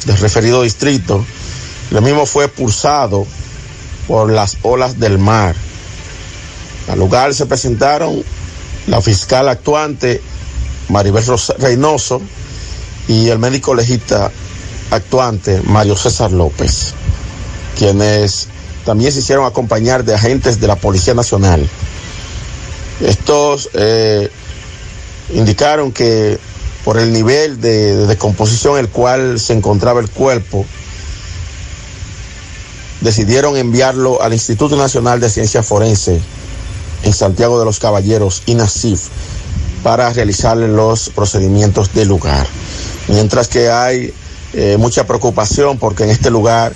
del 0.05 0.17
referido 0.17 0.63
distrito. 0.63 1.23
El 1.91 2.01
mismo 2.01 2.25
fue 2.25 2.45
expulsado 2.45 3.27
por 4.07 4.31
las 4.31 4.57
olas 4.61 4.97
del 4.99 5.17
mar. 5.17 5.55
Al 6.87 6.97
lugar 6.97 7.33
se 7.33 7.45
presentaron 7.45 8.23
la 8.87 9.01
fiscal 9.01 9.49
actuante 9.49 10.21
Maribel 10.89 11.23
Reynoso 11.59 12.21
y 13.07 13.27
el 13.27 13.39
médico 13.39 13.75
legista 13.75 14.31
actuante 14.89 15.61
Mario 15.65 15.95
César 15.95 16.31
López, 16.31 16.93
quienes 17.77 18.47
también 18.85 19.11
se 19.11 19.19
hicieron 19.19 19.45
acompañar 19.45 20.03
de 20.03 20.15
agentes 20.15 20.59
de 20.59 20.67
la 20.67 20.77
Policía 20.77 21.13
Nacional. 21.13 21.67
Estos 23.01 23.69
eh, 23.73 24.29
indicaron 25.33 25.91
que 25.91 26.39
por 26.85 26.97
el 26.97 27.11
nivel 27.11 27.59
de, 27.61 27.95
de 27.95 28.07
descomposición 28.07 28.73
en 28.75 28.85
el 28.85 28.89
cual 28.89 29.39
se 29.39 29.53
encontraba 29.53 29.99
el 29.99 30.09
cuerpo, 30.09 30.65
decidieron 33.01 33.57
enviarlo 33.57 34.21
al 34.21 34.33
Instituto 34.33 34.77
Nacional 34.77 35.19
de 35.19 35.29
Ciencia 35.29 35.63
Forense 35.63 36.21
en 37.03 37.13
Santiago 37.13 37.59
de 37.59 37.65
los 37.65 37.79
Caballeros, 37.79 38.43
INASIF, 38.45 39.01
para 39.83 40.13
realizarle 40.13 40.67
los 40.67 41.09
procedimientos 41.09 41.93
del 41.93 42.07
lugar. 42.07 42.45
Mientras 43.07 43.47
que 43.47 43.69
hay 43.69 44.13
eh, 44.53 44.77
mucha 44.77 45.05
preocupación 45.07 45.79
porque 45.79 46.03
en 46.03 46.11
este 46.11 46.29
lugar 46.29 46.73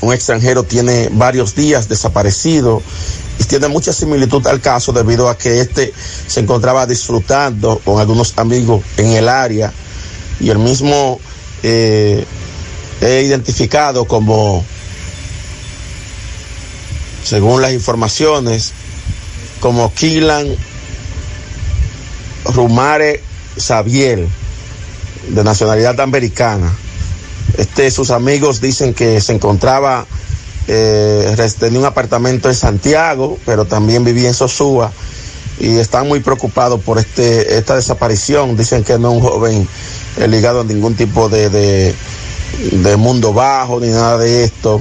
un 0.00 0.12
extranjero 0.12 0.64
tiene 0.64 1.08
varios 1.12 1.54
días 1.54 1.88
desaparecido 1.88 2.82
y 3.38 3.44
tiene 3.44 3.68
mucha 3.68 3.92
similitud 3.92 4.44
al 4.48 4.60
caso 4.60 4.92
debido 4.92 5.28
a 5.28 5.38
que 5.38 5.60
este 5.60 5.92
se 6.26 6.40
encontraba 6.40 6.86
disfrutando 6.86 7.80
con 7.84 8.00
algunos 8.00 8.34
amigos 8.36 8.82
en 8.96 9.12
el 9.12 9.28
área 9.28 9.72
y 10.40 10.50
el 10.50 10.58
mismo 10.58 11.20
eh, 11.62 12.24
he 13.00 13.22
identificado 13.22 14.04
como, 14.04 14.64
según 17.22 17.62
las 17.62 17.72
informaciones, 17.72 18.72
como 19.60 19.92
Kilan 19.92 20.48
Rumare 22.44 23.22
Xavier, 23.58 24.26
de 25.28 25.44
nacionalidad 25.44 26.00
americana. 26.00 26.72
Este, 27.56 27.90
sus 27.90 28.10
amigos 28.10 28.60
dicen 28.60 28.94
que 28.94 29.20
se 29.20 29.34
encontraba, 29.34 30.06
eh, 30.66 31.36
tenía 31.58 31.78
un 31.78 31.84
apartamento 31.84 32.48
en 32.48 32.54
Santiago, 32.54 33.38
pero 33.44 33.64
también 33.64 34.04
vivía 34.04 34.28
en 34.28 34.34
Sosúa 34.34 34.92
y 35.60 35.76
están 35.76 36.08
muy 36.08 36.20
preocupados 36.20 36.80
por 36.80 36.98
este, 36.98 37.58
esta 37.58 37.76
desaparición. 37.76 38.56
Dicen 38.56 38.84
que 38.84 38.98
no 38.98 39.10
es 39.10 39.16
un 39.16 39.20
joven 39.22 39.68
eh, 40.18 40.28
ligado 40.28 40.62
a 40.62 40.64
ningún 40.64 40.94
tipo 40.94 41.28
de, 41.28 41.94
mundo 42.98 43.32
bajo 43.32 43.80
ni 43.80 43.88
nada 43.88 44.18
de 44.18 44.44
esto 44.44 44.80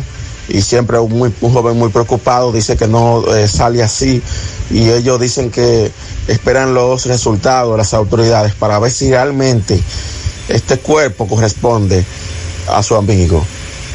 y 0.54 0.62
siempre 0.62 1.00
un, 1.00 1.18
muy, 1.18 1.34
joven 1.40 1.78
muy 1.78 1.90
preocupado 1.90 2.52
dice 2.52 2.76
que 2.76 2.88
no 2.88 3.36
eh, 3.36 3.48
sale 3.48 3.82
así 3.82 4.22
y 4.70 4.90
ellos 4.90 5.20
dicen 5.20 5.50
que 5.50 5.92
esperan 6.28 6.74
los 6.74 7.06
resultados 7.06 7.72
de 7.72 7.78
las 7.78 7.94
autoridades 7.94 8.54
para 8.54 8.80
ver 8.80 8.92
si 8.92 9.10
realmente 9.10 9.82
este 10.48 10.78
cuerpo 10.80 11.28
corresponde 11.28 12.06
a 12.68 12.84
su 12.84 12.96
amigo. 12.96 13.44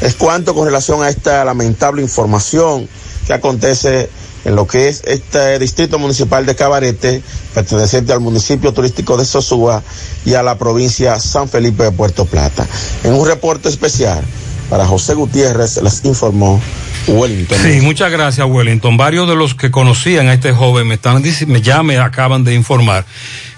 Es 0.01 0.15
cuanto 0.15 0.53
con 0.53 0.65
relación 0.65 1.03
a 1.03 1.09
esta 1.09 1.43
lamentable 1.45 2.01
información 2.01 2.87
que 3.25 3.33
acontece 3.33 4.09
en 4.45 4.55
lo 4.55 4.67
que 4.67 4.87
es 4.87 5.01
este 5.05 5.59
distrito 5.59 5.99
municipal 5.99 6.45
de 6.45 6.55
Cabarete, 6.55 7.21
perteneciente 7.53 8.13
al 8.13 8.19
municipio 8.19 8.73
turístico 8.73 9.17
de 9.17 9.25
Sosúa 9.25 9.83
y 10.25 10.35
a 10.35 10.43
la 10.43 10.57
provincia 10.57 11.19
San 11.19 11.49
Felipe 11.49 11.83
de 11.83 11.91
Puerto 11.91 12.25
Plata. 12.25 12.65
En 13.03 13.13
un 13.13 13.27
reporte 13.27 13.67
especial 13.67 14.23
para 14.69 14.85
José 14.85 15.13
Gutiérrez 15.13 15.81
les 15.81 16.03
informó 16.05 16.61
Wellington. 17.07 17.57
Sí, 17.57 17.79
muchas 17.81 18.11
gracias, 18.11 18.45
Wellington. 18.47 18.97
Varios 18.97 19.27
de 19.27 19.35
los 19.35 19.55
que 19.55 19.71
conocían 19.71 20.27
a 20.27 20.33
este 20.33 20.51
joven 20.51 20.87
me 20.87 20.95
están 20.95 21.23
me 21.47 21.61
ya 21.61 21.83
me 21.83 21.97
acaban 21.97 22.43
de 22.43 22.53
informar 22.53 23.05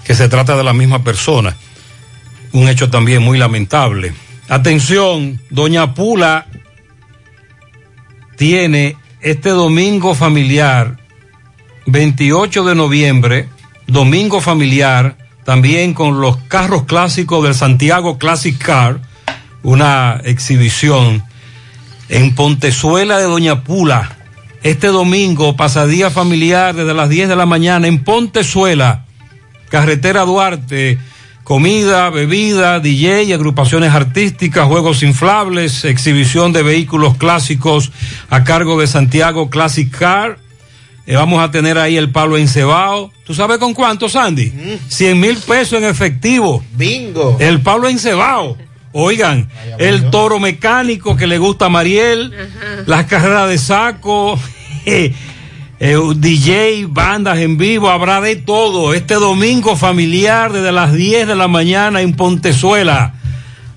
que 0.04 0.14
se 0.14 0.28
trata 0.28 0.56
de 0.56 0.64
la 0.64 0.72
misma 0.72 1.02
persona. 1.02 1.56
Un 2.52 2.68
hecho 2.68 2.90
también 2.90 3.22
muy 3.22 3.38
lamentable. 3.38 4.12
Atención, 4.48 5.40
Doña 5.50 5.94
Pula 5.94 6.46
tiene 8.36 8.96
este 9.20 9.50
domingo 9.50 10.14
familiar, 10.14 10.96
28 11.86 12.64
de 12.64 12.74
noviembre, 12.74 13.48
domingo 13.86 14.40
familiar, 14.40 15.16
también 15.44 15.94
con 15.94 16.20
los 16.20 16.36
carros 16.48 16.84
clásicos 16.84 17.44
del 17.44 17.54
Santiago 17.54 18.18
Classic 18.18 18.56
Car, 18.56 19.00
una 19.62 20.20
exhibición 20.24 21.22
en 22.08 22.34
Pontezuela 22.34 23.18
de 23.18 23.24
Doña 23.24 23.62
Pula. 23.62 24.16
Este 24.62 24.88
domingo, 24.88 25.56
pasadía 25.56 26.10
familiar 26.10 26.74
desde 26.74 26.92
las 26.92 27.08
10 27.08 27.28
de 27.28 27.36
la 27.36 27.46
mañana 27.46 27.86
en 27.86 28.04
Pontezuela, 28.04 29.06
carretera 29.70 30.24
Duarte, 30.24 30.98
comida, 31.44 32.10
bebida, 32.10 32.78
DJ, 32.80 33.32
agrupaciones 33.32 33.92
artísticas, 33.92 34.66
juegos 34.66 35.02
inflables, 35.02 35.84
exhibición 35.84 36.52
de 36.52 36.62
vehículos 36.62 37.16
clásicos 37.16 37.90
a 38.28 38.44
cargo 38.44 38.78
de 38.80 38.86
Santiago 38.86 39.48
Classic 39.48 39.90
Car. 39.90 40.38
Eh, 41.06 41.16
vamos 41.16 41.42
a 41.42 41.50
tener 41.50 41.78
ahí 41.78 41.96
el 41.96 42.10
palo 42.10 42.36
encebado. 42.36 43.10
¿Tú 43.24 43.34
sabes 43.34 43.58
con 43.58 43.72
cuánto, 43.72 44.08
Sandy? 44.08 44.52
100 44.88 45.18
mil 45.18 45.36
pesos 45.38 45.78
en 45.78 45.84
efectivo. 45.84 46.62
Bingo. 46.76 47.36
El 47.40 47.60
palo 47.62 47.88
encebado. 47.88 48.56
Oigan, 48.92 49.48
el 49.78 50.10
toro 50.10 50.40
mecánico 50.40 51.16
que 51.16 51.28
le 51.28 51.38
gusta 51.38 51.66
a 51.66 51.68
Mariel, 51.68 52.34
las 52.86 53.06
carreras 53.06 53.48
de 53.48 53.58
saco, 53.58 54.36
eh, 54.84 55.14
eh, 55.78 55.96
DJ, 56.16 56.86
bandas 56.88 57.38
en 57.38 57.56
vivo, 57.56 57.88
habrá 57.88 58.20
de 58.20 58.34
todo. 58.36 58.92
Este 58.92 59.14
domingo 59.14 59.76
familiar 59.76 60.52
desde 60.52 60.72
las 60.72 60.92
10 60.92 61.28
de 61.28 61.36
la 61.36 61.46
mañana 61.46 62.00
en 62.00 62.14
Pontezuela. 62.14 63.14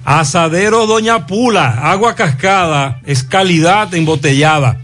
Asadero 0.04 0.86
Doña 0.86 1.28
Pula, 1.28 1.92
agua 1.92 2.16
cascada, 2.16 3.00
es 3.06 3.24
calidad 3.24 3.94
embotellada. 3.94 4.80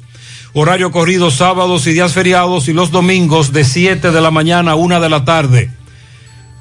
Horario 0.53 0.91
corrido 0.91 1.29
sábados 1.29 1.85
y 1.87 1.93
días 1.93 2.13
feriados 2.13 2.67
y 2.67 2.73
los 2.73 2.91
domingos 2.91 3.51
de 3.51 3.63
7 3.63 4.11
de 4.11 4.21
la 4.21 4.31
mañana 4.31 4.71
a 4.71 4.75
1 4.75 4.99
de 5.01 5.09
la 5.09 5.25
tarde. 5.25 5.71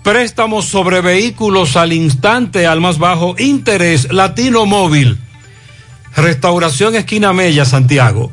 Préstamos 0.02 0.66
sobre 0.66 1.00
vehículos 1.00 1.76
al 1.76 1.92
instante 1.92 2.66
al 2.66 2.80
más 2.80 2.98
bajo 2.98 3.36
interés 3.38 4.12
Latino 4.12 4.66
Móvil. 4.66 5.18
Restauración 6.16 6.94
Esquina 6.94 7.32
Mella, 7.32 7.64
Santiago. 7.64 8.32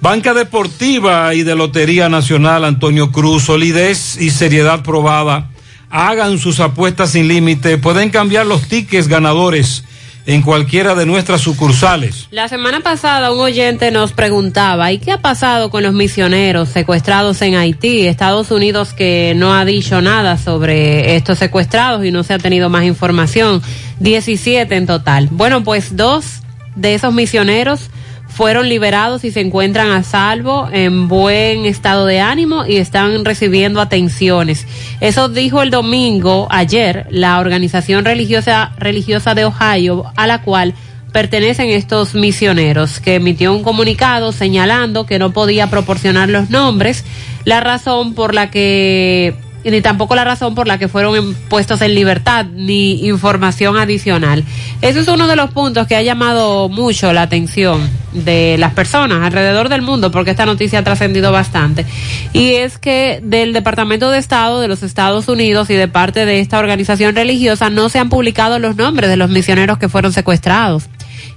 Banca 0.00 0.34
Deportiva 0.34 1.34
y 1.34 1.42
de 1.42 1.54
Lotería 1.54 2.08
Nacional 2.08 2.64
Antonio 2.64 3.12
Cruz, 3.12 3.44
solidez 3.44 4.16
y 4.20 4.30
seriedad 4.30 4.82
probada. 4.82 5.50
Hagan 5.90 6.38
sus 6.38 6.60
apuestas 6.60 7.10
sin 7.10 7.28
límite. 7.28 7.78
Pueden 7.78 8.10
cambiar 8.10 8.46
los 8.46 8.68
tickets 8.68 9.08
ganadores 9.08 9.84
en 10.26 10.42
cualquiera 10.42 10.94
de 10.94 11.06
nuestras 11.06 11.40
sucursales. 11.40 12.26
La 12.30 12.48
semana 12.48 12.80
pasada 12.80 13.32
un 13.32 13.40
oyente 13.40 13.90
nos 13.90 14.12
preguntaba, 14.12 14.90
¿y 14.92 14.98
qué 14.98 15.12
ha 15.12 15.20
pasado 15.20 15.70
con 15.70 15.84
los 15.84 15.94
misioneros 15.94 16.68
secuestrados 16.68 17.40
en 17.42 17.54
Haití? 17.54 18.06
Estados 18.06 18.50
Unidos 18.50 18.92
que 18.92 19.34
no 19.36 19.54
ha 19.54 19.64
dicho 19.64 20.02
nada 20.02 20.36
sobre 20.36 21.16
estos 21.16 21.38
secuestrados 21.38 22.04
y 22.04 22.10
no 22.10 22.24
se 22.24 22.34
ha 22.34 22.38
tenido 22.38 22.68
más 22.68 22.84
información. 22.84 23.62
17 24.00 24.74
en 24.74 24.86
total. 24.86 25.28
Bueno, 25.30 25.62
pues 25.62 25.96
dos 25.96 26.42
de 26.74 26.94
esos 26.94 27.14
misioneros 27.14 27.88
fueron 28.36 28.68
liberados 28.68 29.24
y 29.24 29.30
se 29.30 29.40
encuentran 29.40 29.92
a 29.92 30.02
salvo, 30.02 30.68
en 30.70 31.08
buen 31.08 31.64
estado 31.64 32.04
de 32.04 32.20
ánimo 32.20 32.66
y 32.66 32.76
están 32.76 33.24
recibiendo 33.24 33.80
atenciones. 33.80 34.66
Eso 35.00 35.30
dijo 35.30 35.62
el 35.62 35.70
domingo, 35.70 36.46
ayer, 36.50 37.06
la 37.08 37.38
organización 37.38 38.04
religiosa, 38.04 38.72
religiosa 38.76 39.34
de 39.34 39.46
Ohio, 39.46 40.04
a 40.16 40.26
la 40.26 40.42
cual 40.42 40.74
pertenecen 41.12 41.70
estos 41.70 42.14
misioneros, 42.14 43.00
que 43.00 43.14
emitió 43.14 43.54
un 43.54 43.62
comunicado 43.62 44.32
señalando 44.32 45.06
que 45.06 45.18
no 45.18 45.32
podía 45.32 45.70
proporcionar 45.70 46.28
los 46.28 46.50
nombres, 46.50 47.06
la 47.46 47.60
razón 47.60 48.12
por 48.12 48.34
la 48.34 48.50
que 48.50 49.34
ni 49.70 49.80
tampoco 49.80 50.14
la 50.14 50.24
razón 50.24 50.54
por 50.54 50.66
la 50.66 50.78
que 50.78 50.88
fueron 50.88 51.34
puestos 51.48 51.80
en 51.82 51.94
libertad, 51.94 52.46
ni 52.46 53.06
información 53.06 53.76
adicional. 53.76 54.44
Eso 54.80 55.00
es 55.00 55.08
uno 55.08 55.26
de 55.26 55.36
los 55.36 55.50
puntos 55.50 55.86
que 55.86 55.96
ha 55.96 56.02
llamado 56.02 56.68
mucho 56.68 57.12
la 57.12 57.22
atención 57.22 57.88
de 58.12 58.56
las 58.58 58.72
personas 58.74 59.22
alrededor 59.22 59.68
del 59.68 59.82
mundo, 59.82 60.10
porque 60.10 60.30
esta 60.30 60.46
noticia 60.46 60.78
ha 60.78 60.84
trascendido 60.84 61.32
bastante. 61.32 61.84
Y 62.32 62.54
es 62.54 62.78
que 62.78 63.20
del 63.22 63.52
Departamento 63.52 64.10
de 64.10 64.18
Estado 64.18 64.60
de 64.60 64.68
los 64.68 64.82
Estados 64.82 65.28
Unidos 65.28 65.68
y 65.70 65.74
de 65.74 65.88
parte 65.88 66.26
de 66.26 66.40
esta 66.40 66.58
organización 66.58 67.14
religiosa 67.14 67.68
no 67.68 67.88
se 67.88 67.98
han 67.98 68.08
publicado 68.08 68.58
los 68.58 68.76
nombres 68.76 69.10
de 69.10 69.16
los 69.16 69.30
misioneros 69.30 69.78
que 69.78 69.88
fueron 69.88 70.12
secuestrados 70.12 70.84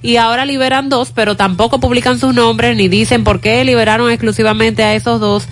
y 0.01 0.15
ahora 0.15 0.45
liberan 0.45 0.89
dos, 0.89 1.11
pero 1.13 1.35
tampoco 1.35 1.79
publican 1.79 2.19
sus 2.19 2.33
nombres 2.33 2.75
ni 2.77 2.87
dicen 2.87 3.23
por 3.23 3.41
qué 3.41 3.63
liberaron 3.65 4.09
exclusivamente 4.09 4.83
a 4.83 4.95
esos 4.95 5.19
dos 5.19 5.47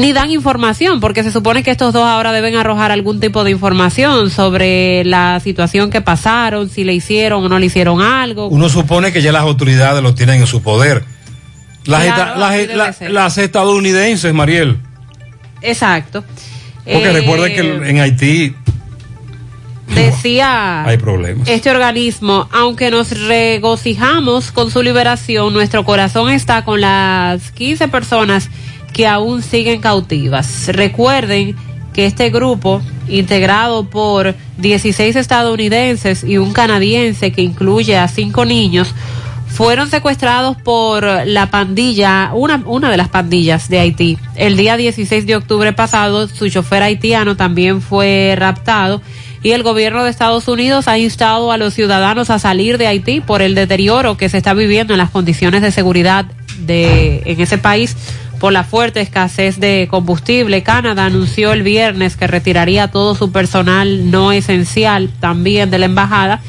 ni 0.00 0.12
dan 0.12 0.30
información, 0.30 1.00
porque 1.00 1.22
se 1.22 1.30
supone 1.30 1.62
que 1.62 1.70
estos 1.70 1.92
dos 1.92 2.04
ahora 2.06 2.32
deben 2.32 2.56
arrojar 2.56 2.90
algún 2.90 3.20
tipo 3.20 3.44
de 3.44 3.50
información 3.50 4.30
sobre 4.30 5.04
la 5.04 5.38
situación 5.40 5.90
que 5.90 6.00
pasaron, 6.00 6.68
si 6.68 6.84
le 6.84 6.92
hicieron 6.94 7.44
o 7.44 7.48
no 7.48 7.58
le 7.58 7.66
hicieron 7.66 8.00
algo. 8.00 8.48
Uno 8.48 8.68
supone 8.68 9.12
que 9.12 9.22
ya 9.22 9.32
las 9.32 9.42
autoridades 9.42 10.02
lo 10.02 10.14
tienen 10.14 10.40
en 10.40 10.46
su 10.46 10.62
poder. 10.62 11.04
Las, 11.84 12.02
Claro, 12.04 12.22
esta- 12.22 12.36
las- 12.38 12.50
así 12.50 12.58
debe 12.62 12.76
la- 12.76 12.92
ser. 12.92 13.10
las 13.10 13.38
estadounidenses, 13.38 14.34
Mariel. 14.34 14.78
Exacto. 15.62 16.24
Porque 16.84 17.08
Eh, 17.08 17.12
recuerden 17.12 17.52
que 17.54 17.90
en 17.90 18.00
Haití 18.00 18.54
decía 19.94 20.84
hay 20.84 20.96
problemas. 20.98 21.48
este 21.48 21.70
organismo, 21.70 22.48
aunque 22.52 22.90
nos 22.90 23.10
regocijamos 23.26 24.52
con 24.52 24.70
su 24.70 24.82
liberación, 24.82 25.52
nuestro 25.52 25.84
corazón 25.84 26.30
está 26.30 26.64
con 26.64 26.80
las 26.80 27.50
15 27.52 27.88
personas 27.88 28.48
que 28.92 29.06
aún 29.06 29.42
siguen 29.42 29.80
cautivas. 29.80 30.68
Recuerden 30.68 31.56
que 31.92 32.06
este 32.06 32.30
grupo, 32.30 32.82
integrado 33.08 33.84
por 33.84 34.34
16 34.58 35.16
estadounidenses 35.16 36.24
y 36.24 36.38
un 36.38 36.52
canadiense 36.52 37.32
que 37.32 37.42
incluye 37.42 37.96
a 37.96 38.08
cinco 38.08 38.44
niños, 38.44 38.94
fueron 39.46 39.90
secuestrados 39.90 40.56
por 40.56 41.04
la 41.26 41.50
pandilla, 41.50 42.30
una, 42.32 42.62
una 42.66 42.90
de 42.90 42.96
las 42.96 43.08
pandillas 43.08 43.68
de 43.68 43.80
Haití. 43.80 44.18
El 44.36 44.56
día 44.56 44.76
16 44.76 45.26
de 45.26 45.36
octubre 45.36 45.72
pasado, 45.72 46.28
su 46.28 46.48
chofer 46.48 46.82
haitiano 46.82 47.36
también 47.36 47.82
fue 47.82 48.34
raptado 48.38 49.02
y 49.42 49.52
el 49.52 49.62
gobierno 49.62 50.04
de 50.04 50.10
Estados 50.10 50.48
Unidos 50.48 50.86
ha 50.86 50.98
instado 50.98 51.50
a 51.50 51.56
los 51.56 51.74
ciudadanos 51.74 52.30
a 52.30 52.38
salir 52.38 52.78
de 52.78 52.86
Haití 52.86 53.20
por 53.20 53.42
el 53.42 53.54
deterioro 53.54 54.16
que 54.16 54.28
se 54.28 54.38
está 54.38 54.54
viviendo 54.54 54.94
en 54.94 54.98
las 54.98 55.10
condiciones 55.10 55.62
de 55.62 55.72
seguridad 55.72 56.26
de, 56.58 57.22
en 57.24 57.40
ese 57.40 57.58
país 57.58 57.96
por 58.40 58.52
la 58.52 58.64
fuerte 58.64 59.00
escasez 59.00 59.60
de 59.60 59.86
combustible. 59.88 60.62
Canadá 60.62 61.04
anunció 61.04 61.52
el 61.52 61.62
viernes 61.62 62.16
que 62.16 62.26
retiraría 62.26 62.88
todo 62.88 63.14
su 63.14 63.30
personal 63.30 64.10
no 64.10 64.32
esencial 64.32 65.10
también 65.20 65.70
de 65.70 65.78
la 65.78 65.84
embajada. 65.84 66.40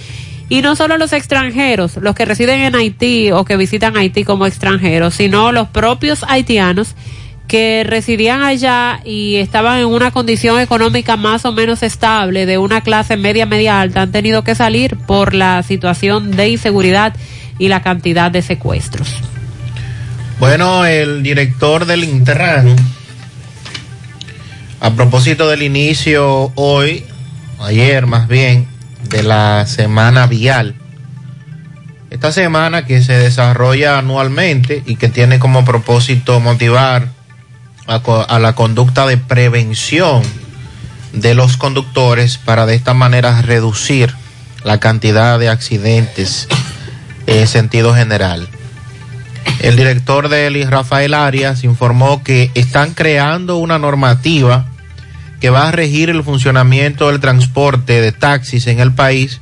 Y 0.49 0.61
no 0.61 0.75
solo 0.75 0.97
los 0.97 1.13
extranjeros, 1.13 1.97
los 1.97 2.15
que 2.15 2.25
residen 2.25 2.61
en 2.61 2.75
Haití 2.75 3.31
o 3.31 3.45
que 3.45 3.57
visitan 3.57 3.95
Haití 3.95 4.23
como 4.23 4.45
extranjeros, 4.45 5.13
sino 5.13 5.51
los 5.51 5.67
propios 5.67 6.25
haitianos 6.27 6.95
que 7.47 7.83
residían 7.85 8.41
allá 8.41 9.01
y 9.03 9.35
estaban 9.35 9.79
en 9.79 9.87
una 9.87 10.11
condición 10.11 10.59
económica 10.59 11.17
más 11.17 11.43
o 11.43 11.51
menos 11.51 11.83
estable 11.83 12.45
de 12.45 12.57
una 12.57 12.81
clase 12.81 13.17
media 13.17 13.45
media 13.45 13.81
alta 13.81 14.03
han 14.03 14.11
tenido 14.13 14.45
que 14.45 14.55
salir 14.55 14.95
por 14.95 15.33
la 15.33 15.61
situación 15.63 16.31
de 16.31 16.49
inseguridad 16.49 17.13
y 17.59 17.67
la 17.67 17.81
cantidad 17.81 18.31
de 18.31 18.41
secuestros. 18.41 19.30
Bueno, 20.41 20.87
el 20.87 21.21
director 21.21 21.85
del 21.85 22.03
Intran, 22.03 22.75
a 24.79 24.89
propósito 24.89 25.47
del 25.47 25.61
inicio 25.61 26.51
hoy, 26.55 27.05
ayer 27.59 28.07
más 28.07 28.27
bien, 28.27 28.67
de 29.07 29.21
la 29.21 29.67
semana 29.67 30.25
vial, 30.25 30.73
esta 32.09 32.31
semana 32.31 32.87
que 32.87 33.03
se 33.03 33.13
desarrolla 33.13 33.99
anualmente 33.99 34.81
y 34.87 34.95
que 34.95 35.09
tiene 35.09 35.37
como 35.37 35.63
propósito 35.63 36.39
motivar 36.39 37.09
a, 37.85 37.97
a 38.27 38.39
la 38.39 38.55
conducta 38.55 39.05
de 39.05 39.17
prevención 39.17 40.23
de 41.13 41.35
los 41.35 41.55
conductores 41.55 42.39
para 42.39 42.65
de 42.65 42.73
esta 42.73 42.95
manera 42.95 43.43
reducir 43.43 44.15
la 44.63 44.79
cantidad 44.79 45.37
de 45.37 45.49
accidentes 45.49 46.47
en 47.27 47.47
sentido 47.47 47.93
general. 47.93 48.49
El 49.59 49.75
director 49.75 50.29
del 50.29 50.67
Rafael 50.69 51.13
Arias, 51.13 51.63
informó 51.63 52.23
que 52.23 52.51
están 52.55 52.93
creando 52.93 53.57
una 53.57 53.77
normativa 53.77 54.65
que 55.39 55.49
va 55.49 55.67
a 55.67 55.71
regir 55.71 56.09
el 56.09 56.23
funcionamiento 56.23 57.07
del 57.07 57.19
transporte 57.19 57.99
de 57.99 58.11
taxis 58.11 58.67
en 58.67 58.79
el 58.79 58.93
país, 58.93 59.41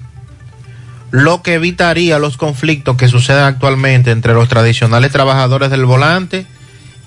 lo 1.11 1.41
que 1.41 1.55
evitaría 1.55 2.19
los 2.19 2.37
conflictos 2.37 2.95
que 2.97 3.07
suceden 3.07 3.43
actualmente 3.43 4.11
entre 4.11 4.33
los 4.33 4.47
tradicionales 4.47 5.11
trabajadores 5.11 5.69
del 5.69 5.85
volante 5.85 6.45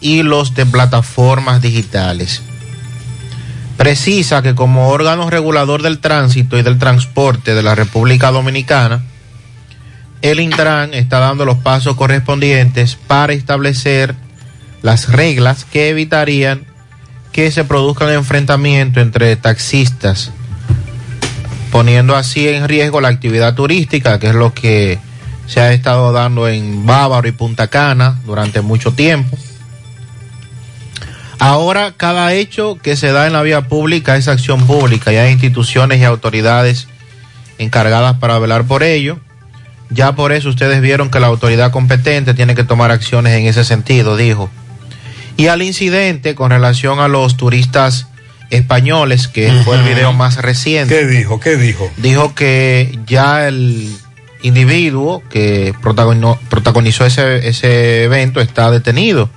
y 0.00 0.22
los 0.22 0.54
de 0.54 0.66
plataformas 0.66 1.62
digitales. 1.62 2.42
Precisa 3.76 4.42
que 4.42 4.54
como 4.54 4.88
órgano 4.88 5.30
regulador 5.30 5.82
del 5.82 5.98
tránsito 5.98 6.58
y 6.58 6.62
del 6.62 6.78
transporte 6.78 7.54
de 7.54 7.62
la 7.62 7.74
República 7.74 8.30
Dominicana, 8.30 9.02
el 10.22 10.38
Intran 10.40 10.94
está 10.94 11.18
dando 11.18 11.44
los 11.44 11.58
pasos 11.58 11.96
correspondientes 11.96 12.96
para 12.96 13.32
establecer 13.32 14.14
las 14.80 15.10
reglas 15.10 15.64
que 15.64 15.90
evitarían 15.90 16.64
que 17.32 17.50
se 17.50 17.64
produzcan 17.64 18.10
enfrentamientos 18.10 19.02
entre 19.02 19.34
taxistas, 19.36 20.30
poniendo 21.70 22.14
así 22.14 22.48
en 22.48 22.68
riesgo 22.68 23.00
la 23.00 23.08
actividad 23.08 23.54
turística, 23.54 24.18
que 24.18 24.28
es 24.28 24.34
lo 24.34 24.54
que 24.54 24.98
se 25.46 25.60
ha 25.60 25.72
estado 25.72 26.12
dando 26.12 26.48
en 26.48 26.86
Bávaro 26.86 27.26
y 27.26 27.32
Punta 27.32 27.68
Cana 27.68 28.20
durante 28.24 28.60
mucho 28.60 28.92
tiempo. 28.92 29.36
Ahora 31.38 31.94
cada 31.96 32.32
hecho 32.34 32.78
que 32.80 32.94
se 32.94 33.10
da 33.10 33.26
en 33.26 33.32
la 33.32 33.42
vía 33.42 33.62
pública 33.62 34.16
es 34.16 34.28
acción 34.28 34.64
pública 34.66 35.12
y 35.12 35.16
hay 35.16 35.32
instituciones 35.32 36.00
y 36.00 36.04
autoridades 36.04 36.86
encargadas 37.58 38.18
para 38.18 38.38
velar 38.38 38.64
por 38.64 38.84
ello. 38.84 39.18
Ya 39.92 40.14
por 40.14 40.32
eso 40.32 40.48
ustedes 40.48 40.80
vieron 40.80 41.10
que 41.10 41.20
la 41.20 41.26
autoridad 41.26 41.70
competente 41.70 42.34
tiene 42.34 42.54
que 42.54 42.64
tomar 42.64 42.90
acciones 42.90 43.38
en 43.38 43.46
ese 43.46 43.64
sentido, 43.64 44.16
dijo. 44.16 44.50
Y 45.36 45.48
al 45.48 45.62
incidente 45.62 46.34
con 46.34 46.50
relación 46.50 47.00
a 47.00 47.08
los 47.08 47.36
turistas 47.36 48.06
españoles, 48.50 49.28
que 49.28 49.50
fue 49.64 49.76
el 49.76 49.82
video 49.82 50.12
más 50.12 50.36
reciente. 50.36 50.94
¿Qué 50.94 51.06
dijo? 51.06 51.40
¿Qué 51.40 51.56
dijo? 51.56 51.90
Dijo 51.96 52.34
que 52.34 52.98
ya 53.06 53.48
el 53.48 53.90
individuo 54.42 55.22
que 55.30 55.74
protagonizó, 55.80 56.38
protagonizó 56.50 57.06
ese, 57.06 57.48
ese 57.48 58.04
evento 58.04 58.40
está 58.40 58.70
detenido 58.70 59.30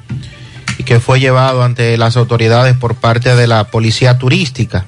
y 0.77 0.83
que 0.83 0.99
fue 0.99 1.19
llevado 1.19 1.63
ante 1.63 1.97
las 1.97 2.17
autoridades 2.17 2.75
por 2.75 2.95
parte 2.95 3.35
de 3.35 3.47
la 3.47 3.65
policía 3.65 4.17
turística. 4.17 4.85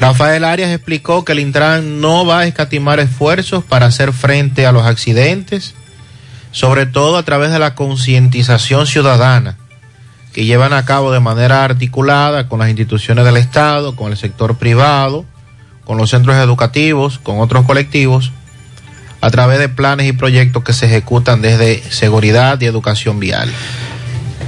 Rafael 0.00 0.44
Arias 0.44 0.70
explicó 0.70 1.24
que 1.24 1.32
el 1.32 1.40
Intran 1.40 2.00
no 2.00 2.24
va 2.24 2.40
a 2.40 2.46
escatimar 2.46 3.00
esfuerzos 3.00 3.62
para 3.64 3.86
hacer 3.86 4.12
frente 4.12 4.66
a 4.66 4.72
los 4.72 4.86
accidentes, 4.86 5.74
sobre 6.52 6.86
todo 6.86 7.16
a 7.18 7.22
través 7.22 7.50
de 7.52 7.58
la 7.58 7.74
concientización 7.74 8.86
ciudadana 8.86 9.56
que 10.32 10.44
llevan 10.44 10.72
a 10.72 10.84
cabo 10.84 11.12
de 11.12 11.20
manera 11.20 11.64
articulada 11.64 12.48
con 12.48 12.60
las 12.60 12.68
instituciones 12.68 13.24
del 13.24 13.36
Estado, 13.36 13.96
con 13.96 14.12
el 14.12 14.16
sector 14.16 14.56
privado, 14.56 15.24
con 15.84 15.98
los 15.98 16.10
centros 16.10 16.36
educativos, 16.36 17.18
con 17.18 17.40
otros 17.40 17.66
colectivos, 17.66 18.32
a 19.20 19.30
través 19.30 19.58
de 19.58 19.68
planes 19.68 20.06
y 20.08 20.12
proyectos 20.12 20.62
que 20.64 20.72
se 20.72 20.86
ejecutan 20.86 21.42
desde 21.42 21.82
seguridad 21.90 22.58
y 22.60 22.66
educación 22.66 23.18
vial. 23.20 23.52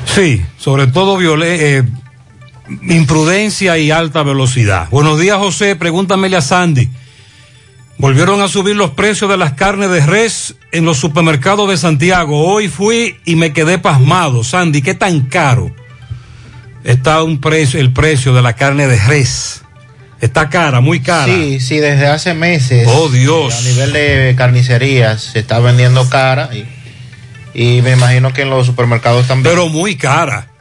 Sí, 0.07 0.43
sobre 0.57 0.87
todo 0.87 1.19
viole- 1.19 1.57
eh, 1.79 1.83
imprudencia 2.83 3.79
y 3.79 3.91
alta 3.91 4.23
velocidad. 4.23 4.89
Buenos 4.91 5.19
días, 5.19 5.39
José. 5.39 5.77
Pregúntamele 5.77 6.37
a 6.37 6.41
Sandy. 6.41 6.89
Volvieron 7.99 8.41
a 8.43 8.49
subir 8.49 8.75
los 8.75 8.91
precios 8.91 9.31
de 9.31 9.37
las 9.37 9.53
carnes 9.53 9.91
de 9.91 10.05
res 10.05 10.57
en 10.73 10.85
los 10.85 10.99
supermercados 10.99 11.69
de 11.69 11.77
Santiago. 11.77 12.45
Hoy 12.45 12.69
fui 12.69 13.17
y 13.25 13.37
me 13.37 13.53
quedé 13.53 13.79
pasmado. 13.79 14.43
Sandy, 14.43 14.83
¿qué 14.83 14.95
tan 14.95 15.21
caro 15.23 15.75
está 16.83 17.23
un 17.23 17.41
precio, 17.41 17.79
el 17.79 17.93
precio 17.93 18.35
de 18.35 18.43
la 18.43 18.55
carne 18.55 18.89
de 18.89 18.99
res? 18.99 19.63
Está 20.21 20.49
cara, 20.49 20.81
muy 20.81 21.01
cara. 21.01 21.33
Sí, 21.33 21.61
sí, 21.61 21.79
desde 21.79 22.07
hace 22.07 22.33
meses. 22.35 22.89
Oh, 22.91 23.09
Dios. 23.09 23.55
A 23.55 23.69
nivel 23.69 23.93
de 23.93 24.35
carnicerías 24.37 25.21
se 25.21 25.41
está 25.41 25.59
vendiendo 25.59 26.09
cara 26.09 26.51
y, 26.53 26.65
y 27.55 27.83
me 27.83 27.93
imagino 27.93 28.33
que 28.33 28.43
en 28.43 28.51
los 28.51 28.67
supermercados 28.67 29.27
también. 29.27 29.53
Pero 29.55 29.69
muy 29.69 29.97
cara. 29.97 30.52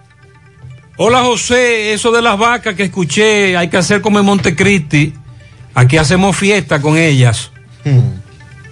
Hola 0.98 1.24
José, 1.24 1.94
eso 1.94 2.12
de 2.12 2.22
las 2.22 2.38
vacas 2.38 2.76
que 2.76 2.84
escuché, 2.84 3.56
hay 3.58 3.70
que 3.70 3.78
hacer 3.78 4.02
como 4.02 4.20
en 4.20 4.26
Montecristi. 4.26 5.14
Aquí 5.74 5.98
hacemos 5.98 6.36
fiesta 6.36 6.82
con 6.82 6.98
ellas. 6.98 7.52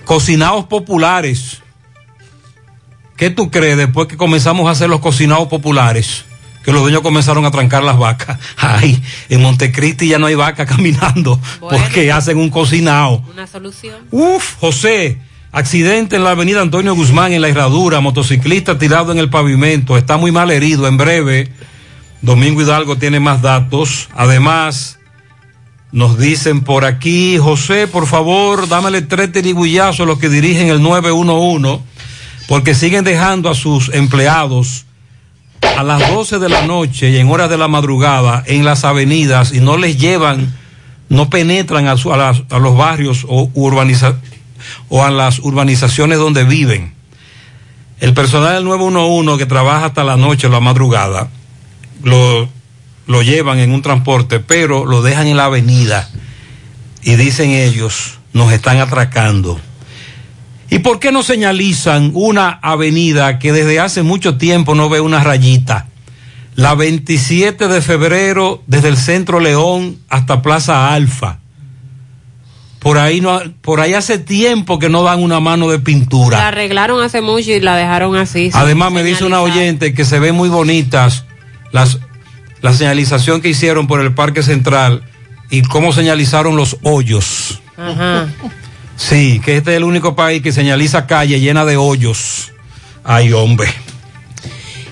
Cocinados 0.05 0.65
populares. 0.65 1.61
¿Qué 3.15 3.29
tú 3.29 3.49
crees 3.49 3.77
después 3.77 4.07
que 4.07 4.17
comenzamos 4.17 4.67
a 4.67 4.71
hacer 4.71 4.89
los 4.89 4.99
cocinados 4.99 5.47
populares? 5.47 6.25
Que 6.63 6.73
los 6.73 6.81
dueños 6.81 7.01
comenzaron 7.01 7.45
a 7.45 7.51
trancar 7.51 7.83
las 7.83 7.97
vacas. 7.97 8.37
Ay, 8.57 9.01
en 9.29 9.41
Montecristi 9.41 10.07
ya 10.07 10.19
no 10.19 10.27
hay 10.27 10.35
vacas 10.35 10.67
caminando 10.75 11.39
porque 11.59 12.11
hacen 12.11 12.37
un 12.37 12.49
cocinado. 12.49 13.23
Una 13.31 13.47
solución. 13.47 13.95
Uf, 14.11 14.55
José, 14.59 15.17
accidente 15.51 16.17
en 16.17 16.25
la 16.25 16.31
avenida 16.31 16.61
Antonio 16.61 16.95
Guzmán 16.95 17.31
en 17.31 17.41
la 17.41 17.47
herradura, 17.47 18.01
motociclista 18.01 18.77
tirado 18.77 19.11
en 19.11 19.17
el 19.17 19.29
pavimento, 19.29 19.97
está 19.97 20.17
muy 20.17 20.31
mal 20.31 20.51
herido. 20.51 20.87
En 20.87 20.97
breve, 20.97 21.49
Domingo 22.21 22.61
Hidalgo 22.61 22.97
tiene 22.97 23.19
más 23.19 23.41
datos. 23.41 24.09
Además, 24.15 24.99
Nos 25.91 26.19
dicen 26.19 26.61
por 26.61 26.85
aquí, 26.85 27.39
José, 27.39 27.87
por 27.87 28.05
favor, 28.05 28.67
dámele 28.67 29.01
tres 29.01 29.31
tirigullazos 29.31 30.01
a 30.01 30.05
los 30.05 30.19
que 30.19 30.29
dirigen 30.29 30.67
el 30.67 30.83
911, 30.83 31.81
porque 32.47 32.75
siguen 32.75 33.03
dejando 33.03 33.49
a 33.49 33.55
sus 33.55 33.89
empleados 33.89 34.85
a 35.61 35.81
las 35.81 36.07
12 36.11 36.37
de 36.37 36.47
la 36.49 36.61
noche 36.61 37.09
y 37.09 37.17
en 37.17 37.31
horas 37.31 37.49
de 37.49 37.57
la 37.57 37.67
madrugada 37.67 38.43
en 38.45 38.65
las 38.65 38.85
avenidas 38.85 39.51
y 39.51 39.61
no 39.61 39.77
les 39.77 39.97
llevan, 39.97 40.53
no 41.09 41.31
penetran 41.31 41.87
a, 41.87 41.95
los 41.95 42.77
barrios 42.77 43.25
o, 43.27 43.49
o 44.89 45.03
a 45.03 45.09
las 45.09 45.39
urbanizaciones 45.39 46.19
donde 46.19 46.43
viven. 46.43 46.93
El 47.99 48.13
personal 48.13 48.53
del 48.53 48.65
911 48.65 49.39
que 49.39 49.45
trabaja 49.47 49.87
hasta 49.87 50.03
la 50.03 50.17
noche 50.17 50.45
o 50.45 50.49
la 50.51 50.59
madrugada, 50.59 51.29
lo, 52.03 52.49
lo 53.07 53.21
llevan 53.21 53.59
en 53.59 53.71
un 53.71 53.81
transporte, 53.81 54.39
pero 54.39 54.85
lo 54.85 55.01
dejan 55.01 55.27
en 55.27 55.37
la 55.37 55.45
avenida 55.45 56.09
y 57.01 57.15
dicen 57.15 57.51
ellos, 57.51 58.19
nos 58.33 58.51
están 58.51 58.79
atracando. 58.79 59.59
¿Y 60.69 60.79
por 60.79 60.99
qué 60.99 61.11
no 61.11 61.23
señalizan 61.23 62.11
una 62.13 62.59
avenida 62.61 63.39
que 63.39 63.51
desde 63.51 63.79
hace 63.79 64.03
mucho 64.03 64.37
tiempo 64.37 64.75
no 64.75 64.89
ve 64.89 65.01
una 65.01 65.23
rayita? 65.23 65.87
La 66.55 66.75
27 66.75 67.67
de 67.67 67.81
febrero, 67.81 68.61
desde 68.67 68.89
el 68.89 68.97
Centro 68.97 69.39
León 69.39 69.97
hasta 70.09 70.41
Plaza 70.41 70.93
Alfa. 70.93 71.39
Por 72.79 72.97
ahí, 72.97 73.19
no, 73.19 73.41
por 73.61 73.81
ahí 73.81 73.93
hace 73.93 74.19
tiempo 74.19 74.79
que 74.79 74.89
no 74.89 75.03
dan 75.03 75.21
una 75.21 75.39
mano 75.39 75.69
de 75.69 75.79
pintura. 75.79 76.37
La 76.37 76.47
arreglaron 76.49 77.01
hace 77.01 77.21
mucho 77.21 77.51
y 77.51 77.59
la 77.59 77.75
dejaron 77.75 78.15
así. 78.15 78.51
Además 78.53 78.91
me 78.91 79.03
dice 79.03 79.25
una 79.25 79.41
oyente 79.41 79.93
que 79.93 80.05
se 80.05 80.19
ven 80.19 80.35
muy 80.35 80.49
bonitas 80.49 81.25
las 81.71 81.99
la 82.61 82.73
señalización 82.73 83.41
que 83.41 83.49
hicieron 83.49 83.87
por 83.87 84.01
el 84.01 84.13
Parque 84.13 84.43
Central 84.43 85.03
y 85.49 85.61
cómo 85.61 85.93
señalizaron 85.93 86.55
los 86.55 86.77
hoyos. 86.83 87.61
Ajá. 87.77 88.27
Sí, 88.97 89.39
que 89.39 89.57
este 89.57 89.71
es 89.71 89.77
el 89.77 89.85
único 89.85 90.15
país 90.15 90.41
que 90.41 90.51
señaliza 90.51 91.07
calle 91.07 91.39
llena 91.39 91.63
de 91.63 91.77
hoyos. 91.77 92.51
Ay, 93.03 93.31
hombre. 93.31 93.69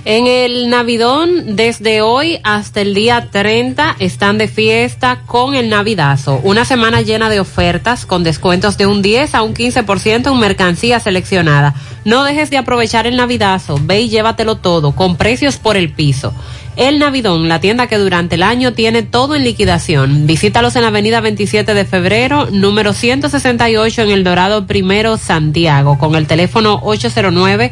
En 0.05 0.25
el 0.25 0.69
Navidón, 0.69 1.57
desde 1.57 2.01
hoy 2.01 2.39
hasta 2.45 2.79
el 2.79 2.93
día 2.93 3.27
30, 3.29 3.97
están 3.99 4.37
de 4.37 4.47
fiesta 4.47 5.23
con 5.25 5.53
el 5.53 5.67
Navidazo. 5.67 6.39
Una 6.43 6.63
semana 6.63 7.01
llena 7.01 7.29
de 7.29 7.41
ofertas 7.41 8.05
con 8.05 8.23
descuentos 8.23 8.77
de 8.77 8.85
un 8.85 9.01
10 9.01 9.35
a 9.35 9.41
un 9.41 9.53
15% 9.53 10.31
en 10.31 10.39
mercancía 10.39 11.01
seleccionada. 11.01 11.75
No 12.05 12.23
dejes 12.23 12.49
de 12.49 12.57
aprovechar 12.57 13.05
el 13.05 13.17
Navidazo. 13.17 13.77
Ve 13.81 13.99
y 13.99 14.07
llévatelo 14.07 14.55
todo, 14.55 14.93
con 14.93 15.17
precios 15.17 15.57
por 15.57 15.75
el 15.75 15.91
piso. 15.91 16.33
El 16.77 16.99
Navidón, 16.99 17.49
la 17.49 17.59
tienda 17.59 17.87
que 17.87 17.97
durante 17.97 18.35
el 18.35 18.43
año 18.43 18.73
tiene 18.73 19.01
todo 19.01 19.35
en 19.35 19.43
liquidación. 19.43 20.27
Visítalos 20.27 20.75
en 20.75 20.83
la 20.83 20.89
avenida 20.89 21.21
27 21.21 21.73
de 21.73 21.85
febrero, 21.85 22.49
número 22.51 22.93
168 22.93 24.03
en 24.03 24.11
El 24.11 24.23
Dorado 24.23 24.67
Primero, 24.67 25.17
Santiago, 25.17 25.97
con 25.97 26.13
el 26.15 26.27
teléfono 26.27 26.79
809 26.83 27.71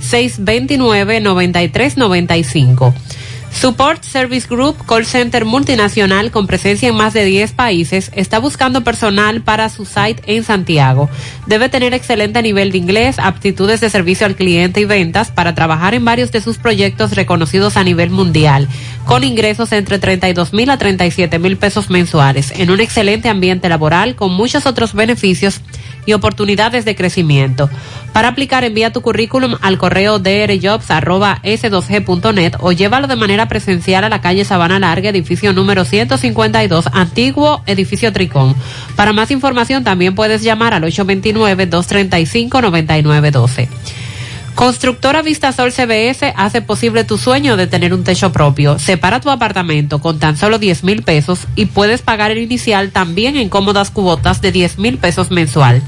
629-9395. 0.00 2.94
Support 3.54 4.02
Service 4.02 4.48
Group, 4.48 4.84
call 4.84 5.06
center 5.06 5.44
multinacional 5.44 6.32
con 6.32 6.46
presencia 6.46 6.88
en 6.88 6.96
más 6.96 7.14
de 7.14 7.24
10 7.24 7.52
países, 7.52 8.10
está 8.14 8.40
buscando 8.40 8.82
personal 8.82 9.42
para 9.42 9.68
su 9.68 9.86
site 9.86 10.20
en 10.26 10.42
Santiago. 10.42 11.08
Debe 11.46 11.68
tener 11.68 11.94
excelente 11.94 12.42
nivel 12.42 12.72
de 12.72 12.78
inglés, 12.78 13.18
aptitudes 13.18 13.80
de 13.80 13.88
servicio 13.88 14.26
al 14.26 14.34
cliente 14.34 14.80
y 14.80 14.84
ventas 14.84 15.30
para 15.30 15.54
trabajar 15.54 15.94
en 15.94 16.04
varios 16.04 16.32
de 16.32 16.40
sus 16.40 16.58
proyectos 16.58 17.12
reconocidos 17.12 17.76
a 17.76 17.84
nivel 17.84 18.10
mundial, 18.10 18.68
con 19.06 19.22
ingresos 19.22 19.72
entre 19.72 19.98
32 19.98 20.52
mil 20.52 20.68
a 20.68 20.76
37 20.76 21.38
mil 21.38 21.56
pesos 21.56 21.90
mensuales, 21.90 22.52
en 22.56 22.70
un 22.70 22.80
excelente 22.80 23.28
ambiente 23.28 23.68
laboral 23.68 24.16
con 24.16 24.32
muchos 24.32 24.66
otros 24.66 24.94
beneficios 24.94 25.60
y 26.06 26.12
oportunidades 26.12 26.84
de 26.84 26.96
crecimiento. 26.96 27.70
Para 28.12 28.28
aplicar, 28.28 28.64
envía 28.64 28.92
tu 28.92 29.00
currículum 29.02 29.54
al 29.60 29.78
correo 29.78 30.18
drjobs.s2g.net 30.18 32.54
o 32.60 32.72
llévalo 32.72 33.06
de 33.06 33.16
manera 33.16 33.48
presencial 33.48 34.04
a 34.04 34.08
la 34.08 34.20
calle 34.20 34.44
Sabana 34.44 34.78
Larga, 34.78 35.10
edificio 35.10 35.52
número 35.52 35.84
152, 35.84 36.88
antiguo 36.92 37.62
edificio 37.66 38.12
Tricón. 38.12 38.54
Para 38.96 39.12
más 39.12 39.30
información 39.30 39.84
también 39.84 40.14
puedes 40.14 40.42
llamar 40.42 40.72
al 40.74 40.82
829-235-9912. 40.84 43.68
Constructora 44.54 45.22
Vistasol 45.22 45.72
CBS 45.72 46.32
hace 46.36 46.62
posible 46.62 47.02
tu 47.02 47.18
sueño 47.18 47.56
de 47.56 47.66
tener 47.66 47.92
un 47.92 48.04
techo 48.04 48.30
propio. 48.30 48.78
Separa 48.78 49.20
tu 49.20 49.30
apartamento 49.30 50.00
con 50.00 50.20
tan 50.20 50.36
solo 50.36 50.60
10 50.60 50.84
mil 50.84 51.02
pesos 51.02 51.40
y 51.56 51.66
puedes 51.66 52.02
pagar 52.02 52.30
el 52.30 52.38
inicial 52.38 52.92
también 52.92 53.36
en 53.36 53.48
cómodas 53.48 53.90
cuotas 53.90 54.40
de 54.40 54.52
10 54.52 54.78
mil 54.78 54.98
pesos 54.98 55.32
mensual. 55.32 55.82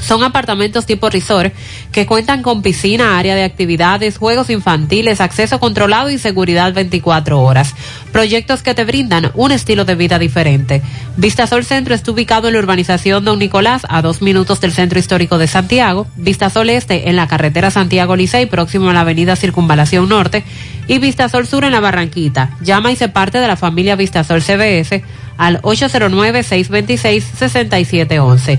Son 0.00 0.22
apartamentos 0.22 0.86
tipo 0.86 1.10
resort 1.10 1.52
que 1.92 2.06
cuentan 2.06 2.42
con 2.42 2.62
piscina, 2.62 3.18
área 3.18 3.34
de 3.34 3.44
actividades, 3.44 4.18
juegos 4.18 4.50
infantiles, 4.50 5.20
acceso 5.20 5.58
controlado 5.58 6.10
y 6.10 6.18
seguridad 6.18 6.72
24 6.72 7.40
horas. 7.40 7.74
Proyectos 8.12 8.62
que 8.62 8.74
te 8.74 8.84
brindan 8.84 9.30
un 9.34 9.52
estilo 9.52 9.84
de 9.84 9.94
vida 9.94 10.18
diferente. 10.18 10.82
Vistasol 11.16 11.64
Centro 11.64 11.94
está 11.94 12.10
ubicado 12.10 12.48
en 12.48 12.54
la 12.54 12.60
urbanización 12.60 13.24
Don 13.24 13.38
Nicolás, 13.38 13.82
a 13.88 14.02
dos 14.02 14.22
minutos 14.22 14.60
del 14.60 14.72
Centro 14.72 14.98
Histórico 14.98 15.38
de 15.38 15.46
Santiago. 15.46 16.06
Vistasol 16.16 16.70
Este 16.70 17.08
en 17.08 17.16
la 17.16 17.28
carretera 17.28 17.70
Santiago 17.70 18.16
Licey, 18.16 18.46
próximo 18.46 18.90
a 18.90 18.92
la 18.92 19.00
avenida 19.00 19.36
Circunvalación 19.36 20.08
Norte. 20.08 20.44
Y 20.88 20.98
Vistasol 20.98 21.46
Sur 21.46 21.64
en 21.64 21.72
la 21.72 21.80
Barranquita. 21.80 22.50
Llama 22.60 22.92
y 22.92 22.96
se 22.96 23.08
parte 23.08 23.38
de 23.38 23.48
la 23.48 23.56
familia 23.56 23.96
Vistasol 23.96 24.42
CBS 24.42 25.02
al 25.36 25.60
809-626-6711. 25.62 28.58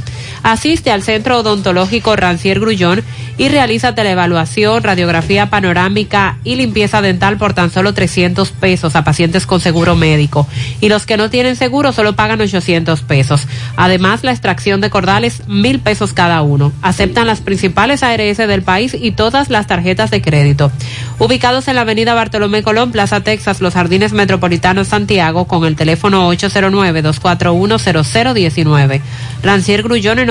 Asiste 0.43 0.91
al 0.91 1.03
Centro 1.03 1.39
Odontológico 1.39 2.15
Rancier 2.15 2.59
Grullón 2.59 3.03
y 3.37 3.47
realiza 3.49 3.93
televaluación, 3.95 4.83
radiografía 4.83 5.49
panorámica 5.49 6.37
y 6.43 6.55
limpieza 6.55 7.01
dental 7.01 7.37
por 7.37 7.53
tan 7.53 7.71
solo 7.71 7.93
300 7.93 8.51
pesos 8.51 8.95
a 8.95 9.03
pacientes 9.03 9.45
con 9.45 9.59
seguro 9.59 9.95
médico. 9.95 10.47
Y 10.79 10.87
los 10.89 11.05
que 11.05 11.17
no 11.17 11.29
tienen 11.29 11.55
seguro 11.55 11.93
solo 11.93 12.15
pagan 12.15 12.41
800 12.41 13.01
pesos. 13.01 13.47
Además, 13.77 14.23
la 14.23 14.31
extracción 14.31 14.81
de 14.81 14.89
cordales, 14.89 15.43
mil 15.47 15.79
pesos 15.79 16.13
cada 16.13 16.41
uno. 16.41 16.73
Aceptan 16.81 17.27
las 17.27 17.41
principales 17.41 18.01
ARS 18.03 18.37
del 18.37 18.63
país 18.63 18.97
y 18.99 19.11
todas 19.11 19.49
las 19.49 19.67
tarjetas 19.67 20.09
de 20.11 20.21
crédito. 20.21 20.71
Ubicados 21.19 21.67
en 21.67 21.75
la 21.75 21.81
avenida 21.81 22.15
Bartolomé 22.15 22.63
Colón, 22.63 22.91
Plaza 22.91 23.21
Texas, 23.21 23.61
Los 23.61 23.75
Jardines 23.75 24.13
Metropolitanos, 24.13 24.87
Santiago, 24.87 25.45
con 25.45 25.65
el 25.65 25.75
teléfono 25.75 26.31
809-241-0019. 26.33 29.01
Rancier 29.43 29.83
Grullón 29.83 30.17
en 30.19 30.30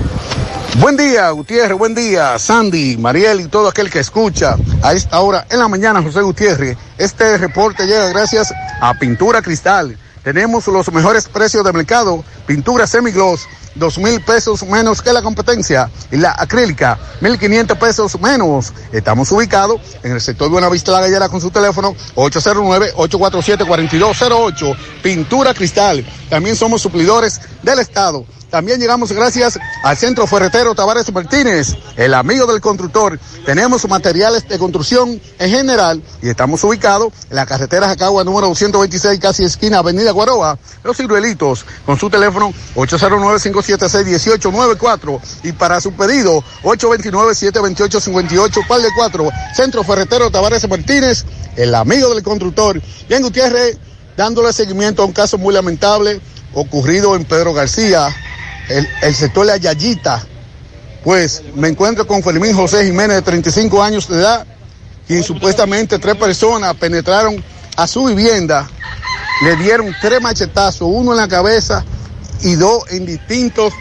Buen 0.76 0.95
día, 0.95 1.31
Gutiérrez, 1.31 1.76
buen 1.76 1.95
día, 1.95 2.38
Sandy, 2.38 2.98
Mariel 2.98 3.41
y 3.41 3.48
todo 3.48 3.68
aquel 3.68 3.89
que 3.89 3.98
escucha 3.99 4.56
a 4.84 4.94
esta 4.94 5.19
hora 5.22 5.48
en 5.49 5.57
la 5.57 5.68
mañana, 5.68 6.03
José 6.03 6.22
Gutiérrez. 6.22 6.77
Este 6.99 7.35
reporte 7.38 7.88
llega 7.88 8.07
gracias 8.10 8.53
a 8.80 8.94
Pintura 8.94 9.41
Cristal. 9.41 9.98
Tenemos 10.23 10.68
los 10.68 10.94
mejores 10.94 11.27
precios 11.27 11.64
de 11.64 11.73
mercado, 11.73 12.23
pintura 12.45 12.85
semigloss, 12.85 13.48
dos 13.76 13.98
mil 13.98 14.22
pesos 14.22 14.61
menos 14.64 15.02
que 15.02 15.11
la 15.14 15.23
competencia 15.23 15.89
y 16.11 16.18
la 16.18 16.35
acrílica, 16.38 16.99
mil 17.22 17.39
quinientos 17.39 17.76
pesos 17.77 18.19
menos. 18.19 18.73
Estamos 18.91 19.31
ubicados 19.31 19.80
en 20.03 20.11
el 20.11 20.22
sector 20.22 20.48
de 20.48 20.52
Buenavista 20.52 20.91
La 20.91 20.99
Gallera 21.02 21.30
con 21.30 21.41
su 21.41 21.49
teléfono 21.49 21.95
809-847-4208. 22.15 24.77
Pintura 25.02 25.56
Cristal. 25.56 26.06
También 26.30 26.56
somos 26.56 26.81
suplidores 26.81 27.41
del 27.64 27.80
Estado. 27.80 28.26
También 28.49 28.80
llegamos 28.80 29.11
gracias 29.11 29.60
al 29.84 29.98
Centro 29.98 30.26
Ferretero 30.26 30.74
Tavares 30.74 31.11
Martínez, 31.11 31.76
el 31.98 32.14
amigo 32.14 32.45
del 32.45 32.61
constructor. 32.61 33.19
Tenemos 33.45 33.86
materiales 33.90 34.48
de 34.48 34.57
construcción 34.57 35.19
en 35.38 35.49
general 35.49 36.02
y 36.22 36.30
estamos 36.30 36.64
ubicados 36.64 37.11
en 37.30 37.36
la 37.36 37.45
carretera 37.45 37.88
Jacagua 37.88 38.24
número 38.24 38.48
226, 38.48 39.19
casi 39.19 39.44
esquina 39.44 39.80
Avenida 39.80 40.11
Guaroa, 40.11 40.57
Los 40.82 40.95
Ciruelitos, 40.95 41.65
con 41.86 41.99
su 41.99 42.10
teléfono 42.10 42.53
809-576-1894 42.76 45.19
y 45.44 45.52
para 45.52 45.82
su 45.82 45.91
pedido 45.91 46.41
829-728-58, 46.64 48.65
par 48.65 48.80
de 48.80 48.88
4, 48.95 49.30
Centro 49.56 49.84
Ferretero 49.84 50.32
Tavares 50.32 50.65
Martínez, 50.69 51.26
el 51.57 51.76
amigo 51.76 52.14
del 52.14 52.24
constructor. 52.24 52.82
Bien, 53.10 53.24
Gutiérrez, 53.24 53.78
dándole 54.15 54.53
seguimiento 54.53 55.02
a 55.02 55.06
un 55.06 55.11
caso 55.11 55.38
muy 55.38 55.53
lamentable 55.53 56.22
ocurrido 56.53 57.14
en 57.15 57.26
Pedro 57.26 57.53
García, 57.53 58.07
el, 58.69 59.15
sector 59.15 59.45
la 59.45 59.57
Yayita, 59.57 60.23
pues 61.03 61.44
me 61.56 61.69
encuentro 61.69 62.06
con 62.06 62.22
Fermín 62.22 62.53
José 62.53 62.85
Jiménez 62.85 63.18
de 63.18 63.22
35 63.22 63.81
años 63.81 64.07
de 64.07 64.18
edad, 64.18 64.45
quien 65.07 65.23
supuestamente 65.23 65.99
tres 65.99 66.15
personas 66.15 66.76
penetraron 66.76 67.41
a 67.77 67.88
su 67.88 68.06
vivienda, 68.06 68.68
le 69.44 69.56
dieron 69.57 69.95
tres 70.02 70.22
machetazos, 70.22 70.88
uno 70.91 71.11
en 71.11 71.18
la 71.18 71.27
cabeza 71.27 71.85
y 72.41 72.56
dos 72.56 72.84
en 72.91 73.06
distintos 73.06 73.73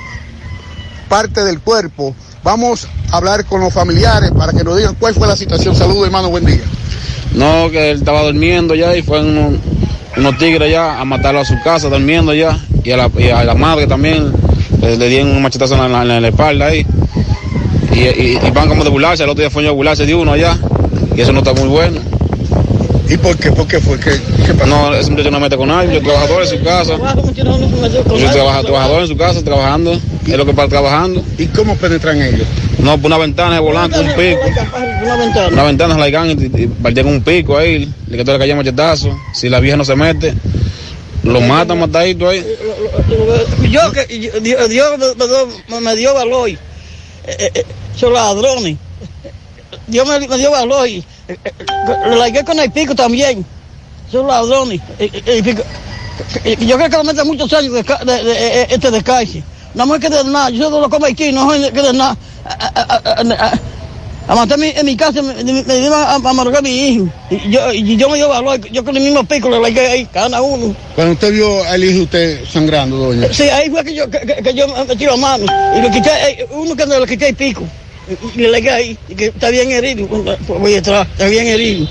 partes 1.09 1.45
del 1.45 1.61
cuerpo. 1.61 2.15
Vamos 2.45 2.87
a 3.11 3.17
hablar 3.17 3.45
con 3.45 3.61
los 3.61 3.73
familiares 3.73 4.31
para 4.31 4.53
que 4.53 4.63
nos 4.63 4.77
digan 4.77 4.95
cuál 4.95 5.15
fue 5.15 5.27
la 5.27 5.37
situación. 5.37 5.75
Saludos, 5.75 6.07
hermano, 6.07 6.31
buen 6.31 6.45
día. 6.45 6.63
No, 7.35 7.71
que 7.71 7.91
él 7.91 7.99
estaba 7.99 8.23
durmiendo 8.23 8.75
ya 8.75 8.97
y 8.97 9.03
fue 9.03 9.21
unos, 9.21 9.55
unos 10.17 10.39
tigres 10.39 10.71
ya 10.71 11.01
a 11.01 11.05
matarlo 11.05 11.41
a 11.41 11.45
su 11.45 11.61
casa, 11.65 11.89
durmiendo 11.89 12.33
ya. 12.33 12.59
Y 12.85 12.93
a 12.93 13.45
la 13.45 13.55
madre 13.57 13.89
también 13.89 14.33
le, 14.87 14.97
le 14.97 15.09
dieron 15.09 15.31
un 15.31 15.43
machetazo 15.43 15.75
en 15.85 15.93
la, 15.93 16.03
en 16.03 16.23
la 16.23 16.29
espalda 16.29 16.67
ahí. 16.67 16.87
Y, 17.93 18.01
y, 18.01 18.39
y 18.47 18.51
van 18.51 18.69
como 18.69 18.85
de 18.85 18.91
burlarse, 18.91 19.25
el 19.25 19.31
otro 19.31 19.41
día 19.43 19.51
fue 19.51 19.67
a 19.67 19.71
burlarse 19.71 20.07
de 20.07 20.15
uno 20.15 20.33
allá. 20.33 20.57
Y 21.17 21.21
eso 21.21 21.33
no 21.33 21.39
está 21.39 21.53
muy 21.55 21.69
bueno. 21.69 22.01
¿Y 23.09 23.17
por 23.19 23.37
qué? 23.37 23.53
¿Por 23.53 23.67
qué 23.69 23.79
fue? 23.81 23.99
¿Qué, 24.01 24.11
qué 24.45 24.53
pasó? 24.55 24.67
No, 24.67 24.93
ese 24.93 25.11
muchacho 25.11 25.31
no 25.31 25.39
mete 25.39 25.57
con 25.57 25.69
nadie, 25.69 25.95
yo 25.95 26.03
trabajador 26.03 26.43
en 26.43 26.49
su 26.49 26.63
casa. 26.63 26.97
Yo 27.35 28.31
trabaja, 28.33 28.63
trabajador 28.63 29.03
en 29.03 29.09
su 29.09 29.17
casa, 29.17 29.43
trabajando. 29.45 29.99
Es 30.27 30.37
lo 30.37 30.45
que 30.45 30.53
para 30.53 30.69
trabajando. 30.69 31.23
¿Y 31.39 31.47
cómo 31.47 31.77
penetran 31.77 32.21
ellos? 32.21 32.47
No, 32.81 32.99
por 32.99 33.07
una 33.07 33.19
ventana 33.19 33.55
de 33.55 33.61
volante, 33.61 34.01
un 34.01 34.09
pico. 34.09 34.41
Una 35.05 35.17
ventana. 35.17 35.49
Una 35.53 35.63
ventana 35.63 35.97
la 35.97 36.07
llegan 36.07 36.31
y, 36.31 36.33
y 36.33 36.67
partieron 36.67 37.13
un 37.13 37.23
pico 37.23 37.57
ahí, 37.57 37.89
le 38.09 38.19
quitó 38.19 38.33
la 38.33 38.39
calle 38.41 38.55
machetazo. 38.57 39.17
Si 39.33 39.49
la 39.49 39.61
vieja 39.61 39.77
no 39.77 39.85
se 39.85 39.95
mete, 39.95 40.35
lo 41.27 41.41
matan 41.41 41.79
matadito 41.81 42.29
ahí. 42.29 42.45
Yo 43.71 43.93
que 43.93 44.07
Dios, 44.41 44.69
Dios 44.69 44.99
me, 45.81 45.97
dio- 45.97 46.15
valor. 46.15 46.49
Eh, 46.49 46.57
eh, 47.27 47.51
eh, 47.55 47.65
son 47.97 48.13
ladrones. 48.13 48.77
Dios 49.87 50.07
me, 50.07 50.19
dio 50.39 50.51
valor. 50.51 50.87
Eh, 50.87 51.05
eh, 51.29 51.39
Lo 52.09 52.17
largué 52.17 52.45
con 52.45 52.59
el 52.59 52.71
pico 52.71 52.95
también. 52.95 53.45
Son 54.11 54.27
ladrones. 54.27 54.81
Eh, 54.99 55.55
Yo 56.61 56.77
creo 56.77 56.91
que 56.91 56.97
lo 56.97 57.05
meten 57.05 57.27
muchos 57.27 57.53
años 57.53 57.73
de, 57.73 58.67
este 58.71 58.91
de 58.91 59.03
calle. 59.03 59.43
No 59.75 59.85
me 59.87 59.99
quede 60.01 60.25
nada. 60.25 60.51
Yo 60.51 60.65
solo 60.65 60.81
lo 60.83 60.91
como 60.91 61.07
aquí, 61.07 61.33
no 61.33 61.47
me 61.47 61.71
quede 61.73 61.93
nada. 61.93 62.17
A, 64.29 64.33
a- 64.33 64.35
a- 64.35 64.39
a- 64.39 64.43
a- 64.43 64.43
a 64.43 64.47
matar 64.47 64.59
en 64.61 64.87
mi 64.87 64.97
casa, 64.97 65.23
me, 65.23 65.35
me, 65.45 65.63
me 65.63 65.79
iban 65.79 65.93
a, 65.93 66.05
a 66.13 66.15
amargar 66.17 66.59
a 66.59 66.63
mi 66.63 66.89
hijo. 66.89 67.09
Y 67.31 67.51
yo, 67.51 67.73
y 67.73 67.97
yo 67.97 68.09
me 68.09 68.17
dio 68.17 68.29
valor. 68.29 68.61
Yo 68.71 68.85
con 68.85 68.97
el 68.97 69.03
mismo 69.03 69.25
pico 69.25 69.49
lo 69.49 69.61
largué 69.61 69.87
ahí, 69.87 70.07
cada 70.13 70.43
uno. 70.43 70.75
Cuando 70.95 71.13
usted 71.15 71.33
vio 71.33 71.65
al 71.65 71.83
hijo 71.85 72.03
usted 72.05 72.45
sangrando, 72.53 72.97
doña. 72.97 73.33
Sí, 73.33 73.45
ahí 73.45 73.71
fue 73.71 73.85
que 73.85 73.95
yo, 73.95 74.09
que, 74.11 74.53
yo 74.55 74.67
me 74.69 74.85
metí 74.85 75.05
la 75.07 75.17
mano 75.17 75.47
y 75.77 75.81
le 75.81 75.91
quité, 75.91 76.11
eh, 76.29 76.47
uno 76.51 76.75
que 76.77 76.87
le 76.87 77.07
quité 77.07 77.29
el 77.29 77.35
pico 77.37 77.63
y, 78.35 78.39
le 78.41 78.51
legué 78.51 78.71
ahí, 78.71 78.99
y 79.09 79.15
que 79.15 79.27
está 79.27 79.51
bien 79.51 79.71
herido, 79.71 80.07
voy 80.07 80.75
atrás, 80.75 81.07
está 81.13 81.27
bien 81.27 81.47
herido. 81.47 81.87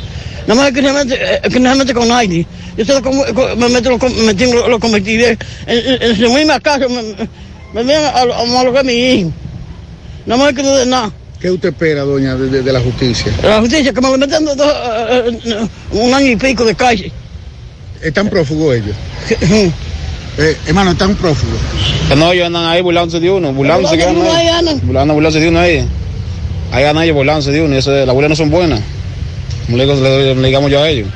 Nada 0.47 0.61
más 0.61 0.71
que 0.71 0.81
no 0.81 0.93
mete, 0.93 1.15
eh, 1.15 1.41
que 1.51 1.59
no 1.59 1.71
se 1.71 1.75
mete 1.77 1.93
con 1.93 2.07
nadie. 2.07 2.45
Yo 2.77 2.85
solo 2.85 3.01
como- 3.01 3.25
co- 3.33 3.55
me 3.57 3.67
meto, 3.69 3.89
lo, 3.89 3.97
me 3.97 4.09
metí, 4.33 4.45
lo, 4.51 4.67
lo 4.67 4.79
convertí 4.79 5.15
en, 5.23 5.37
en, 5.67 6.01
en 6.03 6.15
su 6.17 6.29
misma 6.33 6.59
casa, 6.59 6.85
me, 6.87 7.01
me, 7.73 7.83
me 7.83 7.95
a, 7.95 8.21
a 8.21 8.45
malogar 8.45 8.81
a 8.81 8.83
mi 8.83 8.93
hijo. 8.93 9.31
Nada 10.25 10.43
más 10.43 10.53
que 10.53 10.63
no 10.63 10.75
de 10.75 10.85
nada. 10.85 11.11
¿Qué 11.39 11.51
usted 11.51 11.69
espera, 11.69 12.01
doña, 12.01 12.35
de, 12.35 12.49
de- 12.49 12.61
de 12.63 12.73
la 12.73 12.79
justicia? 12.79 13.31
La 13.43 13.59
justicia, 13.59 13.93
que 13.93 14.01
me 14.01 14.09
lo 14.09 14.17
meten 14.17 14.45
dos, 14.45 14.57
eh, 15.09 15.67
un 15.91 16.13
año 16.13 16.27
y 16.31 16.35
pico 16.35 16.63
de 16.65 16.75
calle. 16.75 17.11
¿Están 18.01 18.29
prófugos 18.29 18.75
ellos? 18.75 18.95
Eh, 20.37 20.57
hermano, 20.67 20.91
están 20.91 21.15
prófugos. 21.15 21.57
Que 22.09 22.15
no, 22.15 22.31
ellos 22.31 22.47
andan 22.47 22.65
ahí 22.65 22.81
burlándose 22.81 23.19
de 23.19 23.29
uno, 23.31 23.53
burlándose 23.53 23.97
que 23.97 24.05
Burlándose 24.05 24.27
de 24.27 24.37
uno 24.41 24.49
andan 24.59 24.67
ahí. 24.75 24.79
Burlando, 24.85 25.13
burlándose 25.13 25.39
de 25.39 25.49
uno 25.49 25.59
ahí. 25.59 25.87
Ahí 26.71 26.83
andan 26.85 27.03
ellos 27.03 27.15
burlándose 27.15 27.51
de 27.51 27.61
uno 27.61 27.75
y 27.75 27.77
eso, 27.77 27.91
las 27.91 28.13
burlas 28.13 28.29
no 28.29 28.35
son 28.35 28.49
buenas. 28.49 28.79
Como 29.65 29.77
le, 29.77 29.85
digo- 29.85 29.95
le- 30.01 30.35
le 30.35 30.47
digamos 30.47 30.71
yo 30.71 30.81
a 30.81 30.89
ellos. 30.89 31.07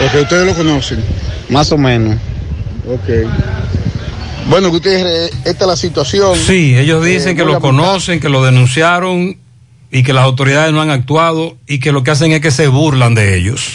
Porque 0.00 0.20
ustedes 0.20 0.46
lo 0.46 0.54
conocen. 0.54 1.02
Más 1.48 1.70
o 1.72 1.78
menos. 1.78 2.16
Ok. 2.88 3.26
Bueno, 4.48 4.68
Gutiérrez, 4.70 5.30
esta 5.44 5.64
es 5.64 5.68
la 5.68 5.76
situación. 5.76 6.36
Sí, 6.36 6.76
ellos 6.76 7.04
dicen 7.04 7.30
Eh, 7.32 7.36
que 7.36 7.42
lo 7.44 7.52
lamentable. 7.52 7.78
conocen, 7.78 8.20
que 8.20 8.28
lo 8.28 8.44
denunciaron 8.44 9.36
y 9.92 10.02
que 10.02 10.12
las 10.12 10.24
autoridades 10.24 10.72
no 10.72 10.80
han 10.80 10.90
actuado 10.90 11.56
y 11.68 11.78
que 11.78 11.92
lo 11.92 12.02
que 12.02 12.10
hacen 12.10 12.32
es 12.32 12.40
que 12.40 12.50
se 12.50 12.66
burlan 12.66 13.14
de 13.14 13.36
ellos. 13.36 13.68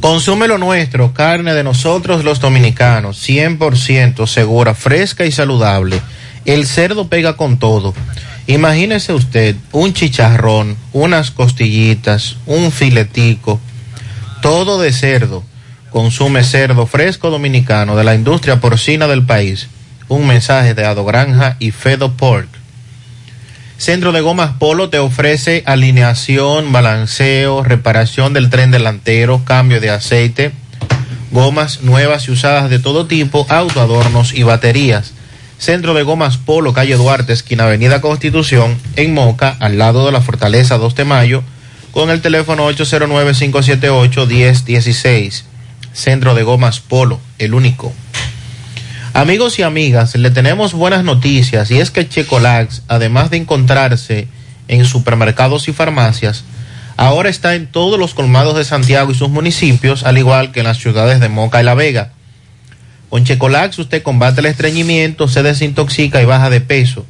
Consume 0.00 0.48
lo 0.48 0.56
nuestro, 0.56 1.12
carne 1.12 1.52
de 1.52 1.62
nosotros 1.64 2.24
los 2.24 2.40
dominicanos, 2.40 3.18
100% 3.28 4.26
segura, 4.26 4.74
fresca 4.74 5.26
y 5.26 5.32
saludable. 5.32 6.00
El 6.46 6.66
cerdo 6.66 7.08
pega 7.08 7.36
con 7.36 7.58
todo. 7.58 7.92
Imagínese 8.46 9.12
usted 9.12 9.56
un 9.72 9.92
chicharrón, 9.92 10.76
unas 10.92 11.30
costillitas, 11.30 12.36
un 12.46 12.72
filetico, 12.72 13.60
todo 14.42 14.80
de 14.80 14.92
cerdo. 14.92 15.44
Consume 15.90 16.44
cerdo 16.44 16.86
fresco 16.86 17.30
dominicano 17.30 17.96
de 17.96 18.04
la 18.04 18.14
industria 18.14 18.60
porcina 18.60 19.08
del 19.08 19.26
país. 19.26 19.66
Un 20.06 20.24
mensaje 20.26 20.74
de 20.74 20.84
Ado 20.84 21.04
Granja 21.04 21.56
y 21.58 21.72
Fedo 21.72 22.12
Pork. 22.12 22.46
Centro 23.76 24.12
de 24.12 24.20
Gomas 24.20 24.52
Polo 24.58 24.88
te 24.88 25.00
ofrece 25.00 25.64
alineación, 25.66 26.70
balanceo, 26.70 27.64
reparación 27.64 28.32
del 28.32 28.50
tren 28.50 28.70
delantero, 28.70 29.44
cambio 29.44 29.80
de 29.80 29.90
aceite, 29.90 30.52
gomas 31.32 31.82
nuevas 31.82 32.28
y 32.28 32.32
usadas 32.32 32.70
de 32.70 32.78
todo 32.78 33.06
tipo, 33.06 33.44
autoadornos 33.48 34.32
y 34.32 34.44
baterías. 34.44 35.12
Centro 35.58 35.92
de 35.94 36.04
Gomas 36.04 36.36
Polo, 36.36 36.72
calle 36.72 36.94
Duarte, 36.94 37.32
esquina 37.32 37.64
Avenida 37.64 38.00
Constitución, 38.00 38.78
en 38.96 39.12
Moca, 39.12 39.56
al 39.58 39.78
lado 39.78 40.06
de 40.06 40.12
la 40.12 40.20
Fortaleza 40.20 40.78
2 40.78 40.94
de 40.94 41.04
Mayo, 41.04 41.42
con 41.90 42.10
el 42.10 42.20
teléfono 42.20 42.70
809-578-1016. 42.70 45.49
Centro 45.92 46.34
de 46.34 46.42
Gomas 46.42 46.80
Polo, 46.80 47.20
el 47.38 47.54
único. 47.54 47.92
Amigos 49.12 49.58
y 49.58 49.62
amigas, 49.62 50.14
le 50.14 50.30
tenemos 50.30 50.72
buenas 50.72 51.02
noticias 51.02 51.70
y 51.70 51.80
es 51.80 51.90
que 51.90 52.08
Checolax, 52.08 52.82
además 52.86 53.30
de 53.30 53.38
encontrarse 53.38 54.28
en 54.68 54.84
supermercados 54.84 55.66
y 55.68 55.72
farmacias, 55.72 56.44
ahora 56.96 57.28
está 57.28 57.56
en 57.56 57.66
todos 57.66 57.98
los 57.98 58.14
colmados 58.14 58.56
de 58.56 58.64
Santiago 58.64 59.10
y 59.10 59.16
sus 59.16 59.28
municipios, 59.28 60.04
al 60.04 60.16
igual 60.16 60.52
que 60.52 60.60
en 60.60 60.66
las 60.66 60.78
ciudades 60.78 61.18
de 61.18 61.28
Moca 61.28 61.60
y 61.60 61.64
La 61.64 61.74
Vega. 61.74 62.12
Con 63.08 63.24
Checolax 63.24 63.80
usted 63.80 64.04
combate 64.04 64.40
el 64.40 64.46
estreñimiento, 64.46 65.26
se 65.26 65.42
desintoxica 65.42 66.22
y 66.22 66.24
baja 66.24 66.48
de 66.48 66.60
peso, 66.60 67.04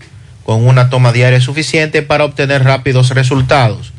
con 0.45 0.67
una 0.67 0.89
toma 0.89 1.13
diaria 1.13 1.43
suficiente 1.43 2.01
para 2.01 2.25
obtener 2.25 2.65
rápidos 2.65 3.11
resultados. 3.11 3.93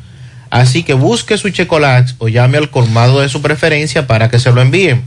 Así 0.52 0.82
que 0.82 0.92
busque 0.92 1.38
su 1.38 1.48
Checolax 1.48 2.16
o 2.18 2.28
llame 2.28 2.58
al 2.58 2.68
colmado 2.68 3.20
de 3.20 3.30
su 3.30 3.40
preferencia 3.40 4.06
para 4.06 4.28
que 4.28 4.38
se 4.38 4.52
lo 4.52 4.60
envíen. 4.60 5.02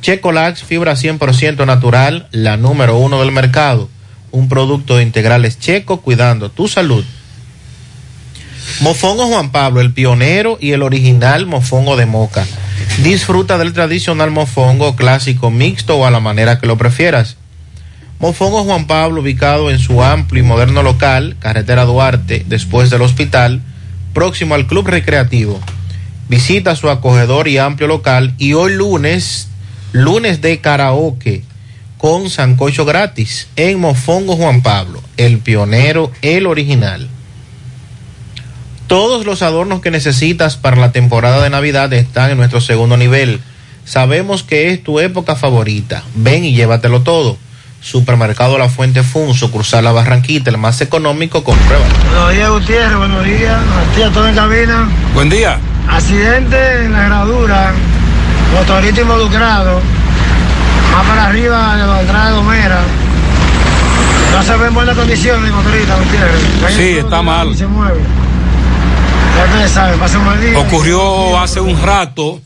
Checolax, 0.00 0.62
fibra 0.62 0.92
100% 0.92 1.66
natural, 1.66 2.28
la 2.30 2.56
número 2.56 2.96
uno 2.96 3.18
del 3.18 3.32
mercado. 3.32 3.90
Un 4.30 4.48
producto 4.48 4.96
de 4.96 5.02
integrales 5.02 5.58
checo 5.58 6.02
cuidando 6.02 6.52
tu 6.52 6.68
salud. 6.68 7.04
Mofongo 8.78 9.26
Juan 9.26 9.50
Pablo, 9.50 9.80
el 9.80 9.92
pionero 9.92 10.56
y 10.60 10.70
el 10.70 10.82
original 10.82 11.46
mofongo 11.46 11.96
de 11.96 12.06
moca. 12.06 12.46
Disfruta 13.02 13.58
del 13.58 13.72
tradicional 13.72 14.30
mofongo 14.30 14.94
clásico 14.94 15.50
mixto 15.50 15.96
o 15.96 16.06
a 16.06 16.12
la 16.12 16.20
manera 16.20 16.60
que 16.60 16.68
lo 16.68 16.78
prefieras. 16.78 17.38
Mofongo 18.20 18.62
Juan 18.62 18.86
Pablo, 18.86 19.20
ubicado 19.20 19.72
en 19.72 19.80
su 19.80 20.00
amplio 20.04 20.44
y 20.44 20.46
moderno 20.46 20.84
local, 20.84 21.34
carretera 21.40 21.84
Duarte, 21.86 22.44
después 22.46 22.88
del 22.90 23.02
hospital, 23.02 23.60
próximo 24.14 24.54
al 24.54 24.66
Club 24.66 24.86
Recreativo. 24.86 25.60
Visita 26.30 26.74
su 26.76 26.88
acogedor 26.88 27.48
y 27.48 27.58
amplio 27.58 27.86
local 27.86 28.34
y 28.38 28.54
hoy 28.54 28.72
lunes, 28.72 29.48
lunes 29.92 30.40
de 30.40 30.60
karaoke 30.60 31.42
con 31.98 32.30
sancocho 32.30 32.84
gratis 32.84 33.48
en 33.56 33.80
Mofongo 33.80 34.36
Juan 34.36 34.62
Pablo, 34.62 35.02
el 35.16 35.38
pionero, 35.38 36.10
el 36.22 36.46
original. 36.46 37.08
Todos 38.86 39.24
los 39.24 39.42
adornos 39.42 39.80
que 39.80 39.90
necesitas 39.90 40.56
para 40.56 40.76
la 40.76 40.92
temporada 40.92 41.42
de 41.42 41.50
Navidad 41.50 41.92
están 41.94 42.30
en 42.30 42.36
nuestro 42.36 42.60
segundo 42.60 42.96
nivel. 42.96 43.40
Sabemos 43.86 44.42
que 44.42 44.70
es 44.70 44.82
tu 44.82 45.00
época 45.00 45.34
favorita. 45.34 46.04
Ven 46.14 46.44
y 46.44 46.54
llévatelo 46.54 47.02
todo. 47.02 47.38
Supermercado 47.84 48.56
La 48.56 48.70
Fuente 48.70 49.02
Fun, 49.02 49.34
sucursal 49.34 49.84
La 49.84 49.92
Barranquita, 49.92 50.48
el 50.48 50.56
más 50.56 50.80
económico, 50.80 51.44
comprueba. 51.44 51.84
Buenos 52.08 52.32
días, 52.32 52.48
Gutiérrez. 52.48 52.96
Buenos 52.96 53.24
días. 53.24 53.62
Buenos 53.62 53.96
días, 53.96 54.12
todo 54.12 54.26
en 54.26 54.34
cabina. 54.34 54.88
Buen 55.12 55.28
día. 55.28 55.58
Accidente 55.86 56.84
en 56.86 56.94
la 56.94 57.04
herradura. 57.04 57.74
Motorista 58.54 59.02
involucrado. 59.02 59.82
Más 60.92 61.06
para 61.06 61.26
arriba 61.26 61.76
de 61.76 61.86
la 61.86 62.00
entrada 62.00 62.30
de 62.30 62.36
Gomera. 62.36 62.80
No 64.32 64.42
se 64.42 64.56
ve 64.56 64.66
en 64.66 64.74
buenas 64.74 64.96
condiciones 64.96 65.44
el 65.44 65.52
motorista, 65.52 65.96
Gutiérrez. 65.98 66.74
Sí, 66.74 66.98
está 66.98 67.20
mal. 67.20 67.54
Se 67.54 67.66
mueve. 67.66 68.00
Ya 69.36 69.44
ustedes 69.44 69.70
saben, 69.70 70.00
pasa 70.00 70.18
un 70.18 70.24
mal 70.24 70.40
día. 70.40 70.58
Ocurrió 70.58 71.38
hace 71.38 71.60
un 71.60 71.80
rato. 71.82 72.40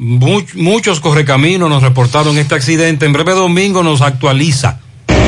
Much- 0.00 0.54
muchos 0.54 0.98
correcaminos 0.98 1.68
nos 1.68 1.82
reportaron 1.82 2.38
este 2.38 2.54
accidente. 2.54 3.04
En 3.04 3.12
breve 3.12 3.32
domingo 3.32 3.82
nos 3.82 4.00
actualiza. 4.00 4.78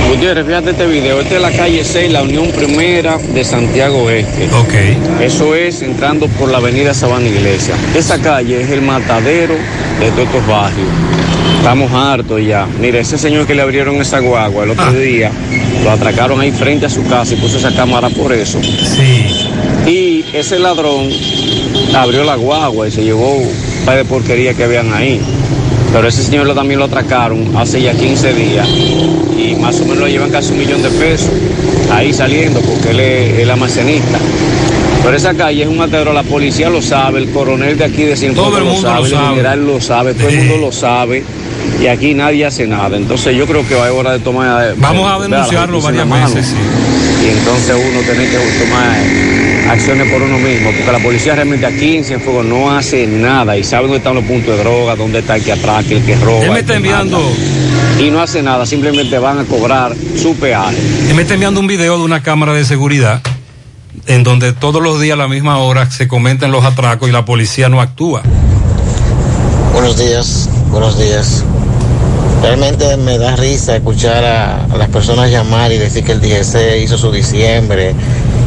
Gutiérrez, 0.08 0.46
fíjate 0.46 0.70
este 0.70 0.86
video. 0.86 1.20
Esta 1.20 1.34
es 1.36 1.42
la 1.42 1.52
calle 1.52 1.84
6, 1.84 2.10
la 2.10 2.22
Unión 2.22 2.50
Primera 2.52 3.18
de 3.18 3.44
Santiago 3.44 4.08
Este. 4.08 4.48
Ok. 4.54 5.20
Eso 5.20 5.54
es 5.54 5.82
entrando 5.82 6.26
por 6.26 6.50
la 6.50 6.56
avenida 6.56 6.94
Sabana 6.94 7.28
Iglesia. 7.28 7.74
Esa 7.94 8.18
calle 8.18 8.62
es 8.62 8.70
el 8.70 8.80
matadero 8.80 9.54
de 10.00 10.10
todos 10.12 10.26
estos 10.26 10.46
barrios. 10.46 10.88
Estamos 11.58 11.92
hartos 11.92 12.40
ya. 12.44 12.66
Mire, 12.80 13.00
ese 13.00 13.18
señor 13.18 13.46
que 13.46 13.54
le 13.54 13.60
abrieron 13.62 13.96
esa 14.00 14.20
guagua 14.20 14.64
el 14.64 14.70
otro 14.70 14.90
día, 14.94 15.30
lo 15.84 15.90
atracaron 15.90 16.40
ahí 16.40 16.50
frente 16.50 16.86
a 16.86 16.90
su 16.90 17.06
casa 17.06 17.34
y 17.34 17.36
puso 17.36 17.58
esa 17.58 17.74
cámara 17.74 18.08
por 18.08 18.32
eso. 18.32 18.58
Sí. 18.62 19.50
Y 19.86 20.24
ese 20.32 20.58
ladrón 20.58 21.10
abrió 21.94 22.24
la 22.24 22.36
guagua 22.36 22.88
y 22.88 22.90
se 22.90 23.04
llevó 23.04 23.42
par 23.84 23.96
de 23.96 24.04
porquería 24.04 24.54
que 24.54 24.64
habían 24.64 24.92
ahí. 24.92 25.20
Pero 25.92 26.08
ese 26.08 26.22
señor 26.22 26.46
lo- 26.46 26.54
también 26.54 26.78
lo 26.78 26.86
atracaron 26.86 27.54
hace 27.56 27.82
ya 27.82 27.92
15 27.92 28.32
días 28.32 28.66
y 28.66 29.54
más 29.60 29.78
o 29.80 29.84
menos 29.84 29.98
lo 29.98 30.08
llevan 30.08 30.30
casi 30.30 30.52
un 30.52 30.58
millón 30.60 30.82
de 30.82 30.88
pesos 30.90 31.30
ahí 31.92 32.12
saliendo 32.12 32.60
porque 32.60 32.90
él 32.90 33.00
es 33.00 33.38
el 33.40 33.50
almacenista. 33.50 34.18
Pero 35.04 35.16
esa 35.16 35.34
calle 35.34 35.62
es 35.64 35.68
un 35.68 35.76
matadero, 35.78 36.12
la 36.12 36.22
policía 36.22 36.70
lo 36.70 36.80
sabe, 36.80 37.18
el 37.18 37.30
coronel 37.30 37.76
de 37.76 37.84
aquí 37.84 38.04
de 38.04 38.16
Cienfuegos 38.16 38.50
Todo 38.52 38.58
el 38.60 38.64
lo 38.66 38.72
mundo 38.72 38.88
lo 38.88 38.94
sabe, 38.94 39.06
el 39.08 39.12
sabe. 39.14 39.28
general 39.30 39.66
lo 39.66 39.80
sabe, 39.80 40.14
todo 40.14 40.28
el 40.28 40.36
mundo 40.38 40.56
lo 40.58 40.72
sabe 40.72 41.24
y 41.82 41.86
aquí 41.88 42.14
nadie 42.14 42.46
hace 42.46 42.66
nada. 42.68 42.96
Entonces 42.96 43.36
yo 43.36 43.46
creo 43.46 43.66
que 43.66 43.74
va 43.74 43.88
a 43.88 43.92
hora 43.92 44.12
de 44.12 44.20
tomar... 44.20 44.64
eh, 44.70 44.74
Vamos 44.78 45.06
a 45.10 45.18
la 45.18 45.24
denunciarlo 45.28 45.80
varias 45.80 46.08
veces, 46.08 46.46
sí. 46.46 46.54
Y 47.26 47.30
entonces 47.36 47.74
uno 47.76 48.00
tiene 48.00 48.30
que 48.30 48.36
tomar 48.64 48.96
eh, 49.00 49.51
acciones 49.68 50.10
por 50.12 50.22
uno 50.22 50.38
mismo, 50.38 50.70
porque 50.76 50.92
la 50.92 50.98
policía 50.98 51.34
realmente 51.34 51.66
aquí 51.66 51.96
en 51.96 52.04
Cienfuegos 52.04 52.44
no 52.44 52.70
hace 52.70 53.06
nada 53.06 53.56
y 53.56 53.64
sabe 53.64 53.84
dónde 53.84 53.98
están 53.98 54.14
los 54.14 54.24
puntos 54.24 54.56
de 54.56 54.62
droga, 54.62 54.96
dónde 54.96 55.20
está 55.20 55.36
el 55.36 55.44
que 55.44 55.52
atraque, 55.52 55.96
el 55.98 56.04
que 56.04 56.16
roba. 56.16 56.44
Él 56.44 56.50
me 56.50 56.60
está 56.60 56.74
enviando- 56.76 57.20
Y 58.00 58.10
no 58.10 58.20
hace 58.20 58.42
nada, 58.42 58.66
simplemente 58.66 59.18
van 59.18 59.38
a 59.38 59.44
cobrar 59.44 59.94
su 60.20 60.34
peaje. 60.36 60.76
Y 61.10 61.14
me 61.14 61.22
está 61.22 61.34
enviando 61.34 61.60
un 61.60 61.66
video 61.66 61.96
de 61.98 62.04
una 62.04 62.22
cámara 62.22 62.52
de 62.54 62.64
seguridad 62.64 63.20
en 64.06 64.24
donde 64.24 64.52
todos 64.52 64.82
los 64.82 65.00
días 65.00 65.14
a 65.14 65.16
la 65.18 65.28
misma 65.28 65.58
hora 65.58 65.90
se 65.90 66.08
comentan 66.08 66.50
los 66.50 66.64
atracos 66.64 67.08
y 67.08 67.12
la 67.12 67.24
policía 67.24 67.68
no 67.68 67.80
actúa. 67.80 68.22
Buenos 69.72 69.96
días, 69.98 70.48
buenos 70.70 70.98
días. 70.98 71.44
Realmente 72.42 72.96
me 72.96 73.18
da 73.18 73.36
risa 73.36 73.76
escuchar 73.76 74.24
a, 74.24 74.64
a 74.64 74.76
las 74.76 74.88
personas 74.88 75.30
llamar 75.30 75.70
y 75.70 75.78
decir 75.78 76.02
que 76.02 76.12
el 76.12 76.20
DGC 76.20 76.82
hizo 76.82 76.98
su 76.98 77.12
diciembre 77.12 77.94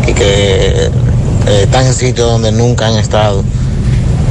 y 0.07 0.13
que 0.13 0.89
eh, 1.47 1.61
están 1.63 1.85
en 1.85 1.93
sitios 1.93 2.29
donde 2.29 2.51
nunca 2.51 2.87
han 2.87 2.97
estado. 2.97 3.43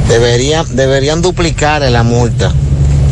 Deberían, 0.09 0.75
deberían 0.75 1.21
duplicar 1.21 1.81
la 1.81 2.03
multa 2.03 2.51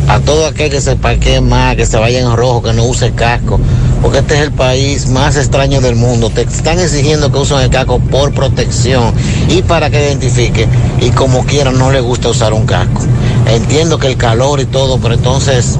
a 0.08 0.20
todo 0.20 0.46
aquel 0.46 0.70
que 0.70 0.80
se 0.80 0.96
parquee 0.96 1.40
más, 1.40 1.76
que 1.76 1.86
se 1.86 1.96
vaya 1.96 2.20
en 2.20 2.36
rojo, 2.36 2.62
que 2.62 2.72
no 2.72 2.84
use 2.84 3.12
casco, 3.12 3.58
porque 4.02 4.18
este 4.18 4.34
es 4.34 4.40
el 4.42 4.52
país 4.52 5.08
más 5.08 5.36
extraño 5.36 5.80
del 5.80 5.96
mundo. 5.96 6.30
Te 6.30 6.42
están 6.42 6.78
exigiendo 6.78 7.32
que 7.32 7.38
usen 7.38 7.60
el 7.60 7.70
casco 7.70 7.98
por 7.98 8.32
protección 8.32 9.14
y 9.48 9.62
para 9.62 9.90
que 9.90 10.04
identifique, 10.06 10.68
y 11.00 11.10
como 11.10 11.44
quieran 11.46 11.78
no 11.78 11.90
le 11.90 12.00
gusta 12.00 12.28
usar 12.28 12.52
un 12.52 12.66
casco. 12.66 13.02
Entiendo 13.46 13.98
que 13.98 14.08
el 14.08 14.16
calor 14.16 14.60
y 14.60 14.66
todo, 14.66 14.98
pero 14.98 15.14
entonces 15.14 15.78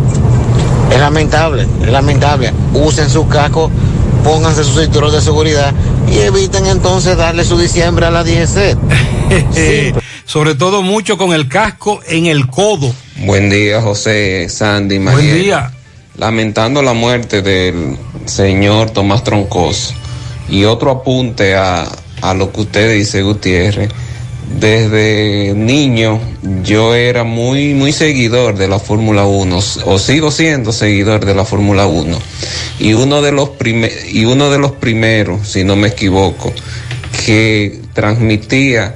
es 0.91 1.01
lamentable, 1.01 1.67
es 1.83 1.91
lamentable. 1.91 2.53
Usen 2.73 3.11
su 3.11 3.27
casco, 3.29 3.71
pónganse 4.25 4.65
su 4.65 4.81
cinturón 4.81 5.13
de 5.13 5.21
seguridad 5.21 5.73
y 6.11 6.19
eviten 6.19 6.67
entonces 6.67 7.17
darle 7.17 7.45
su 7.45 7.59
diciembre 7.59 8.07
a 8.07 8.11
la 8.11 8.25
DGC. 8.25 8.77
Sobre 10.25 10.55
todo 10.55 10.83
mucho 10.83 11.17
con 11.19 11.33
el 11.33 11.49
casco 11.49 12.01
en 12.09 12.27
el 12.27 12.49
codo. 12.49 12.93
Buen 13.19 13.51
día, 13.51 13.81
José, 13.83 14.49
Sandy, 14.49 14.99
Buen 14.99 15.17
María. 15.17 15.35
día. 15.35 15.73
Lamentando 16.17 16.83
la 16.83 16.95
muerte 16.95 17.43
del 17.43 17.97
señor 18.25 18.91
Tomás 18.91 19.23
Troncos. 19.23 19.95
Y 20.49 20.65
otro 20.65 20.91
apunte 20.91 21.55
a, 21.55 21.87
a 22.23 22.35
lo 22.35 22.51
que 22.53 22.63
usted 22.63 22.95
dice, 22.95 23.23
Gutiérrez. 23.23 23.91
Desde 24.47 25.55
niño 25.55 26.21
yo 26.63 26.95
era 26.95 27.25
muy, 27.25 27.75
muy 27.75 27.93
seguidor 27.93 28.57
de 28.57 28.69
la 28.69 28.79
Fórmula 28.79 29.25
1, 29.25 29.59
o 29.87 29.99
sigo 29.99 30.31
siendo 30.31 30.73
seguidor 30.73 31.25
de 31.25 31.35
la 31.35 31.45
Fórmula 31.45 31.87
1. 31.87 32.19
Y 32.79 32.93
uno 32.93 33.23
de 33.23 33.33
los 33.33 33.51
y 34.13 34.25
uno 34.27 34.51
de 34.51 34.59
los 34.59 34.73
primeros, 34.73 35.49
si 35.49 35.65
no 35.65 35.77
me 35.77 35.89
equivoco, 35.89 36.53
que 37.25 37.81
transmitía 37.95 38.95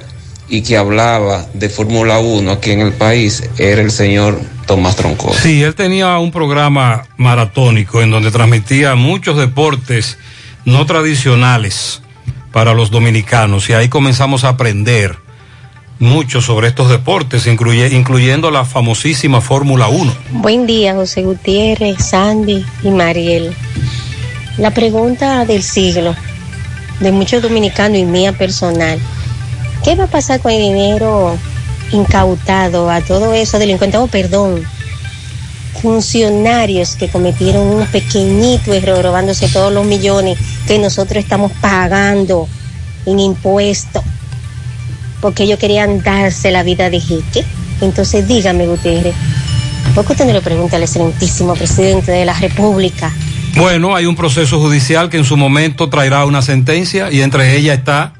y 0.49 0.61
que 0.61 0.77
hablaba 0.77 1.45
de 1.53 1.69
Fórmula 1.69 2.19
1 2.19 2.51
aquí 2.51 2.71
en 2.71 2.81
el 2.81 2.93
país 2.93 3.43
era 3.57 3.81
el 3.81 3.91
señor 3.91 4.39
Tomás 4.65 4.95
Troncoso. 4.95 5.39
Sí, 5.39 5.61
él 5.61 5.75
tenía 5.75 6.17
un 6.17 6.31
programa 6.31 7.07
maratónico 7.17 8.01
en 8.01 8.11
donde 8.11 8.31
transmitía 8.31 8.95
muchos 8.95 9.37
deportes 9.37 10.17
no 10.65 10.85
tradicionales 10.85 12.01
para 12.51 12.73
los 12.73 12.91
dominicanos 12.91 13.69
y 13.69 13.73
ahí 13.73 13.89
comenzamos 13.89 14.43
a 14.43 14.49
aprender 14.49 15.17
mucho 15.99 16.41
sobre 16.41 16.67
estos 16.69 16.89
deportes, 16.89 17.45
incluye- 17.45 17.91
incluyendo 17.93 18.51
la 18.51 18.63
famosísima 18.65 19.41
Fórmula 19.41 19.89
1. 19.89 20.13
Buen 20.31 20.65
día, 20.65 20.95
José 20.95 21.23
Gutiérrez, 21.23 21.97
Sandy 22.03 22.65
y 22.83 22.89
Mariel. 22.89 23.53
La 24.57 24.71
pregunta 24.71 25.45
del 25.45 25.61
siglo, 25.61 26.15
de 26.99 27.11
muchos 27.11 27.41
dominicanos 27.41 27.97
y 27.97 28.05
mía 28.05 28.31
personal. 28.33 28.97
¿Qué 29.83 29.95
va 29.95 30.05
a 30.05 30.07
pasar 30.07 30.39
con 30.41 30.51
el 30.51 30.59
dinero 30.61 31.37
incautado 31.91 32.89
a 32.89 33.01
todos 33.01 33.35
esos 33.35 33.59
delincuentes? 33.59 33.99
Oh, 33.99 34.07
perdón, 34.07 34.63
funcionarios 35.81 36.95
que 36.95 37.09
cometieron 37.09 37.67
un 37.67 37.85
pequeñito 37.87 38.73
error 38.73 39.03
robándose 39.03 39.47
todos 39.47 39.71
los 39.73 39.85
millones 39.85 40.37
que 40.67 40.77
nosotros 40.79 41.23
estamos 41.23 41.51
pagando 41.61 42.47
en 43.05 43.19
impuestos 43.19 44.03
porque 45.21 45.43
ellos 45.43 45.59
querían 45.59 46.01
darse 46.03 46.51
la 46.51 46.63
vida 46.63 46.89
de 46.89 46.99
jeque. 46.99 47.45
Entonces 47.81 48.27
dígame, 48.27 48.67
Gutiérrez, 48.67 49.15
¿por 49.95 50.05
qué 50.05 50.13
usted 50.13 50.25
no 50.25 50.33
le 50.33 50.41
pregunta 50.41 50.75
al 50.77 50.83
excelentísimo 50.83 51.55
presidente 51.55 52.11
de 52.11 52.25
la 52.25 52.33
República? 52.39 53.11
Bueno, 53.55 53.95
hay 53.95 54.05
un 54.05 54.15
proceso 54.15 54.59
judicial 54.59 55.09
que 55.09 55.17
en 55.17 55.25
su 55.25 55.35
momento 55.37 55.89
traerá 55.89 56.25
una 56.25 56.41
sentencia 56.41 57.11
y 57.11 57.21
entre 57.21 57.55
ellas 57.57 57.77
está 57.79 58.13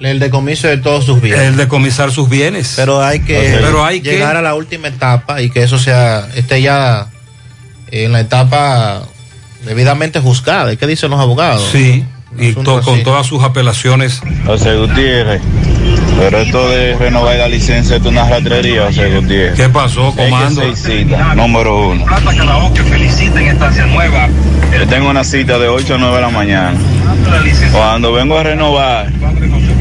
El 0.00 0.18
decomiso 0.18 0.68
de 0.68 0.76
todos 0.76 1.04
sus 1.06 1.20
bienes. 1.20 1.40
el 1.40 1.56
decomisar 1.56 2.10
sus 2.12 2.28
bienes. 2.28 2.74
Pero 2.76 3.02
hay 3.02 3.20
que, 3.20 3.56
Pero 3.60 3.84
hay 3.84 4.00
que- 4.00 4.12
llegar 4.12 4.36
a 4.36 4.42
la 4.42 4.54
última 4.54 4.88
etapa 4.88 5.40
y 5.42 5.50
que 5.50 5.62
eso 5.62 5.78
sea, 5.78 6.28
esté 6.34 6.60
ya 6.62 7.08
en 7.90 8.12
la 8.12 8.20
etapa 8.20 9.02
debidamente 9.64 10.20
juzgada. 10.20 10.72
¿Y 10.72 10.76
qué 10.76 10.86
dicen 10.86 11.10
los 11.10 11.20
abogados? 11.20 11.68
Sí, 11.72 12.04
y 12.38 12.52
to- 12.52 12.80
con 12.82 13.02
todas 13.02 13.26
sus 13.26 13.42
apelaciones. 13.42 14.20
José 14.46 14.76
Gutiérrez, 14.76 15.40
Pero 16.20 16.38
esto 16.38 16.68
de 16.68 16.96
renovar 16.96 17.36
la 17.36 17.48
licencia 17.48 17.96
es 17.96 18.02
una 18.04 18.28
ratrería, 18.28 18.84
José 18.84 19.08
Gutiérrez. 19.08 19.54
¿Qué 19.54 19.70
pasó, 19.70 20.14
comando? 20.14 20.60
Hay 20.60 20.70
que 20.70 20.76
seis 20.76 21.00
citas, 21.00 21.34
número 21.34 21.88
uno. 21.88 22.04
Yo 24.78 24.86
tengo 24.86 25.08
una 25.08 25.24
cita 25.24 25.58
de 25.58 25.68
8 25.68 25.94
a 25.94 25.98
9 25.98 26.14
de 26.16 26.20
la 26.20 26.28
mañana. 26.28 26.78
Cuando 27.72 28.12
vengo 28.12 28.36
a 28.36 28.42
renovar, 28.42 29.10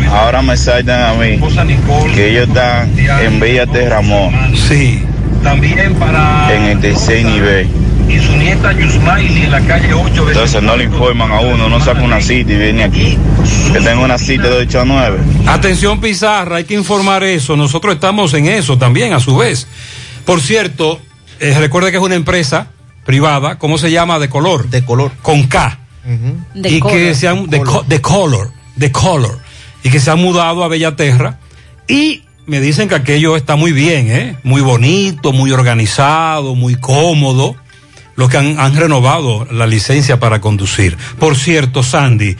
ahora 0.09 0.41
me 0.41 0.55
saltan 0.55 1.03
a 1.03 1.13
mí 1.13 1.39
que 2.15 2.29
ellos 2.29 2.47
están 2.47 2.89
en 2.97 3.39
Villa 3.41 3.67
Terramón. 3.67 4.33
Sí. 4.55 5.03
También 5.43 5.93
para. 5.95 6.55
En 6.55 6.63
el 6.63 6.79
tercer 6.79 7.25
nivel. 7.25 7.67
Y 8.09 8.19
su 8.19 8.31
nieta 8.35 8.71
Yusmaili 8.73 9.43
en 9.43 9.51
la 9.51 9.61
calle 9.61 9.93
8 9.93 10.25
de 10.25 10.31
Entonces 10.33 10.63
no 10.63 10.75
le 10.75 10.85
informan 10.85 11.31
a 11.31 11.39
uno, 11.41 11.69
no 11.69 11.79
saca 11.79 12.01
una 12.01 12.19
cita 12.21 12.51
y 12.53 12.57
viene 12.57 12.83
aquí. 12.83 13.17
Que 13.71 13.79
tengo 13.81 14.03
una 14.03 14.17
cita 14.17 14.43
de 14.49 14.57
8 14.63 14.81
a 14.81 14.85
9. 14.85 15.19
Atención 15.47 16.01
Pizarra, 16.01 16.57
hay 16.57 16.63
que 16.63 16.73
informar 16.73 17.23
eso. 17.23 17.55
Nosotros 17.55 17.93
estamos 17.93 18.33
en 18.33 18.47
eso 18.47 18.77
también, 18.77 19.13
a 19.13 19.19
su 19.19 19.37
vez. 19.37 19.67
Por 20.25 20.41
cierto, 20.41 20.99
eh, 21.39 21.55
recuerde 21.59 21.91
que 21.91 21.97
es 21.97 22.03
una 22.03 22.15
empresa 22.15 22.67
privada, 23.05 23.57
¿cómo 23.59 23.77
se 23.77 23.91
llama? 23.91 24.17
De 24.19 24.27
color. 24.29 24.69
De 24.69 24.83
color. 24.83 25.11
Con 25.21 25.43
K. 25.43 25.79
De 26.55 26.69
y 26.69 26.79
color. 26.79 26.97
que 26.97 27.13
se 27.15 27.27
han, 27.27 27.47
de, 27.47 27.61
co- 27.61 27.83
de 27.87 28.01
color, 28.01 28.51
de 28.75 28.91
color. 28.91 29.39
Y 29.83 29.89
que 29.89 29.99
se 29.99 30.09
han 30.09 30.19
mudado 30.19 30.63
a 30.63 30.67
Bellaterra. 30.67 31.39
Y 31.87 32.23
me 32.47 32.59
dicen 32.59 32.89
que 32.89 32.95
aquello 32.95 33.35
está 33.37 33.55
muy 33.55 33.71
bien, 33.71 34.09
¿eh? 34.09 34.35
Muy 34.43 34.61
bonito, 34.61 35.31
muy 35.31 35.51
organizado, 35.51 36.55
muy 36.55 36.75
cómodo. 36.75 37.55
Los 38.19 38.29
que 38.29 38.37
han, 38.37 38.59
han 38.59 38.75
renovado 38.75 39.47
la 39.49 39.65
licencia 39.65 40.19
para 40.19 40.41
conducir. 40.41 40.97
Por 41.19 41.35
cierto, 41.37 41.81
Sandy, 41.83 42.35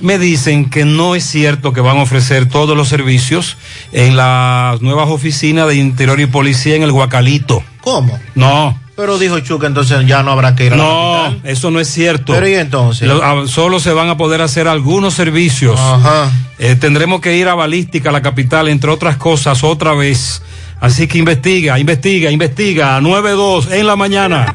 me 0.00 0.18
dicen 0.18 0.70
que 0.70 0.84
no 0.84 1.14
es 1.14 1.22
cierto 1.24 1.72
que 1.72 1.80
van 1.82 1.98
a 1.98 2.02
ofrecer 2.02 2.46
todos 2.48 2.76
los 2.76 2.88
servicios 2.88 3.56
en 3.92 4.16
las 4.16 4.80
nuevas 4.80 5.08
oficinas 5.10 5.68
de 5.68 5.74
Interior 5.76 6.18
y 6.18 6.26
Policía 6.26 6.76
en 6.76 6.82
el 6.82 6.92
Guacalito. 6.92 7.62
¿Cómo? 7.82 8.18
No. 8.34 8.78
Pero 8.96 9.16
dijo 9.18 9.38
Chuca, 9.40 9.66
entonces 9.68 10.04
ya 10.06 10.22
no 10.24 10.32
habrá 10.32 10.56
que 10.56 10.64
ir 10.66 10.72
a 10.72 10.76
la 10.76 10.82
No, 10.82 11.36
eso 11.44 11.70
no 11.70 11.78
es 11.78 11.88
cierto. 11.88 12.32
Pero 12.32 12.48
¿y 12.48 12.54
entonces? 12.54 13.06
Lo- 13.06 13.22
a- 13.22 13.46
solo 13.46 13.78
se 13.80 13.92
van 13.92 14.08
a 14.08 14.16
poder 14.16 14.40
hacer 14.40 14.66
algunos 14.66 15.14
servicios. 15.14 15.78
Ajá. 15.78 16.32
Eh, 16.58 16.74
tendremos 16.74 17.20
que 17.20 17.36
ir 17.36 17.46
a 17.48 17.54
Balística, 17.54 18.10
la 18.10 18.22
capital, 18.22 18.66
entre 18.68 18.90
otras 18.90 19.16
cosas, 19.16 19.62
otra 19.62 19.92
vez. 19.94 20.42
Así 20.80 21.06
que 21.06 21.18
investiga, 21.18 21.78
investiga, 21.78 22.30
investiga. 22.30 22.98
9-2 23.00 23.70
en 23.72 23.86
la 23.86 23.94
mañana. 23.96 24.54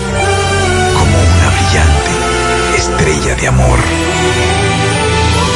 estrella 3.11 3.35
de 3.35 3.47
amor. 3.47 3.79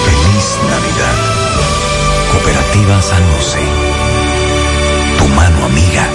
Feliz 0.06 0.60
Navidad. 0.69 1.15
Cooperativa 2.32 3.02
San 3.02 3.23
José. 3.32 3.60
Tu 5.18 5.27
mano 5.30 5.65
amiga 5.65 6.15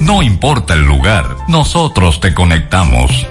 no 0.00 0.22
importa 0.22 0.72
el 0.72 0.80
lugar, 0.80 1.36
nosotros 1.46 2.20
te 2.20 2.32
conectamos. 2.32 3.26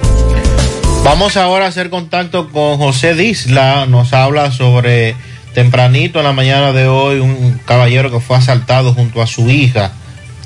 Vamos 1.03 1.36
ahora 1.36 1.66
a 1.66 1.70
hacer 1.70 1.90
contacto 1.90 2.49
con 2.49 2.78
José 2.78 3.16
Disla. 3.16 3.88
Nos 3.88 4.14
habla 4.14 4.52
sobre 4.52 5.16
tempranito 5.56 6.20
en 6.20 6.26
la 6.26 6.32
mañana 6.32 6.74
de 6.74 6.88
hoy 6.88 7.20
un 7.20 7.60
caballero 7.66 8.11
que 8.11 8.20
fue 8.20 8.38
asaltado 8.38 8.94
junto 8.94 9.20
a 9.20 9.26
su 9.26 9.49
hija. 9.49 9.91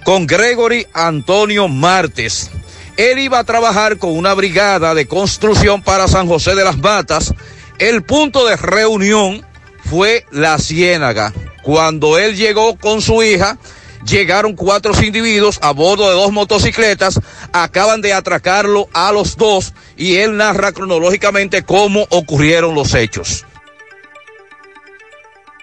con 0.05 0.25
Gregory 0.27 0.87
Antonio 0.93 1.67
Martes. 1.67 2.53
Él 2.97 3.19
iba 3.19 3.39
a 3.39 3.45
trabajar 3.45 3.99
con 3.99 4.17
una 4.17 4.33
brigada 4.35 4.95
de 4.95 5.07
construcción 5.07 5.83
para 5.83 6.09
San 6.09 6.27
José 6.27 6.55
de 6.55 6.65
las 6.65 6.79
Matas. 6.79 7.35
El 7.79 8.03
punto 8.03 8.47
de 8.47 8.57
reunión 8.57 9.45
fue 9.85 10.25
la 10.31 10.59
Ciénaga. 10.59 11.33
Cuando 11.63 12.19
él 12.19 12.37
llegó 12.37 12.77
con 12.77 13.03
su 13.03 13.23
hija, 13.23 13.59
llegaron 14.07 14.55
cuatro 14.55 14.93
individuos 15.03 15.59
a 15.63 15.73
bordo 15.73 16.09
de 16.09 16.15
dos 16.15 16.33
motocicletas, 16.33 17.21
acaban 17.53 18.01
de 18.01 18.15
atracarlo 18.15 18.89
a 18.95 19.13
los 19.13 19.37
dos 19.37 19.75
y 19.97 20.17
él 20.17 20.37
narra 20.37 20.73
cronológicamente 20.73 21.65
cómo 21.65 22.07
ocurrieron 22.11 22.75
los 22.75 22.95
hechos. 22.95 23.45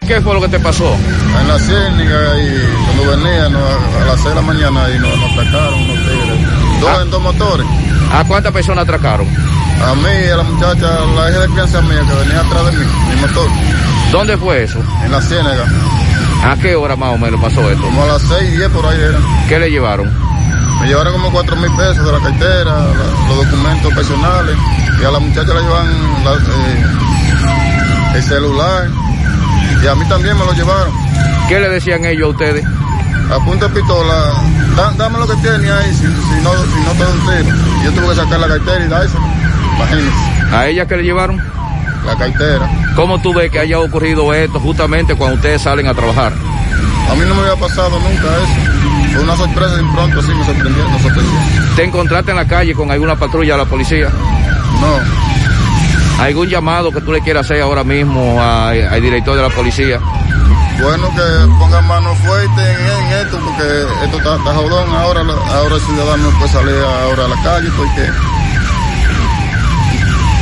¿Qué 0.07 0.19
fue 0.21 0.33
lo 0.33 0.41
que 0.41 0.49
te 0.49 0.59
pasó? 0.59 0.93
En 1.39 1.47
la 1.47 1.57
Ciénaga 1.57 2.39
y 2.39 2.85
cuando 2.85 3.17
venían 3.17 3.55
a, 3.55 4.05
las 4.05 4.15
seis 4.17 4.29
de 4.29 4.35
la 4.35 4.41
mañana 4.41 4.89
y 4.93 4.99
nos, 4.99 5.17
nos 5.17 5.31
atacaron. 5.31 6.02
Dos 6.83 6.91
Ah. 6.97 7.01
en 7.01 7.09
dos 7.11 7.21
motores. 7.21 7.65
¿A 8.11 8.23
cuántas 8.25 8.51
personas 8.51 8.83
atracaron? 8.83 9.27
A 9.27 9.95
mí 9.95 10.09
y 10.27 10.29
a 10.29 10.37
la 10.37 10.43
muchacha, 10.43 10.87
la 11.15 11.29
hija 11.29 11.39
de 11.39 11.47
crianza 11.47 11.81
mía 11.81 11.99
que 12.07 12.13
venía 12.13 12.39
atrás 12.41 12.65
de 12.65 12.71
mí, 12.73 12.85
mi 13.15 13.21
motor. 13.21 13.49
¿Dónde 14.11 14.37
fue 14.37 14.63
eso? 14.63 14.79
En 15.05 15.11
la 15.11 15.21
Ciénaga. 15.21 15.65
¿A 16.45 16.55
qué 16.57 16.75
hora 16.75 16.95
más 16.95 17.13
o 17.15 17.17
menos 17.17 17.39
pasó 17.41 17.61
esto? 17.69 17.83
Como 17.83 18.03
a 18.03 18.07
las 18.07 18.21
seis 18.21 18.49
y 18.53 18.57
diez 18.57 18.69
por 18.69 18.85
ahí 18.85 18.99
era. 18.99 19.17
¿Qué 19.47 19.59
le 19.59 19.71
llevaron? 19.71 20.11
Me 20.81 20.87
llevaron 20.87 21.13
como 21.13 21.31
cuatro 21.31 21.55
mil 21.55 21.71
pesos 21.75 22.05
de 22.05 22.11
la 22.11 22.19
cartera, 22.19 22.65
la- 22.65 23.29
los 23.29 23.45
documentos 23.45 23.93
personales. 23.93 24.55
Y 25.01 25.05
a 25.05 25.11
la 25.11 25.19
muchacha 25.19 25.53
le 25.53 25.61
llevan 25.61 25.87
la- 26.25 26.33
eh, 26.33 28.15
el 28.15 28.23
celular. 28.23 28.87
Y 29.83 29.87
a 29.87 29.95
mí 29.95 30.05
también 30.07 30.37
me 30.37 30.45
lo 30.45 30.53
llevaron. 30.53 30.93
¿Qué 31.47 31.59
le 31.59 31.69
decían 31.69 32.05
ellos 32.05 32.27
a 32.27 32.29
ustedes? 32.31 32.65
A 33.33 33.39
punta 33.45 33.67
de 33.67 33.73
pistola, 33.73 34.13
"Da- 34.77 34.93
dame 34.97 35.17
lo 35.19 35.27
que 35.27 35.35
tiene 35.37 35.71
ahí, 35.71 35.91
si, 35.91 36.01
si 36.01 36.05
no, 36.43 36.51
si 36.51 36.79
no 36.85 36.91
te 36.97 37.03
un 37.11 37.19
tiro. 37.43 37.55
Yo 37.83 37.91
tuve 37.93 38.09
que 38.09 38.15
sacar 38.15 38.39
la 38.39 38.47
cartera 38.47 38.85
y 38.85 38.87
dársela. 38.87 39.25
Imagínense. 39.75 40.55
¿A 40.55 40.67
ella 40.67 40.85
qué 40.87 40.97
le 40.97 41.03
llevaron? 41.03 41.41
La 42.05 42.15
cartera. 42.15 42.69
¿Cómo 42.95 43.19
tú 43.21 43.33
ves 43.33 43.49
que 43.49 43.59
haya 43.59 43.79
ocurrido 43.79 44.33
esto 44.33 44.59
justamente 44.59 45.15
cuando 45.15 45.37
ustedes 45.37 45.61
salen 45.61 45.87
a 45.87 45.93
trabajar? 45.93 46.31
A 47.11 47.15
mí 47.15 47.21
no 47.27 47.33
me 47.35 47.41
había 47.41 47.55
pasado 47.55 47.91
nunca 47.99 48.27
eso. 48.37 49.13
Fue 49.13 49.23
una 49.23 49.35
sorpresa 49.35 49.75
de 49.77 49.83
pronto, 49.93 50.19
así 50.19 50.27
me 50.33 50.45
sorprendió, 50.45 50.83
sorprendió. 51.01 51.39
¿Te 51.75 51.83
encontraste 51.85 52.31
en 52.31 52.37
la 52.37 52.45
calle 52.47 52.73
con 52.75 52.91
alguna 52.91 53.15
patrulla 53.15 53.53
de 53.53 53.63
la 53.63 53.65
policía? 53.69 54.09
No. 54.81 56.23
¿Algún 56.23 56.47
llamado 56.47 56.91
que 56.91 57.01
tú 57.01 57.11
le 57.11 57.21
quieras 57.21 57.45
hacer 57.45 57.61
ahora 57.61 57.83
mismo 57.83 58.39
al 58.41 59.01
director 59.01 59.35
de 59.35 59.41
la 59.41 59.49
policía? 59.49 59.99
Bueno 60.81 61.09
que 61.15 61.53
pongan 61.59 61.87
mano 61.87 62.15
fuerte 62.15 62.61
en, 62.61 62.79
en 62.79 63.25
esto, 63.25 63.39
porque 63.39 64.05
esto 64.05 64.17
está, 64.17 64.35
está 64.35 64.53
jodón. 64.53 64.89
Ahora, 64.93 65.21
ahora 65.21 65.75
el 65.75 65.81
ciudadano 65.81 66.31
no 66.31 66.39
puede 66.39 66.51
salir 66.51 66.75
ahora 66.75 67.25
a 67.25 67.27
la 67.29 67.43
calle 67.43 67.69
porque, 67.77 68.09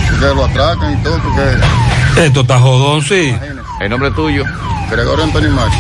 porque 0.10 0.36
lo 0.36 0.46
atracan 0.46 0.94
y 0.94 1.04
todo, 1.04 1.20
porque 1.20 2.26
Esto 2.26 2.42
está 2.42 2.60
jodón, 2.60 3.02
sí. 3.02 3.36
El 3.80 3.90
nombre 3.90 4.12
tuyo. 4.12 4.44
Gregorio 4.90 5.24
Antonio 5.24 5.52
Macho. 5.52 5.78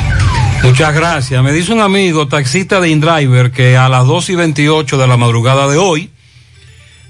Muchas 0.63 0.93
gracias. 0.93 1.43
Me 1.43 1.51
dice 1.51 1.73
un 1.73 1.81
amigo, 1.81 2.27
taxista 2.27 2.79
de 2.79 2.89
InDriver, 2.89 3.51
que 3.51 3.77
a 3.77 3.89
las 3.89 4.05
2 4.05 4.29
y 4.29 4.35
28 4.35 4.97
de 4.97 5.07
la 5.07 5.17
madrugada 5.17 5.67
de 5.67 5.77
hoy 5.77 6.11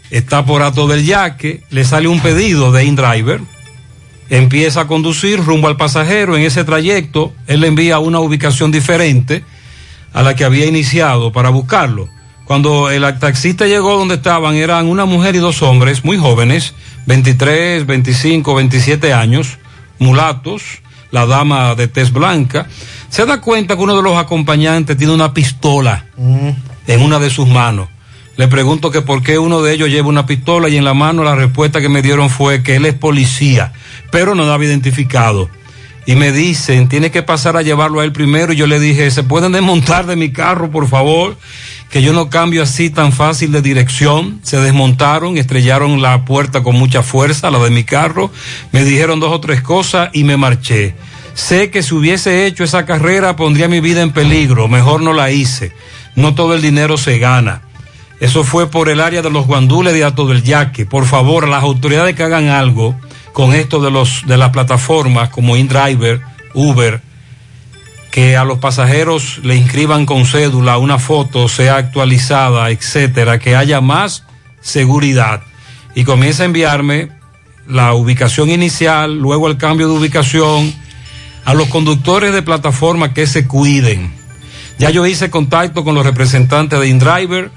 está 0.09 0.45
por 0.45 0.61
Ato 0.61 0.87
del 0.87 1.05
Yaque, 1.05 1.61
le 1.69 1.83
sale 1.83 2.07
un 2.07 2.19
pedido 2.21 2.71
de 2.71 2.85
InDriver, 2.85 3.41
empieza 4.31 4.81
a 4.81 4.87
conducir 4.87 5.43
rumbo 5.43 5.67
al 5.67 5.75
pasajero. 5.77 6.37
En 6.37 6.43
ese 6.43 6.63
trayecto, 6.63 7.33
él 7.47 7.59
le 7.59 7.67
envía 7.67 7.95
a 7.95 7.99
una 7.99 8.21
ubicación 8.21 8.71
diferente 8.71 9.43
a 10.13 10.23
la 10.23 10.35
que 10.35 10.45
había 10.45 10.65
iniciado 10.65 11.31
para 11.31 11.49
buscarlo. 11.49 12.09
Cuando 12.45 12.89
el 12.89 13.03
taxista 13.19 13.67
llegó 13.67 13.97
donde 13.97 14.15
estaban, 14.15 14.55
eran 14.55 14.87
una 14.87 15.05
mujer 15.05 15.35
y 15.35 15.39
dos 15.39 15.61
hombres 15.61 16.03
muy 16.03 16.17
jóvenes, 16.17 16.73
23, 17.07 17.85
25, 17.85 18.55
27 18.55 19.13
años, 19.13 19.57
mulatos, 19.99 20.63
la 21.11 21.25
dama 21.25 21.75
de 21.75 21.89
tez 21.89 22.11
blanca. 22.11 22.67
Se 23.09 23.25
da 23.25 23.41
cuenta 23.41 23.75
que 23.75 23.81
uno 23.81 23.97
de 23.97 24.01
los 24.01 24.17
acompañantes 24.17 24.97
tiene 24.97 25.13
una 25.13 25.33
pistola 25.33 26.05
en 26.87 27.01
una 27.01 27.19
de 27.19 27.29
sus 27.29 27.47
manos. 27.47 27.89
Le 28.41 28.47
pregunto 28.47 28.89
que 28.89 29.03
por 29.03 29.21
qué 29.21 29.37
uno 29.37 29.61
de 29.61 29.71
ellos 29.71 29.89
lleva 29.89 30.07
una 30.07 30.25
pistola 30.25 30.67
y 30.67 30.75
en 30.75 30.83
la 30.83 30.95
mano 30.95 31.23
la 31.23 31.35
respuesta 31.35 31.79
que 31.79 31.89
me 31.89 32.01
dieron 32.01 32.31
fue 32.31 32.63
que 32.63 32.77
él 32.77 32.87
es 32.87 32.95
policía, 32.95 33.71
pero 34.09 34.33
no 34.33 34.45
lo 34.45 34.51
había 34.51 34.69
identificado. 34.69 35.47
Y 36.07 36.15
me 36.15 36.31
dicen, 36.31 36.89
tiene 36.89 37.11
que 37.11 37.21
pasar 37.21 37.55
a 37.55 37.61
llevarlo 37.61 37.99
a 37.99 38.03
él 38.03 38.11
primero. 38.11 38.51
Y 38.51 38.55
yo 38.55 38.65
le 38.65 38.79
dije, 38.79 39.11
¿se 39.11 39.21
pueden 39.21 39.51
desmontar 39.51 40.07
de 40.07 40.15
mi 40.15 40.31
carro, 40.31 40.71
por 40.71 40.87
favor? 40.87 41.37
Que 41.91 42.01
yo 42.01 42.13
no 42.13 42.31
cambio 42.31 42.63
así 42.63 42.89
tan 42.89 43.11
fácil 43.11 43.51
de 43.51 43.61
dirección. 43.61 44.39
Se 44.41 44.59
desmontaron, 44.59 45.37
estrellaron 45.37 46.01
la 46.01 46.25
puerta 46.25 46.63
con 46.63 46.75
mucha 46.75 47.03
fuerza, 47.03 47.51
la 47.51 47.59
de 47.59 47.69
mi 47.69 47.83
carro. 47.83 48.31
Me 48.71 48.83
dijeron 48.83 49.19
dos 49.19 49.33
o 49.33 49.39
tres 49.39 49.61
cosas 49.61 50.09
y 50.13 50.23
me 50.23 50.35
marché. 50.35 50.95
Sé 51.35 51.69
que 51.69 51.83
si 51.83 51.93
hubiese 51.93 52.47
hecho 52.47 52.63
esa 52.63 52.87
carrera 52.87 53.35
pondría 53.35 53.67
mi 53.67 53.81
vida 53.81 54.01
en 54.01 54.13
peligro. 54.13 54.67
Mejor 54.67 55.03
no 55.03 55.13
la 55.13 55.29
hice. 55.29 55.73
No 56.15 56.33
todo 56.33 56.55
el 56.55 56.63
dinero 56.63 56.97
se 56.97 57.19
gana. 57.19 57.61
Eso 58.21 58.43
fue 58.43 58.69
por 58.69 58.87
el 58.87 59.01
área 59.01 59.23
de 59.23 59.31
los 59.31 59.47
guandules 59.47 59.93
de 59.93 60.03
Ato 60.03 60.27
del 60.27 60.43
Yaque. 60.43 60.85
Por 60.85 61.07
favor, 61.07 61.47
las 61.47 61.63
autoridades 61.63 62.15
que 62.15 62.21
hagan 62.21 62.49
algo 62.49 62.95
con 63.33 63.55
esto 63.55 63.81
de 63.81 63.89
los 63.89 64.27
de 64.27 64.37
las 64.37 64.51
plataformas 64.51 65.29
como 65.29 65.57
InDriver, 65.57 66.21
Uber, 66.53 67.01
que 68.11 68.37
a 68.37 68.43
los 68.43 68.59
pasajeros 68.59 69.39
le 69.41 69.55
inscriban 69.55 70.05
con 70.05 70.27
cédula, 70.27 70.77
una 70.77 70.99
foto 70.99 71.49
sea 71.49 71.77
actualizada, 71.77 72.69
etcétera, 72.69 73.39
que 73.39 73.55
haya 73.55 73.81
más 73.81 74.23
seguridad 74.61 75.41
y 75.95 76.03
comienza 76.03 76.43
a 76.43 76.45
enviarme 76.45 77.09
la 77.67 77.95
ubicación 77.95 78.51
inicial, 78.51 79.17
luego 79.17 79.47
el 79.47 79.57
cambio 79.57 79.87
de 79.87 79.97
ubicación 79.97 80.71
a 81.43 81.55
los 81.55 81.69
conductores 81.69 82.33
de 82.33 82.43
plataforma 82.43 83.15
que 83.15 83.25
se 83.25 83.47
cuiden. 83.47 84.13
Ya 84.77 84.91
yo 84.91 85.07
hice 85.07 85.31
contacto 85.31 85.83
con 85.83 85.95
los 85.95 86.05
representantes 86.05 86.79
de 86.79 86.87
InDriver, 86.87 87.51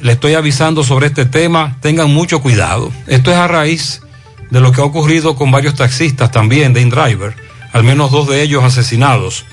le 0.00 0.12
estoy 0.12 0.34
avisando 0.34 0.84
sobre 0.84 1.06
este 1.06 1.24
tema, 1.26 1.76
tengan 1.80 2.12
mucho 2.12 2.40
cuidado. 2.40 2.92
Esto 3.06 3.30
es 3.30 3.36
a 3.36 3.48
raíz 3.48 4.02
de 4.50 4.60
lo 4.60 4.72
que 4.72 4.80
ha 4.80 4.84
ocurrido 4.84 5.36
con 5.36 5.50
varios 5.50 5.74
taxistas 5.74 6.30
también 6.30 6.72
de 6.72 6.80
InDriver, 6.80 7.34
al 7.72 7.84
menos 7.84 8.10
dos 8.10 8.28
de 8.28 8.42
ellos 8.42 8.62
asesinados 8.62 9.44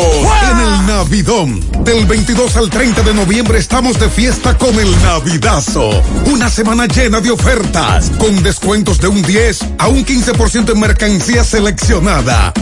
En 0.51 0.59
el 0.59 0.87
Navidón, 0.87 1.61
del 1.85 2.07
22 2.07 2.57
al 2.57 2.71
30 2.71 3.03
de 3.03 3.15
noviembre 3.15 3.59
estamos 3.59 3.99
de 3.99 4.09
fiesta 4.09 4.57
con 4.59 4.79
el 4.79 4.91
Navidazo. 5.03 5.91
Una 6.27 6.49
semana 6.49 6.87
llena 6.87 7.21
de 7.21 7.31
ofertas, 7.31 8.11
con 8.19 8.43
descuentos 8.43 9.01
de 9.01 9.09
un 9.09 9.23
10 9.23 9.59
a 9.79 9.89
un 9.89 10.05
15% 10.05 10.73
en 10.73 10.81
mercancía 10.81 11.45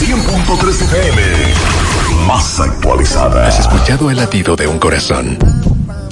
100.3 0.00 0.82
FM. 0.82 1.22
Más 2.26 2.60
actualizada. 2.60 3.48
¿Has 3.48 3.60
escuchado 3.60 4.10
el 4.10 4.16
latido 4.16 4.56
de 4.56 4.66
un 4.66 4.78
corazón? 4.78 5.38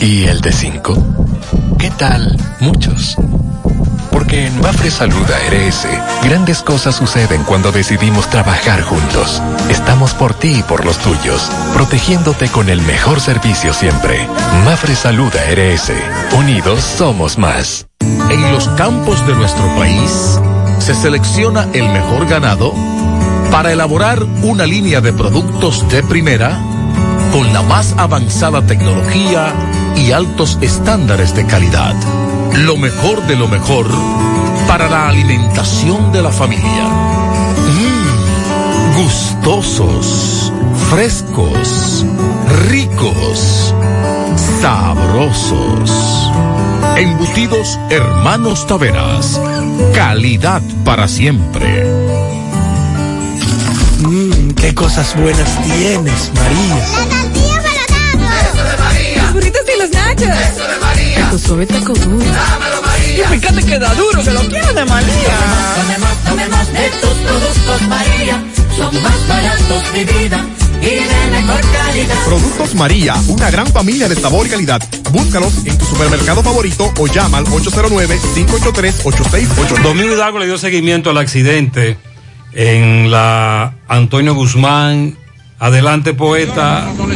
¿Y 0.03 0.25
el 0.25 0.41
de 0.41 0.51
cinco? 0.51 0.97
¿Qué 1.79 1.89
tal? 1.91 2.37
Muchos. 2.59 3.17
Porque 4.11 4.49
en 4.49 4.61
Mafre 4.61 4.91
Salud 4.91 5.25
ARS, 5.31 5.87
grandes 6.25 6.61
cosas 6.61 6.97
suceden 6.97 7.45
cuando 7.45 7.71
decidimos 7.71 8.29
trabajar 8.29 8.83
juntos. 8.83 9.41
Estamos 9.71 10.13
por 10.15 10.35
ti 10.35 10.57
y 10.59 10.63
por 10.65 10.85
los 10.85 10.99
tuyos, 10.99 11.49
protegiéndote 11.73 12.49
con 12.49 12.69
el 12.69 12.83
mejor 12.83 13.21
servicio 13.21 13.73
siempre. 13.73 14.27
Mafre 14.65 14.97
Salud 14.97 15.33
ARS. 15.37 15.93
Unidos 16.37 16.81
somos 16.81 17.39
más. 17.39 17.87
En 18.01 18.53
los 18.53 18.67
campos 18.71 19.25
de 19.25 19.37
nuestro 19.37 19.65
país 19.77 20.41
se 20.81 20.97
selecciona 20.97 21.69
el 21.75 21.89
mejor 21.91 22.27
ganado 22.27 22.75
para 23.53 23.71
elaborar 23.71 24.21
una 24.43 24.67
línea 24.67 25.01
de 25.01 25.13
productos 25.13 25.89
de 25.91 26.03
primera 26.03 26.61
con 27.33 27.53
la 27.53 27.63
más 27.63 27.95
avanzada 27.97 28.67
tecnología 28.67 29.55
y 29.97 30.13
altos 30.13 30.59
estándares 30.61 31.35
de 31.35 31.47
calidad. 31.47 31.95
Lo 32.55 32.77
mejor 32.77 33.27
de 33.27 33.37
lo 33.37 33.49
mejor 33.49 33.87
para 34.67 34.89
la 34.89 35.09
alimentación 35.09 36.13
de 36.13 36.23
la 36.23 36.31
familia. 36.31 36.89
Mmm, 37.69 39.03
gustosos, 39.03 40.53
frescos, 40.91 42.07
ricos, 42.69 43.75
sabrosos. 44.61 46.31
Embutidos 46.97 47.79
Hermanos 47.91 48.67
Taveras. 48.67 49.41
Calidad 49.95 50.63
para 50.85 51.09
siempre. 51.09 51.85
Mmm, 54.01 54.51
qué 54.53 54.75
cosas 54.75 55.15
buenas 55.17 55.63
tienes, 55.63 56.31
María. 56.35 57.52
Eso 60.25 60.67
de 60.69 60.79
María. 60.81 61.31
Tu 61.31 61.39
suave 61.39 61.67
taco 61.67 61.93
duro. 61.95 62.25
Dámelo, 62.25 62.83
María. 62.83 63.25
Y 63.25 63.29
fíjate 63.39 63.63
que 63.65 63.79
da 63.79 63.95
duro, 63.95 64.23
que 64.23 64.31
lo 64.31 64.41
quiero 64.41 64.73
de 64.73 64.85
María. 64.85 65.37
Tomemos, 65.77 66.17
tomemos 66.25 66.73
de 66.73 66.91
tus 67.01 67.15
productos, 67.27 67.83
María. 67.89 68.43
Son 68.77 69.03
más 69.03 69.29
baratos 69.29 69.93
de 69.93 70.05
vida 70.05 70.45
y 70.81 70.87
de 70.87 71.31
mejor 71.31 71.61
calidad. 71.61 72.25
Productos 72.25 72.75
María, 72.75 73.15
una 73.29 73.51
gran 73.51 73.67
familia 73.67 74.09
de 74.09 74.17
sabor 74.17 74.47
y 74.47 74.51
calidad. 74.51 74.81
Búscalos 75.11 75.53
en 75.65 75.77
tu 75.79 75.85
supermercado 75.85 76.43
favorito 76.43 76.93
o 76.99 77.07
llama 77.07 77.39
al 77.39 77.45
809-583-8689. 77.47 79.83
Domingo 79.83 80.15
Hidalgo 80.15 80.39
le 80.39 80.47
dio 80.47 80.57
seguimiento 80.59 81.11
al 81.11 81.19
accidente 81.19 81.99
en 82.53 83.11
la 83.11 83.75
Antonio 83.89 84.35
Guzmán. 84.35 85.17
Adelante, 85.59 86.15
poeta. 86.15 86.91
No 86.97 87.07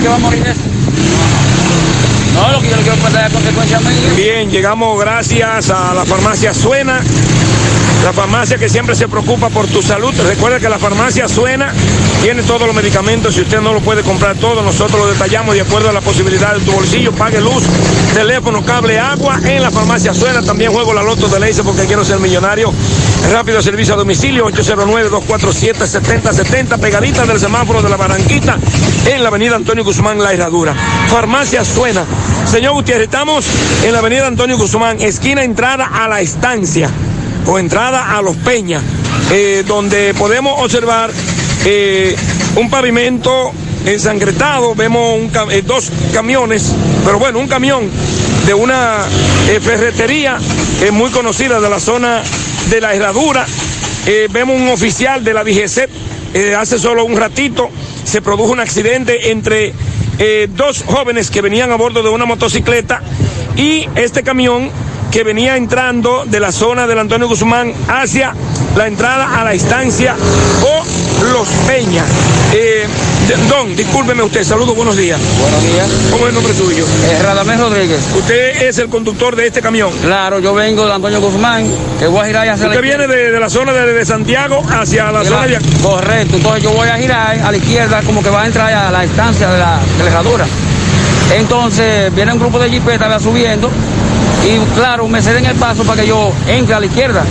que 0.00 0.08
va 0.08 0.14
a 0.14 0.18
morir 0.18 0.46
eso. 0.46 0.60
No, 2.34 2.52
lo 2.52 2.60
que 2.60 2.68
yo 2.68 2.76
le 2.76 2.82
quiero 2.82 2.98
es. 2.98 4.16
Bien, 4.16 4.50
llegamos 4.50 4.98
gracias 4.98 5.70
a 5.70 5.94
la 5.94 6.04
farmacia 6.04 6.54
Suena 6.54 7.00
La 8.04 8.12
farmacia 8.12 8.58
que 8.58 8.68
siempre 8.68 8.94
se 8.94 9.08
preocupa 9.08 9.48
por 9.48 9.66
tu 9.66 9.82
salud. 9.82 10.12
Recuerda 10.26 10.58
que 10.58 10.68
la 10.68 10.78
farmacia 10.78 11.28
suena, 11.28 11.72
tiene 12.22 12.42
todos 12.42 12.66
los 12.66 12.74
medicamentos. 12.74 13.34
Si 13.34 13.42
usted 13.42 13.60
no 13.60 13.72
lo 13.72 13.80
puede 13.80 14.02
comprar 14.02 14.36
todo, 14.36 14.62
nosotros 14.62 15.00
lo 15.00 15.12
detallamos 15.12 15.54
de 15.54 15.60
acuerdo 15.60 15.90
a 15.90 15.92
la 15.92 16.00
posibilidad 16.00 16.54
de 16.54 16.60
tu 16.60 16.72
bolsillo. 16.72 17.12
Pague 17.12 17.40
luz, 17.40 17.62
teléfono, 18.14 18.64
cable, 18.64 18.98
agua. 18.98 19.38
En 19.44 19.62
la 19.62 19.70
farmacia 19.70 20.12
suena. 20.14 20.42
También 20.42 20.72
juego 20.72 20.92
la 20.92 21.02
loto 21.02 21.28
de 21.28 21.38
Leise 21.38 21.62
porque 21.62 21.86
quiero 21.86 22.04
ser 22.04 22.18
millonario. 22.18 22.72
Rápido 23.30 23.62
servicio 23.62 23.94
a 23.94 23.96
domicilio 23.96 24.46
809-247-7070. 24.48 26.78
Pegadita 26.78 27.24
del 27.24 27.38
semáforo 27.38 27.80
de 27.80 27.88
la 27.88 27.96
Barranquita 27.96 28.58
en 29.06 29.22
la 29.22 29.28
avenida 29.28 29.54
Antonio 29.56 29.84
Guzmán, 29.84 30.22
La 30.22 30.32
Herradura. 30.32 30.74
Farmacia 31.08 31.64
suena. 31.64 32.04
Señor 32.46 32.74
Gutiérrez, 32.74 33.04
estamos 33.04 33.46
en 33.84 33.92
la 33.92 34.00
avenida 34.00 34.26
Antonio 34.26 34.58
Guzmán, 34.58 35.00
esquina 35.00 35.44
entrada 35.44 35.86
a 35.86 36.08
la 36.08 36.20
estancia 36.20 36.90
o 37.46 37.58
entrada 37.58 38.16
a 38.16 38.22
Los 38.22 38.36
Peñas, 38.36 38.82
eh, 39.30 39.64
donde 39.66 40.14
podemos 40.14 40.60
observar 40.60 41.10
eh, 41.64 42.16
un 42.56 42.70
pavimento 42.70 43.52
ensangretado, 43.86 44.74
vemos 44.74 45.20
eh, 45.50 45.62
dos 45.64 45.90
camiones, 46.12 46.72
pero 47.04 47.18
bueno, 47.18 47.38
un 47.38 47.48
camión 47.48 47.88
de 48.46 48.54
una 48.54 48.98
ferretería 49.60 50.38
muy 50.92 51.10
conocida 51.10 51.60
de 51.60 51.70
la 51.70 51.78
zona 51.78 52.22
de 52.70 52.80
la 52.80 52.94
herradura. 52.94 53.46
Eh, 54.06 54.28
vemos 54.30 54.60
un 54.60 54.68
oficial 54.68 55.22
de 55.22 55.34
la 55.34 55.44
DGC, 55.44 55.88
eh, 56.34 56.54
hace 56.54 56.78
solo 56.78 57.04
un 57.04 57.16
ratito 57.16 57.70
se 58.04 58.20
produjo 58.20 58.52
un 58.52 58.60
accidente 58.60 59.30
entre 59.30 59.72
eh, 60.18 60.48
dos 60.54 60.84
jóvenes 60.86 61.30
que 61.30 61.40
venían 61.40 61.70
a 61.72 61.76
bordo 61.76 62.02
de 62.02 62.08
una 62.08 62.24
motocicleta 62.24 63.02
y 63.56 63.88
este 63.94 64.22
camión 64.22 64.70
que 65.10 65.24
venía 65.24 65.56
entrando 65.56 66.24
de 66.26 66.40
la 66.40 66.52
zona 66.52 66.86
del 66.86 66.98
Antonio 66.98 67.28
Guzmán 67.28 67.72
hacia 67.88 68.34
la 68.76 68.86
entrada 68.86 69.40
a 69.40 69.44
la 69.44 69.52
estancia 69.52 70.16
o 70.62 71.24
Los 71.32 71.48
Peñas. 71.66 72.41
Eh, 72.54 72.86
don, 73.48 73.74
discúlpeme 73.74 74.22
usted, 74.22 74.44
saludos, 74.44 74.76
buenos 74.76 74.94
días. 74.94 75.18
Buenos 75.40 75.62
días. 75.62 75.88
¿Cómo 76.10 76.24
es 76.24 76.28
el 76.28 76.34
nombre 76.34 76.54
suyo? 76.54 76.84
Eh, 76.84 77.22
Radamés 77.22 77.58
Rodríguez. 77.58 78.00
Usted 78.14 78.62
es 78.62 78.76
el 78.76 78.90
conductor 78.90 79.34
de 79.34 79.46
este 79.46 79.62
camión. 79.62 79.90
Claro, 80.02 80.38
yo 80.38 80.52
vengo 80.52 80.86
de 80.86 80.92
Antonio 80.92 81.20
Guzmán, 81.20 81.66
que 81.98 82.06
voy 82.08 82.20
a 82.20 82.26
girar 82.26 82.48
hacia 82.50 82.66
la 82.66 82.74
Usted 82.74 82.82
viene 82.82 83.06
de, 83.06 83.30
de 83.30 83.40
la 83.40 83.48
zona 83.48 83.72
de, 83.72 83.94
de 83.94 84.04
Santiago 84.04 84.62
hacia 84.68 85.10
la 85.10 85.24
zona 85.24 85.46
de 85.46 85.56
aquí. 85.56 85.66
Correcto, 85.82 86.36
entonces 86.36 86.62
yo 86.62 86.72
voy 86.72 86.88
a 86.88 86.98
girar 86.98 87.40
a 87.40 87.50
la 87.50 87.56
izquierda 87.56 88.02
como 88.02 88.22
que 88.22 88.28
va 88.28 88.42
a 88.42 88.46
entrar 88.46 88.70
a 88.70 88.90
la 88.90 89.04
estancia 89.04 89.50
de 89.50 89.58
la, 89.58 89.80
de 89.96 90.04
la 90.04 90.10
herradura. 90.10 90.46
Entonces 91.34 92.14
viene 92.14 92.34
un 92.34 92.38
grupo 92.38 92.58
de 92.58 92.68
jipetas 92.68 93.10
va 93.10 93.18
subiendo 93.18 93.70
y 94.44 94.58
claro, 94.74 95.08
me 95.08 95.22
ceden 95.22 95.46
el 95.46 95.54
paso 95.56 95.84
para 95.84 96.02
que 96.02 96.08
yo 96.08 96.30
entre 96.46 96.74
a 96.74 96.80
la 96.80 96.86
izquierda. 96.86 97.24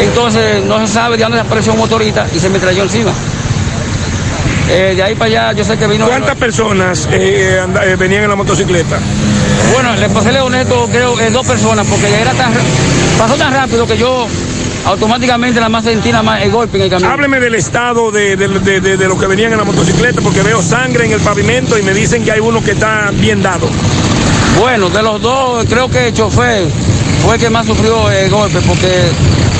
Entonces 0.00 0.64
no 0.64 0.84
se 0.86 0.92
sabe 0.92 1.18
de 1.18 1.22
dónde 1.24 1.38
apareció 1.40 1.72
un 1.72 1.78
motorista 1.80 2.26
y 2.34 2.38
se 2.38 2.48
me 2.48 2.58
trayó 2.58 2.84
encima. 2.84 3.12
Eh, 4.68 4.94
de 4.96 5.02
ahí 5.02 5.14
para 5.14 5.26
allá 5.50 5.52
yo 5.52 5.64
sé 5.64 5.76
que 5.76 5.86
vino... 5.86 6.06
¿Cuántas 6.06 6.36
personas 6.36 7.06
eh, 7.12 7.60
anda- 7.62 7.84
eh, 7.84 7.96
venían 7.96 8.22
en 8.24 8.30
la 8.30 8.36
motocicleta? 8.36 8.98
Bueno, 9.72 9.94
le 9.96 10.08
pasé 10.08 10.38
honesto, 10.40 10.88
creo 10.90 11.14
que 11.16 11.30
dos 11.30 11.46
personas, 11.46 11.86
porque 11.86 12.10
ya 12.10 12.20
era 12.20 12.32
tan, 12.32 12.52
pasó 13.18 13.34
tan 13.34 13.52
rápido 13.52 13.86
que 13.86 13.96
yo 13.98 14.26
automáticamente 14.86 15.56
nada 15.60 15.68
más 15.68 15.84
sentí 15.84 16.12
más 16.12 16.42
el 16.42 16.50
golpe 16.50 16.76
en 16.78 16.84
el 16.84 16.90
camión. 16.90 17.10
Hábleme 17.10 17.40
del 17.40 17.54
estado 17.54 18.10
de, 18.10 18.36
de, 18.36 18.48
de, 18.48 18.80
de- 18.80 18.96
de 18.96 19.08
los 19.08 19.18
que 19.18 19.26
venían 19.26 19.52
en 19.52 19.58
la 19.58 19.64
motocicleta, 19.64 20.20
porque 20.22 20.42
veo 20.42 20.62
sangre 20.62 21.04
en 21.06 21.12
el 21.12 21.20
pavimento 21.20 21.78
y 21.78 21.82
me 21.82 21.92
dicen 21.92 22.24
que 22.24 22.32
hay 22.32 22.40
uno 22.40 22.62
que 22.62 22.72
está 22.72 23.10
bien 23.12 23.42
dado. 23.42 23.68
Bueno, 24.58 24.88
de 24.88 25.02
los 25.02 25.20
dos, 25.20 25.64
creo 25.68 25.88
que 25.90 26.08
el 26.08 26.14
chofer 26.14 26.64
fue 27.24 27.34
el 27.34 27.40
que 27.40 27.50
más 27.50 27.66
sufrió 27.66 28.10
el 28.10 28.30
golpe, 28.30 28.60
porque, 28.66 28.88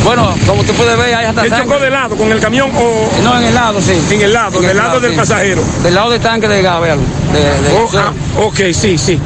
bueno, 0.04 0.34
como 0.46 0.60
usted 0.60 0.74
puede 0.74 0.96
ver, 0.96 1.14
hay 1.14 1.24
hasta 1.26 1.44
¿Él 1.44 1.52
chocó 1.56 1.78
de 1.78 1.90
lado 1.90 2.16
con 2.16 2.30
el 2.30 2.38
camión 2.40 2.70
o...? 2.76 3.10
No, 3.22 3.38
en 3.38 3.44
el 3.44 3.54
lado, 3.54 3.80
sí. 3.80 3.92
En 4.10 4.20
el 4.20 4.32
lado, 4.32 4.58
En 4.58 4.62
el 4.64 4.68
del 4.68 4.76
lado 4.76 5.00
del 5.00 5.12
sí. 5.12 5.16
pasajero. 5.16 5.62
Del 5.82 5.94
lado 5.94 6.10
del 6.10 6.20
tanque 6.20 6.46
de 6.48 6.62
véalo. 6.62 6.82
De, 7.32 7.40
de- 7.40 7.74
Oh, 7.76 7.90
ah, 7.96 8.12
ok, 8.44 8.60
sí, 8.72 8.98
sí. 8.98 9.18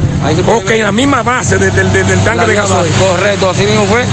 Ok, 0.46 0.70
la 0.80 0.92
misma 0.92 1.22
base 1.22 1.58
de- 1.58 1.70
del- 1.70 1.92
del- 1.92 2.06
del 2.06 2.20
tanque 2.20 2.38
La 2.42 2.46
de 2.46 2.54
gasoil. 2.54 2.92
Correcto, 2.92 3.50
así 3.50 3.62
mismo 3.64 3.84
fue. 3.86 4.04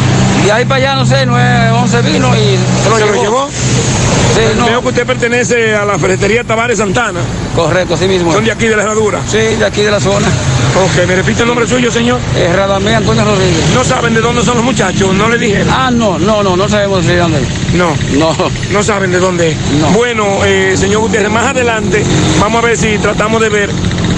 Y 0.45 0.49
ahí 0.49 0.65
para 0.65 0.75
allá, 0.75 0.95
no 0.95 1.05
sé, 1.05 1.25
911 1.25 2.01
vino 2.01 2.35
y 2.35 2.57
se 2.83 2.89
lo 2.89 2.97
¿Se 2.97 3.05
lo 3.05 3.21
llevó. 3.21 3.49
Sí, 4.35 4.41
no. 4.57 4.65
Veo 4.65 4.81
que 4.81 4.87
usted 4.89 5.05
pertenece 5.05 5.75
a 5.75 5.85
la 5.85 5.97
ferretería 5.97 6.43
Tavares 6.43 6.77
Santana. 6.77 7.21
Correcto, 7.55 7.93
así 7.95 8.05
mismo. 8.07 8.33
¿Son 8.33 8.43
de 8.43 8.51
aquí 8.51 8.67
de 8.67 8.75
la 8.75 8.83
herradura? 8.83 9.21
Sí, 9.27 9.37
de 9.37 9.65
aquí 9.65 9.81
de 9.81 9.91
la 9.91 9.99
zona. 9.99 10.27
Ok, 10.75 11.07
¿me 11.07 11.15
repite 11.15 11.43
el 11.43 11.47
nombre 11.47 11.65
suyo, 11.65 11.89
señor? 11.89 12.19
Es 12.37 12.53
Radamés 12.53 12.95
Antonio 12.95 13.23
Rodríguez. 13.23 13.63
¿No 13.73 13.83
saben 13.85 14.13
de 14.13 14.19
dónde 14.19 14.43
son 14.43 14.55
los 14.55 14.63
muchachos? 14.65 15.13
¿No 15.13 15.29
le 15.29 15.37
dijeron? 15.37 15.69
Ah, 15.71 15.89
no, 15.89 16.19
no, 16.19 16.43
no, 16.43 16.57
no 16.57 16.67
sabemos 16.67 17.05
de 17.05 17.15
dónde. 17.15 17.39
No. 17.75 17.95
No. 18.17 18.35
No 18.71 18.83
saben 18.83 19.11
de 19.11 19.19
dónde. 19.19 19.51
es. 19.51 19.57
Bueno, 19.93 20.43
eh, 20.43 20.75
señor 20.75 20.99
Gutiérrez, 21.01 21.31
más 21.31 21.45
adelante 21.45 22.03
vamos 22.41 22.61
a 22.61 22.67
ver 22.67 22.77
si 22.77 22.97
tratamos 22.97 23.39
de 23.41 23.49
ver 23.49 23.69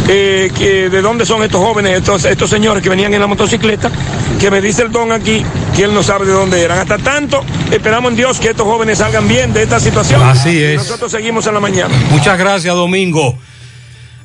eh, 0.08 0.52
que- 0.58 0.90
de 0.90 1.02
dónde 1.02 1.26
son 1.26 1.44
estos 1.44 1.62
jóvenes, 1.62 1.98
estos, 1.98 2.26
estos 2.26 2.50
señores 2.50 2.82
que 2.84 2.90
venían 2.90 3.14
en 3.14 3.20
la 3.22 3.28
motocicleta, 3.28 3.92
que 4.40 4.50
me 4.52 4.62
dice 4.62 4.84
el 4.84 4.92
don 4.92 5.12
aquí 5.12 5.44
que 5.76 5.84
él 5.84 5.94
no 5.94 6.04
sabe 6.04 6.26
de 6.26 6.32
dónde 6.34 6.62
eran. 6.62 6.80
Hasta 6.80 6.98
tanto, 6.98 7.44
esperamos 7.72 8.12
en 8.12 8.18
Dios 8.18 8.40
que 8.40 8.50
estos 8.50 8.66
jóvenes 8.66 9.00
salgan 9.00 9.28
bien 9.28 9.54
de 9.54 9.64
esta 9.64 9.80
situación. 9.80 10.22
Así 10.24 10.62
es. 10.64 10.78
Nosotros 10.78 11.12
seguimos 11.12 11.46
en 11.48 11.54
la 11.54 11.60
mañana. 11.60 11.94
Muchas 12.12 12.38
gracias, 12.38 12.74
Domingo. 12.74 13.38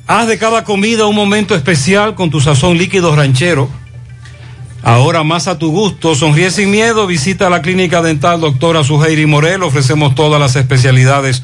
Haz 0.07 0.27
de 0.27 0.37
cada 0.37 0.63
comida 0.63 1.05
un 1.05 1.15
momento 1.15 1.55
especial 1.55 2.15
con 2.15 2.29
tu 2.29 2.41
sazón 2.41 2.77
líquido 2.77 3.15
ranchero. 3.15 3.69
Ahora 4.85 5.23
más 5.23 5.47
a 5.47 5.57
tu 5.57 5.71
gusto, 5.71 6.13
sonríe 6.13 6.51
sin 6.51 6.69
miedo, 6.69 7.07
visita 7.07 7.49
la 7.49 7.61
clínica 7.61 8.01
dental 8.01 8.41
doctora 8.41 8.83
Suheiri 8.83 9.25
Morel, 9.25 9.63
ofrecemos 9.63 10.13
todas 10.13 10.41
las 10.41 10.57
especialidades 10.57 11.41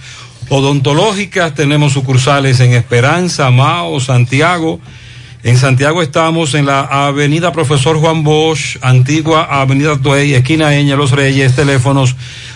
odontológicas, 0.49 1.53
tenemos 1.55 1.93
sucursales 1.93 2.59
en 2.59 2.73
Esperanza, 2.73 3.49
Mao, 3.51 3.99
Santiago. 3.99 4.79
En 5.43 5.57
Santiago 5.57 6.01
estamos 6.01 6.53
en 6.53 6.65
la 6.65 6.81
avenida 6.81 7.53
Profesor 7.53 7.97
Juan 7.97 8.23
Bosch, 8.25 8.75
antigua 8.81 9.43
avenida 9.49 9.97
Tuey, 9.97 10.33
esquina 10.33 10.75
Eña, 10.75 10.97
Los 10.97 11.11
Reyes, 11.11 11.55
teléfonos 11.55 12.15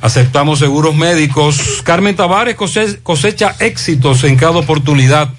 Aceptamos 0.02 0.60
seguros 0.60 0.95
médicos. 0.95 1.82
Carmen 1.84 2.16
Tavares 2.16 2.56
cose- 2.56 3.00
cosecha 3.03 3.53
éxitos 3.60 4.24
en 4.24 4.38
cada 4.38 4.58
oportunidad 4.58 5.30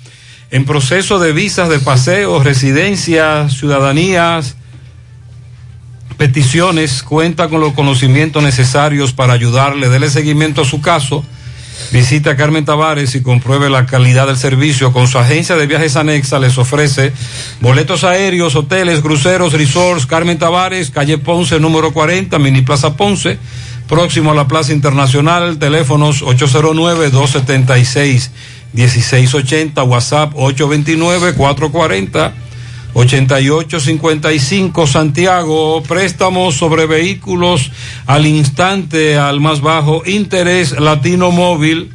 en 0.50 0.64
proceso 0.64 1.18
de 1.18 1.32
visas 1.32 1.68
de 1.68 1.78
paseo, 1.78 2.42
residencias, 2.42 3.54
ciudadanías, 3.54 4.56
peticiones. 6.16 7.02
Cuenta 7.02 7.48
con 7.48 7.60
los 7.60 7.72
conocimientos 7.72 8.42
necesarios 8.42 9.12
para 9.12 9.32
ayudarle. 9.32 9.88
Dele 9.88 10.10
seguimiento 10.10 10.62
a 10.62 10.64
su 10.64 10.80
caso. 10.80 11.24
Visita 11.92 12.32
a 12.32 12.36
Carmen 12.36 12.64
Tavares 12.64 13.14
y 13.14 13.22
compruebe 13.22 13.70
la 13.70 13.86
calidad 13.86 14.26
del 14.26 14.36
servicio. 14.36 14.92
Con 14.92 15.08
su 15.08 15.18
agencia 15.18 15.56
de 15.56 15.66
viajes 15.66 15.96
anexa 15.96 16.38
les 16.38 16.58
ofrece 16.58 17.12
boletos 17.60 18.04
aéreos, 18.04 18.54
hoteles, 18.54 19.00
cruceros, 19.00 19.52
resorts. 19.52 20.06
Carmen 20.06 20.38
Tavares, 20.38 20.90
calle 20.90 21.18
Ponce, 21.18 21.58
número 21.58 21.92
40, 21.92 22.38
Mini 22.38 22.62
Plaza 22.62 22.96
Ponce, 22.96 23.38
próximo 23.88 24.32
a 24.32 24.34
la 24.34 24.46
Plaza 24.46 24.72
Internacional. 24.72 25.58
Teléfonos 25.58 26.22
809-276-1680, 28.74 29.88
WhatsApp 29.88 30.34
829-440. 30.34 32.32
8855 32.92 34.86
Santiago, 34.88 35.82
préstamos 35.84 36.56
sobre 36.56 36.86
vehículos 36.86 37.70
al 38.06 38.26
instante, 38.26 39.16
al 39.16 39.38
más 39.40 39.60
bajo 39.60 40.02
interés, 40.06 40.72
Latino 40.72 41.30
Móvil, 41.30 41.92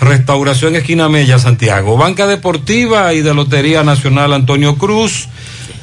Restauración 0.00 0.76
Esquina 0.76 1.08
Mella, 1.08 1.38
Santiago, 1.38 1.96
Banca 1.96 2.26
Deportiva 2.26 3.12
y 3.12 3.20
de 3.20 3.34
Lotería 3.34 3.84
Nacional 3.84 4.32
Antonio 4.32 4.76
Cruz, 4.76 5.28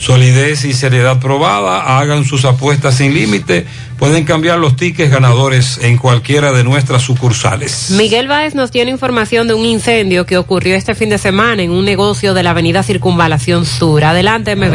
solidez 0.01 0.65
y 0.65 0.73
seriedad 0.73 1.19
probada, 1.19 1.99
hagan 1.99 2.25
sus 2.25 2.43
apuestas 2.45 2.95
sin 2.95 3.13
límite, 3.13 3.67
pueden 3.99 4.23
cambiar 4.23 4.57
los 4.57 4.75
tickets 4.75 5.11
ganadores 5.11 5.77
en 5.79 5.97
cualquiera 5.97 6.51
de 6.51 6.63
nuestras 6.63 7.03
sucursales. 7.03 7.91
Miguel 7.91 8.27
Báez 8.27 8.55
nos 8.55 8.71
tiene 8.71 8.89
información 8.89 9.47
de 9.47 9.53
un 9.53 9.63
incendio 9.63 10.25
que 10.25 10.37
ocurrió 10.37 10.75
este 10.75 10.95
fin 10.95 11.09
de 11.09 11.19
semana 11.19 11.61
en 11.61 11.69
un 11.69 11.85
negocio 11.85 12.33
de 12.33 12.41
la 12.41 12.49
avenida 12.49 12.81
Circunvalación 12.81 13.63
Sur. 13.63 14.03
Adelante, 14.03 14.55
MB. 14.55 14.73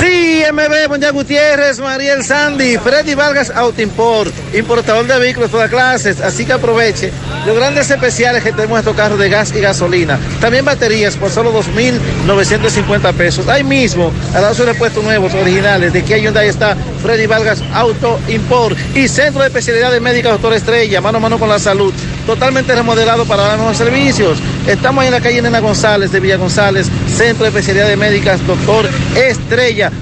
Sí, 0.00 0.23
MB, 0.52 0.88
Monja 0.90 1.10
Gutiérrez, 1.10 1.80
Mariel 1.80 2.22
Sandy, 2.22 2.76
Freddy 2.76 3.14
Vargas 3.14 3.50
Auto 3.54 3.80
Import, 3.80 4.30
importador 4.54 5.06
de 5.06 5.18
vehículos 5.18 5.48
de 5.48 5.52
todas 5.52 5.70
clases, 5.70 6.20
así 6.20 6.44
que 6.44 6.52
aproveche 6.52 7.12
los 7.46 7.56
grandes 7.56 7.90
especiales 7.90 8.42
que 8.42 8.52
tenemos 8.52 8.78
estos 8.78 8.94
carros 8.94 9.18
de 9.18 9.30
gas 9.30 9.54
y 9.56 9.60
gasolina. 9.60 10.18
También 10.40 10.64
baterías 10.64 11.16
por 11.16 11.30
solo 11.30 11.50
2.950 11.52 13.14
pesos. 13.14 13.48
Ahí 13.48 13.64
mismo, 13.64 14.12
lado 14.34 14.48
de 14.48 14.54
sus 14.54 14.66
repuestos 14.66 15.02
nuevos, 15.02 15.32
originales, 15.32 15.92
de 15.92 16.04
que 16.04 16.20
Hyundai 16.20 16.48
está 16.48 16.76
Freddy 17.02 17.26
Vargas 17.26 17.62
Auto 17.72 18.18
Import 18.28 18.76
y 18.94 19.08
Centro 19.08 19.40
de 19.40 19.48
Especialidades 19.48 20.00
Médicas 20.00 20.32
Doctor 20.32 20.52
Estrella, 20.54 21.00
mano 21.00 21.18
a 21.18 21.20
mano 21.20 21.38
con 21.38 21.48
la 21.48 21.58
salud, 21.58 21.92
totalmente 22.26 22.74
remodelado 22.74 23.24
para 23.24 23.44
dar 23.44 23.56
mejores 23.56 23.78
servicios. 23.78 24.38
Estamos 24.66 25.04
en 25.04 25.12
la 25.12 25.20
calle 25.20 25.40
Nena 25.40 25.60
González 25.60 26.12
de 26.12 26.20
Villa 26.20 26.36
González, 26.36 26.88
Centro 27.14 27.44
de 27.44 27.50
Especialidades 27.50 27.96
Médicas, 27.96 28.44
doctor 28.44 28.88
Estrella. 29.14 29.92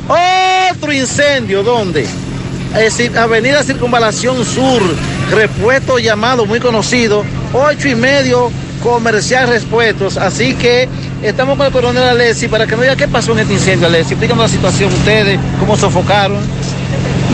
Otro 0.71 0.93
incendio, 0.93 1.63
¿dónde? 1.63 2.07
Es 2.75 2.97
decir, 2.97 3.19
Avenida 3.19 3.63
Circunvalación 3.63 4.43
Sur, 4.47 4.83
repuesto 5.31 5.99
llamado 5.99 6.47
muy 6.47 6.59
conocido, 6.59 7.23
ocho 7.53 7.89
y 7.89 7.95
medio 7.95 8.51
comercial 8.83 9.49
repuestos. 9.49 10.17
Así 10.17 10.55
que 10.55 10.89
estamos 11.23 11.59
con 11.59 11.67
el 11.67 11.73
coronel 11.73 12.03
Alessi 12.03 12.49
para 12.49 12.67
que 12.67 12.73
nos 12.73 12.81
diga 12.83 12.97
qué 12.97 13.09
pasó 13.09 13.33
en 13.33 13.41
este 13.41 13.53
incendio, 13.53 13.89
Alessi. 13.89 14.15
Explícanos 14.15 14.45
la 14.45 14.49
situación 14.49 14.91
ustedes, 14.91 15.39
cómo 15.61 15.77
sofocaron. 15.77 16.41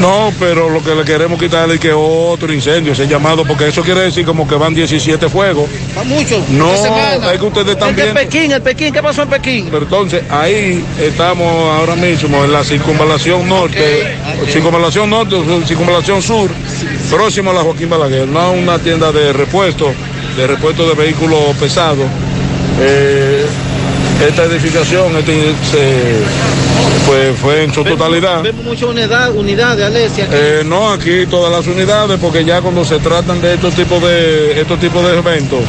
No, 0.00 0.32
pero 0.38 0.70
lo 0.70 0.82
que 0.82 0.94
le 0.94 1.04
queremos 1.04 1.40
quitar 1.40 1.68
es 1.70 1.80
que 1.80 1.92
otro 1.92 2.52
incendio, 2.52 2.92
ese 2.92 3.08
llamado, 3.08 3.44
porque 3.44 3.68
eso 3.68 3.82
quiere 3.82 4.02
decir 4.02 4.24
como 4.24 4.46
que 4.46 4.54
van 4.54 4.74
17 4.74 5.28
fuegos. 5.28 5.68
Va 5.96 6.04
mucho. 6.04 6.42
No, 6.50 6.72
es 6.72 7.38
que 7.38 7.44
ustedes 7.44 7.68
están 7.70 7.90
El 7.90 7.94
viendo. 7.96 8.14
Pekín, 8.14 8.52
el 8.52 8.62
Pekín, 8.62 8.92
¿qué 8.92 9.02
pasó 9.02 9.22
en 9.22 9.28
Pekín? 9.28 9.68
Pero 9.70 9.82
entonces 9.82 10.22
ahí 10.30 10.84
estamos 11.00 11.46
ahora 11.76 11.96
mismo 11.96 12.44
en 12.44 12.52
la 12.52 12.62
circunvalación 12.62 13.48
norte, 13.48 14.16
circunvalación 14.48 15.10
norte, 15.10 15.36
circunvalación 15.66 16.22
sur, 16.22 16.48
próximo 17.10 17.50
a 17.50 17.54
la 17.54 17.62
Joaquín 17.62 17.90
Balaguer, 17.90 18.28
no 18.28 18.52
una 18.52 18.78
tienda 18.78 19.10
de 19.10 19.32
repuesto, 19.32 19.92
de 20.36 20.46
repuesto 20.46 20.88
de 20.88 20.94
vehículos 20.94 21.56
pesados. 21.58 22.06
Eh, 22.80 23.46
esta 24.26 24.44
edificación 24.44 25.16
este, 25.16 25.52
se, 25.70 25.94
pues, 27.06 27.38
fue 27.38 27.64
en 27.64 27.72
su 27.72 27.84
totalidad. 27.84 28.42
Vemos 28.42 28.64
muchas 28.64 28.88
unidad, 28.88 29.32
unidades, 29.34 29.84
Alessi. 29.86 30.22
aquí. 30.22 30.30
Eh, 30.34 30.62
no 30.64 30.90
aquí 30.90 31.26
todas 31.30 31.52
las 31.52 31.66
unidades, 31.72 32.18
porque 32.20 32.44
ya 32.44 32.60
cuando 32.60 32.84
se 32.84 32.98
tratan 32.98 33.40
de 33.40 33.54
estos 33.54 33.74
tipos 33.74 34.02
de 34.02 34.60
estos 34.60 34.78
tipos 34.80 35.04
de 35.04 35.18
eventos, 35.18 35.60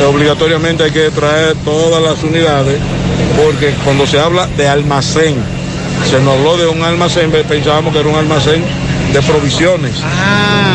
eh, 0.00 0.04
obligatoriamente 0.04 0.84
hay 0.84 0.90
que 0.90 1.10
traer 1.10 1.54
todas 1.64 2.02
las 2.02 2.22
unidades, 2.24 2.78
porque 3.42 3.72
cuando 3.84 4.06
se 4.06 4.18
habla 4.18 4.46
de 4.56 4.66
almacén, 4.68 5.36
se 6.10 6.18
nos 6.20 6.36
habló 6.36 6.56
de 6.56 6.66
un 6.66 6.82
almacén, 6.82 7.30
pe- 7.30 7.44
pensábamos 7.44 7.92
que 7.92 8.00
era 8.00 8.08
un 8.08 8.16
almacén 8.16 8.64
de 9.12 9.22
provisiones. 9.22 9.92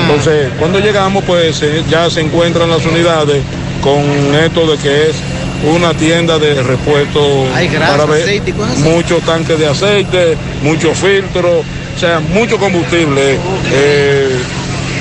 Entonces, 0.03 0.49
cuando 0.57 0.80
llegamos, 0.80 1.23
pues 1.25 1.61
eh, 1.61 1.83
ya 1.89 2.09
se 2.09 2.22
encuentran 2.22 2.69
las 2.69 2.85
unidades 2.85 3.41
con 3.81 4.01
esto 4.41 4.65
de 4.72 4.77
que 4.77 5.09
es 5.09 5.15
una 5.64 5.94
tienda 5.94 6.38
de 6.38 6.61
repuesto 6.61 7.48
Hay 7.56 7.68
grasa, 7.68 8.06
ver- 8.06 8.22
aceite 8.24 8.53
muchos 8.84 9.22
tanques 9.24 9.58
de 9.60 9.68
aceite, 9.68 10.38
muchos 10.61 10.98
filtros, 10.98 11.64
o 11.95 12.00
sea, 12.00 12.19
mucho 12.19 12.58
combustible 12.58 13.38
eh, 13.72 14.30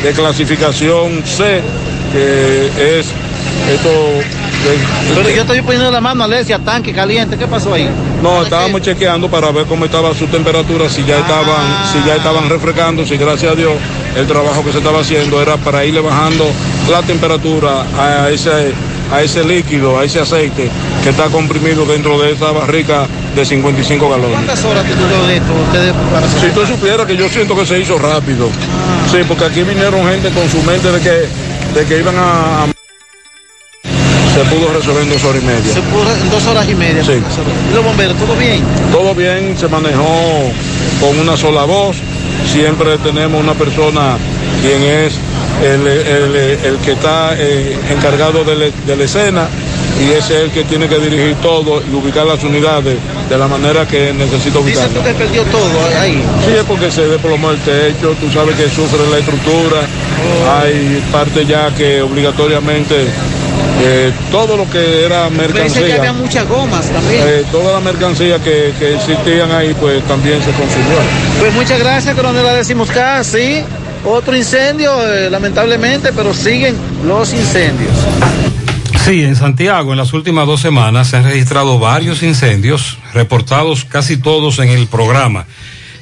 de 0.03 0.13
clasificación 0.13 1.23
C, 1.25 1.61
que 2.13 2.99
es 2.99 3.07
esto. 3.73 3.91
de- 3.91 5.15
Pero 5.15 5.29
yo 5.31 5.43
estoy 5.43 5.61
poniendo 5.63 5.91
la 5.91 6.01
mano, 6.01 6.25
Alessi, 6.25 6.53
a 6.53 6.59
tanque 6.59 6.93
caliente. 6.93 7.37
¿Qué 7.37 7.47
pasó 7.47 7.75
ahí? 7.75 7.89
no, 8.23 8.43
estábamos 8.43 8.81
chequeando 8.81 9.29
para 9.31 9.51
ver 9.53 9.67
cómo 9.67 9.85
estaba 9.85 10.15
su 10.15 10.27
temperatura, 10.27 10.89
si 10.89 11.05
ya 11.05 11.19
estaban, 11.19 11.93
si 11.93 12.09
ya 12.09 12.17
estaban 12.17 12.49
refrescando, 12.49 13.05
si 13.05 13.17
gracias 13.19 13.53
a 13.53 13.55
Dios 13.55 13.73
el 14.17 14.27
trabajo 14.27 14.65
que 14.65 14.73
se 14.73 14.79
estaba 14.79 15.01
haciendo 15.01 15.41
era 15.43 15.59
para 15.59 15.85
irle 15.85 16.01
bajando 16.01 16.47
la 16.91 17.03
temperatura 17.03 17.85
a 17.99 18.31
ese, 18.31 18.73
a 19.13 19.23
ese 19.23 19.45
líquido, 19.45 19.99
a 19.99 20.05
ese 20.05 20.21
aceite 20.21 20.69
que 21.03 21.11
está 21.11 21.25
comprimido 21.27 21.85
dentro 21.87 22.21
de 22.21 22.33
esa 22.33 22.51
barrica 22.53 23.07
de 23.35 23.45
55 23.45 24.09
galones. 24.09 24.33
¿Cuántas 24.33 24.65
horas 24.65 24.85
te 24.85 24.95
duró 24.95 25.29
esto? 25.29 25.53
Ustedes 25.67 25.93
para 26.13 26.29
Si 26.29 26.49
tú 26.55 26.67
supieras 26.67 27.07
que 27.07 27.17
yo 27.17 27.29
siento 27.29 27.55
que 27.57 27.67
se 27.67 27.79
hizo 27.81 27.99
rápido. 27.99 28.49
Sí, 29.11 29.19
porque 29.29 29.45
aquí 29.45 29.63
vinieron 29.63 30.07
gente 30.09 30.31
con 30.31 30.49
su 30.51 30.61
mente 30.63 30.91
de 30.91 31.01
que, 31.01 31.79
de 31.79 31.87
que 31.87 31.99
iban 32.01 32.17
a... 32.17 32.65
a- 32.65 32.67
Se 34.35 34.45
pudo 34.55 34.73
resolver 34.73 35.03
en 35.05 35.11
dos 35.11 35.25
horas 35.25 35.43
y 35.43 35.47
media. 35.47 35.73
Se 35.73 35.81
pudo 35.83 36.13
en 36.13 36.31
dos 36.31 36.47
horas 36.47 36.69
y 36.69 36.75
media. 36.75 37.05
Sí. 37.05 37.13
¿Y 37.71 37.75
los 37.75 37.85
bomberos, 37.85 38.17
todo 38.19 38.35
bien? 38.37 38.63
Todo 38.93 39.15
bien, 39.15 39.57
se 39.59 39.69
manejó 39.69 40.53
con 41.01 41.19
una 41.21 41.37
sola 41.37 41.65
voz. 41.65 41.97
Siempre 42.53 42.99
tenemos 42.99 43.41
una 43.43 43.55
persona 43.55 44.17
quien 44.63 44.83
es 44.83 45.15
el, 45.63 45.87
el- 45.87 46.37
el 46.65 46.77
que 46.85 46.93
está 46.93 47.35
eh, 47.37 47.77
encargado 47.91 48.45
de, 48.45 48.55
la- 48.57 48.71
de 48.87 48.97
la 48.97 49.05
escena 49.05 49.49
y 49.99 50.13
ese 50.13 50.37
es 50.37 50.43
el 50.45 50.51
que 50.51 50.65
tiene 50.65 50.89
que 50.89 50.99
dirigir 50.99 51.35
todo 51.37 51.81
y 51.91 51.95
ubicar 51.95 52.27
las 52.27 52.43
unidades 52.45 52.97
de 53.31 53.39
la 53.39 53.49
manera 53.49 53.87
que 53.89 54.13
necesita 54.13 54.59
Dices 54.59 54.63
ubicarlas. 54.85 54.93
tú 54.95 55.03
que 55.03 55.15
perdió 55.15 55.43
todo 55.45 55.81
ahí. 56.01 56.23
Sí, 56.45 56.53
es 56.53 56.65
porque 56.65 56.91
se 56.91 57.09
desplomó 57.09 57.51
el 57.51 57.59
techo, 57.61 58.15
tú 58.21 58.31
sabes 58.31 58.55
que 58.57 58.69
sufre 58.69 59.09
la 59.11 59.19
estructura, 59.19 59.81
hay 60.61 61.03
parte 61.11 61.47
ya 61.47 61.71
que 61.75 62.03
obligatoriamente 62.03 62.95
eh, 63.83 64.13
todo 64.31 64.57
lo 64.57 64.69
que 64.71 65.05
era 65.05 65.29
Me 65.31 65.47
dice 65.49 65.53
que 65.55 65.61
había 65.61 66.13
mercancía, 66.13 66.13
muchas 66.13 66.49
gomas 66.49 66.87
también. 66.91 67.23
eh, 67.27 67.45
toda 67.51 67.73
la 67.75 67.81
mercancía 67.81 68.39
que, 68.39 68.73
que 68.79 68.95
existían 68.97 69.51
ahí, 69.53 69.75
pues 69.81 70.03
también 70.05 70.39
se 70.41 70.51
consumió. 70.53 70.99
Pues 71.41 71.53
muchas 71.55 71.79
gracias, 71.79 72.15
coronel. 72.15 72.43
La 72.45 72.55
decimos 72.55 72.91
casi. 72.91 73.63
Otro 74.05 74.37
incendio, 74.37 75.07
eh, 75.07 75.31
lamentablemente, 75.31 76.13
pero 76.13 76.33
siguen 76.33 76.77
los 77.05 77.33
incendios. 77.33 77.93
Sí, 79.05 79.23
en 79.23 79.37
Santiago 79.37 79.93
en 79.93 79.99
las 79.99 80.13
últimas 80.13 80.47
dos 80.47 80.61
semanas 80.61 81.09
se 81.09 81.17
han 81.17 81.25
registrado 81.25 81.79
varios 81.79 82.23
incendios, 82.23 82.99
reportados 83.15 83.85
casi 83.85 84.17
todos 84.17 84.59
en 84.59 84.69
el 84.69 84.89
programa. 84.89 85.47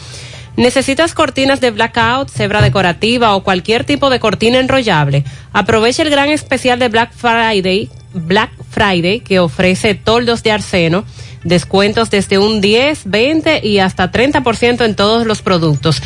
¿Necesitas 0.57 1.13
cortinas 1.13 1.61
de 1.61 1.71
blackout, 1.71 2.29
cebra 2.29 2.61
decorativa 2.61 3.33
o 3.35 3.43
cualquier 3.43 3.85
tipo 3.85 4.09
de 4.09 4.19
cortina 4.19 4.59
enrollable? 4.59 5.23
Aprovecha 5.53 6.03
el 6.03 6.09
gran 6.09 6.29
especial 6.29 6.77
de 6.77 6.89
Black 6.89 7.13
Friday, 7.13 7.89
Black 8.13 8.51
Friday 8.69 9.21
que 9.21 9.39
ofrece 9.39 9.95
toldos 9.95 10.43
de 10.43 10.51
arseno, 10.51 11.05
descuentos 11.43 12.09
desde 12.09 12.37
un 12.37 12.59
10, 12.59 13.03
20 13.05 13.65
y 13.65 13.79
hasta 13.79 14.11
30% 14.11 14.83
en 14.83 14.95
todos 14.95 15.25
los 15.25 15.41
productos 15.41 16.01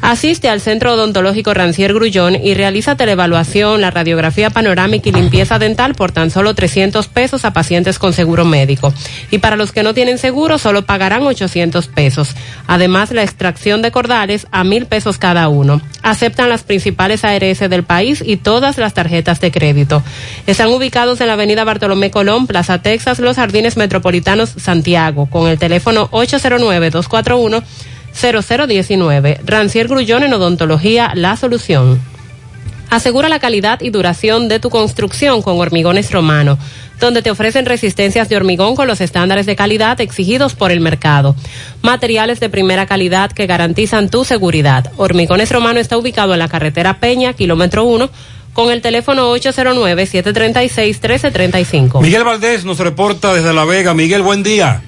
Asiste 0.00 0.48
al 0.48 0.60
Centro 0.60 0.94
Odontológico 0.94 1.52
Rancier 1.54 1.92
Grullón 1.92 2.36
y 2.36 2.54
realiza 2.54 2.96
televaluación, 2.96 3.80
la 3.80 3.90
radiografía 3.90 4.48
panorámica 4.48 5.08
y 5.08 5.12
limpieza 5.12 5.58
dental 5.58 5.94
por 5.94 6.12
tan 6.12 6.30
solo 6.30 6.54
300 6.54 7.08
pesos 7.08 7.44
a 7.44 7.52
pacientes 7.52 7.98
con 7.98 8.12
seguro 8.12 8.44
médico. 8.44 8.94
Y 9.30 9.38
para 9.38 9.56
los 9.56 9.72
que 9.72 9.82
no 9.82 9.94
tienen 9.94 10.18
seguro, 10.18 10.58
solo 10.58 10.86
pagarán 10.86 11.24
800 11.24 11.88
pesos. 11.88 12.34
Además, 12.68 13.10
la 13.10 13.24
extracción 13.24 13.82
de 13.82 13.90
cordales 13.90 14.46
a 14.52 14.62
mil 14.62 14.86
pesos 14.86 15.18
cada 15.18 15.48
uno. 15.48 15.82
Aceptan 16.02 16.48
las 16.48 16.62
principales 16.62 17.24
ARS 17.24 17.58
del 17.68 17.82
país 17.82 18.22
y 18.24 18.36
todas 18.36 18.78
las 18.78 18.94
tarjetas 18.94 19.40
de 19.40 19.50
crédito. 19.50 20.02
Están 20.46 20.68
ubicados 20.68 21.20
en 21.20 21.26
la 21.26 21.32
avenida 21.32 21.64
Bartolomé 21.64 22.12
Colón, 22.12 22.46
Plaza 22.46 22.80
Texas, 22.80 23.18
Los 23.18 23.36
Jardines 23.36 23.76
Metropolitanos, 23.76 24.50
Santiago, 24.56 25.26
con 25.26 25.48
el 25.48 25.58
teléfono 25.58 26.08
809-241. 26.12 27.62
0019. 28.18 29.40
Rancier 29.44 29.88
Grullón 29.88 30.24
en 30.24 30.34
Odontología, 30.34 31.12
la 31.14 31.36
solución. 31.36 32.00
Asegura 32.90 33.28
la 33.28 33.38
calidad 33.38 33.82
y 33.82 33.90
duración 33.90 34.48
de 34.48 34.60
tu 34.60 34.70
construcción 34.70 35.42
con 35.42 35.60
Hormigones 35.60 36.10
Romano, 36.10 36.56
donde 36.98 37.20
te 37.20 37.30
ofrecen 37.30 37.66
resistencias 37.66 38.30
de 38.30 38.36
hormigón 38.36 38.76
con 38.76 38.88
los 38.88 39.02
estándares 39.02 39.44
de 39.44 39.56
calidad 39.56 40.00
exigidos 40.00 40.54
por 40.54 40.72
el 40.72 40.80
mercado. 40.80 41.36
Materiales 41.82 42.40
de 42.40 42.48
primera 42.48 42.86
calidad 42.86 43.30
que 43.30 43.46
garantizan 43.46 44.08
tu 44.08 44.24
seguridad. 44.24 44.90
Hormigones 44.96 45.52
Romano 45.52 45.80
está 45.80 45.98
ubicado 45.98 46.32
en 46.32 46.38
la 46.38 46.48
carretera 46.48 46.98
Peña, 46.98 47.34
kilómetro 47.34 47.84
1, 47.84 48.08
con 48.54 48.72
el 48.72 48.80
teléfono 48.80 49.36
809-736-1335. 49.36 52.00
Miguel 52.00 52.24
Valdés 52.24 52.64
nos 52.64 52.78
reporta 52.78 53.34
desde 53.34 53.52
La 53.52 53.66
Vega. 53.66 53.92
Miguel, 53.92 54.22
buen 54.22 54.42
día. 54.42 54.80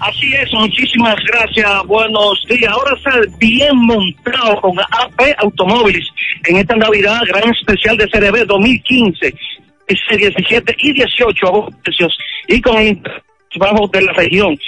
Así 0.00 0.32
es, 0.32 0.50
muchísimas 0.54 1.16
gracias, 1.26 1.86
buenos 1.86 2.42
días. 2.48 2.72
Ahora 2.72 2.96
está 2.96 3.20
bien 3.38 3.76
montado 3.76 4.58
con 4.62 4.78
AP 4.80 5.34
Automóviles 5.38 6.08
en 6.46 6.56
esta 6.56 6.74
Navidad, 6.74 7.20
gran 7.26 7.50
especial 7.50 7.98
de 7.98 8.08
CRB 8.08 8.46
2015, 8.46 9.34
17 9.86 10.76
y 10.78 10.92
18 10.94 11.68
precios 11.84 12.18
y 12.48 12.62
con 12.62 12.78
el 12.78 12.98
bajo 13.56 13.88
de 13.88 14.00
la 14.00 14.12
región. 14.14 14.58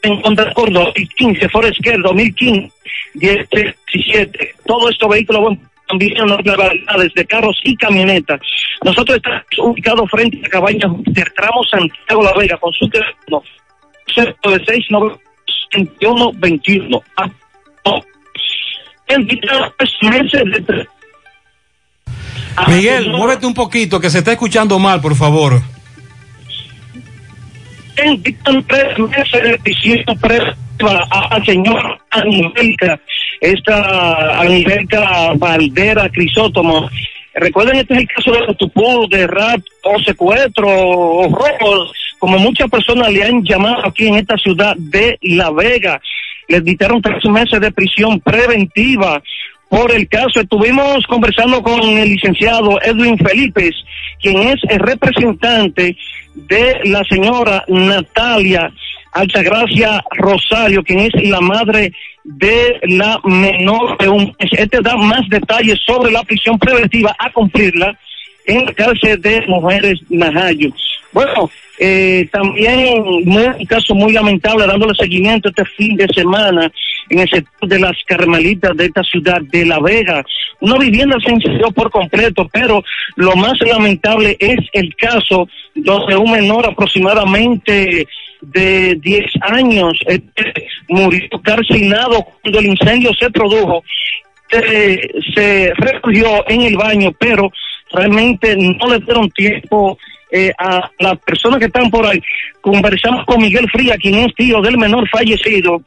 En 0.00 0.22
contra 0.22 0.54
con 0.54 0.72
2015, 0.72 1.48
Forest 1.50 1.84
Care 1.84 1.98
2015, 1.98 2.72
17. 3.14 4.54
Todo 4.64 4.88
esto 4.88 5.06
vehículos 5.06 5.42
buen 5.42 5.60
también 5.86 6.28
las 6.28 6.56
variedades 6.56 7.12
de 7.14 7.26
carros 7.26 7.60
y 7.64 7.76
camionetas. 7.76 8.40
Nosotros 8.84 9.16
estamos 9.16 9.42
ubicados 9.58 10.10
frente 10.10 10.38
a 10.38 10.42
la 10.42 10.48
Cabañas 10.48 10.92
de 11.04 11.24
Tramo 11.36 11.64
Santiago 11.64 12.22
La 12.22 12.32
Vega. 12.34 12.56
con 12.56 12.70
Consulte 12.70 13.00
no 13.28 13.42
096 14.16 14.86
91 14.90 16.32
21 16.34 17.02
Miguel, 22.66 23.10
muévete 23.10 23.46
un 23.46 23.54
poquito, 23.54 24.00
que 24.00 24.10
se 24.10 24.18
está 24.18 24.32
escuchando 24.32 24.78
mal, 24.78 25.00
por 25.00 25.14
favor. 25.14 25.60
Dictan 28.18 28.64
tres 28.64 28.98
meses 28.98 29.42
de 29.42 29.58
prisión 29.58 30.04
a 30.80 31.38
la 31.38 31.44
señora 31.44 31.98
Angélica, 32.10 33.00
esta 33.40 34.40
Angélica 34.40 35.32
Valdera 35.36 36.08
Crisótomo. 36.08 36.88
Recuerden, 37.34 37.76
este 37.76 37.94
es 37.94 38.00
el 38.00 38.08
caso 38.08 38.32
de 38.32 38.54
Tupú, 38.54 39.08
de 39.08 39.26
rap 39.26 39.60
o 39.84 39.98
secuestro 40.00 40.68
o 40.68 41.28
robo 41.28 41.90
como 42.18 42.38
muchas 42.38 42.68
personas 42.68 43.12
le 43.12 43.24
han 43.24 43.42
llamado 43.44 43.86
aquí 43.86 44.08
en 44.08 44.16
esta 44.16 44.36
ciudad 44.36 44.74
de 44.76 45.18
La 45.22 45.50
Vega. 45.50 46.00
Les 46.48 46.64
dictaron 46.64 47.02
tres 47.02 47.24
meses 47.26 47.60
de 47.60 47.70
prisión 47.72 48.20
preventiva 48.20 49.22
por 49.68 49.92
el 49.92 50.08
caso. 50.08 50.40
Estuvimos 50.40 51.06
conversando 51.06 51.62
con 51.62 51.80
el 51.80 52.08
licenciado 52.08 52.80
Edwin 52.82 53.18
Felipe, 53.18 53.70
quien 54.20 54.48
es 54.48 54.60
el 54.68 54.80
representante 54.80 55.96
de 56.34 56.80
la 56.84 57.04
señora 57.04 57.64
Natalia 57.68 58.72
Altagracia 59.12 60.02
Rosario, 60.16 60.82
quien 60.82 61.00
es 61.00 61.12
la 61.28 61.40
madre 61.40 61.92
de 62.24 62.78
la 62.82 63.18
menor 63.24 63.96
de 63.98 64.08
un 64.08 64.34
Este 64.38 64.80
da 64.82 64.96
más 64.96 65.28
detalles 65.28 65.78
sobre 65.84 66.12
la 66.12 66.22
prisión 66.24 66.58
preventiva 66.58 67.14
a 67.18 67.32
cumplirla 67.32 67.98
en 68.48 68.64
la 68.64 68.72
cárcel 68.72 69.20
de 69.20 69.44
mujeres 69.46 70.00
Najayo. 70.08 70.70
Bueno, 71.12 71.50
eh, 71.78 72.28
también 72.32 73.02
un 73.02 73.66
caso 73.66 73.94
muy 73.94 74.12
lamentable 74.12 74.66
dándole 74.66 74.94
seguimiento 74.94 75.48
este 75.48 75.64
fin 75.64 75.96
de 75.96 76.08
semana 76.08 76.70
en 77.08 77.18
el 77.20 77.28
sector 77.28 77.68
de 77.68 77.78
las 77.78 77.96
Carmelitas 78.06 78.76
de 78.76 78.86
esta 78.86 79.02
ciudad 79.04 79.40
de 79.40 79.64
La 79.64 79.78
Vega. 79.78 80.24
Una 80.60 80.76
vivienda 80.76 81.16
se 81.24 81.32
incendió 81.32 81.70
por 81.70 81.90
completo, 81.90 82.48
pero 82.52 82.82
lo 83.16 83.36
más 83.36 83.60
lamentable 83.60 84.36
es 84.40 84.58
el 84.72 84.94
caso 84.96 85.48
donde 85.74 86.16
un 86.16 86.32
menor 86.32 86.66
aproximadamente 86.66 88.06
de 88.40 88.94
10 88.96 89.24
años 89.42 89.98
este, 90.06 90.66
murió 90.88 91.28
calcinado 91.42 92.26
cuando 92.42 92.58
el 92.58 92.66
incendio 92.66 93.12
se 93.14 93.30
produjo. 93.30 93.84
Se, 94.50 95.10
se 95.34 95.72
refugió 95.76 96.48
en 96.48 96.62
el 96.62 96.76
baño, 96.76 97.12
pero 97.18 97.52
realmente 97.92 98.56
no 98.56 98.88
le 98.88 98.98
dieron 99.00 99.30
tiempo 99.30 99.98
eh, 100.30 100.52
a 100.58 100.90
las 100.98 101.18
personas 101.20 101.58
que 101.58 101.66
están 101.66 101.90
por 101.90 102.06
ahí. 102.06 102.20
Conversamos 102.60 103.24
con 103.24 103.40
Miguel 103.40 103.68
Fría, 103.70 103.96
quien 103.96 104.16
es 104.16 104.34
tío 104.34 104.60
del 104.60 104.76
menor 104.76 105.08
fallecido, 105.08 105.82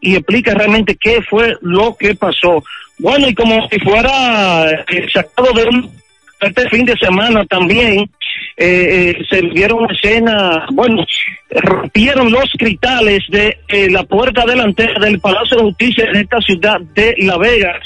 y 0.00 0.16
explica 0.16 0.54
realmente 0.54 0.96
qué 1.00 1.22
fue 1.22 1.56
lo 1.62 1.96
que 1.96 2.14
pasó. 2.14 2.62
Bueno, 2.98 3.28
y 3.28 3.34
como 3.34 3.66
si 3.68 3.78
fuera 3.80 4.70
eh, 4.70 5.06
sacado 5.12 5.52
de 5.52 5.64
un 5.64 5.90
este 6.38 6.68
fin 6.68 6.84
de 6.84 6.94
semana 6.98 7.46
también 7.46 8.10
eh, 8.58 9.16
se 9.30 9.40
vieron 9.40 9.90
escenas, 9.90 10.64
bueno, 10.70 11.02
rompieron 11.50 12.30
los 12.30 12.52
cristales 12.58 13.22
de 13.30 13.56
la 13.90 14.02
puerta 14.04 14.44
delantera 14.44 15.00
del 15.00 15.18
Palacio 15.18 15.56
de 15.56 15.62
Justicia 15.62 16.04
en 16.04 16.16
esta 16.16 16.38
ciudad 16.40 16.78
de 16.94 17.14
La 17.18 17.38
Vega 17.38 17.80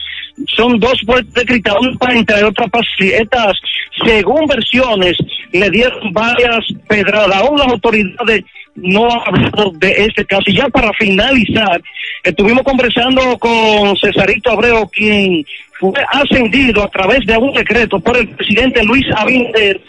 son 0.49 0.79
dos 0.79 1.01
puertas 1.07 1.33
de 1.35 1.45
cristal, 1.45 1.77
una 1.81 1.99
para 1.99 2.15
entrar 2.15 2.41
y 2.41 2.45
otra 2.45 2.67
para 2.69 2.87
Estas, 2.99 3.57
según 4.05 4.47
versiones, 4.47 5.17
le 5.53 5.71
dieron 5.71 6.13
varias 6.13 6.65
pedradas. 6.89 7.37
Aún 7.37 7.59
las 7.59 7.69
autoridades 7.69 8.45
no 8.75 9.11
han 9.11 9.21
hablado 9.21 9.73
de 9.75 10.05
este 10.05 10.25
caso. 10.25 10.45
Y 10.47 10.57
ya 10.57 10.69
para 10.69 10.93
finalizar, 10.95 11.83
estuvimos 12.23 12.63
conversando 12.63 13.39
con 13.39 13.97
Cesarito 13.97 14.51
Abreu, 14.51 14.89
quien 14.91 15.45
fue 15.79 15.93
ascendido 16.13 16.85
a 16.85 16.89
través 16.89 17.25
de 17.27 17.37
un 17.37 17.53
decreto 17.53 17.99
por 18.01 18.17
el 18.17 18.29
presidente 18.29 18.83
Luis 18.85 19.07
Abinader 19.17 19.81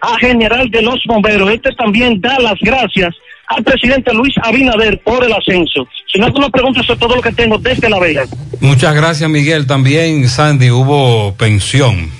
a 0.00 0.18
general 0.18 0.68
de 0.70 0.82
los 0.82 1.02
bomberos. 1.06 1.50
Este 1.50 1.70
también 1.72 2.20
da 2.20 2.38
las 2.40 2.58
gracias 2.60 3.14
al 3.48 3.64
presidente 3.64 4.12
Luis 4.12 4.34
Abinader 4.42 5.00
por 5.02 5.24
el 5.24 5.32
ascenso. 5.32 5.86
Si 6.10 6.18
no, 6.18 6.26
alguna 6.26 6.48
pregunta 6.48 6.82
sobre 6.82 7.00
todo 7.00 7.16
lo 7.16 7.22
que 7.22 7.32
tengo 7.32 7.58
desde 7.58 7.88
La 7.88 7.98
Vega. 7.98 8.24
Muchas 8.60 8.94
gracias, 8.94 9.28
Miguel. 9.28 9.66
También, 9.66 10.28
Sandy, 10.28 10.70
hubo 10.70 11.34
pensión 11.34 12.10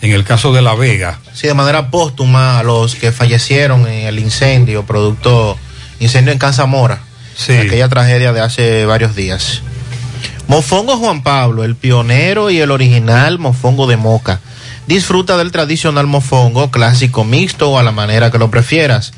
en 0.00 0.12
el 0.12 0.24
caso 0.24 0.52
de 0.52 0.62
La 0.62 0.74
Vega. 0.74 1.18
Sí, 1.32 1.46
de 1.46 1.54
manera 1.54 1.90
póstuma 1.90 2.58
a 2.58 2.62
los 2.62 2.94
que 2.94 3.12
fallecieron 3.12 3.86
en 3.88 4.06
el 4.06 4.18
incendio, 4.18 4.84
producto 4.84 5.58
incendio 6.00 6.32
en 6.32 6.38
Casamora. 6.38 7.00
Sí. 7.34 7.52
Aquella 7.52 7.88
tragedia 7.88 8.32
de 8.32 8.40
hace 8.40 8.84
varios 8.84 9.14
días. 9.14 9.62
Mofongo 10.48 10.96
Juan 10.96 11.22
Pablo, 11.22 11.62
el 11.62 11.76
pionero 11.76 12.50
y 12.50 12.58
el 12.58 12.70
original 12.70 13.38
mofongo 13.38 13.86
de 13.86 13.96
Moca. 13.96 14.40
Disfruta 14.86 15.36
del 15.36 15.52
tradicional 15.52 16.06
mofongo 16.06 16.70
clásico 16.70 17.22
mixto 17.22 17.70
o 17.70 17.78
a 17.78 17.82
la 17.82 17.92
manera 17.92 18.30
que 18.30 18.38
lo 18.38 18.50
prefieras. 18.50 19.12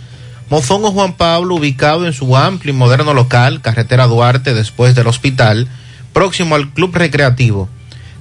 Mofongo 0.50 0.90
Juan 0.90 1.12
Pablo, 1.12 1.54
ubicado 1.54 2.06
en 2.06 2.12
su 2.12 2.36
amplio 2.36 2.74
y 2.74 2.76
moderno 2.76 3.14
local, 3.14 3.60
carretera 3.60 4.08
Duarte, 4.08 4.52
después 4.52 4.96
del 4.96 5.06
hospital, 5.06 5.68
próximo 6.12 6.56
al 6.56 6.70
Club 6.70 6.92
Recreativo. 6.92 7.68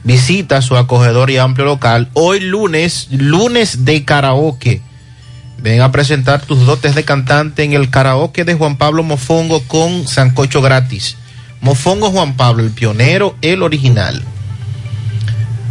Visita 0.03 0.61
su 0.61 0.77
acogedor 0.77 1.31
y 1.31 1.37
amplio 1.37 1.65
local 1.65 2.07
hoy 2.13 2.39
lunes, 2.39 3.07
lunes 3.09 3.83
de 3.83 4.05
karaoke. 4.05 4.83
Ven 5.57 5.81
a 5.81 5.91
presentar 5.91 6.43
tus 6.43 6.67
dotes 6.67 6.93
de 6.93 7.03
cantante 7.03 7.63
en 7.63 7.73
el 7.73 7.89
karaoke 7.89 8.45
de 8.45 8.53
Juan 8.53 8.77
Pablo 8.77 9.01
Mofongo 9.01 9.63
con 9.63 10.07
sancocho 10.07 10.61
gratis. 10.61 11.17
Mofongo 11.61 12.11
Juan 12.11 12.37
Pablo, 12.37 12.61
el 12.61 12.69
pionero, 12.69 13.35
el 13.41 13.63
original. 13.63 14.21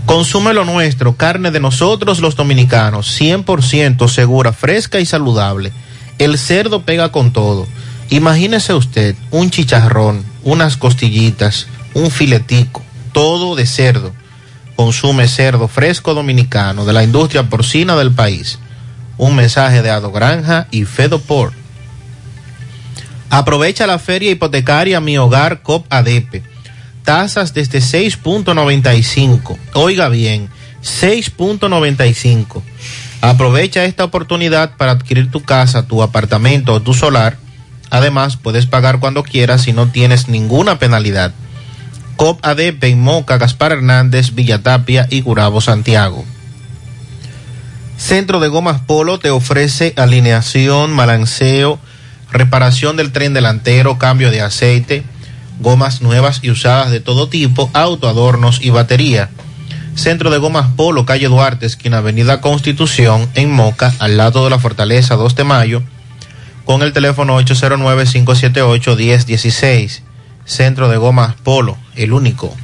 Consume 0.06 0.54
lo 0.54 0.64
nuestro, 0.64 1.14
carne 1.14 1.52
de 1.52 1.60
nosotros 1.60 2.18
los 2.18 2.34
dominicanos, 2.34 3.16
100% 3.20 4.08
segura, 4.08 4.52
fresca 4.52 4.98
y 4.98 5.06
saludable 5.06 5.72
el 6.18 6.38
cerdo 6.38 6.82
pega 6.82 7.10
con 7.12 7.32
todo. 7.32 7.66
Imagínese 8.10 8.74
usted 8.74 9.16
un 9.30 9.50
chicharrón, 9.50 10.24
unas 10.42 10.76
costillitas, 10.76 11.66
un 11.94 12.10
filetico, 12.10 12.82
todo 13.12 13.54
de 13.54 13.66
cerdo. 13.66 14.12
Consume 14.76 15.28
cerdo 15.28 15.68
fresco 15.68 16.14
dominicano 16.14 16.84
de 16.84 16.92
la 16.92 17.02
industria 17.02 17.44
porcina 17.44 17.96
del 17.96 18.12
país. 18.12 18.58
Un 19.16 19.34
mensaje 19.34 19.82
de 19.82 19.90
Ado 19.90 20.12
Granja 20.12 20.68
y 20.70 20.84
Fedoport. 20.84 21.54
Aprovecha 23.30 23.86
la 23.86 23.98
feria 23.98 24.30
hipotecaria 24.30 25.00
Mi 25.00 25.18
Hogar 25.18 25.62
COP 25.62 25.86
ADP 25.90 26.42
tasas 27.08 27.54
desde 27.54 27.78
6.95. 27.78 29.56
Oiga 29.72 30.10
bien, 30.10 30.50
6.95. 30.82 32.60
Aprovecha 33.20 33.84
esta 33.84 34.04
oportunidad 34.04 34.76
para 34.76 34.92
adquirir 34.92 35.30
tu 35.30 35.42
casa, 35.42 35.86
tu 35.86 36.02
apartamento 36.02 36.72
o 36.72 36.82
tu 36.82 36.94
solar. 36.94 37.36
Además, 37.90 38.36
puedes 38.36 38.66
pagar 38.66 39.00
cuando 39.00 39.22
quieras 39.22 39.62
si 39.62 39.72
no 39.72 39.88
tienes 39.88 40.28
ninguna 40.28 40.78
penalidad. 40.78 41.32
COP 42.16 42.44
en 42.44 43.00
Moca, 43.00 43.38
Gaspar 43.38 43.72
Hernández, 43.72 44.34
Villatapia 44.34 45.06
y 45.10 45.20
Gurabo, 45.20 45.60
Santiago. 45.60 46.24
Centro 47.96 48.38
de 48.38 48.48
Gomas 48.48 48.80
Polo 48.80 49.18
te 49.18 49.30
ofrece 49.30 49.94
alineación, 49.96 50.96
balanceo, 50.96 51.80
reparación 52.30 52.96
del 52.96 53.10
tren 53.10 53.34
delantero, 53.34 53.98
cambio 53.98 54.30
de 54.30 54.40
aceite, 54.40 55.02
gomas 55.60 56.02
nuevas 56.02 56.38
y 56.42 56.50
usadas 56.50 56.90
de 56.90 57.00
todo 57.00 57.28
tipo, 57.28 57.70
autoadornos 57.72 58.60
y 58.62 58.70
batería. 58.70 59.30
Centro 59.98 60.30
de 60.30 60.38
Gomas 60.38 60.68
Polo, 60.76 61.04
calle 61.04 61.26
Duarte, 61.26 61.66
esquina 61.66 61.98
Avenida 61.98 62.40
Constitución, 62.40 63.28
en 63.34 63.50
Moca, 63.50 63.92
al 63.98 64.16
lado 64.16 64.44
de 64.44 64.50
la 64.50 64.60
Fortaleza 64.60 65.16
2 65.16 65.34
de 65.34 65.42
Mayo, 65.42 65.82
con 66.64 66.82
el 66.82 66.92
teléfono 66.92 67.36
809-578-1016. 67.40 70.02
Centro 70.44 70.88
de 70.88 70.98
Gomas 70.98 71.34
Polo, 71.42 71.76
el 71.96 72.12
único. 72.12 72.54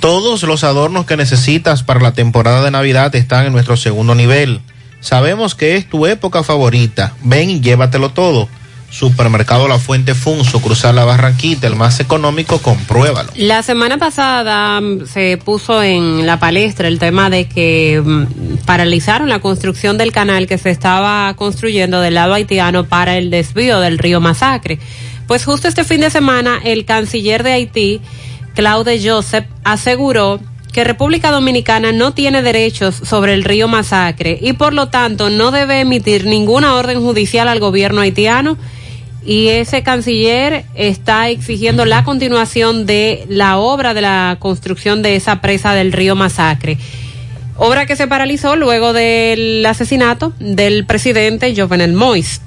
Todos 0.00 0.42
los 0.44 0.64
adornos 0.64 1.04
que 1.04 1.18
necesitas 1.18 1.82
para 1.82 2.00
la 2.00 2.12
temporada 2.12 2.62
de 2.62 2.70
Navidad 2.70 3.14
están 3.14 3.44
en 3.44 3.52
nuestro 3.52 3.76
segundo 3.76 4.14
nivel. 4.14 4.62
Sabemos 5.00 5.54
que 5.54 5.76
es 5.76 5.86
tu 5.86 6.06
época 6.06 6.42
favorita. 6.42 7.12
Ven 7.22 7.50
y 7.50 7.60
llévatelo 7.60 8.12
todo. 8.12 8.48
Supermercado 8.90 9.68
La 9.68 9.78
Fuente 9.78 10.14
Funso, 10.14 10.60
cruzar 10.60 10.94
la 10.94 11.04
Barranquita, 11.04 11.66
el 11.66 11.76
más 11.76 12.00
económico, 12.00 12.58
compruébalo. 12.58 13.30
La 13.36 13.62
semana 13.62 13.98
pasada 13.98 14.80
mm, 14.80 15.06
se 15.06 15.36
puso 15.36 15.82
en 15.82 16.26
la 16.26 16.40
palestra 16.40 16.88
el 16.88 16.98
tema 16.98 17.28
de 17.28 17.46
que 17.46 18.02
mm, 18.02 18.64
paralizaron 18.64 19.28
la 19.28 19.40
construcción 19.40 19.98
del 19.98 20.10
canal 20.10 20.46
que 20.46 20.56
se 20.56 20.70
estaba 20.70 21.32
construyendo 21.34 22.00
del 22.00 22.14
lado 22.14 22.34
haitiano 22.34 22.84
para 22.84 23.18
el 23.18 23.30
desvío 23.30 23.80
del 23.80 23.98
río 23.98 24.20
Masacre. 24.20 24.78
Pues 25.26 25.44
justo 25.44 25.68
este 25.68 25.84
fin 25.84 26.00
de 26.00 26.10
semana 26.10 26.58
el 26.64 26.86
canciller 26.86 27.42
de 27.42 27.52
Haití, 27.52 28.00
Claude 28.54 28.98
Joseph, 29.06 29.46
aseguró 29.64 30.40
que 30.72 30.84
República 30.84 31.30
Dominicana 31.30 31.92
no 31.92 32.14
tiene 32.14 32.40
derechos 32.40 32.94
sobre 32.94 33.34
el 33.34 33.44
río 33.44 33.68
Masacre 33.68 34.38
y 34.40 34.54
por 34.54 34.72
lo 34.72 34.88
tanto 34.88 35.28
no 35.28 35.50
debe 35.50 35.80
emitir 35.80 36.24
ninguna 36.24 36.74
orden 36.74 37.00
judicial 37.00 37.48
al 37.48 37.60
gobierno 37.60 38.00
haitiano 38.00 38.56
y 39.28 39.48
ese 39.48 39.82
canciller 39.82 40.64
está 40.74 41.28
exigiendo 41.28 41.84
la 41.84 42.02
continuación 42.02 42.86
de 42.86 43.26
la 43.28 43.58
obra 43.58 43.92
de 43.92 44.00
la 44.00 44.38
construcción 44.38 45.02
de 45.02 45.16
esa 45.16 45.42
presa 45.42 45.74
del 45.74 45.92
río 45.92 46.16
Masacre. 46.16 46.78
Obra 47.58 47.84
que 47.84 47.94
se 47.94 48.06
paralizó 48.06 48.56
luego 48.56 48.94
del 48.94 49.66
asesinato 49.66 50.32
del 50.40 50.86
presidente 50.86 51.54
Jovenel 51.54 51.92
Moïse. 51.92 52.40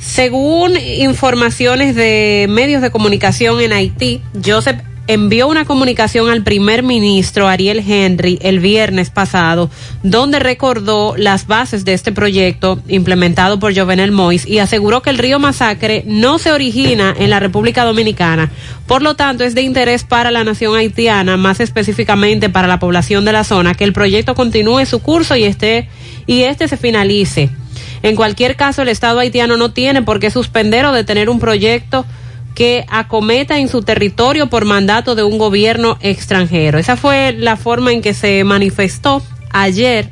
Según 0.00 0.78
informaciones 0.78 1.94
de 1.94 2.46
medios 2.48 2.80
de 2.80 2.90
comunicación 2.90 3.60
en 3.60 3.74
Haití, 3.74 4.22
Joseph 4.42 4.80
envió 5.06 5.48
una 5.48 5.64
comunicación 5.64 6.30
al 6.30 6.42
primer 6.42 6.82
ministro 6.82 7.46
Ariel 7.46 7.84
Henry 7.86 8.38
el 8.42 8.60
viernes 8.60 9.10
pasado, 9.10 9.70
donde 10.02 10.38
recordó 10.38 11.14
las 11.16 11.46
bases 11.46 11.84
de 11.84 11.92
este 11.92 12.12
proyecto 12.12 12.80
implementado 12.88 13.58
por 13.58 13.76
Jovenel 13.76 14.12
Mois 14.12 14.46
y 14.46 14.58
aseguró 14.58 15.02
que 15.02 15.10
el 15.10 15.18
río 15.18 15.38
Masacre 15.38 16.04
no 16.06 16.38
se 16.38 16.52
origina 16.52 17.14
en 17.18 17.30
la 17.30 17.40
República 17.40 17.84
Dominicana. 17.84 18.50
Por 18.86 19.02
lo 19.02 19.14
tanto, 19.14 19.44
es 19.44 19.54
de 19.54 19.62
interés 19.62 20.04
para 20.04 20.30
la 20.30 20.44
nación 20.44 20.76
haitiana, 20.76 21.36
más 21.36 21.60
específicamente 21.60 22.48
para 22.48 22.68
la 22.68 22.78
población 22.78 23.24
de 23.24 23.32
la 23.32 23.44
zona, 23.44 23.74
que 23.74 23.84
el 23.84 23.92
proyecto 23.92 24.34
continúe 24.34 24.86
su 24.86 25.00
curso 25.00 25.36
y 25.36 25.44
este, 25.44 25.88
y 26.26 26.42
este 26.42 26.68
se 26.68 26.76
finalice. 26.76 27.50
En 28.02 28.16
cualquier 28.16 28.56
caso, 28.56 28.82
el 28.82 28.88
Estado 28.88 29.18
haitiano 29.18 29.56
no 29.56 29.72
tiene 29.72 30.02
por 30.02 30.20
qué 30.20 30.30
suspender 30.30 30.84
o 30.84 30.92
detener 30.92 31.30
un 31.30 31.40
proyecto 31.40 32.04
que 32.54 32.84
acometa 32.88 33.58
en 33.58 33.68
su 33.68 33.82
territorio 33.82 34.48
por 34.48 34.64
mandato 34.64 35.14
de 35.14 35.22
un 35.24 35.38
gobierno 35.38 35.98
extranjero. 36.00 36.78
Esa 36.78 36.96
fue 36.96 37.32
la 37.36 37.56
forma 37.56 37.92
en 37.92 38.00
que 38.00 38.14
se 38.14 38.44
manifestó 38.44 39.22
ayer 39.50 40.08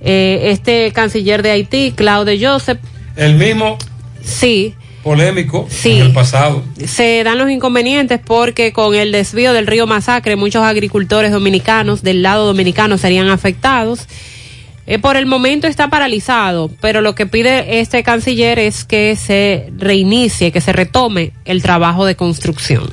eh, 0.00 0.50
este 0.50 0.90
canciller 0.92 1.42
de 1.42 1.52
Haití, 1.52 1.92
Claude 1.94 2.38
Joseph. 2.44 2.78
El 3.16 3.34
mismo. 3.36 3.78
Sí. 4.24 4.74
Polémico 5.04 5.66
Sí. 5.68 5.92
en 5.92 6.06
el 6.06 6.12
pasado. 6.12 6.62
Se 6.84 7.24
dan 7.24 7.38
los 7.38 7.50
inconvenientes 7.50 8.20
porque 8.24 8.72
con 8.72 8.94
el 8.94 9.10
desvío 9.10 9.52
del 9.52 9.66
río 9.66 9.86
Masacre 9.86 10.36
muchos 10.36 10.62
agricultores 10.62 11.32
dominicanos 11.32 12.02
del 12.02 12.22
lado 12.22 12.46
dominicano 12.46 12.98
serían 12.98 13.28
afectados. 13.28 14.06
Eh, 14.86 14.98
por 14.98 15.16
el 15.16 15.26
momento 15.26 15.68
está 15.68 15.88
paralizado, 15.90 16.70
pero 16.80 17.00
lo 17.02 17.14
que 17.14 17.26
pide 17.26 17.80
este 17.80 18.02
canciller 18.02 18.58
es 18.58 18.84
que 18.84 19.14
se 19.16 19.72
reinicie, 19.78 20.50
que 20.50 20.60
se 20.60 20.72
retome 20.72 21.32
el 21.44 21.62
trabajo 21.62 22.04
de 22.04 22.16
construcción. 22.16 22.90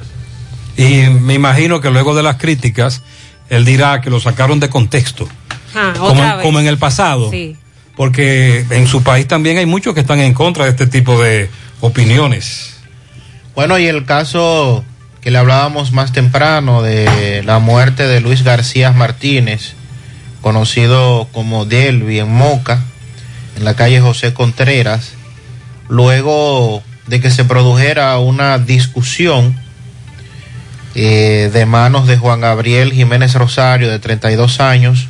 Y 0.77 1.09
me 1.09 1.33
imagino 1.33 1.81
que 1.81 1.89
luego 1.89 2.15
de 2.15 2.21
las 2.23 2.37
críticas, 2.37 3.01
él 3.49 3.65
dirá 3.65 4.01
que 4.01 4.09
lo 4.11 4.19
sacaron 4.19 4.59
de 4.59 4.69
contexto, 4.69 5.27
Ah, 5.75 5.93
como, 5.97 6.11
otra 6.11 6.35
vez. 6.37 6.45
como 6.45 6.59
en 6.59 6.67
el 6.67 6.77
pasado. 6.77 7.29
Sí. 7.31 7.55
Porque 7.95 8.65
en 8.69 8.87
su 8.87 9.03
país 9.03 9.27
también 9.27 9.57
hay 9.57 9.65
muchos 9.65 9.93
que 9.93 9.99
están 9.99 10.19
en 10.19 10.33
contra 10.33 10.65
de 10.65 10.71
este 10.71 10.87
tipo 10.87 11.21
de 11.21 11.49
opiniones. 11.81 12.77
Bueno, 13.55 13.77
y 13.77 13.87
el 13.87 14.05
caso 14.05 14.85
que 15.21 15.31
le 15.31 15.37
hablábamos 15.37 15.91
más 15.91 16.13
temprano 16.13 16.81
de 16.81 17.43
la 17.43 17.59
muerte 17.59 18.07
de 18.07 18.21
Luis 18.21 18.43
García 18.43 18.91
Martínez, 18.93 19.73
conocido 20.41 21.27
como 21.31 21.65
Delvi 21.65 22.19
en 22.19 22.31
Moca, 22.31 22.81
en 23.57 23.65
la 23.65 23.75
calle 23.75 24.01
José 24.01 24.33
Contreras, 24.33 25.13
luego 25.87 26.83
de 27.07 27.19
que 27.19 27.31
se 27.31 27.45
produjera 27.45 28.17
una 28.19 28.57
discusión 28.59 29.59
eh, 30.95 31.49
de 31.51 31.65
manos 31.65 32.07
de 32.07 32.17
Juan 32.17 32.41
Gabriel 32.41 32.93
Jiménez 32.93 33.33
Rosario, 33.33 33.89
de 33.89 33.99
32 33.99 34.59
años, 34.59 35.07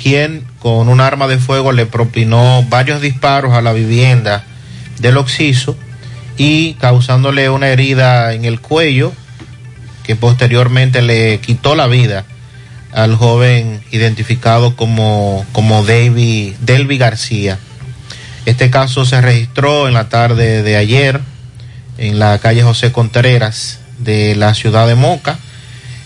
quien 0.00 0.44
con 0.58 0.88
un 0.88 1.00
arma 1.00 1.26
de 1.26 1.38
fuego 1.38 1.72
le 1.72 1.86
propinó 1.86 2.62
varios 2.68 3.00
disparos 3.00 3.54
a 3.54 3.62
la 3.62 3.72
vivienda 3.72 4.44
del 4.98 5.16
Oxiso 5.16 5.76
y 6.36 6.74
causándole 6.74 7.48
una 7.50 7.68
herida 7.68 8.32
en 8.34 8.44
el 8.44 8.60
cuello 8.60 9.12
que 10.02 10.16
posteriormente 10.16 11.02
le 11.02 11.40
quitó 11.40 11.74
la 11.74 11.86
vida 11.86 12.24
al 12.96 13.14
joven 13.14 13.82
identificado 13.92 14.74
como, 14.74 15.44
como 15.52 15.84
Davy, 15.84 16.56
Delvi 16.62 16.96
García. 16.96 17.58
Este 18.46 18.70
caso 18.70 19.04
se 19.04 19.20
registró 19.20 19.86
en 19.86 19.92
la 19.92 20.08
tarde 20.08 20.62
de 20.62 20.76
ayer 20.78 21.20
en 21.98 22.18
la 22.18 22.38
calle 22.38 22.62
José 22.62 22.92
Contreras 22.92 23.80
de 23.98 24.34
la 24.34 24.54
ciudad 24.54 24.88
de 24.88 24.94
Moca. 24.94 25.38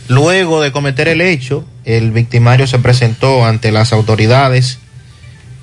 Luego 0.08 0.60
de 0.60 0.72
cometer 0.72 1.06
el 1.06 1.20
hecho, 1.20 1.64
el 1.84 2.10
victimario 2.10 2.66
se 2.66 2.80
presentó 2.80 3.44
ante 3.44 3.70
las 3.70 3.92
autoridades 3.92 4.80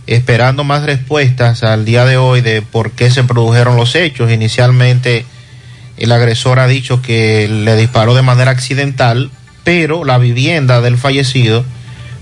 esperando 0.06 0.64
más 0.64 0.84
respuestas 0.84 1.62
al 1.64 1.84
día 1.84 2.06
de 2.06 2.16
hoy 2.16 2.40
de 2.40 2.62
por 2.62 2.92
qué 2.92 3.12
se 3.12 3.26
produjeron 3.26 3.76
los 3.76 3.96
hechos. 3.96 4.32
Inicialmente 4.32 5.26
el 5.98 6.14
agresor 6.14 6.60
ha 6.60 6.68
dicho 6.68 7.02
que 7.02 7.50
le 7.50 7.76
disparó 7.76 8.16
de 8.16 8.22
manera 8.22 8.52
accidental, 8.52 9.30
pero 9.68 10.06
la 10.06 10.18
vivienda 10.18 10.80
del 10.80 10.98
fallecido 10.98 11.66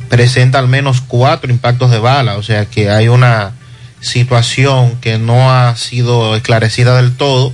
presenta 0.09 0.57
al 0.57 0.67
menos 0.67 1.01
cuatro 1.01 1.51
impactos 1.51 1.91
de 1.91 1.99
bala, 1.99 2.37
o 2.37 2.41
sea 2.41 2.65
que 2.65 2.89
hay 2.89 3.07
una 3.07 3.51
situación 3.99 4.97
que 4.99 5.19
no 5.19 5.51
ha 5.51 5.75
sido 5.75 6.35
esclarecida 6.35 6.99
del 6.99 7.15
todo 7.15 7.53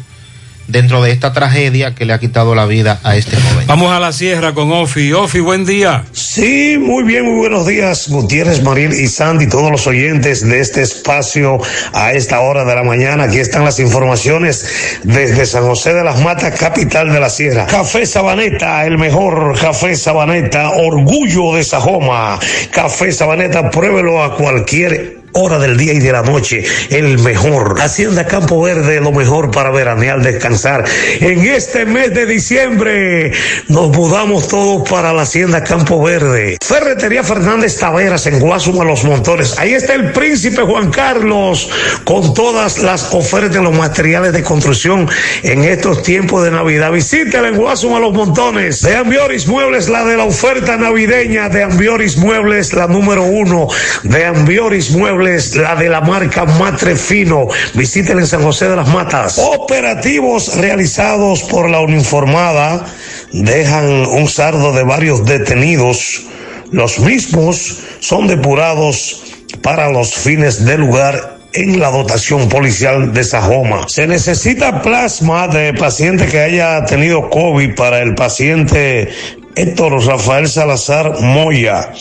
dentro 0.72 1.01
de 1.01 1.11
esta 1.11 1.33
tragedia 1.33 1.93
que 1.95 2.06
le 2.06 2.14
ha 2.14 2.19
quitado 2.19 2.56
la 2.56 2.66
vida 2.66 3.00
a 3.03 3.16
este 3.16 3.35
joven. 3.35 3.67
Vamos 3.67 3.91
a 3.91 4.00
la 4.00 4.11
sierra 4.11 4.53
con 4.53 4.72
Ofi. 4.72 5.14
Ofi, 5.14 5.40
buen 5.40 5.66
día. 5.66 6.06
Sí, 6.11 6.77
muy 6.80 7.03
bien, 7.03 7.25
muy 7.25 7.35
buenos 7.35 7.67
días, 7.67 8.09
Gutiérrez, 8.09 8.64
Maril 8.64 8.93
y 8.93 9.08
Sandy, 9.08 9.48
todos 9.48 9.72
los 9.72 9.85
oyentes 9.88 10.48
de 10.48 10.59
este 10.59 10.82
espacio 10.82 11.59
a 11.93 12.14
esta 12.14 12.40
hora 12.40 12.66
de 12.66 12.75
la 12.75 12.83
mañana. 12.83 13.25
Aquí 13.25 13.38
están 13.38 13.64
las 13.66 13.80
informaciones 13.80 15.00
desde 15.03 15.45
San 15.45 15.64
José 15.64 15.93
de 15.93 16.03
las 16.03 16.22
Matas, 16.22 16.58
capital 16.58 17.11
de 17.11 17.19
la 17.19 17.30
Sierra. 17.30 17.66
Café 17.67 18.06
Sabaneta, 18.06 18.85
el 18.85 18.98
mejor 18.98 19.59
café 19.59 19.95
Sabaneta, 19.95 20.72
orgullo 20.72 21.56
de 21.56 21.64
Sajoma. 21.64 22.40
Café 22.72 23.11
Sabaneta, 23.11 23.69
pruébelo 23.69 24.24
a 24.24 24.35
cualquier 24.35 25.20
hora 25.33 25.59
del 25.59 25.77
día 25.77 25.93
y 25.93 25.99
de 25.99 26.11
la 26.11 26.21
noche, 26.21 26.63
el 26.89 27.19
mejor. 27.19 27.75
Hacienda 27.79 28.25
Campo 28.25 28.61
Verde, 28.61 28.99
lo 29.01 29.11
mejor 29.11 29.51
para 29.51 29.71
veranear, 29.71 30.21
descansar. 30.21 30.83
En 31.19 31.45
este 31.45 31.85
mes 31.85 32.13
de 32.13 32.25
diciembre 32.25 33.31
nos 33.67 33.89
mudamos 33.89 34.47
todos 34.47 34.87
para 34.89 35.13
la 35.13 35.23
Hacienda 35.23 35.63
Campo 35.63 36.01
Verde. 36.03 36.57
Ferretería 36.61 37.23
Fernández 37.23 37.77
Taveras 37.77 38.25
en 38.27 38.39
Guasuma 38.39 38.83
Los 38.83 39.03
Montones. 39.03 39.57
Ahí 39.57 39.73
está 39.73 39.93
el 39.93 40.11
príncipe 40.11 40.61
Juan 40.61 40.91
Carlos 40.91 41.69
con 42.03 42.33
todas 42.33 42.79
las 42.79 43.13
ofertas 43.13 43.53
de 43.53 43.61
los 43.61 43.75
materiales 43.75 44.33
de 44.33 44.43
construcción 44.43 45.09
en 45.43 45.63
estos 45.63 46.03
tiempos 46.03 46.43
de 46.43 46.51
Navidad. 46.51 46.91
Visítela 46.91 47.47
en 47.47 47.57
Guasuma 47.57 47.99
Los 47.99 48.13
Montones. 48.13 48.81
De 48.81 48.95
Ambioris 48.95 49.47
Muebles, 49.47 49.89
la 49.89 50.03
de 50.05 50.17
la 50.17 50.23
oferta 50.23 50.77
navideña 50.77 51.49
de 51.49 51.63
Ambioris 51.63 52.17
Muebles, 52.17 52.73
la 52.73 52.87
número 52.87 53.23
uno. 53.23 53.67
De 54.03 54.25
Ambioris 54.25 54.91
Muebles, 54.91 55.20
la 55.22 55.75
de 55.75 55.88
la 55.90 56.01
marca 56.01 56.45
Matre 56.45 56.95
Fino. 56.95 57.48
Visítela 57.75 58.22
en 58.22 58.27
San 58.27 58.41
José 58.41 58.69
de 58.69 58.75
las 58.75 58.88
Matas. 58.88 59.38
Operativos 59.38 60.58
realizados 60.58 61.43
por 61.43 61.69
la 61.69 61.80
uniformada 61.80 62.85
dejan 63.32 63.85
un 64.08 64.27
sardo 64.27 64.74
de 64.74 64.83
varios 64.83 65.24
detenidos. 65.25 66.24
Los 66.72 67.00
mismos 67.00 67.77
son 68.00 68.27
depurados 68.27 69.24
para 69.61 69.91
los 69.91 70.14
fines 70.14 70.66
del 70.66 70.82
lugar 70.82 71.38
en 71.53 71.80
la 71.80 71.91
dotación 71.91 72.50
policial 72.50 73.14
de 73.14 73.24
Sajoma. 73.24 73.88
Se 73.88 74.08
necesita 74.08 74.82
plasma 74.82 75.48
de 75.48 75.74
paciente 75.74 76.25
que 76.25 76.40
haya 76.40 76.83
tenido 76.85 77.30
COVID 77.30 77.75
para 77.75 78.00
el 78.01 78.16
paciente 78.16 79.09
Héctor 79.55 80.05
Rafael 80.05 80.47
Salazar 80.47 81.19
Moya. 81.21 81.91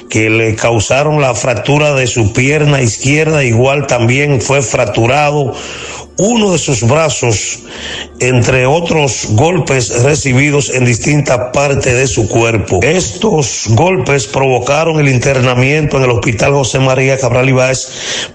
que 0.10 0.30
le 0.30 0.56
causaron 0.56 1.22
la 1.22 1.34
fractura 1.34 1.94
de 1.94 2.08
su 2.08 2.34
pierna 2.34 2.82
izquierda, 2.82 3.46
igual 3.46 3.88
también 3.88 4.42
fue 4.42 4.62
fracturado 4.62 5.54
uno 6.18 6.52
de 6.52 6.60
sus 6.60 6.84
brazos, 6.84 7.60
entre 8.20 8.66
otros 8.66 9.28
golpes 9.32 10.04
recibidos 10.04 10.70
en 10.70 10.86
distintas 10.86 11.52
partes 11.54 11.94
de 11.94 12.08
su 12.08 12.28
cuerpo. 12.28 12.80
Estos 12.84 13.66
golpes 13.70 14.28
provocaron 14.28 15.00
el 15.00 15.10
internamiento 15.10 15.98
en 15.98 16.04
el 16.04 16.12
Hospital 16.12 16.54
José 16.54 16.80
María 16.80 17.18
Cabral 17.18 17.50
Ibáez, 17.50 17.88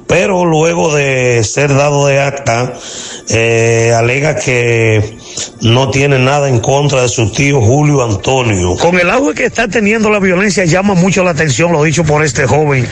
pero 0.07 0.45
luego 0.45 0.95
de 0.95 1.45
ser 1.45 1.75
dado 1.75 2.07
de 2.07 2.21
acta, 2.21 2.75
eh, 3.29 3.93
alega 3.97 4.37
que 4.37 5.18
no 5.61 5.91
tiene 5.91 6.19
nada 6.19 6.49
en 6.49 6.61
contra 6.61 7.03
de 7.03 7.09
su 7.09 7.31
tío 7.31 7.61
Julio 7.61 8.05
Antonio. 8.05 8.77
Con 8.77 8.99
el 8.99 9.11
auge 9.11 9.35
que 9.35 9.45
está 9.45 9.69
teniendo 9.69 10.11
la 10.11 10.19
violencia 10.19 10.65
llama 10.65 10.95
mucho 10.95 11.25
la 11.25 11.31
atención 11.31 11.73
lo 11.73 11.83
dicho 11.83 12.05
por 12.05 12.25
este 12.25 12.47
joven, 12.47 12.87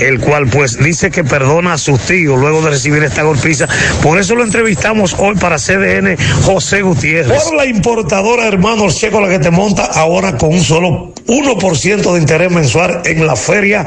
el 0.00 0.20
cual 0.20 0.48
pues 0.48 0.78
dice 0.78 1.10
que 1.10 1.24
perdona 1.24 1.74
a 1.74 1.78
su 1.78 1.98
tío 1.98 2.36
luego 2.36 2.62
de 2.62 2.70
recibir 2.70 3.02
esta 3.02 3.22
golpiza. 3.22 3.68
Por 4.02 4.18
eso 4.18 4.34
lo 4.34 4.44
entrevistamos 4.44 5.14
hoy 5.18 5.34
para 5.36 5.56
CDN 5.56 6.16
José 6.42 6.82
Gutiérrez. 6.82 7.42
Por 7.42 7.54
la 7.54 7.66
importadora 7.66 8.46
Hermanos 8.46 8.98
Checo 8.98 9.20
la 9.20 9.28
que 9.28 9.38
te 9.38 9.50
monta 9.50 9.84
ahora 9.84 10.36
con 10.36 10.50
un 10.50 10.60
solo 10.60 11.09
1% 11.26 12.12
de 12.12 12.20
interés 12.20 12.50
mensual 12.50 13.02
en 13.04 13.26
la 13.26 13.36
feria 13.36 13.84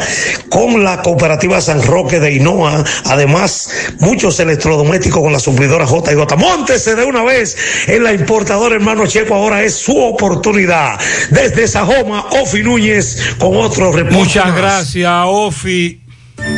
con 0.49 0.83
la 0.83 1.01
cooperativa 1.01 1.61
San 1.61 1.81
Roque 1.83 2.19
de 2.19 2.33
Hinoa. 2.33 2.83
Además, 3.05 3.69
muchos 3.99 4.39
electrodomésticos 4.39 5.21
con 5.21 5.33
la 5.33 5.39
suplidora 5.39 5.85
J 5.85 6.13
y 6.13 6.15
J. 6.15 6.35
Móntese 6.35 6.95
de 6.95 7.03
una 7.03 7.23
vez 7.23 7.55
en 7.87 8.03
la 8.03 8.13
importadora 8.13 8.75
hermano 8.75 9.07
Checo. 9.07 9.35
Ahora 9.35 9.63
es 9.63 9.75
su 9.75 9.97
oportunidad. 9.97 10.99
Desde 11.29 11.67
Sajoma, 11.67 12.27
Ofi 12.41 12.63
Núñez 12.63 13.35
con 13.39 13.57
otro 13.57 13.91
reporte. 13.91 14.15
Muchas 14.15 14.55
gracias, 14.55 15.11
Ofi. 15.25 16.02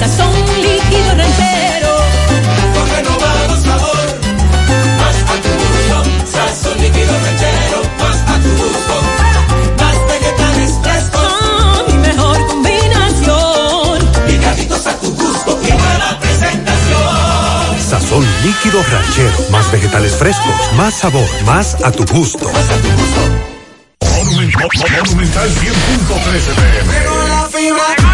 Sazón 0.00 0.34
líquido 0.62 1.14
ranchero. 1.16 1.92
Con 2.74 2.86
renovado 2.90 3.56
sabor. 3.62 4.06
Más 5.00 5.16
a 5.30 5.36
tu 5.42 5.50
gusto. 5.60 5.96
Sazón 6.32 6.76
líquido 6.82 7.12
ranchero. 7.24 7.78
Más 8.00 8.18
a 8.22 8.36
tu 8.42 8.50
gusto. 8.62 8.94
Más 9.80 9.96
vegetales 10.08 10.72
frescos. 10.82 11.84
mi 11.88 11.96
mejor 11.98 12.46
combinación. 12.46 13.98
Picaditos 14.26 14.86
a 14.86 14.94
tu 15.00 15.14
gusto. 15.14 15.60
Y 15.62 15.72
buena 15.72 16.18
presentación. 16.20 17.80
Sazón 17.90 18.24
líquido 18.42 18.82
ranchero. 18.82 19.38
Más 19.50 19.70
vegetales 19.70 20.12
frescos. 20.16 20.72
Más 20.76 20.94
sabor. 20.94 21.28
Más 21.44 21.76
a 21.82 21.90
tu 21.90 22.04
gusto. 22.06 22.50
Monumental 24.24 25.50
100.13 25.50 26.54
pm. 26.54 26.92
Llegó 26.92 27.28
la 27.28 27.48
fibra. 27.48 28.13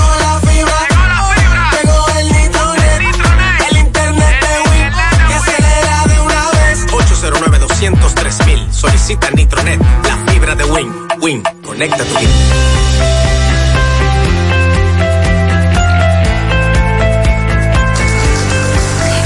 203 7.89 8.45
mil. 8.45 8.71
Solicita 8.71 9.31
Nitronet, 9.31 9.79
la 10.03 10.31
fibra 10.31 10.53
de 10.53 10.63
Win. 10.65 10.93
Win, 11.19 11.43
conecta 11.65 11.97
tu 11.97 12.19
vida. 12.19 12.29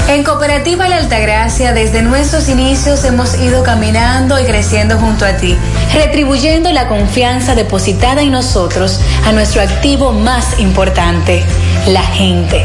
En 0.08 0.24
Cooperativa 0.24 0.88
La 0.88 0.96
Altagracia, 0.96 1.74
desde 1.74 2.00
nuestros 2.00 2.48
inicios 2.48 3.04
hemos 3.04 3.38
ido 3.38 3.62
caminando 3.62 4.40
y 4.40 4.44
creciendo 4.44 4.98
junto 4.98 5.26
a 5.26 5.36
ti, 5.36 5.54
retribuyendo 5.92 6.72
la 6.72 6.88
confianza 6.88 7.54
depositada 7.54 8.22
en 8.22 8.30
nosotros 8.30 9.00
a 9.26 9.32
nuestro 9.32 9.60
activo 9.60 10.12
más 10.12 10.58
importante, 10.58 11.44
la 11.88 12.02
gente. 12.02 12.64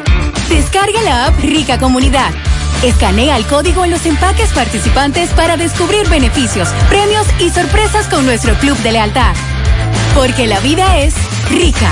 Descarga 0.49 1.01
la 1.03 1.27
app 1.27 1.39
Rica 1.41 1.77
Comunidad. 1.77 2.31
Escanea 2.83 3.37
el 3.37 3.45
código 3.45 3.85
en 3.85 3.91
los 3.91 4.05
empaques 4.05 4.49
participantes 4.49 5.29
para 5.29 5.55
descubrir 5.55 6.09
beneficios, 6.09 6.67
premios 6.89 7.25
y 7.39 7.49
sorpresas 7.51 8.07
con 8.07 8.25
nuestro 8.25 8.53
club 8.55 8.77
de 8.79 8.91
lealtad. 8.91 9.33
Porque 10.13 10.45
la 10.47 10.59
vida 10.59 10.99
es 10.99 11.13
rica. 11.49 11.89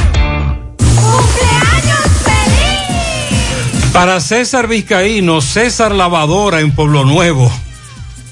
Para 3.93 4.19
César 4.21 4.67
Vizcaíno, 4.67 5.41
César 5.41 5.93
Lavadora 5.93 6.61
en 6.61 6.71
Pueblo 6.71 7.05
Nuevo, 7.05 7.51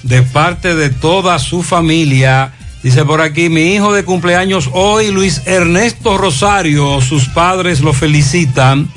de 0.03 0.21
parte 0.21 0.75
de 0.75 0.89
toda 0.89 1.39
su 1.39 1.63
familia. 1.63 2.53
Dice 2.83 3.03
por 3.03 3.21
aquí, 3.21 3.49
mi 3.49 3.73
hijo 3.73 3.91
de 3.91 4.05
cumpleaños 4.05 4.69
hoy, 4.73 5.11
Luis 5.11 5.41
Ernesto 5.45 6.17
Rosario, 6.17 7.01
sus 7.01 7.27
padres 7.29 7.81
lo 7.81 7.91
felicitan. 7.93 8.87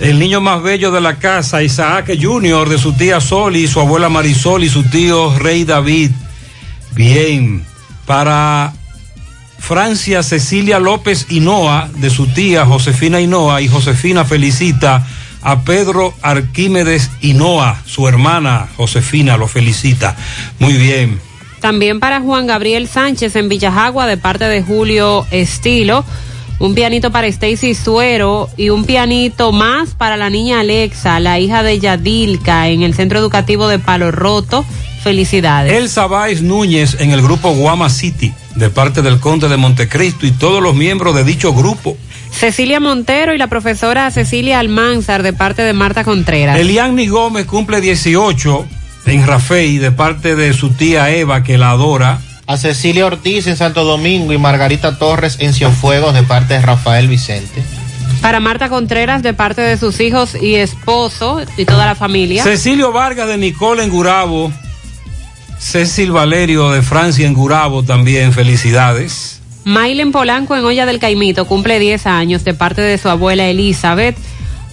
El 0.00 0.18
niño 0.18 0.40
más 0.40 0.62
bello 0.62 0.90
de 0.90 1.02
la 1.02 1.18
casa, 1.18 1.62
Isaac 1.62 2.10
Junior, 2.20 2.68
de 2.68 2.78
su 2.78 2.94
tía 2.94 3.20
Soli, 3.20 3.68
su 3.68 3.78
abuela 3.78 4.08
Marisol 4.08 4.64
y 4.64 4.70
su 4.70 4.84
tío 4.84 5.38
Rey 5.38 5.64
David. 5.64 6.10
Bien, 6.94 7.64
para 8.06 8.72
Francia 9.58 10.22
Cecilia 10.22 10.78
López 10.78 11.26
Hinoa, 11.28 11.90
de 11.96 12.10
su 12.10 12.26
tía 12.28 12.64
Josefina 12.64 13.20
Hinoa, 13.20 13.60
y 13.60 13.68
Josefina 13.68 14.24
felicita 14.24 15.06
a 15.42 15.62
Pedro 15.62 16.14
Arquímedes 16.22 17.10
Hinoa, 17.20 17.82
su 17.84 18.08
hermana 18.08 18.68
Josefina 18.76 19.36
lo 19.36 19.48
felicita. 19.48 20.16
Muy 20.58 20.74
bien. 20.74 21.20
También 21.60 22.00
para 22.00 22.20
Juan 22.20 22.46
Gabriel 22.46 22.88
Sánchez 22.88 23.36
en 23.36 23.48
Villajagua 23.48 24.06
de 24.06 24.16
parte 24.16 24.44
de 24.44 24.62
Julio 24.62 25.26
Estilo. 25.30 26.04
Un 26.58 26.74
pianito 26.74 27.10
para 27.10 27.26
Stacy 27.26 27.74
Suero 27.74 28.48
y 28.56 28.70
un 28.70 28.84
pianito 28.84 29.50
más 29.50 29.94
para 29.94 30.16
la 30.16 30.30
niña 30.30 30.60
Alexa, 30.60 31.18
la 31.18 31.40
hija 31.40 31.62
de 31.62 31.80
Yadilka 31.80 32.68
en 32.68 32.82
el 32.82 32.94
Centro 32.94 33.18
Educativo 33.18 33.66
de 33.66 33.80
Palo 33.80 34.12
Roto. 34.12 34.64
Felicidades. 35.02 35.72
Elsa 35.72 36.06
Báez 36.06 36.42
Núñez 36.42 36.96
en 37.00 37.10
el 37.10 37.22
grupo 37.22 37.50
Guama 37.54 37.90
City 37.90 38.32
de 38.54 38.70
parte 38.70 39.02
del 39.02 39.18
Conde 39.18 39.48
de 39.48 39.56
Montecristo 39.56 40.26
y 40.26 40.30
todos 40.30 40.62
los 40.62 40.74
miembros 40.74 41.14
de 41.14 41.24
dicho 41.24 41.52
grupo. 41.52 41.96
Cecilia 42.30 42.80
Montero 42.80 43.34
y 43.34 43.38
la 43.38 43.48
profesora 43.48 44.10
Cecilia 44.10 44.58
Almanzar 44.58 45.22
de 45.22 45.32
parte 45.32 45.62
de 45.62 45.72
Marta 45.72 46.04
Contreras. 46.04 46.58
Eliani 46.58 47.06
Gómez 47.06 47.46
cumple 47.46 47.80
18 47.80 48.66
en 49.06 49.26
Rafey 49.26 49.78
de 49.78 49.92
parte 49.92 50.36
de 50.36 50.52
su 50.52 50.70
tía 50.70 51.10
Eva 51.10 51.42
que 51.42 51.58
la 51.58 51.70
adora. 51.70 52.20
A 52.46 52.56
Cecilia 52.56 53.06
Ortiz 53.06 53.46
en 53.46 53.56
Santo 53.56 53.84
Domingo 53.84 54.32
y 54.32 54.38
Margarita 54.38 54.98
Torres 54.98 55.36
en 55.40 55.54
Cienfuegos 55.54 56.14
de 56.14 56.22
parte 56.22 56.54
de 56.54 56.62
Rafael 56.62 57.08
Vicente. 57.08 57.62
Para 58.20 58.40
Marta 58.40 58.68
Contreras 58.68 59.22
de 59.22 59.34
parte 59.34 59.62
de 59.62 59.76
sus 59.76 60.00
hijos 60.00 60.36
y 60.40 60.56
esposo 60.56 61.40
y 61.56 61.64
toda 61.64 61.86
la 61.86 61.94
familia. 61.94 62.42
Cecilio 62.42 62.92
Vargas 62.92 63.28
de 63.28 63.38
Nicole 63.38 63.82
en 63.84 63.90
Gurabo. 63.90 64.52
Cecil 65.62 66.10
Valerio 66.10 66.72
de 66.72 66.82
Francia 66.82 67.24
en 67.24 67.34
Gurabo 67.34 67.84
también, 67.84 68.32
felicidades. 68.32 69.40
Mailen 69.64 70.10
Polanco 70.10 70.56
en 70.56 70.64
Olla 70.64 70.86
del 70.86 70.98
Caimito 70.98 71.46
cumple 71.46 71.78
10 71.78 72.08
años 72.08 72.42
de 72.44 72.52
parte 72.52 72.82
de 72.82 72.98
su 72.98 73.08
abuela 73.08 73.46
Elizabeth. 73.46 74.16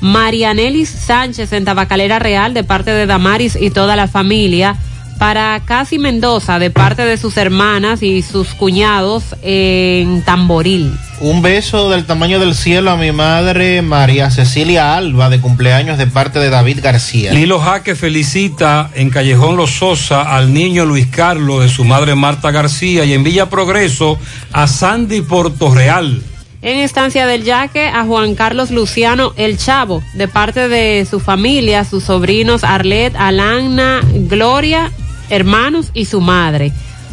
Marianelis 0.01 0.89
Sánchez 0.89 1.53
en 1.53 1.63
Tabacalera 1.63 2.17
Real 2.17 2.55
de 2.55 2.63
parte 2.63 2.89
de 2.89 3.05
Damaris 3.05 3.55
y 3.55 3.69
toda 3.69 3.95
la 3.95 4.07
familia. 4.07 4.77
Para 5.19 5.59
Casi 5.65 5.99
Mendoza 5.99 6.59
de 6.59 6.71
parte 6.71 7.03
de 7.03 7.17
sus 7.17 7.35
hermanas 7.35 8.01
y 8.01 8.21
sus 8.21 8.53
cuñados 8.55 9.35
en 9.41 10.23
Tamboril. 10.23 10.97
Un 11.19 11.41
beso 11.41 11.89
del 11.89 12.05
tamaño 12.05 12.39
del 12.39 12.55
cielo 12.55 12.91
a 12.91 12.95
mi 12.95 13.11
madre 13.11 13.81
María 13.81 14.31
Cecilia 14.31 14.95
Alba 14.95 15.29
de 15.29 15.41
cumpleaños 15.41 15.97
de 15.97 16.07
parte 16.07 16.39
de 16.39 16.49
David 16.49 16.79
García. 16.81 17.33
Lilo 17.33 17.59
Jaque 17.59 17.95
felicita 17.95 18.89
en 18.95 19.09
Callejón 19.09 19.57
Los 19.57 19.71
Sosa 19.71 20.21
al 20.21 20.53
niño 20.53 20.85
Luis 20.85 21.07
Carlos 21.07 21.63
de 21.63 21.69
su 21.69 21.83
madre 21.83 22.15
Marta 22.15 22.51
García 22.51 23.03
y 23.03 23.11
en 23.11 23.25
Villa 23.25 23.49
Progreso 23.49 24.17
a 24.53 24.67
Sandy 24.67 25.19
Portorreal. 25.21 26.23
En 26.61 26.77
Estancia 26.77 27.25
del 27.25 27.43
Yaque 27.43 27.87
a 27.87 28.05
Juan 28.05 28.35
Carlos 28.35 28.71
Luciano 28.71 29.33
El 29.35 29.57
Chavo 29.57 30.01
de 30.13 30.29
parte 30.29 30.69
de 30.69 31.05
su 31.09 31.19
familia, 31.19 31.83
sus 31.83 32.05
sobrinos 32.05 32.63
Arlet, 32.63 33.15
Alana, 33.17 34.01
Gloria, 34.13 34.91
hermanos 35.29 35.91
y 35.93 36.05
su 36.05 36.21
madre. 36.21 36.71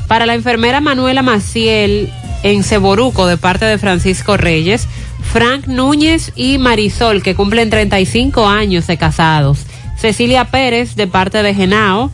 Para 0.09 0.27
la 0.27 0.35
enfermera 0.35 0.81
Manuela 0.81 1.23
Maciel 1.23 2.11
en 2.43 2.63
Ceboruco 2.63 3.27
de 3.27 3.37
parte 3.37 3.65
de 3.65 3.79
Francisco 3.79 4.37
Reyes, 4.37 4.87
Frank 5.33 5.67
Núñez 5.67 6.33
y 6.37 6.59
Marisol 6.59 7.23
que 7.23 7.35
cumplen 7.35 7.71
35 7.71 8.47
años 8.47 8.87
de 8.87 8.97
casados. 8.97 9.67
Cecilia 9.99 10.47
Pérez 10.47 10.95
de 10.95 11.07
parte 11.07 11.43
de 11.43 11.55
Genao. 11.55 12.11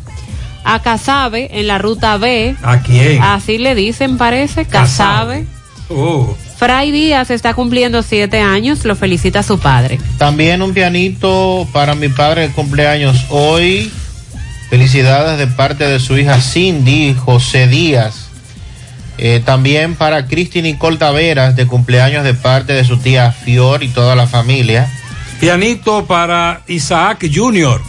A 0.64 0.80
Casabe 0.80 1.58
en 1.58 1.66
la 1.66 1.78
ruta 1.78 2.16
B. 2.18 2.54
¿A 2.62 2.80
quién? 2.82 3.20
Así 3.20 3.58
le 3.58 3.74
dicen, 3.74 4.16
parece. 4.16 4.64
Casabe. 4.64 5.44
Oh. 5.88 6.36
Fray 6.56 6.92
Díaz 6.92 7.32
está 7.32 7.54
cumpliendo 7.54 8.04
siete 8.04 8.38
años, 8.38 8.84
lo 8.84 8.94
felicita 8.94 9.42
su 9.42 9.58
padre. 9.58 9.98
También 10.18 10.62
un 10.62 10.72
pianito 10.72 11.66
para 11.72 11.96
mi 11.96 12.08
padre 12.08 12.42
de 12.42 12.54
cumpleaños 12.54 13.26
hoy. 13.30 13.90
Felicidades 14.72 15.36
de 15.36 15.48
parte 15.48 15.84
de 15.84 16.00
su 16.00 16.16
hija 16.16 16.40
Cindy 16.40 17.12
José 17.12 17.68
Díaz. 17.68 18.28
Eh, 19.18 19.42
también 19.44 19.96
para 19.96 20.26
Cristi 20.26 20.62
Nicole 20.62 20.96
Taveras 20.96 21.54
de 21.56 21.66
cumpleaños 21.66 22.24
de 22.24 22.32
parte 22.32 22.72
de 22.72 22.82
su 22.82 22.96
tía 22.96 23.32
Fior 23.32 23.82
y 23.82 23.88
toda 23.88 24.16
la 24.16 24.26
familia. 24.26 24.90
Pianito 25.40 26.06
para 26.06 26.62
Isaac 26.68 27.28
Junior 27.30 27.82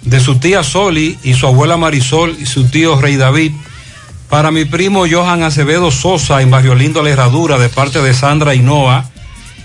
de 0.00 0.20
su 0.20 0.36
tía 0.36 0.62
Soli 0.62 1.18
y 1.22 1.34
su 1.34 1.46
abuela 1.46 1.76
Marisol 1.76 2.34
y 2.40 2.46
su 2.46 2.64
tío 2.64 2.98
Rey 2.98 3.16
David. 3.16 3.52
Para 4.30 4.50
mi 4.50 4.64
primo 4.64 5.04
Johan 5.06 5.42
Acevedo 5.42 5.90
Sosa 5.90 6.40
en 6.40 6.50
Barrio 6.50 6.74
Lindo 6.74 7.02
La 7.02 7.10
Herradura 7.10 7.58
de 7.58 7.68
parte 7.68 8.00
de 8.00 8.14
Sandra 8.14 8.54
Hinoa. 8.54 9.04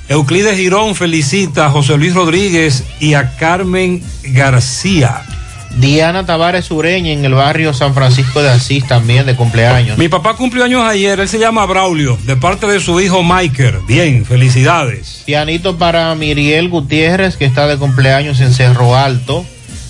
Euclides 0.09 0.57
Girón 0.57 0.95
felicita 0.95 1.67
a 1.67 1.69
José 1.69 1.95
Luis 1.95 2.14
Rodríguez 2.14 2.83
y 2.99 3.14
a 3.14 3.38
Carmen 3.38 4.03
García. 4.22 5.23
Diana 5.77 6.25
Tavares 6.25 6.72
Ureña 6.72 7.11
en 7.11 7.23
el 7.23 7.33
barrio 7.33 7.73
San 7.73 7.93
Francisco 7.93 8.41
de 8.41 8.49
Asís 8.49 8.85
también 8.88 9.25
de 9.25 9.35
cumpleaños. 9.35 9.98
Mi 9.98 10.09
papá 10.09 10.35
cumplió 10.35 10.64
años 10.64 10.83
ayer, 10.83 11.19
él 11.19 11.30
se 11.30 11.39
llama 11.39 11.65
Braulio, 11.65 12.17
de 12.25 12.35
parte 12.35 12.67
de 12.67 12.80
su 12.80 12.99
hijo 12.99 13.23
Michael. 13.23 13.75
Bien, 13.88 14.25
felicidades. 14.25 15.23
Pianito 15.25 15.77
para 15.77 16.14
Miriel 16.15 16.69
Gutiérrez, 16.69 17.38
que 17.38 17.45
está 17.45 17.67
de 17.67 17.77
cumpleaños 17.77 18.39
en 18.41 18.53
Cerro 18.53 18.95
Alto. 18.95 19.45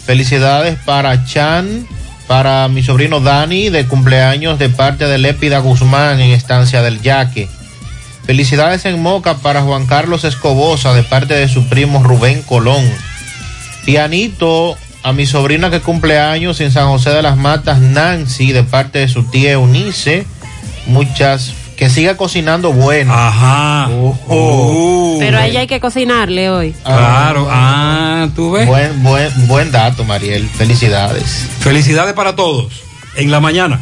Felicidades 0.06 0.78
para 0.86 1.26
Chan, 1.26 1.88
para 2.28 2.68
mi 2.68 2.84
sobrino 2.84 3.20
Dani, 3.20 3.70
de 3.70 3.88
cumpleaños 3.88 4.60
de 4.60 4.70
parte 4.70 5.06
de 5.06 5.18
Lépida 5.18 5.60
Guzmán 5.60 6.20
en 6.20 6.32
Estancia 6.32 6.82
del 6.82 7.02
Yaque. 7.02 7.48
Felicidades 8.26 8.86
en 8.86 9.02
Moca 9.02 9.38
para 9.38 9.62
Juan 9.62 9.88
Carlos 9.88 10.24
Escobosa, 10.24 10.94
de 10.94 11.04
parte 11.04 11.34
de 11.34 11.48
su 11.48 11.68
primo 11.68 12.04
Rubén 12.04 12.44
Colón. 12.44 12.84
Pianito 13.86 14.78
a 15.04 15.14
mi 15.14 15.26
sobrina 15.26 15.70
que 15.70 15.80
cumple 15.80 16.20
años 16.20 16.60
en 16.62 16.72
San 16.72 16.88
José 16.88 17.12
de 17.12 17.22
las 17.22 17.38
Matas, 17.38 17.80
Nancy, 17.80 18.52
de 18.52 18.64
parte 18.64 19.00
de 19.00 19.08
su 19.08 19.24
tía 19.24 19.54
Eunice. 19.54 20.26
Muchas, 20.88 21.54
que 21.78 21.90
siga 21.90 22.18
cocinando 22.18 22.74
bueno. 22.74 23.14
Ajá. 23.14 23.90
Oh. 23.92 25.18
Pero 25.20 25.38
a 25.38 25.48
ella 25.48 25.62
hay 25.62 25.68
que 25.68 25.80
cocinarle 25.80 26.50
hoy. 26.50 26.76
Claro, 26.84 27.48
ah, 27.50 28.28
tú 28.36 28.52
ves. 28.52 28.68
Buen, 28.68 29.02
buen, 29.04 29.48
buen 29.48 29.72
dato, 29.72 30.04
Mariel. 30.04 30.48
Felicidades. 30.50 31.48
Felicidades 31.60 32.14
para 32.14 32.36
todos. 32.36 32.84
En 33.16 33.32
la 33.32 33.40
mañana. 33.40 33.80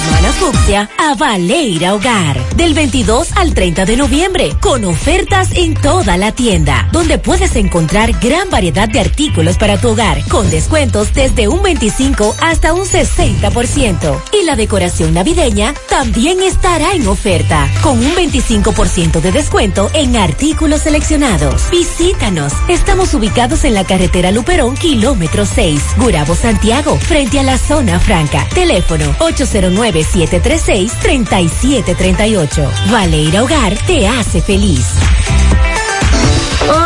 Semana 0.00 0.32
fucsia 0.32 0.90
a 0.98 1.14
Valeira 1.14 1.94
Hogar. 1.94 2.36
Del 2.56 2.74
22 2.74 3.32
al 3.36 3.54
30 3.54 3.84
de 3.84 3.96
noviembre. 3.96 4.56
Con 4.60 4.84
ofertas 4.84 5.50
en 5.52 5.74
toda 5.74 6.16
la 6.16 6.32
tienda. 6.32 6.88
Donde 6.90 7.18
puedes 7.18 7.54
encontrar 7.54 8.12
gran 8.20 8.50
variedad 8.50 8.88
de 8.88 8.98
artículos 8.98 9.56
para 9.56 9.80
tu 9.80 9.90
hogar. 9.90 10.20
Con 10.28 10.50
descuentos 10.50 11.14
desde 11.14 11.46
un 11.46 11.62
25 11.62 12.34
hasta 12.40 12.72
un 12.72 12.84
60%. 12.84 14.20
Y 14.32 14.44
la 14.44 14.56
decoración 14.56 15.14
navideña 15.14 15.74
también 15.88 16.42
estará 16.42 16.94
en 16.94 17.06
oferta. 17.06 17.70
Con 17.80 17.98
un 17.98 18.14
25% 18.14 19.20
de 19.20 19.30
descuento 19.30 19.90
en 19.94 20.16
artículos 20.16 20.82
seleccionados. 20.82 21.70
Visítanos. 21.70 22.52
Estamos 22.68 23.14
ubicados 23.14 23.64
en 23.64 23.74
la 23.74 23.84
carretera 23.84 24.32
Luperón, 24.32 24.74
kilómetro 24.76 25.46
6. 25.46 25.80
Gurabo, 25.98 26.34
Santiago. 26.34 26.96
Frente 26.98 27.38
a 27.38 27.44
la 27.44 27.58
zona 27.58 28.00
franca. 28.00 28.48
Teléfono 28.54 29.14
809-736-3738. 29.92 32.90
Valeira 32.90 33.42
Hogar 33.42 33.76
te 33.86 34.08
hace 34.08 34.40
feliz. 34.40 34.86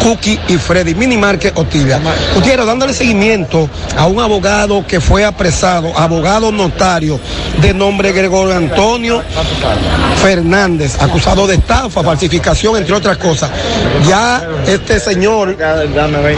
Cookie 0.05 0.39
y 0.49 0.58
Freddy, 0.58 0.94
Mini 0.94 1.16
Market 1.16 1.57
Otilia. 1.57 1.99
Gutiérrez, 2.34 2.66
dándole 2.66 2.92
seguimiento 2.92 3.70
a 3.97 4.05
un 4.05 4.20
abogado 4.20 4.86
que 4.86 5.00
fue 5.00 5.24
apresado, 5.24 5.99
abogado 5.99 6.52
notario 6.52 7.18
de 7.62 7.73
nombre 7.73 8.12
Gregorio 8.12 8.55
Antonio 8.55 9.23
Fernández, 10.23 11.00
acusado 11.00 11.47
de 11.47 11.55
estafa, 11.55 12.02
falsificación, 12.02 12.76
entre 12.76 12.94
otras 12.94 13.16
cosas. 13.16 13.50
Ya 14.07 14.47
este 14.66 15.00
señor 15.00 15.57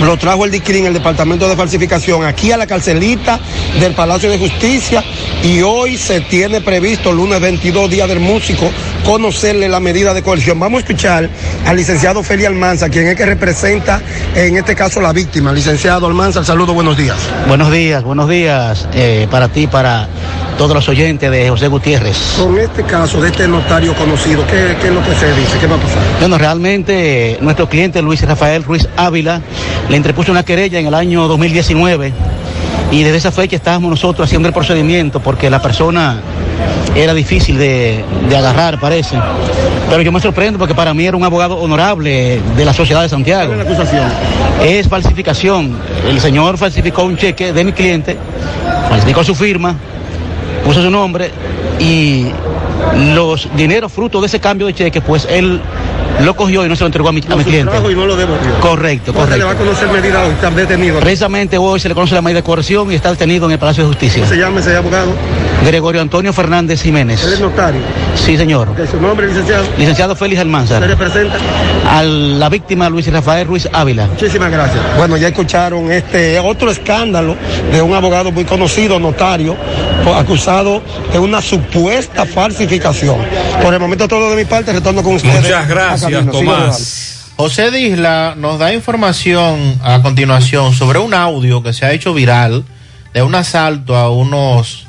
lo 0.01 0.17
trajo 0.17 0.45
el 0.45 0.53
DICRIN, 0.53 0.87
el 0.87 0.95
Departamento 0.95 1.49
de 1.49 1.57
Falsificación, 1.57 2.25
aquí 2.25 2.53
a 2.53 2.57
la 2.57 2.69
carcelita 2.69 3.41
del 3.81 3.95
Palacio 3.95 4.31
de 4.31 4.39
Justicia 4.39 5.03
y 5.43 5.61
hoy 5.63 5.97
se 5.97 6.21
tiene 6.21 6.61
previsto, 6.61 7.11
lunes 7.11 7.41
22, 7.41 7.91
Día 7.91 8.07
del 8.07 8.21
Músico, 8.21 8.71
conocerle 9.05 9.69
la 9.69 9.81
medida 9.81 10.15
de 10.15 10.23
coerción. 10.23 10.59
Vamos 10.59 10.79
a 10.79 10.81
escuchar 10.81 11.29
al 11.67 11.77
licenciado 11.77 12.23
Feli 12.23 12.45
Almanza, 12.45 12.89
quien 12.89 13.07
es 13.07 13.17
que 13.17 13.27
representa 13.27 14.01
en 14.35 14.57
este 14.57 14.75
caso 14.75 15.01
la 15.01 15.13
víctima. 15.13 15.53
Licenciado 15.53 16.07
Almanza, 16.07 16.45
saludo, 16.45 16.75
buenos 16.75 16.97
días. 16.97 17.17
Buenos 17.49 17.71
días, 17.71 18.03
buenos 18.03 18.29
días 18.29 18.89
eh, 18.95 19.27
para 19.31 19.49
ti, 19.49 19.67
para 19.67 20.09
todos 20.57 20.75
los 20.75 20.89
oyentes 20.89 21.31
de 21.31 21.49
José 21.49 21.69
Gutiérrez. 21.69 22.17
Con 22.39 22.59
este 22.59 22.83
caso 22.85 23.21
de 23.21 23.29
este 23.29 23.47
notario 23.47 23.95
conocido, 23.95 24.47
¿qué, 24.47 24.77
qué 24.81 24.89
es 24.89 24.95
lo 24.95 25.03
que 25.03 25.15
se 25.15 25.33
dice? 25.35 25.59
¿Qué 25.59 25.67
va 25.67 25.77
a 25.77 25.81
pasar? 25.81 26.03
Bueno, 26.21 26.39
realmente 26.39 27.33
eh, 27.33 27.39
nuestro 27.41 27.69
cliente 27.69 28.03
Luis 28.03 28.23
Rafael 28.23 28.65
Ruiz 28.65 28.89
Ávila 28.97 29.41
le 29.89 29.97
interpuso 29.97 30.33
una 30.33 30.45
querella 30.45 30.79
en 30.79 30.87
el 30.87 30.95
año 30.95 31.29
2019 31.29 32.13
y 32.91 33.03
desde 33.03 33.19
esa 33.19 33.33
fecha 33.33 33.57
estábamos 33.57 33.91
nosotros 33.91 34.27
haciendo 34.27 34.49
el 34.49 34.55
procedimiento 34.55 35.21
porque 35.21 35.51
la 35.51 35.61
persona 35.61 36.21
era 36.95 37.13
difícil 37.13 37.59
de, 37.59 38.05
de, 38.29 38.37
agarrar, 38.37 38.81
parece. 38.81 39.19
Pero 39.91 40.03
yo 40.03 40.13
me 40.13 40.21
sorprendo 40.21 40.59
porque 40.59 40.75
para 40.75 40.95
mí 40.95 41.07
era 41.07 41.17
un 41.17 41.25
abogado 41.25 41.57
honorable 41.59 42.41
de 42.57 42.65
la 42.65 42.73
sociedad 42.73 43.03
de 43.03 43.09
Santiago. 43.09 43.49
¿Cuál 43.49 43.61
es 43.61 43.67
la 43.67 43.73
acusación? 43.73 44.13
Es 44.63 44.89
falsificación. 44.89 45.77
El 46.09 46.21
señor 46.21 46.57
falsificó 46.57 47.03
un 47.03 47.17
cheque 47.17 47.53
de 47.53 47.65
mi 47.65 47.73
cliente, 47.73 48.17
falsificó 48.89 49.23
su 49.25 49.35
firma, 49.35 49.75
puso 50.65 50.83
su 50.83 50.91
nombre 50.91 51.31
y 51.79 52.27
los 53.15 53.49
dineros 53.57 53.93
fruto 53.93 54.21
de 54.21 54.27
ese 54.27 54.41
cambio 54.41 54.67
de 54.67 54.75
cheque, 54.75 55.01
pues 55.01 55.27
él 55.31 55.61
lo 56.21 56.35
cogió 56.35 56.65
y 56.65 56.69
no 56.69 56.77
se 56.77 56.83
lo 56.83 56.87
entregó 56.87 57.09
a 57.09 57.13
mi, 57.13 57.21
a 57.29 57.37
mi 57.37 57.45
cliente. 57.45 57.73
Y 57.77 57.95
no 57.95 58.07
lo 58.07 58.17
devolvió. 58.17 58.55
Correcto, 58.61 59.13
¿Cuándo 59.13 59.31
correcto. 59.31 59.33
se 59.33 59.39
le 59.39 59.45
va 59.45 59.51
a 59.53 59.57
conocer 59.57 59.89
medida 59.89 60.25
hoy? 60.25 60.33
Está 60.33 60.51
detenido. 60.51 61.01
Precisamente 61.01 61.59
hoy 61.59 61.81
se 61.81 61.89
le 61.89 61.95
conoce 61.95 62.15
la 62.15 62.23
medida 62.23 62.41
de 62.41 62.45
coerción 62.45 62.91
y 62.91 62.95
está 62.95 63.11
detenido 63.11 63.47
en 63.47 63.53
el 63.53 63.59
Palacio 63.59 63.85
de 63.85 63.89
Justicia. 63.89 64.21
¿Cómo 64.23 64.33
se 64.35 64.39
llama 64.39 64.61
ese 64.61 64.77
abogado? 64.77 65.13
Gregorio 65.67 66.01
Antonio 66.01 66.33
Fernández 66.33 66.81
Jiménez. 66.81 67.25
¿Él 67.25 67.33
es 67.33 67.41
notario? 67.41 67.81
Sí, 68.15 68.37
señor. 68.37 68.75
¿De 68.77 68.87
su 68.87 69.01
nombre, 69.01 69.27
licenciado? 69.27 69.67
Licenciado 69.77 70.15
Félix 70.15 70.41
Almanzar. 70.41 70.81
¿Se 70.81 70.89
representa? 70.89 71.37
A 71.91 72.05
la 72.05 72.49
víctima 72.49 72.89
Luis 72.89 73.11
Rafael 73.13 73.49
Ruiz 73.49 73.69
Ávila. 73.73 74.07
Muchísimas 74.07 74.51
gracias. 74.51 74.81
Bueno, 74.97 75.17
ya 75.17 75.29
escucharon 75.29 75.91
este 75.91 76.39
otro 76.39 76.71
escándalo 76.71 77.37
de 77.73 77.83
un 77.83 77.95
abogado 77.95 78.31
muy 78.31 78.45
conocido, 78.45 79.01
notario, 79.01 79.57
acusado 80.15 80.83
de 81.13 81.19
una 81.19 81.43
supuesta 81.43 82.25
falsificación. 82.25 83.17
Por 83.61 83.75
el 83.75 83.81
momento 83.81 84.07
todo 84.07 84.31
de 84.31 84.37
mi 84.37 84.45
parte, 84.45 84.73
retorno 84.73 85.03
con 85.03 85.17
ustedes. 85.17 85.43
Muchas 85.43 85.69
gracias, 85.69 86.31
Tomás. 86.31 87.33
José 87.37 87.71
Disla 87.73 88.35
nos 88.37 88.59
da 88.59 88.73
información 88.73 89.79
a 89.83 90.01
continuación 90.01 90.73
sobre 90.73 91.01
un 91.01 91.13
audio 91.13 91.63
que 91.63 91.73
se 91.73 91.85
ha 91.85 91.93
hecho 91.93 92.15
viral 92.15 92.65
de 93.13 93.23
un 93.23 93.35
asalto 93.35 93.97
a 93.97 94.11
unos 94.11 94.86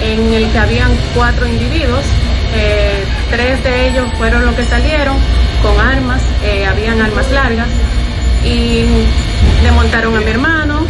en 0.01 0.33
el 0.33 0.49
que 0.51 0.59
habían 0.59 0.91
cuatro 1.15 1.47
individuos. 1.47 2.03
Eh, 2.55 3.03
tres 3.29 3.63
de 3.63 3.89
ellos 3.89 4.07
fueron 4.17 4.45
los 4.45 4.55
que 4.55 4.65
salieron 4.65 5.15
con 5.61 5.79
armas, 5.79 6.21
eh, 6.43 6.65
habían 6.65 7.01
armas 7.01 7.29
largas 7.31 7.67
y 8.43 8.85
le 9.63 9.71
montaron 9.71 10.15
a 10.15 10.19
mi 10.21 10.31
hermano, 10.31 10.85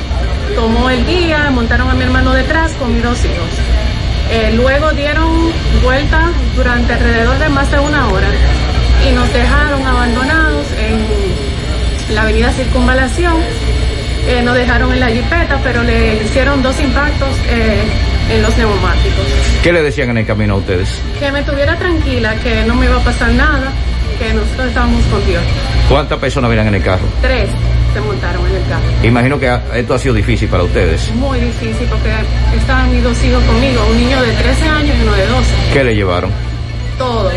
tomó 0.55 0.89
el 0.89 1.05
guía, 1.05 1.49
montaron 1.51 1.89
a 1.89 1.93
mi 1.93 2.03
hermano 2.03 2.33
detrás 2.33 2.71
con 2.73 2.93
mis 2.93 3.03
dos 3.03 3.17
hijos. 3.25 3.49
Eh, 4.31 4.53
luego 4.55 4.91
dieron 4.91 5.51
vuelta 5.81 6.29
durante 6.55 6.93
alrededor 6.93 7.39
de 7.39 7.49
más 7.49 7.71
de 7.71 7.79
una 7.79 8.09
hora 8.09 8.27
y 9.07 9.11
nos 9.11 9.31
dejaron 9.33 9.85
abandonados 9.85 10.67
en 10.77 12.15
la 12.15 12.21
avenida 12.21 12.51
Circunvalación. 12.51 13.35
Eh, 14.27 14.43
nos 14.43 14.55
dejaron 14.55 14.91
en 14.93 14.99
la 14.99 15.07
jipeta, 15.07 15.59
pero 15.63 15.81
le 15.81 16.23
hicieron 16.23 16.61
dos 16.61 16.79
impactos 16.79 17.29
eh, 17.47 17.81
en 18.29 18.41
los 18.43 18.55
neumáticos. 18.57 19.25
¿Qué 19.63 19.73
le 19.73 19.81
decían 19.81 20.11
en 20.11 20.19
el 20.19 20.25
camino 20.27 20.55
a 20.55 20.57
ustedes? 20.57 21.01
Que 21.19 21.31
me 21.31 21.41
tuviera 21.41 21.75
tranquila, 21.77 22.35
que 22.35 22.63
no 22.65 22.75
me 22.75 22.85
iba 22.85 22.97
a 22.97 23.03
pasar 23.03 23.31
nada, 23.31 23.71
que 24.19 24.31
nosotros 24.33 24.67
estábamos 24.67 25.03
con 25.05 25.25
Dios. 25.25 25.41
¿Cuántas 25.87 26.19
personas 26.19 26.49
venían 26.51 26.67
en 26.67 26.75
el 26.75 26.83
carro? 26.83 27.05
Tres 27.21 27.49
se 27.93 28.01
montaron 28.01 28.45
en 28.47 28.55
el 28.55 28.63
carro. 28.67 28.83
Imagino 29.03 29.39
que 29.39 29.59
esto 29.75 29.93
ha 29.93 29.99
sido 29.99 30.13
difícil 30.13 30.47
para 30.49 30.63
ustedes. 30.63 31.11
Muy 31.15 31.39
difícil 31.39 31.87
porque 31.89 32.11
estaban 32.57 32.91
mis 32.91 33.03
dos 33.03 33.23
hijos 33.23 33.43
conmigo, 33.43 33.85
un 33.89 33.97
niño 33.97 34.21
de 34.21 34.31
13 34.33 34.65
años 34.67 34.95
y 34.97 35.01
uno 35.03 35.13
de 35.13 35.27
12. 35.27 35.49
¿Qué 35.73 35.83
le 35.83 35.95
llevaron? 35.95 36.31
Todo, 36.97 37.31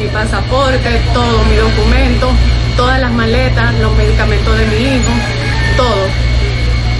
mi 0.00 0.06
pasaporte, 0.08 1.00
todo, 1.12 1.44
mi 1.44 1.56
documento, 1.56 2.30
todas 2.76 3.00
las 3.00 3.12
maletas, 3.12 3.74
los 3.80 3.96
medicamentos 3.96 4.58
de 4.58 4.66
mi 4.66 4.76
hijo, 4.96 5.12
todo. 5.76 6.30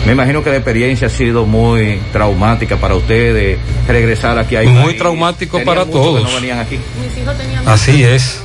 Me 0.06 0.12
imagino 0.12 0.42
que 0.42 0.50
la 0.50 0.56
experiencia 0.56 1.08
ha 1.08 1.10
sido 1.10 1.44
muy 1.44 2.00
traumática 2.12 2.76
para 2.78 2.94
ustedes, 2.94 3.58
regresar 3.86 4.38
aquí 4.38 4.56
a 4.56 4.62
Muy 4.62 4.96
traumático 4.96 5.62
para 5.62 5.84
todos. 5.84 6.22
no 6.22 6.34
venían 6.36 6.58
aquí. 6.58 6.78
Mis 7.00 7.22
hijos 7.22 7.36
tenían 7.36 7.68
Así 7.68 8.02
es. 8.02 8.42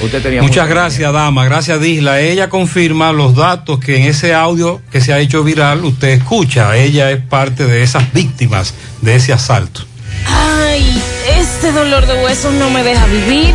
Usted 0.00 0.22
tenía 0.22 0.42
Muchas 0.42 0.68
gracias, 0.68 1.12
dama. 1.12 1.44
Gracias, 1.44 1.80
Disla. 1.80 2.20
Ella 2.20 2.48
confirma 2.48 3.12
los 3.12 3.34
datos 3.34 3.80
que 3.80 3.96
en 3.96 4.04
ese 4.04 4.34
audio 4.34 4.80
que 4.90 5.00
se 5.00 5.12
ha 5.12 5.18
hecho 5.18 5.42
viral 5.42 5.84
usted 5.84 6.08
escucha. 6.08 6.76
Ella 6.76 7.10
es 7.10 7.20
parte 7.20 7.66
de 7.66 7.82
esas 7.82 8.12
víctimas 8.12 8.74
de 9.00 9.16
ese 9.16 9.32
asalto. 9.32 9.82
Ay, 10.26 11.02
este 11.36 11.72
dolor 11.72 12.06
de 12.06 12.22
huesos 12.24 12.54
no 12.54 12.70
me 12.70 12.82
deja 12.82 13.06
vivir. 13.06 13.54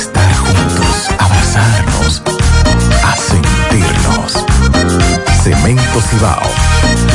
Cibao, 6.11 6.41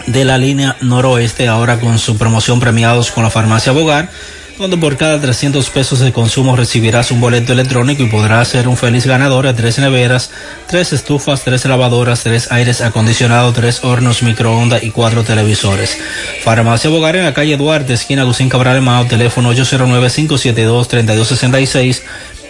de 0.07 0.25
la 0.25 0.37
línea 0.37 0.75
noroeste, 0.81 1.47
ahora 1.47 1.79
con 1.79 1.99
su 1.99 2.17
promoción 2.17 2.59
premiados 2.59 3.11
con 3.11 3.23
la 3.23 3.29
farmacia 3.29 3.71
Bogar, 3.71 4.09
donde 4.57 4.77
por 4.77 4.95
cada 4.97 5.19
300 5.19 5.69
pesos 5.69 5.99
de 5.99 6.13
consumo 6.13 6.55
recibirás 6.55 7.11
un 7.11 7.19
boleto 7.19 7.53
electrónico 7.53 8.03
y 8.03 8.07
podrás 8.07 8.47
ser 8.47 8.67
un 8.67 8.77
feliz 8.77 9.05
ganador 9.05 9.45
de 9.45 9.53
tres 9.53 9.77
neveras, 9.79 10.31
tres 10.67 10.93
estufas, 10.93 11.43
tres 11.43 11.65
lavadoras, 11.65 12.23
tres 12.23 12.51
aires 12.51 12.81
acondicionados, 12.81 13.53
tres 13.53 13.83
hornos 13.83 14.23
microondas 14.23 14.83
y 14.83 14.91
cuatro 14.91 15.23
televisores. 15.23 15.97
Farmacia 16.43 16.89
Bogar 16.89 17.15
en 17.15 17.25
la 17.25 17.33
calle 17.33 17.57
Duarte, 17.57 17.93
esquina 17.93 18.21
Agustín 18.21 18.49
Cabral 18.49 18.81
Mao, 18.81 19.05
teléfono 19.05 19.53
809-572-3266 19.53 22.01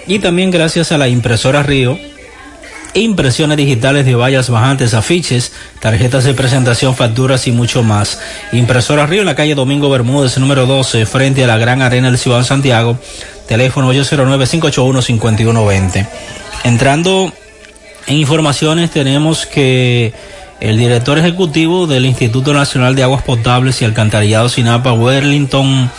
y 0.07 0.19
también 0.19 0.51
gracias 0.51 0.91
a 0.91 0.97
la 0.97 1.07
impresora 1.07 1.63
Río 1.63 1.97
impresiones 2.95 3.57
digitales 3.57 4.05
de 4.05 4.15
vallas 4.15 4.49
bajantes, 4.49 4.93
afiches, 4.93 5.51
tarjetas 5.79 6.23
de 6.23 6.33
presentación, 6.33 6.95
facturas 6.95 7.45
y 7.47 7.51
mucho 7.51 7.83
más. 7.83 8.19
Impresora 8.51 9.05
Río 9.05 9.21
en 9.21 9.27
la 9.27 9.35
calle 9.35 9.53
Domingo 9.53 9.89
Bermúdez, 9.89 10.37
número 10.37 10.65
12, 10.65 11.05
frente 11.05 11.43
a 11.43 11.47
la 11.47 11.57
Gran 11.57 11.81
Arena 11.81 12.09
del 12.09 12.17
Ciudad 12.17 12.39
de 12.39 12.45
Santiago. 12.45 12.97
Teléfono 13.47 13.93
809-581-5120. 13.93 16.07
Entrando 16.63 17.31
en 18.07 18.15
informaciones, 18.15 18.91
tenemos 18.91 19.45
que 19.45 20.13
el 20.61 20.77
director 20.77 21.19
ejecutivo 21.19 21.85
del 21.85 22.05
Instituto 22.05 22.53
Nacional 22.53 22.95
de 22.95 23.03
Aguas 23.03 23.23
Potables 23.23 23.81
y 23.81 23.85
Alcantarillado 23.85 24.47
Sinapa, 24.47 24.93
Wellington 24.93 25.91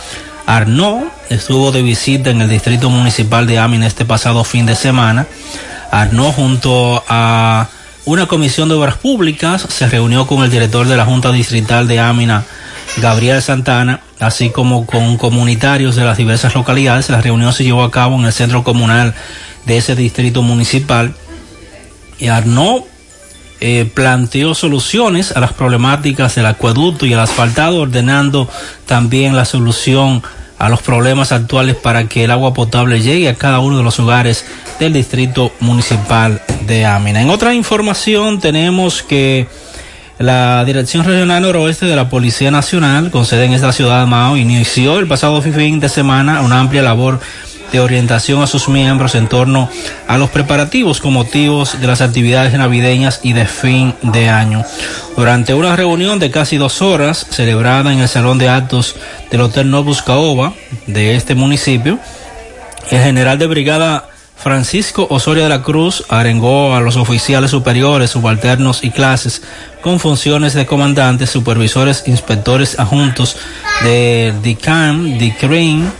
Arnaud, 0.47 1.03
estuvo 1.29 1.71
de 1.71 1.83
visita 1.83 2.31
en 2.31 2.41
el 2.41 2.49
Distrito 2.49 2.89
Municipal 2.89 3.45
de 3.45 3.59
Amina 3.59 3.85
este 3.85 4.05
pasado 4.05 4.43
fin 4.43 4.65
de 4.65 4.75
semana. 4.75 5.27
Arnaud 5.91 6.31
junto 6.33 7.03
a 7.07 7.67
una 8.05 8.25
comisión 8.25 8.69
de 8.69 8.75
obras 8.75 8.97
públicas 8.97 9.65
se 9.67 9.87
reunió 9.87 10.27
con 10.27 10.43
el 10.43 10.49
director 10.49 10.87
de 10.87 10.95
la 10.95 11.05
Junta 11.05 11.31
Distrital 11.31 11.87
de 11.87 11.99
Amina, 11.99 12.45
Gabriel 12.97 13.41
Santana, 13.41 13.99
así 14.19 14.49
como 14.49 14.85
con 14.85 15.17
comunitarios 15.17 15.95
de 15.95 16.05
las 16.05 16.17
diversas 16.17 16.55
localidades. 16.55 17.09
La 17.09 17.21
reunión 17.21 17.51
se 17.51 17.63
llevó 17.63 17.83
a 17.83 17.91
cabo 17.91 18.15
en 18.15 18.25
el 18.25 18.31
centro 18.31 18.63
comunal 18.63 19.13
de 19.65 19.77
ese 19.77 19.95
distrito 19.95 20.41
municipal. 20.41 21.13
Y 22.17 22.27
Arnaud 22.27 22.83
eh, 23.59 23.89
planteó 23.93 24.55
soluciones 24.55 25.31
a 25.31 25.39
las 25.39 25.51
problemáticas 25.53 26.35
del 26.35 26.45
acueducto 26.45 27.05
y 27.05 27.13
el 27.13 27.19
asfaltado, 27.19 27.81
ordenando 27.81 28.49
también 28.85 29.35
la 29.35 29.45
solución 29.45 30.23
a 30.59 30.69
los 30.69 30.81
problemas 30.81 31.31
actuales 31.31 31.75
para 31.75 32.07
que 32.07 32.23
el 32.23 32.31
agua 32.31 32.53
potable 32.53 33.01
llegue 33.01 33.29
a 33.29 33.35
cada 33.35 33.59
uno 33.59 33.77
de 33.77 33.83
los 33.83 33.99
hogares 33.99 34.45
del 34.79 34.93
distrito 34.93 35.51
municipal 35.59 36.41
de 36.65 36.85
Amina. 36.85 37.21
En 37.21 37.29
otra 37.29 37.53
información 37.53 38.39
tenemos 38.39 39.03
que 39.03 39.47
la 40.19 40.65
Dirección 40.65 41.03
Regional 41.03 41.43
Noroeste 41.43 41.85
de 41.85 41.95
la 41.95 42.09
Policía 42.09 42.49
Nacional, 42.49 43.11
con 43.11 43.25
sede 43.25 43.45
en 43.45 43.53
esta 43.53 43.71
ciudad 43.71 43.99
de 43.99 44.07
Mao, 44.07 44.35
inició 44.35 44.97
el 44.97 45.07
pasado 45.07 45.41
fin 45.41 45.79
de 45.79 45.89
semana 45.89 46.41
una 46.41 46.59
amplia 46.59 46.81
labor 46.81 47.19
de 47.71 47.79
orientación 47.79 48.41
a 48.41 48.47
sus 48.47 48.69
miembros 48.69 49.15
en 49.15 49.27
torno 49.27 49.69
a 50.07 50.17
los 50.17 50.29
preparativos 50.29 51.01
con 51.01 51.13
motivos 51.13 51.79
de 51.79 51.87
las 51.87 52.01
actividades 52.01 52.53
navideñas 52.53 53.19
y 53.23 53.33
de 53.33 53.45
fin 53.45 53.93
de 54.01 54.29
año. 54.29 54.63
Durante 55.15 55.53
una 55.53 55.75
reunión 55.75 56.19
de 56.19 56.31
casi 56.31 56.57
dos 56.57 56.81
horas 56.81 57.25
celebrada 57.29 57.91
en 57.91 57.99
el 57.99 58.07
Salón 58.07 58.37
de 58.37 58.49
Actos 58.49 58.95
del 59.31 59.41
Hotel 59.41 59.69
Novus 59.69 60.01
Caoba 60.01 60.53
de 60.85 61.15
este 61.15 61.35
municipio, 61.35 61.99
el 62.89 63.01
general 63.01 63.37
de 63.37 63.47
brigada 63.47 64.09
Francisco 64.37 65.07
Osorio 65.09 65.43
de 65.43 65.49
la 65.49 65.63
Cruz 65.63 66.05
arengó 66.09 66.75
a 66.75 66.79
los 66.79 66.95
oficiales 66.95 67.51
superiores, 67.51 68.11
subalternos 68.11 68.83
y 68.83 68.91
clases 68.91 69.41
con 69.81 69.99
funciones 69.99 70.53
de 70.53 70.65
comandantes, 70.65 71.31
supervisores, 71.31 72.03
inspectores 72.07 72.79
adjuntos 72.79 73.35
de 73.83 74.33
DICAM, 74.43 75.17
DICRIN, 75.17 75.91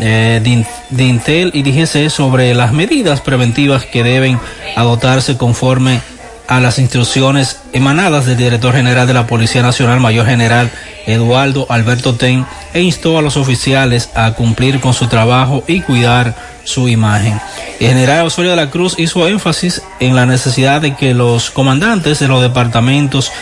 eh, 0.00 0.64
de, 0.90 1.04
Intel 1.04 1.50
y 1.54 1.62
DGC 1.62 2.10
sobre 2.10 2.54
las 2.54 2.72
medidas 2.72 3.20
preventivas 3.20 3.84
que 3.84 4.02
deben 4.02 4.38
adoptarse 4.76 5.36
conforme 5.36 6.00
a 6.46 6.60
las 6.60 6.78
instrucciones 6.78 7.60
emanadas 7.72 8.26
del 8.26 8.36
director 8.36 8.74
general 8.74 9.06
de 9.06 9.14
la 9.14 9.26
Policía 9.26 9.62
Nacional, 9.62 10.00
Mayor 10.00 10.26
General 10.26 10.70
Eduardo 11.06 11.66
Alberto 11.70 12.14
Ten, 12.16 12.44
e 12.74 12.82
instó 12.82 13.18
a 13.18 13.22
los 13.22 13.36
oficiales 13.36 14.10
a 14.14 14.32
cumplir 14.32 14.80
con 14.80 14.92
su 14.92 15.06
trabajo 15.06 15.64
y 15.66 15.80
cuidar 15.80 16.34
su 16.64 16.88
imagen. 16.88 17.40
El 17.80 17.88
general 17.88 18.26
Osorio 18.26 18.50
de 18.50 18.56
la 18.56 18.70
Cruz 18.70 18.94
hizo 18.98 19.26
énfasis 19.28 19.82
en 20.00 20.14
la 20.14 20.26
necesidad 20.26 20.80
de 20.80 20.94
que 20.94 21.14
los 21.14 21.50
comandantes 21.50 22.18
de 22.18 22.28
los 22.28 22.42
departamentos 22.42 23.32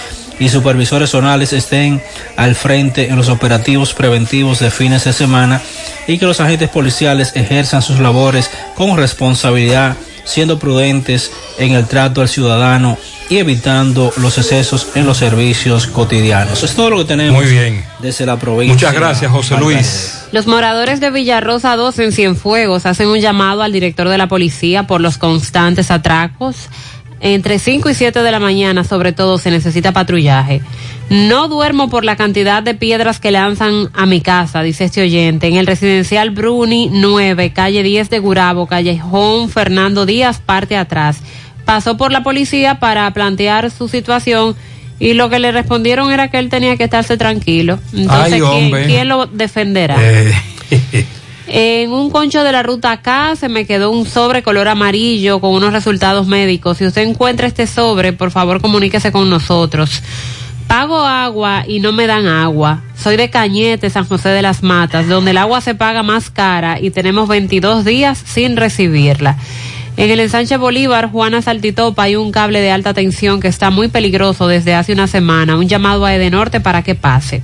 y 0.43 0.49
supervisores 0.49 1.11
zonales 1.11 1.53
estén 1.53 2.03
al 2.37 2.57
frente 2.57 3.09
en 3.09 3.17
los 3.17 3.29
operativos 3.29 3.95
preventivos 3.95 4.59
de 4.59 4.73
fines 4.73 5.05
de 5.05 5.13
semana 5.13 5.63
y 6.09 6.19
que 6.19 6.27
los 6.27 6.41
agentes 6.41 6.69
policiales 6.69 7.33
ejerzan 7.37 7.81
sus 7.81 8.01
labores 8.01 8.51
con 8.75 8.97
responsabilidad, 8.97 9.97
siendo 10.25 10.59
prudentes 10.59 11.31
en 11.59 11.73
el 11.73 11.87
trato 11.87 12.23
al 12.23 12.29
ciudadano 12.29 12.99
y 13.31 13.39
evitando 13.39 14.13
los 14.17 14.37
excesos 14.37 14.89
en 14.97 15.07
los 15.07 15.19
servicios 15.19 15.87
cotidianos. 15.87 16.65
Es 16.65 16.75
todo 16.75 16.91
lo 16.91 16.99
que 16.99 17.05
tenemos 17.05 17.41
Muy 17.41 17.51
bien. 17.51 17.85
desde 18.01 18.27
la 18.27 18.37
provincia. 18.37 18.75
Muchas 18.75 18.95
gracias, 18.95 19.31
José 19.31 19.57
Luis. 19.59 20.25
Los 20.33 20.49
moradores 20.49 20.99
de 20.99 21.11
Villarrosa 21.11 21.77
2 21.77 21.99
en 22.01 22.13
Cienfuegos 22.13 22.85
hacen 22.85 23.07
un 23.07 23.21
llamado 23.21 23.63
al 23.63 23.73
director 23.73 24.09
de 24.09 24.19
la 24.19 24.27
policía 24.27 24.89
por 24.89 25.01
los 25.01 25.19
constantes 25.19 25.93
atracos. 25.93 26.69
Entre 27.25 27.61
5 27.61 27.89
y 27.89 27.95
7 27.95 28.21
de 28.21 28.33
la 28.33 28.41
mañana, 28.41 28.83
sobre 28.83 29.13
todo, 29.13 29.39
se 29.39 29.53
necesita 29.53 29.93
patrullaje. 29.93 30.61
No 31.09 31.47
duermo 31.47 31.89
por 31.89 32.05
la 32.05 32.17
cantidad 32.17 32.65
de 32.65 32.75
piedras 32.75 33.21
que 33.21 33.31
lanzan 33.31 33.91
a 33.95 34.07
mi 34.07 34.21
casa, 34.21 34.63
dice 34.63 34.85
este 34.85 35.03
oyente. 35.03 35.47
En 35.47 35.55
el 35.57 35.67
residencial 35.69 36.31
Bruni 36.31 36.89
9, 36.91 37.53
calle 37.53 37.85
10 37.85 38.11
de 38.11 38.19
Gurabo, 38.19 38.67
callejón 38.67 39.49
Fernando 39.51 40.05
Díaz, 40.05 40.41
parte 40.45 40.77
atrás. 40.77 41.19
Pasó 41.65 41.97
por 41.97 42.11
la 42.11 42.25
policía 42.25 42.81
para 42.81 43.09
plantear 43.13 43.71
su 43.71 43.87
situación 43.89 44.57
y 44.99 45.15
lo 45.15 45.31
que 45.31 45.39
le 45.39 45.53
respondieron 45.53 46.11
era 46.11 46.29
que 46.29 46.41
él 46.41 46.49
tenía 46.49 46.77
que 46.77 46.85
estarse 46.85 47.17
tranquilo. 47.17 47.79
Entonces, 47.93 48.33
Ay, 48.35 48.41
¿quién, 48.41 48.65
hombre. 48.65 48.87
quién 48.87 49.09
lo 49.09 49.27
defenderá? 49.27 49.97
Eh, 50.01 50.35
En 51.47 51.91
un 51.91 52.11
concho 52.11 52.45
de 52.45 52.53
la 52.53 52.63
ruta 52.63 52.93
acá 52.93 53.35
se 53.37 53.49
me 53.49 53.67
quedó 53.67 53.91
un 53.91 54.07
sobre 54.07 54.43
color 54.43 54.69
amarillo 54.69 55.41
con 55.41 55.53
unos 55.53 55.73
resultados 55.73 56.27
médicos. 56.27 56.79
Si 56.79 56.87
usted 56.87 57.03
encuentra 57.03 57.47
este 57.47 57.67
sobre, 57.67 58.13
por 58.13 58.31
favor 58.31 58.61
comuníquese 58.61 59.11
con 59.11 59.29
nosotros. 59.29 60.03
Pago 60.69 61.01
agua 61.01 61.65
y 61.67 61.81
no 61.81 61.93
me 61.93 62.07
dan 62.07 62.27
agua. 62.27 62.83
Soy 62.97 63.17
de 63.17 63.29
Cañete, 63.29 63.91
San 63.91 64.07
José 64.07 64.31
de 64.31 64.43
las 64.43 64.63
Matas, 64.63 65.09
donde 65.09 65.33
el 65.33 65.39
agua 65.39 65.61
se 65.61 65.75
paga 65.75 66.03
más 66.03 66.31
cara 66.31 66.81
y 66.81 66.91
tenemos 66.91 67.29
22 67.29 67.85
días 67.85 68.23
sin 68.25 68.57
recibirla. 68.57 69.37
En 69.97 70.11
el 70.11 70.21
ensanche 70.21 70.57
Bolívar, 70.57 71.11
Juana 71.11 71.43
Saltitopa, 71.43 72.05
hay 72.05 72.17
un 72.17 72.33
cable 72.33 72.61
de 72.61 72.71
alta 72.71 72.95
tensión 72.95 73.41
que 73.41 73.49
está 73.49 73.71
muy 73.71 73.89
peligroso 73.89 74.49
desde 74.49 74.75
hace 74.75 74.95
una 74.95 75.07
semana. 75.07 75.57
Un 75.57 75.69
llamado 75.69 76.07
a 76.07 76.15
Edenorte 76.15 76.61
para 76.61 76.83
que 76.83 76.95
pase. 76.95 77.43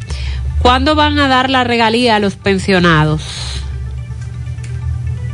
¿Cuándo 0.60 0.94
van 0.94 1.18
a 1.18 1.28
dar 1.28 1.50
la 1.50 1.64
regalía 1.64 2.16
a 2.16 2.20
los 2.20 2.36
pensionados? 2.36 3.22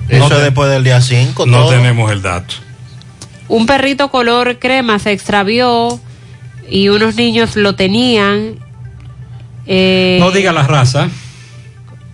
Eso 0.08 0.36
es 0.36 0.42
después 0.42 0.70
del 0.70 0.84
día 0.84 1.00
5. 1.00 1.46
no 1.46 1.68
tenemos 1.68 2.10
el 2.12 2.22
dato. 2.22 2.54
Un 3.48 3.66
perrito 3.66 4.10
color 4.10 4.58
crema 4.58 4.98
se 4.98 5.12
extravió 5.12 6.00
y 6.68 6.88
unos 6.88 7.14
niños 7.16 7.56
lo 7.56 7.74
tenían. 7.74 8.56
Eh, 9.66 10.16
No 10.20 10.30
diga 10.30 10.52
la 10.52 10.62
raza. 10.66 11.08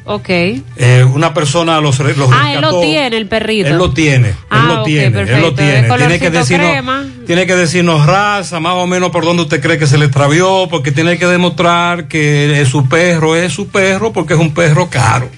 Ok. 0.04 0.28
Eh, 0.28 1.04
una 1.14 1.32
persona 1.34 1.80
los, 1.80 1.98
los 2.00 2.30
Ah, 2.32 2.54
él 2.54 2.60
lo 2.62 2.80
tiene, 2.80 3.16
el 3.16 3.28
perrito. 3.28 3.68
Él 3.68 3.76
lo 3.76 3.92
tiene, 3.92 4.30
él 4.30 4.34
Ah, 4.50 4.64
lo 4.66 4.80
ok, 4.80 4.86
tiene, 4.86 5.04
él 5.06 5.12
perfecto. 5.12 5.40
lo 5.40 5.50
De 5.52 5.62
tiene. 5.62 5.88
Tiene 5.96 6.18
que, 6.18 6.30
decirnos, 6.30 6.68
crema. 6.70 7.06
tiene 7.26 7.46
que 7.46 7.54
decirnos 7.54 8.06
raza, 8.06 8.58
más 8.58 8.74
o 8.74 8.86
menos 8.88 9.10
por 9.10 9.24
dónde 9.24 9.42
usted 9.42 9.60
cree 9.60 9.78
que 9.78 9.86
se 9.86 9.98
le 9.98 10.06
extravió, 10.06 10.66
porque 10.68 10.90
tiene 10.90 11.16
que 11.18 11.26
demostrar 11.26 12.08
que 12.08 12.60
es 12.60 12.68
su 12.68 12.88
perro 12.88 13.36
es 13.36 13.52
su 13.52 13.68
perro, 13.68 14.12
porque 14.12 14.34
es 14.34 14.40
un 14.40 14.52
perro 14.52 14.88
caro. 14.90 15.28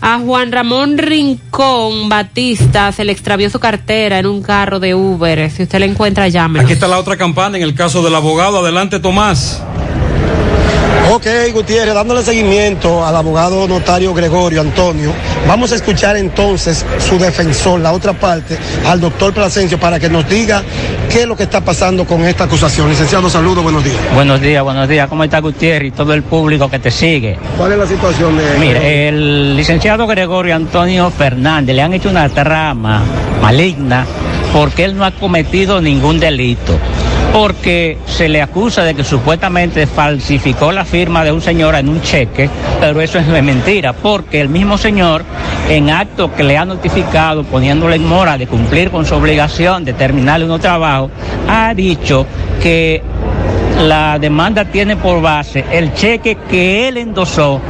A 0.00 0.18
Juan 0.20 0.52
Ramón 0.52 0.96
Rincón 0.96 2.08
Batista 2.08 2.92
se 2.92 3.04
le 3.04 3.12
extravió 3.12 3.50
su 3.50 3.58
cartera 3.58 4.18
en 4.18 4.26
un 4.26 4.42
carro 4.42 4.78
de 4.78 4.94
Uber. 4.94 5.50
Si 5.50 5.64
usted 5.64 5.80
la 5.80 5.86
encuentra, 5.86 6.28
llámenos. 6.28 6.64
Aquí 6.64 6.72
está 6.72 6.86
la 6.86 6.98
otra 6.98 7.16
campana 7.16 7.56
en 7.56 7.64
el 7.64 7.74
caso 7.74 8.02
del 8.02 8.14
abogado. 8.14 8.58
Adelante, 8.60 9.00
Tomás. 9.00 9.62
Ok, 11.10 11.26
Gutiérrez, 11.54 11.94
dándole 11.94 12.22
seguimiento 12.22 13.04
al 13.04 13.16
abogado 13.16 13.66
notario 13.66 14.12
Gregorio 14.12 14.60
Antonio, 14.60 15.14
vamos 15.46 15.72
a 15.72 15.76
escuchar 15.76 16.18
entonces 16.18 16.84
su 16.98 17.18
defensor, 17.18 17.80
la 17.80 17.92
otra 17.92 18.12
parte, 18.12 18.58
al 18.86 19.00
doctor 19.00 19.32
Plasencio, 19.32 19.80
para 19.80 19.98
que 19.98 20.10
nos 20.10 20.28
diga 20.28 20.62
qué 21.10 21.22
es 21.22 21.26
lo 21.26 21.34
que 21.34 21.44
está 21.44 21.62
pasando 21.62 22.04
con 22.04 22.24
esta 22.26 22.44
acusación. 22.44 22.90
Licenciado, 22.90 23.30
saludos, 23.30 23.64
buenos 23.64 23.82
días. 23.82 23.96
Buenos 24.14 24.38
días, 24.42 24.62
buenos 24.62 24.86
días. 24.86 25.08
¿Cómo 25.08 25.24
está 25.24 25.40
Gutiérrez 25.40 25.88
y 25.88 25.96
todo 25.96 26.12
el 26.12 26.22
público 26.22 26.68
que 26.68 26.78
te 26.78 26.90
sigue? 26.90 27.38
¿Cuál 27.56 27.72
es 27.72 27.78
la 27.78 27.86
situación 27.86 28.36
de... 28.36 28.58
Mire, 28.58 29.08
el 29.08 29.56
licenciado 29.56 30.06
Gregorio 30.06 30.56
Antonio 30.56 31.10
Fernández 31.10 31.74
le 31.74 31.80
han 31.80 31.94
hecho 31.94 32.10
una 32.10 32.28
trama 32.28 33.02
maligna 33.40 34.04
porque 34.52 34.84
él 34.84 34.94
no 34.94 35.06
ha 35.06 35.12
cometido 35.12 35.80
ningún 35.80 36.20
delito. 36.20 36.78
Porque 37.32 37.98
se 38.06 38.28
le 38.28 38.42
acusa 38.42 38.82
de 38.82 38.94
que 38.94 39.04
supuestamente 39.04 39.86
falsificó 39.86 40.72
la 40.72 40.84
firma 40.84 41.24
de 41.24 41.32
un 41.32 41.40
señor 41.40 41.74
en 41.76 41.88
un 41.88 42.00
cheque, 42.00 42.50
pero 42.80 43.00
eso 43.00 43.18
es 43.18 43.26
mentira, 43.42 43.92
porque 43.92 44.40
el 44.40 44.48
mismo 44.48 44.76
señor, 44.78 45.24
en 45.68 45.90
acto 45.90 46.34
que 46.34 46.42
le 46.42 46.56
ha 46.56 46.64
notificado, 46.64 47.44
poniéndole 47.44 47.96
en 47.96 48.06
mora 48.06 48.36
de 48.38 48.46
cumplir 48.46 48.90
con 48.90 49.06
su 49.06 49.14
obligación 49.14 49.84
de 49.84 49.92
terminarle 49.92 50.50
un 50.50 50.60
trabajo, 50.60 51.10
ha 51.48 51.74
dicho 51.74 52.26
que 52.62 53.02
la 53.80 54.18
demanda 54.18 54.64
tiene 54.64 54.96
por 54.96 55.22
base 55.22 55.64
el 55.70 55.94
cheque 55.94 56.36
que 56.50 56.88
él 56.88 56.96
endosó 56.96 57.60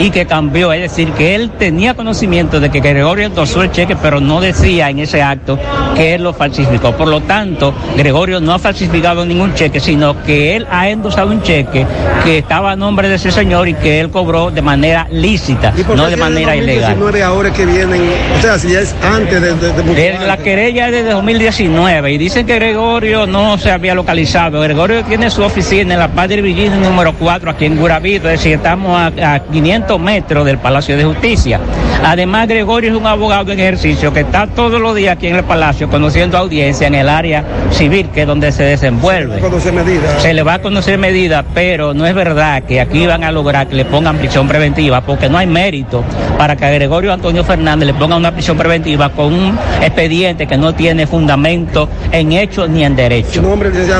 y 0.00 0.10
que 0.10 0.26
cambió, 0.26 0.72
es 0.72 0.80
decir, 0.80 1.10
que 1.12 1.34
él 1.34 1.50
tenía 1.58 1.94
conocimiento 1.94 2.60
de 2.60 2.70
que 2.70 2.78
Gregorio 2.78 3.26
endosó 3.26 3.62
el 3.62 3.72
cheque, 3.72 3.96
pero 3.96 4.20
no 4.20 4.40
decía 4.40 4.90
en 4.90 5.00
ese 5.00 5.22
acto 5.22 5.58
que 5.96 6.14
él 6.14 6.22
lo 6.22 6.32
falsificó. 6.32 6.92
Por 6.92 7.08
lo 7.08 7.20
tanto, 7.22 7.74
Gregorio 7.96 8.40
no 8.40 8.52
ha 8.52 8.60
falsificado 8.60 9.26
ningún 9.26 9.54
cheque, 9.54 9.80
sino 9.80 10.22
que 10.22 10.54
él 10.54 10.68
ha 10.70 10.88
endosado 10.88 11.30
un 11.30 11.42
cheque 11.42 11.84
que 12.24 12.38
estaba 12.38 12.72
a 12.72 12.76
nombre 12.76 13.08
de 13.08 13.16
ese 13.16 13.32
señor 13.32 13.66
y 13.68 13.74
que 13.74 13.98
él 13.98 14.10
cobró 14.10 14.52
de 14.52 14.62
manera 14.62 15.08
lícita, 15.10 15.72
¿Y 15.76 15.82
por 15.82 15.96
no 15.96 16.08
de 16.08 16.16
manera 16.16 16.54
ilegal. 16.54 16.96
2019 16.96 17.22
ahora 17.24 17.52
que 17.52 17.66
vienen, 17.66 18.02
o 18.38 18.40
sea, 18.40 18.56
si 18.56 18.70
ya 18.70 18.80
es 18.80 18.94
antes 19.02 19.40
de, 19.40 19.54
de, 19.54 19.72
de 19.72 19.82
mucho 19.82 20.26
La 20.26 20.36
querella 20.36 20.86
es 20.86 20.92
desde 20.92 21.10
2019 21.10 22.12
y 22.12 22.18
dicen 22.18 22.46
que 22.46 22.54
Gregorio 22.54 23.26
no 23.26 23.58
se 23.58 23.72
había 23.72 23.96
localizado. 23.96 24.60
Gregorio 24.60 25.04
tiene 25.04 25.28
su 25.28 25.42
oficina 25.42 25.57
en 25.58 25.88
la 25.88 26.06
Padre 26.06 26.40
Virginia 26.40 26.76
número 26.76 27.12
4 27.14 27.50
aquí 27.50 27.64
en 27.64 27.76
Guravito, 27.76 28.30
es 28.30 28.38
decir, 28.38 28.54
estamos 28.54 28.96
a, 28.96 29.34
a 29.34 29.40
500 29.40 29.98
metros 29.98 30.46
del 30.46 30.56
Palacio 30.58 30.96
de 30.96 31.02
Justicia. 31.02 31.58
Además, 32.04 32.46
Gregorio 32.46 32.92
es 32.92 32.96
un 32.96 33.06
abogado 33.08 33.50
en 33.50 33.58
ejercicio 33.58 34.12
que 34.12 34.20
está 34.20 34.46
todos 34.46 34.80
los 34.80 34.94
días 34.94 35.16
aquí 35.16 35.26
en 35.26 35.34
el 35.34 35.42
Palacio 35.42 35.90
conociendo 35.90 36.38
audiencia 36.38 36.86
en 36.86 36.94
el 36.94 37.08
área 37.08 37.44
civil, 37.72 38.08
que 38.10 38.20
es 38.20 38.26
donde 38.28 38.52
se 38.52 38.62
desenvuelve. 38.62 39.40
conocer 39.40 39.72
medidas. 39.72 40.22
Se 40.22 40.32
le 40.32 40.44
va 40.44 40.54
a 40.54 40.58
conocer 40.60 40.96
medida, 40.96 41.44
pero 41.52 41.92
no 41.92 42.06
es 42.06 42.14
verdad 42.14 42.62
que 42.62 42.80
aquí 42.80 43.04
van 43.06 43.24
a 43.24 43.32
lograr 43.32 43.66
que 43.66 43.74
le 43.74 43.84
pongan 43.84 44.16
prisión 44.16 44.46
preventiva, 44.46 45.00
porque 45.00 45.28
no 45.28 45.38
hay 45.38 45.48
mérito 45.48 46.04
para 46.38 46.54
que 46.54 46.66
a 46.66 46.70
Gregorio 46.70 47.12
Antonio 47.12 47.42
Fernández 47.42 47.88
le 47.88 47.94
pongan 47.94 48.18
una 48.18 48.32
prisión 48.32 48.56
preventiva 48.56 49.10
con 49.10 49.34
un 49.34 49.58
expediente 49.82 50.46
que 50.46 50.56
no 50.56 50.72
tiene 50.72 51.08
fundamento 51.08 51.88
en 52.12 52.30
hechos 52.30 52.68
ni 52.70 52.84
en 52.84 52.94
derecho. 52.94 53.42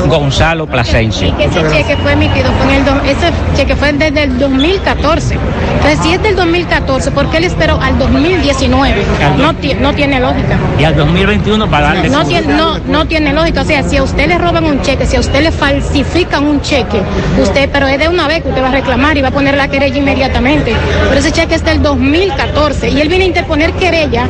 Gonzalo 0.07 0.65
Plasencia. 0.65 1.33
Ese 1.49 1.67
cheque 1.69 1.97
fue 1.97 2.13
emitido 2.13 2.51
fue 2.51 2.75
en 2.75 2.87
el 2.87 3.09
ese 3.09 3.31
cheque 3.55 3.75
fue 3.75 3.91
desde 3.93 4.23
el 4.23 4.37
2014. 4.37 5.37
Entonces, 5.81 5.99
si 6.03 6.13
es 6.13 6.21
del 6.21 6.35
2014, 6.35 7.11
¿por 7.11 7.29
qué 7.31 7.37
él 7.37 7.45
esperó 7.45 7.79
al 7.81 7.97
2019? 7.97 8.95
No, 9.37 9.55
ti- 9.55 9.73
no 9.75 9.93
tiene 9.93 10.19
lógica. 10.19 10.57
Y 10.77 10.83
al 10.83 10.95
2021 10.95 11.69
para 11.69 11.87
darle 11.93 12.09
No 12.09 12.25
tiene, 12.25 12.53
no, 12.53 12.77
no 12.79 13.05
tiene 13.07 13.33
lógica. 13.33 13.61
O 13.61 13.65
sea, 13.65 13.81
si 13.83 13.97
a 13.97 14.03
usted 14.03 14.27
le 14.27 14.37
roban 14.37 14.65
un 14.65 14.81
cheque, 14.81 15.05
si 15.05 15.15
a 15.15 15.19
usted 15.21 15.41
le 15.41 15.51
falsifican 15.51 16.45
un 16.45 16.61
cheque, 16.61 17.01
usted, 17.41 17.69
pero 17.71 17.87
es 17.87 17.97
de 17.97 18.07
una 18.09 18.27
vez 18.27 18.43
que 18.43 18.49
usted 18.49 18.61
va 18.61 18.67
a 18.69 18.71
reclamar 18.71 19.17
y 19.17 19.21
va 19.21 19.29
a 19.29 19.31
poner 19.31 19.55
la 19.55 19.67
querella 19.69 19.97
inmediatamente. 19.97 20.73
Pero 21.07 21.19
ese 21.19 21.31
cheque 21.31 21.55
es 21.55 21.63
del 21.63 21.81
2014 21.81 22.89
y 22.89 22.99
él 23.01 23.07
viene 23.07 23.23
a 23.23 23.27
interponer 23.27 23.71
querella 23.73 24.27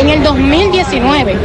en 0.00 0.08
el 0.08 0.22
2019. 0.22 1.36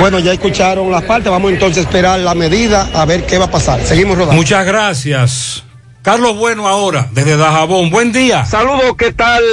Bueno, 0.00 0.18
ya 0.18 0.32
escucharon 0.32 0.90
las 0.90 1.02
partes, 1.02 1.30
vamos 1.30 1.52
entonces 1.52 1.78
a 1.78 1.80
esperar 1.88 2.18
la 2.20 2.34
medida 2.34 2.88
a 2.94 3.04
ver 3.04 3.24
qué 3.26 3.38
va 3.38 3.44
a 3.44 3.50
pasar. 3.50 3.80
Seguimos 3.82 4.16
rodando. 4.16 4.34
Muchas 4.36 4.64
gracias. 4.66 5.64
Carlos 6.02 6.36
Bueno 6.36 6.66
ahora, 6.66 7.08
desde 7.12 7.36
Dajabón. 7.36 7.90
Buen 7.90 8.10
día. 8.10 8.44
Saludos, 8.44 8.96
¿qué 8.98 9.12
tal? 9.12 9.44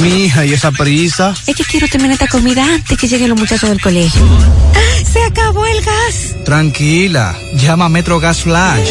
Mi 0.00 0.24
hija, 0.24 0.44
¿y 0.44 0.52
esa 0.52 0.70
prisa? 0.70 1.34
Es 1.46 1.56
que 1.56 1.64
quiero 1.64 1.88
terminar 1.88 2.12
esta 2.14 2.28
comida 2.28 2.64
antes 2.64 2.96
que 2.98 3.08
lleguen 3.08 3.30
los 3.30 3.38
muchachos 3.38 3.68
del 3.68 3.80
colegio. 3.80 4.22
¡Se 5.04 5.22
acabó 5.22 5.64
el 5.66 5.82
gas! 5.82 6.36
Tranquila, 6.44 7.36
llama 7.54 7.86
a 7.86 7.88
Metro 7.88 8.20
Gas 8.20 8.42
Flash. 8.42 8.90